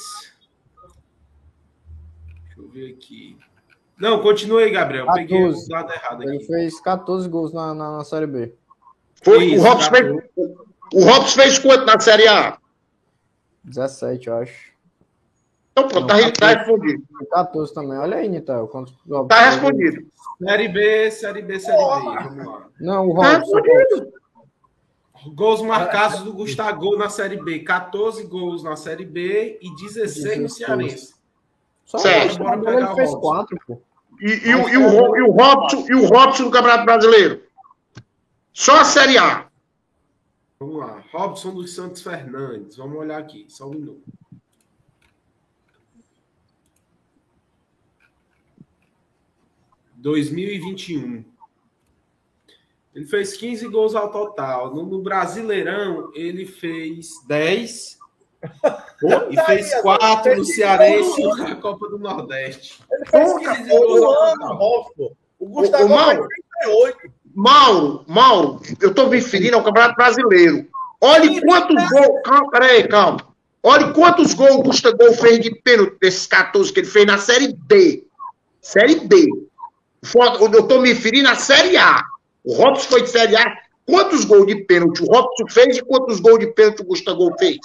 Deixa 2.45 2.61
eu 2.61 2.69
ver 2.69 2.93
aqui. 2.95 3.37
Não, 3.99 4.21
continua 4.21 4.61
aí, 4.63 4.71
Gabriel. 4.71 5.07
Eu 5.07 5.13
Peguei 5.13 5.39
o 5.45 5.47
14. 5.49 5.73
lado 5.73 5.93
errado 5.93 6.23
Ele 6.25 6.37
aqui. 6.37 6.47
fez 6.47 6.81
14 6.81 7.29
gols 7.29 7.53
na, 7.53 7.73
na, 7.75 7.99
na 7.99 8.05
Série 8.05 8.27
B. 8.27 8.53
foi, 9.23 9.45
Isso, 9.45 9.63
o, 9.63 9.69
Robson 9.69 9.91
fez, 9.91 10.15
o 10.95 11.05
Robson 11.05 11.41
fez 11.41 11.59
quanto 11.59 11.85
na 11.85 12.01
Série 12.01 12.27
A? 12.27 12.59
17, 13.63 14.27
eu 14.29 14.37
acho. 14.39 14.70
Então 15.87 16.07
pronto, 16.07 16.07
tá, 16.07 16.17
Não, 16.21 16.33
tá 16.33 16.47
respondido. 16.49 17.03
Foi 17.19 17.27
14 17.27 17.75
também. 17.75 17.99
Olha 17.99 18.17
aí. 18.19 18.43
Quantos... 18.71 18.95
Tá 19.29 19.51
respondido. 19.51 20.07
Série 20.43 20.69
B, 20.69 21.11
Série 21.11 21.43
B, 21.43 21.61
Série 21.61 21.77
B. 21.77 21.83
Vamos 21.83 22.47
lá. 22.47 22.67
Não, 22.81 23.09
o 23.11 23.15
Tá 23.21 23.37
Robson. 23.39 23.57
respondido. 23.57 24.13
Gols 25.35 25.61
marcados 25.61 26.23
do 26.23 26.33
Gustavo 26.33 26.97
na 26.97 27.11
Série 27.11 27.37
B. 27.43 27.59
14 27.61 28.25
gols 28.25 28.63
na 28.63 28.75
Série 28.77 29.05
B 29.05 29.59
e 29.61 29.75
16 29.75 30.41
no 30.41 30.49
Cearense. 30.49 31.15
Só 31.85 31.99
Certo. 31.99 32.37
o 32.37 32.39
Gustavo 32.39 32.69
ele 32.71 32.87
fez 32.95 33.11
Robson. 33.11 33.21
quatro, 33.21 33.59
pô. 33.67 33.83
E, 34.21 34.49
e, 34.49 34.55
o- 34.55 34.69
e, 34.69 34.77
o, 34.79 34.89
Ro- 34.89 35.17
e 35.17 35.23
o 35.23 35.31
Robson 35.31 35.85
e 35.89 35.95
o 35.95 36.07
Robson 36.07 36.45
do 36.45 36.51
Campeonato 36.51 36.85
Brasileiro? 36.85 37.43
Só 38.53 38.81
a 38.81 38.85
Série 38.85 39.19
A. 39.19 39.47
Vamos 40.59 40.77
lá. 40.79 41.03
Robson 41.13 41.51
dos 41.55 41.75
Santos 41.75 42.03
Fernandes. 42.03 42.77
Vamos 42.77 42.99
olhar 42.99 43.19
aqui, 43.19 43.45
só 43.49 43.67
um 43.67 43.71
minuto. 43.71 44.03
Dois 50.01 50.31
mil 50.31 50.49
e 50.49 50.59
vinte 50.59 50.93
e 50.93 50.99
um. 50.99 51.25
Ele 52.95 53.07
fez 53.07 53.37
15 53.37 53.69
gols 53.69 53.95
ao 53.95 54.11
total. 54.11 54.75
No, 54.75 54.85
no 54.85 55.01
Brasileirão, 55.01 56.11
ele 56.13 56.45
fez 56.45 57.11
10 57.27 57.99
e 59.31 59.41
fez 59.47 59.75
4 59.81 60.37
no 60.37 60.45
Cearense 60.45 61.23
e 61.23 61.27
na 61.27 61.55
Copa 61.55 61.89
do 61.89 61.99
Nordeste. 61.99 62.83
Ele 62.91 63.07
fez 63.07 63.33
Pô, 63.33 63.39
15 63.39 63.45
cara, 63.45 63.69
gols 63.69 64.39
Rolfo, 64.59 64.93
pô. 64.97 65.13
O 65.39 65.49
Gustavo 65.49 65.85
ô, 65.85 65.89
Mauro. 65.89 66.27
fez 66.27 66.45
38. 66.65 67.13
Mauro, 67.33 68.05
Mauro, 68.09 68.61
eu 68.81 68.91
estou 68.91 69.09
me 69.09 69.17
referindo 69.17 69.57
ao 69.57 69.63
Campeonato 69.63 69.95
Brasileiro. 69.95 70.69
Olhe 71.01 71.41
quantos 71.43 71.89
gols. 71.91 72.23
Calma, 72.25 72.51
peraí, 72.51 72.89
calma. 72.89 73.27
Olhe 73.63 73.93
quantos 73.93 74.35
gols 74.35 74.57
o 74.57 74.63
Gustavo 74.63 75.13
fez 75.15 75.41
de 75.41 75.55
pênalti 75.63 75.97
desses 76.01 76.27
14 76.27 76.73
que 76.73 76.81
ele 76.81 76.89
fez 76.89 77.07
na 77.07 77.19
Série 77.19 77.53
D. 77.53 78.05
Série 78.61 78.97
D. 79.07 79.29
Eu 80.03 80.61
estou 80.61 80.81
me 80.81 80.89
referindo 80.93 81.29
à 81.29 81.35
Série 81.35 81.77
A. 81.77 82.03
O 82.45 82.55
Robson 82.55 82.89
foi 82.89 83.03
de 83.03 83.11
Série 83.11 83.37
A. 83.37 83.45
Quantos 83.87 84.25
gols 84.25 84.47
de 84.47 84.57
pênalti 84.65 85.03
o 85.03 85.07
Robson 85.07 85.47
fez 85.51 85.77
e 85.77 85.83
quantos 85.83 86.21
gols 86.21 86.39
de 86.39 86.47
pênalti 86.49 86.81
o 86.81 86.85
Gustavo 86.87 87.19
Gol 87.19 87.35
fez? 87.39 87.59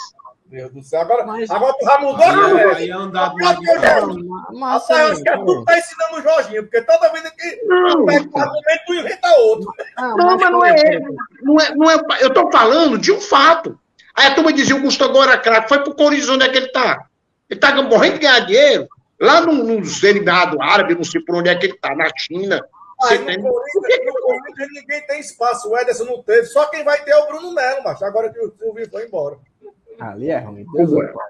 Meu 0.51 0.69
Deus 0.69 0.83
do 0.85 0.89
céu. 0.89 1.01
Agora, 1.01 1.25
Mas- 1.25 1.49
agora 1.49 1.73
tu 1.79 1.85
já 1.85 1.97
mudou 1.99 2.23
a 2.23 2.29
Aí, 2.29 2.49
conversa. 2.49 2.81
é 2.81 2.87
eu 2.89 4.65
acho 4.65 4.93
assim, 5.11 5.23
que 5.23 5.29
é 5.29 5.37
tu 5.37 5.65
tá 5.65 5.77
ensinando 5.77 6.15
o 6.17 6.21
Jorginho, 6.21 6.63
porque 6.63 6.81
toda 6.81 7.11
vez 7.11 7.29
que 7.31 7.65
Não, 7.65 8.05
pega 8.05 8.29
um 8.33 8.39
argumento, 8.39 8.81
tu 8.85 8.93
inventa 8.93 9.29
outro. 9.39 9.73
ah, 9.97 10.07
Não, 10.15 10.37
mas 10.37 10.51
não 10.51 10.65
é 10.65 10.75
ele. 10.79 11.05
Não 11.41 11.59
é, 11.59 11.75
não 11.75 11.91
é, 11.91 11.97
eu 12.21 12.33
tô 12.33 12.51
falando 12.51 12.97
de 12.97 13.11
um 13.11 13.19
fato. 13.19 13.77
Aí 14.15 14.27
a 14.27 14.35
turma 14.35 14.53
dizia, 14.53 14.75
o 14.75 14.81
Gustavo 14.81 15.21
era 15.21 15.37
craque. 15.37 15.67
Foi 15.69 15.79
pro 15.83 15.95
Corinthians, 15.95 16.29
onde 16.29 16.45
é 16.45 16.49
que 16.49 16.57
ele 16.57 16.67
tá? 16.69 17.05
Ele 17.49 17.59
tá 17.59 17.75
morrendo 17.81 18.13
de 18.13 18.19
ganhar 18.19 18.39
dinheiro. 18.41 18.87
Lá 19.19 19.41
no, 19.41 19.63
nos 19.63 20.03
Emirados 20.03 20.59
Árabes, 20.59 20.97
não 20.97 21.03
sei 21.03 21.21
por 21.21 21.35
onde 21.35 21.49
é 21.49 21.55
que 21.55 21.67
ele 21.67 21.77
tá, 21.77 21.95
na 21.95 22.09
China. 22.17 22.61
Você 23.01 23.13
Aí 23.13 23.25
tem... 23.25 23.37
no 23.37 23.51
Corinthians, 23.51 24.05
no 24.05 24.21
Corinthians 24.21 24.69
ninguém 24.73 25.07
tem 25.07 25.19
espaço. 25.19 25.69
O 25.69 25.77
Ederson 25.77 26.05
não 26.05 26.23
teve. 26.23 26.45
Só 26.47 26.65
quem 26.69 26.83
vai 26.83 27.03
ter 27.03 27.11
é 27.11 27.17
o 27.17 27.27
Bruno 27.27 27.53
Melo, 27.53 27.83
macho. 27.83 28.05
Agora 28.05 28.31
que 28.31 28.39
o 28.39 28.53
Silvio 28.57 28.89
foi 28.89 29.05
embora. 29.05 29.37
Ali 29.99 30.29
é 30.29 30.39
ruim. 30.39 30.65
Deus 30.73 30.91
pai. 30.91 31.27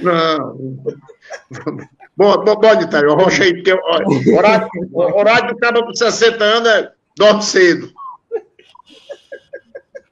Não. 0.00 0.56
bom, 2.16 2.44
bom, 2.44 2.56
bom 2.56 2.80
Itália, 2.80 3.14
rocha 3.14 3.42
aí, 3.42 3.54
porque 3.54 3.72
ó, 3.72 4.36
horário, 4.36 4.68
horário 4.92 5.54
do 5.54 5.58
cara 5.58 5.84
com 5.84 5.94
60 5.94 6.44
anos 6.44 6.68
é, 6.68 6.92
dorme 7.16 7.42
cedo. 7.42 7.92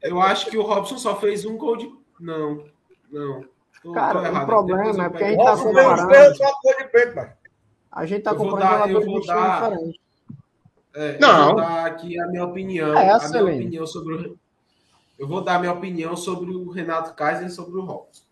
Eu 0.02 0.20
acho 0.20 0.46
que 0.50 0.56
o 0.56 0.62
Robson 0.62 0.98
só 0.98 1.16
fez 1.20 1.44
um 1.44 1.56
gol 1.56 1.76
de. 1.76 1.92
Não, 2.18 2.64
não. 3.10 3.44
Cara, 3.92 4.20
o 4.20 4.26
errado. 4.26 4.46
problema 4.46 5.04
é 5.04 5.08
porque 5.08 5.24
a 5.24 5.28
gente 5.30 5.44
tá 5.44 5.54
uns 5.54 5.62
comparando. 5.62 6.12
A 7.92 8.06
gente 8.06 8.22
tá 8.22 8.30
Eu 8.32 8.36
vou 8.36 8.50
comprando 8.50 8.68
dar- 8.68 8.90
eu 8.90 9.00
jogadores 9.02 9.26
dar- 9.26 9.70
diferente. 9.70 10.00
É, 10.94 11.18
Não. 11.18 11.38
Eu 11.40 11.46
vou 11.46 11.56
dar 11.56 11.86
aqui 11.86 12.20
a 12.20 12.26
minha 12.28 12.44
opinião. 12.44 12.96
É, 12.96 13.10
a 13.10 13.18
minha 13.28 13.44
opinião 13.44 13.86
sobre 13.86 14.14
o. 14.14 14.38
Eu 15.18 15.26
vou 15.26 15.40
dar 15.42 15.56
a 15.56 15.58
minha 15.58 15.72
opinião 15.72 16.16
sobre 16.16 16.50
o 16.50 16.68
Renato 16.70 17.14
Kaiser 17.14 17.46
e 17.46 17.50
sobre 17.50 17.78
o 17.78 17.82
Robson. 17.82 18.22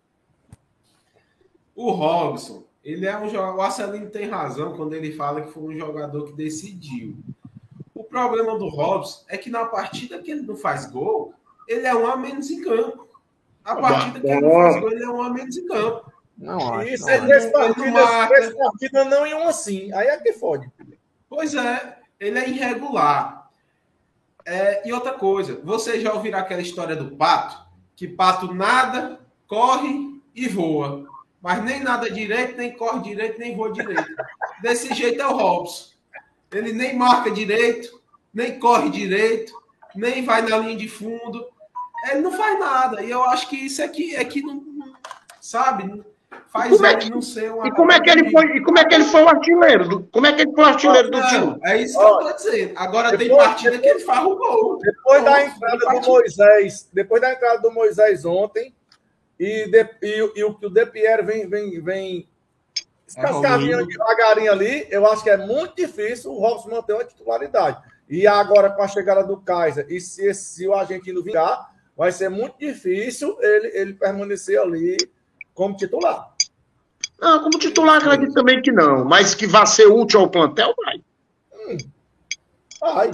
O 1.74 1.90
Robson, 1.90 2.62
ele 2.84 3.06
é 3.06 3.16
um 3.18 3.28
jogador. 3.28 3.56
O 3.56 3.62
Arcelino 3.62 4.08
tem 4.10 4.28
razão 4.28 4.74
quando 4.76 4.92
ele 4.94 5.12
fala 5.12 5.40
que 5.42 5.50
foi 5.52 5.62
um 5.62 5.78
jogador 5.78 6.24
que 6.26 6.32
decidiu. 6.32 7.16
O 7.94 8.04
problema 8.04 8.58
do 8.58 8.68
Robson 8.68 9.24
é 9.28 9.36
que 9.38 9.50
na 9.50 9.64
partida 9.64 10.18
que 10.20 10.30
ele 10.30 10.42
não 10.42 10.56
faz 10.56 10.86
gol, 10.86 11.34
ele 11.66 11.86
é 11.86 11.94
um 11.94 12.06
a 12.06 12.16
menos 12.16 12.50
em 12.50 12.62
campo. 12.62 13.08
A 13.64 13.76
partida 13.76 14.20
que 14.20 14.26
ele 14.26 14.40
não 14.40 14.50
faz 14.50 14.80
gol, 14.80 14.92
ele 14.92 15.04
é 15.04 15.08
um 15.08 15.22
a 15.22 15.30
menos 15.30 15.56
em 15.56 15.66
campo. 15.66 16.12
Não 16.36 16.74
acho. 16.74 16.88
Isso 16.88 17.06
não 17.06 17.12
é 17.12 17.20
três 17.20 17.46
partidas, 17.46 18.28
três 18.28 18.54
partidas 18.54 19.06
não 19.06 19.26
iam 19.26 19.48
assim. 19.48 19.92
Aí 19.92 20.08
é 20.08 20.16
que 20.18 20.32
fode. 20.34 20.70
Pois 21.28 21.54
é, 21.54 21.98
ele 22.20 22.38
é 22.38 22.48
irregular. 22.48 23.50
É, 24.44 24.86
e 24.86 24.92
outra 24.92 25.12
coisa, 25.12 25.58
vocês 25.64 26.02
já 26.02 26.12
ouviram 26.12 26.38
aquela 26.38 26.60
história 26.60 26.94
do 26.94 27.16
pato? 27.16 27.64
Que 27.96 28.06
pato 28.06 28.52
nada, 28.52 29.20
corre 29.46 30.20
e 30.34 30.48
voa. 30.48 31.06
Mas 31.40 31.62
nem 31.64 31.80
nada 31.80 32.10
direito, 32.10 32.56
nem 32.56 32.76
corre 32.76 33.00
direito, 33.00 33.38
nem 33.38 33.56
voa 33.56 33.72
direito. 33.72 34.14
Desse 34.60 34.92
jeito 34.92 35.22
é 35.22 35.26
o 35.26 35.36
Robson. 35.36 35.94
Ele 36.52 36.72
nem 36.72 36.96
marca 36.96 37.30
direito, 37.30 38.00
nem 38.32 38.58
corre 38.58 38.90
direito, 38.90 39.54
nem 39.94 40.24
vai 40.24 40.42
na 40.42 40.58
linha 40.58 40.76
de 40.76 40.88
fundo. 40.88 41.46
Ele 42.10 42.20
não 42.20 42.32
faz 42.32 42.58
nada. 42.58 43.02
E 43.02 43.10
eu 43.10 43.22
acho 43.24 43.48
que 43.48 43.56
isso 43.56 43.82
aqui 43.82 44.14
é 44.16 44.24
que 44.24 44.42
não, 44.42 44.54
não- 44.56 44.92
sabe, 45.40 46.02
faz 46.48 46.70
Como 46.70 46.86
é 46.86 46.92
ele 46.92 47.00
que- 47.02 47.10
não 47.10 47.22
ser 47.22 47.52
um 47.52 47.66
E 47.66 47.70
como 47.72 47.92
é 47.92 48.00
que 48.00 48.10
ele 48.10 48.30
foi, 48.30 48.44
e 48.56 48.62
como 48.62 48.78
é 48.78 48.84
que 48.84 48.94
ele 48.94 49.04
foi 49.04 49.22
o 49.22 49.28
artilheiro? 49.28 49.88
Do, 49.88 50.02
como 50.12 50.26
é 50.26 50.32
que 50.32 50.42
ele 50.42 50.52
foi 50.52 50.64
o 50.64 50.66
artilheiro 50.66 51.10
do 51.10 51.22
time? 51.28 51.58
É 51.64 51.76
isso 51.80 51.98
que 51.98 52.04
eu 52.04 52.18
tô 52.18 52.32
dizendo. 52.32 52.72
Agora 52.76 53.08
tem 53.16 53.28
Depois- 53.28 53.46
partida 53.46 53.78
que 53.78 53.86
ele 53.86 54.00
faz 54.00 54.24
o 54.24 54.36
gol. 54.36 54.78
Depois 54.78 55.24
da 55.24 55.30
Nossa, 55.30 55.42
entrada 55.56 55.76
do 55.78 55.84
partida. 55.86 56.06
Moisés, 56.08 56.88
depois 56.92 57.20
da 57.22 57.32
entrada 57.32 57.58
do 57.60 57.70
Moisés 57.72 58.24
ontem, 58.24 58.74
e, 59.38 59.66
de- 59.70 59.90
e- 60.02 60.32
e 60.36 60.44
o 60.44 60.54
que 60.54 60.66
o 60.66 60.70
De 60.70 60.86
Pierre 60.86 61.22
vem, 61.22 61.48
vem, 61.48 61.80
vem 61.80 62.28
escascadinho 63.06 63.72
Evoluindo. 63.72 63.86
devagarinho 63.88 64.52
ali, 64.52 64.86
eu 64.90 65.06
acho 65.06 65.22
que 65.22 65.30
é 65.30 65.36
muito 65.36 65.74
difícil 65.76 66.32
o 66.32 66.38
Robson 66.38 66.70
manter 66.70 66.92
uma 66.94 67.04
titularidade. 67.04 67.78
E 68.08 68.26
agora, 68.26 68.70
com 68.70 68.82
a 68.82 68.88
chegada 68.88 69.22
do 69.24 69.36
Kaiser, 69.38 69.86
e 69.88 70.00
se, 70.00 70.32
se 70.34 70.66
o 70.68 70.74
argentino 70.74 71.22
vingar, 71.22 71.73
vai 71.96 72.12
ser 72.12 72.28
muito 72.28 72.58
difícil 72.58 73.36
ele, 73.40 73.70
ele 73.74 73.94
permanecer 73.94 74.60
ali 74.60 74.96
como 75.54 75.76
titular. 75.76 76.34
Não, 77.20 77.42
como 77.42 77.58
titular, 77.58 77.98
acredito 77.98 78.34
também 78.34 78.60
que 78.60 78.72
não. 78.72 79.04
Mas 79.04 79.34
que 79.34 79.46
vai 79.46 79.66
ser 79.66 79.86
útil 79.86 80.20
ao 80.20 80.30
plantel, 80.30 80.74
vai. 80.84 81.00
Vai. 82.80 83.10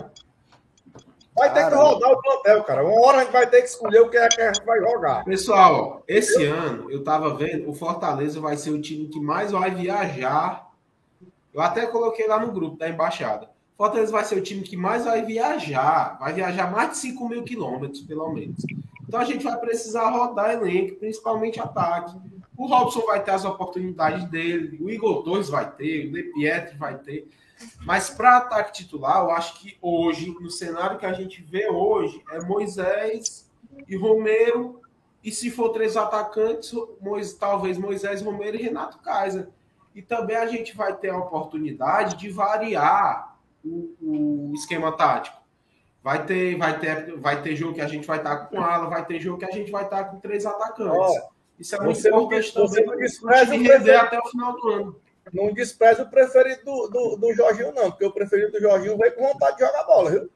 Vai 1.36 1.54
ter 1.54 1.68
que 1.68 1.74
rodar 1.74 2.10
o 2.10 2.20
plantel, 2.20 2.64
cara. 2.64 2.84
Uma 2.84 3.06
hora 3.06 3.18
a 3.18 3.20
gente 3.22 3.32
vai 3.32 3.46
ter 3.46 3.62
que 3.62 3.68
escolher 3.68 4.00
o 4.00 4.10
que 4.10 4.16
é 4.16 4.28
que 4.28 4.40
a 4.40 4.52
gente 4.52 4.64
vai 4.64 4.80
jogar. 4.80 5.24
Pessoal, 5.24 6.02
esse 6.08 6.44
ano 6.44 6.90
eu 6.90 7.04
tava 7.04 7.34
vendo, 7.34 7.68
o 7.70 7.74
Fortaleza 7.74 8.40
vai 8.40 8.56
ser 8.56 8.70
o 8.70 8.80
time 8.80 9.08
que 9.08 9.20
mais 9.20 9.52
vai 9.52 9.70
viajar. 9.70 10.68
Eu 11.54 11.60
até 11.60 11.86
coloquei 11.86 12.26
lá 12.26 12.38
no 12.38 12.52
grupo 12.52 12.76
da 12.76 12.88
embaixada. 12.88 13.48
Fortaleza 13.80 14.12
vai 14.12 14.22
ser 14.26 14.36
o 14.36 14.42
time 14.42 14.60
que 14.60 14.76
mais 14.76 15.06
vai 15.06 15.24
viajar. 15.24 16.18
Vai 16.20 16.34
viajar 16.34 16.70
mais 16.70 16.90
de 16.90 16.96
5 16.98 17.26
mil 17.26 17.42
quilômetros, 17.42 18.02
pelo 18.02 18.30
menos. 18.30 18.62
Então 19.08 19.18
a 19.18 19.24
gente 19.24 19.42
vai 19.42 19.56
precisar 19.58 20.10
rodar 20.10 20.50
elenco, 20.50 20.96
principalmente 20.96 21.58
ataque. 21.58 22.14
O 22.58 22.66
Robson 22.66 23.00
vai 23.06 23.24
ter 23.24 23.30
as 23.30 23.46
oportunidades 23.46 24.26
dele, 24.26 24.76
o 24.82 24.90
Igor 24.90 25.22
Torres 25.22 25.48
vai 25.48 25.70
ter, 25.70 26.08
o 26.08 26.12
De 26.12 26.24
Pietri 26.24 26.76
vai 26.76 26.98
ter. 26.98 27.26
Mas 27.86 28.10
para 28.10 28.36
ataque 28.36 28.70
titular, 28.74 29.22
eu 29.24 29.30
acho 29.30 29.58
que 29.58 29.78
hoje, 29.80 30.28
no 30.38 30.50
cenário 30.50 30.98
que 30.98 31.06
a 31.06 31.14
gente 31.14 31.40
vê 31.40 31.70
hoje, 31.70 32.22
é 32.32 32.40
Moisés 32.42 33.50
e 33.88 33.96
Romero. 33.96 34.82
E 35.24 35.32
se 35.32 35.50
for 35.50 35.70
três 35.70 35.96
atacantes, 35.96 36.70
Mois- 37.00 37.32
talvez 37.32 37.78
Moisés, 37.78 38.20
Romero 38.20 38.58
e 38.58 38.62
Renato 38.62 38.98
Kaiser. 38.98 39.48
E 39.94 40.02
também 40.02 40.36
a 40.36 40.44
gente 40.46 40.76
vai 40.76 40.94
ter 40.94 41.08
a 41.08 41.16
oportunidade 41.18 42.16
de 42.18 42.28
variar 42.28 43.29
o, 43.64 44.50
o 44.50 44.52
esquema 44.54 44.92
tático. 44.96 45.38
Vai 46.02 46.24
ter, 46.24 46.56
vai, 46.56 46.78
ter, 46.78 47.16
vai 47.18 47.42
ter 47.42 47.54
jogo 47.54 47.74
que 47.74 47.80
a 47.82 47.86
gente 47.88 48.06
vai 48.06 48.18
estar 48.18 48.36
com 48.46 48.60
ala, 48.60 48.88
vai 48.88 49.04
ter 49.04 49.20
jogo 49.20 49.38
que 49.38 49.44
a 49.44 49.50
gente 49.50 49.70
vai 49.70 49.84
estar 49.84 50.04
com 50.04 50.18
três 50.18 50.46
atacantes. 50.46 50.92
Ó, 50.96 51.28
Isso 51.58 51.76
é 51.76 51.80
muito 51.80 52.02
não- 52.08 52.22
importante 52.22 52.54
também 52.54 52.84
não 52.86 52.92
para 52.94 52.96
despreza 52.96 53.42
o 53.42 53.52
time 53.54 53.68
o 53.68 53.72
render 53.72 53.82
prefeito. 53.84 54.04
até 54.06 54.18
o 54.18 54.28
final 54.30 54.52
do 54.54 54.68
ano. 54.70 54.96
Não 55.32 55.52
despreza 55.52 56.02
o 56.02 56.10
preferido 56.10 56.64
do, 56.64 56.88
do, 56.88 57.16
do 57.16 57.34
Jorginho, 57.34 57.72
não, 57.74 57.90
porque 57.90 58.06
o 58.06 58.10
preferido 58.12 58.50
do 58.52 58.60
Jorginho 58.60 58.96
veio 58.96 59.14
com 59.14 59.28
vontade 59.28 59.58
de 59.58 59.64
jogar 59.66 59.84
bola, 59.84 60.10
viu? 60.10 60.30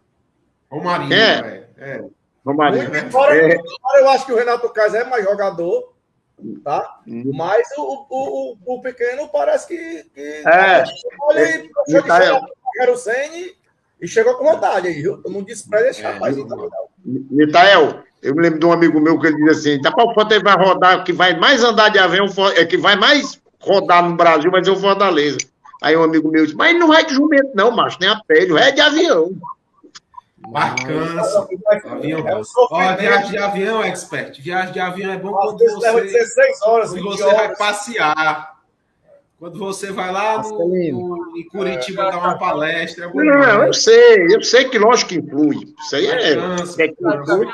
O 0.71 0.81
Marinho, 0.81 1.13
É. 1.15 1.43
velho. 1.43 1.67
É. 1.79 2.05
Romarinho. 2.45 2.91
Muito 2.91 3.07
embora, 3.07 3.35
É. 3.35 3.57
embora 3.57 4.01
eu 4.01 4.09
acho 4.11 4.27
que 4.27 4.33
o 4.33 4.37
Renato 4.37 4.69
Kaiser 4.69 5.01
é 5.01 5.05
mais 5.05 5.25
jogador, 5.25 5.95
tá? 6.63 7.01
Hum. 7.09 7.33
Mas 7.35 7.67
o, 7.79 8.07
o, 8.11 8.57
o, 8.67 8.75
o 8.75 8.83
pequeno 8.83 9.27
parece 9.29 9.67
que. 9.67 10.05
que 10.15 10.21
É. 10.47 10.85
Ele 11.31 11.71
deixou 11.87 12.03
de 12.03 12.09
Mikael. 12.75 12.97
chegar 12.97 13.15
com 13.15 13.15
o 13.15 13.27
Rogério 13.27 13.31
Ceni 13.33 13.53
e 14.01 14.09
chegou 14.09 14.35
com 14.35 14.45
vontade 14.45 14.89
aí, 14.89 14.95
viu? 15.03 15.21
Não 15.27 15.43
despreza 15.43 15.89
esse 15.91 16.03
É, 16.03 16.11
rapaz. 16.13 16.37
não. 16.37 16.47
não. 16.47 16.69
Mitael, 17.05 18.01
eu 18.23 18.35
me 18.35 18.43
lembro 18.43 18.59
de 18.59 18.67
um 18.67 18.73
amigo 18.73 19.01
meu 19.01 19.19
que 19.21 19.27
ele 19.27 19.37
dizia 19.37 19.75
assim: 19.75 19.81
tá 19.83 19.93
para 19.93 20.05
o 20.05 20.15
Fortaleza 20.15 20.43
vai 20.45 20.57
rodar, 20.57 21.05
que 21.05 21.13
vai 21.13 21.39
mais 21.39 21.63
andar 21.63 21.91
de 21.91 21.99
avião, 21.99 22.27
é 22.57 22.65
que 22.65 22.77
vai 22.77 22.97
mais 22.97 23.41
rodar 23.61 24.03
no 24.09 24.17
Brasil, 24.17 24.51
vai 24.51 24.65
ser 24.65 24.71
o 24.71 24.77
Fortaleza. 24.77 25.39
Aí 25.83 25.97
um 25.97 26.03
amigo 26.03 26.31
meu 26.31 26.45
disse: 26.45 26.57
mas 26.57 26.79
não 26.79 26.93
é 26.95 27.03
de 27.05 27.15
jumento, 27.15 27.51
não, 27.55 27.71
macho, 27.71 27.99
nem 28.01 28.09
a 28.11 28.17
pé, 28.27 28.43
ele 28.43 28.59
é 28.59 28.71
de 28.71 28.81
avião. 28.81 29.31
Mas 30.51 30.75
cansa. 30.85 31.49
Avião. 31.87 32.27
É 32.29 32.41
Ó, 32.71 32.97
viagem 32.97 33.31
de 33.31 33.39
avião, 33.39 33.83
expert. 33.83 34.39
Viagem 34.41 34.73
de 34.73 34.81
avião 34.81 35.13
é 35.13 35.19
bom 35.19 35.33
quando 35.33 35.59
você, 35.59 36.01
16 36.03 36.63
horas, 36.63 36.91
quando 36.91 37.03
20 37.03 37.11
você 37.17 37.25
vai 37.25 37.35
horas. 37.47 37.59
passear. 37.59 38.54
Quando 39.45 39.59
você 39.59 39.93
vai 39.93 40.11
lá 40.11 40.41
no, 40.41 40.59
no- 40.69 41.37
em 41.37 41.45
Curitiba 41.49 42.05
dar 42.05 42.17
uma 42.17 42.39
palestra. 42.39 43.05
É 43.05 43.09
bom 43.09 43.23
Não, 43.23 43.67
eu 43.67 43.75
sei, 43.75 44.25
eu 44.35 44.43
sei 44.43 44.65
que 44.71 44.79
lógico 44.79 45.11
que 45.11 45.17
influi. 45.19 45.75
Isso 45.85 45.97
aí 45.97 46.07
é. 46.07 46.31
É 46.31 46.33
influi, 46.87 47.47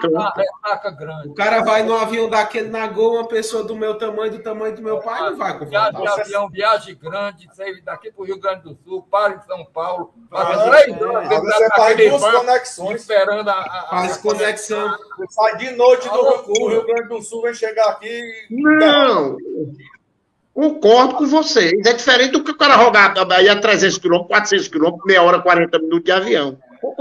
grande. 0.96 1.28
O 1.28 1.34
cara 1.34 1.64
vai 1.64 1.82
no 1.82 1.96
avião 1.96 2.30
daquele 2.30 2.68
na 2.68 2.86
Gol, 2.86 3.14
uma 3.14 3.26
pessoa 3.26 3.64
do 3.64 3.74
meu 3.74 3.98
tamanho, 3.98 4.30
do 4.30 4.38
tamanho 4.38 4.76
do 4.76 4.82
meu 4.82 5.00
pai, 5.00 5.30
não 5.30 5.36
vai 5.36 5.58
Viagem 5.66 6.00
de 6.00 6.08
avião, 6.08 6.48
viagem 6.48 6.96
grande, 6.96 7.48
daqui 7.84 8.12
para 8.12 8.22
o 8.22 8.24
Rio 8.24 8.38
Grande 8.38 8.62
do 8.62 8.78
Sul, 8.84 9.04
para 9.10 9.34
em 9.34 9.40
São 9.42 9.64
Paulo, 9.64 10.14
Ah, 10.30 10.46
fazer 10.46 10.70
três 10.70 10.86
é. 10.86 10.90
dentro 10.92 11.28
vezes 11.28 11.44
você 11.56 11.68
faz 11.70 11.96
duas 12.20 12.34
conexões. 12.36 13.00
esperando 13.00 13.48
a, 13.48 13.52
a, 13.52 13.56
a- 13.80 13.86
Faz 13.90 14.16
conexão. 14.18 14.88
Você 15.18 15.26
sai 15.30 15.56
de 15.56 15.70
noite 15.72 16.08
A 16.08 16.12
do, 16.12 16.68
Rio 16.68 16.86
Grande 16.86 17.08
do 17.08 17.20
Sul, 17.20 17.42
vem 17.42 17.54
chegar 17.54 17.88
aqui. 17.88 18.22
Não, 18.48 19.36
concordo 20.54 21.14
com 21.14 21.26
vocês. 21.26 21.72
É 21.86 21.92
diferente 21.92 22.32
do 22.32 22.44
que 22.44 22.50
o 22.50 22.56
cara 22.56 22.76
rogar 22.76 23.06
a 23.18 23.60
300 23.60 23.98
km, 23.98 24.24
400 24.26 24.68
km, 24.68 24.96
meia 25.04 25.22
hora, 25.22 25.40
40 25.40 25.78
minutos 25.78 26.04
de 26.04 26.12
avião. 26.12 26.58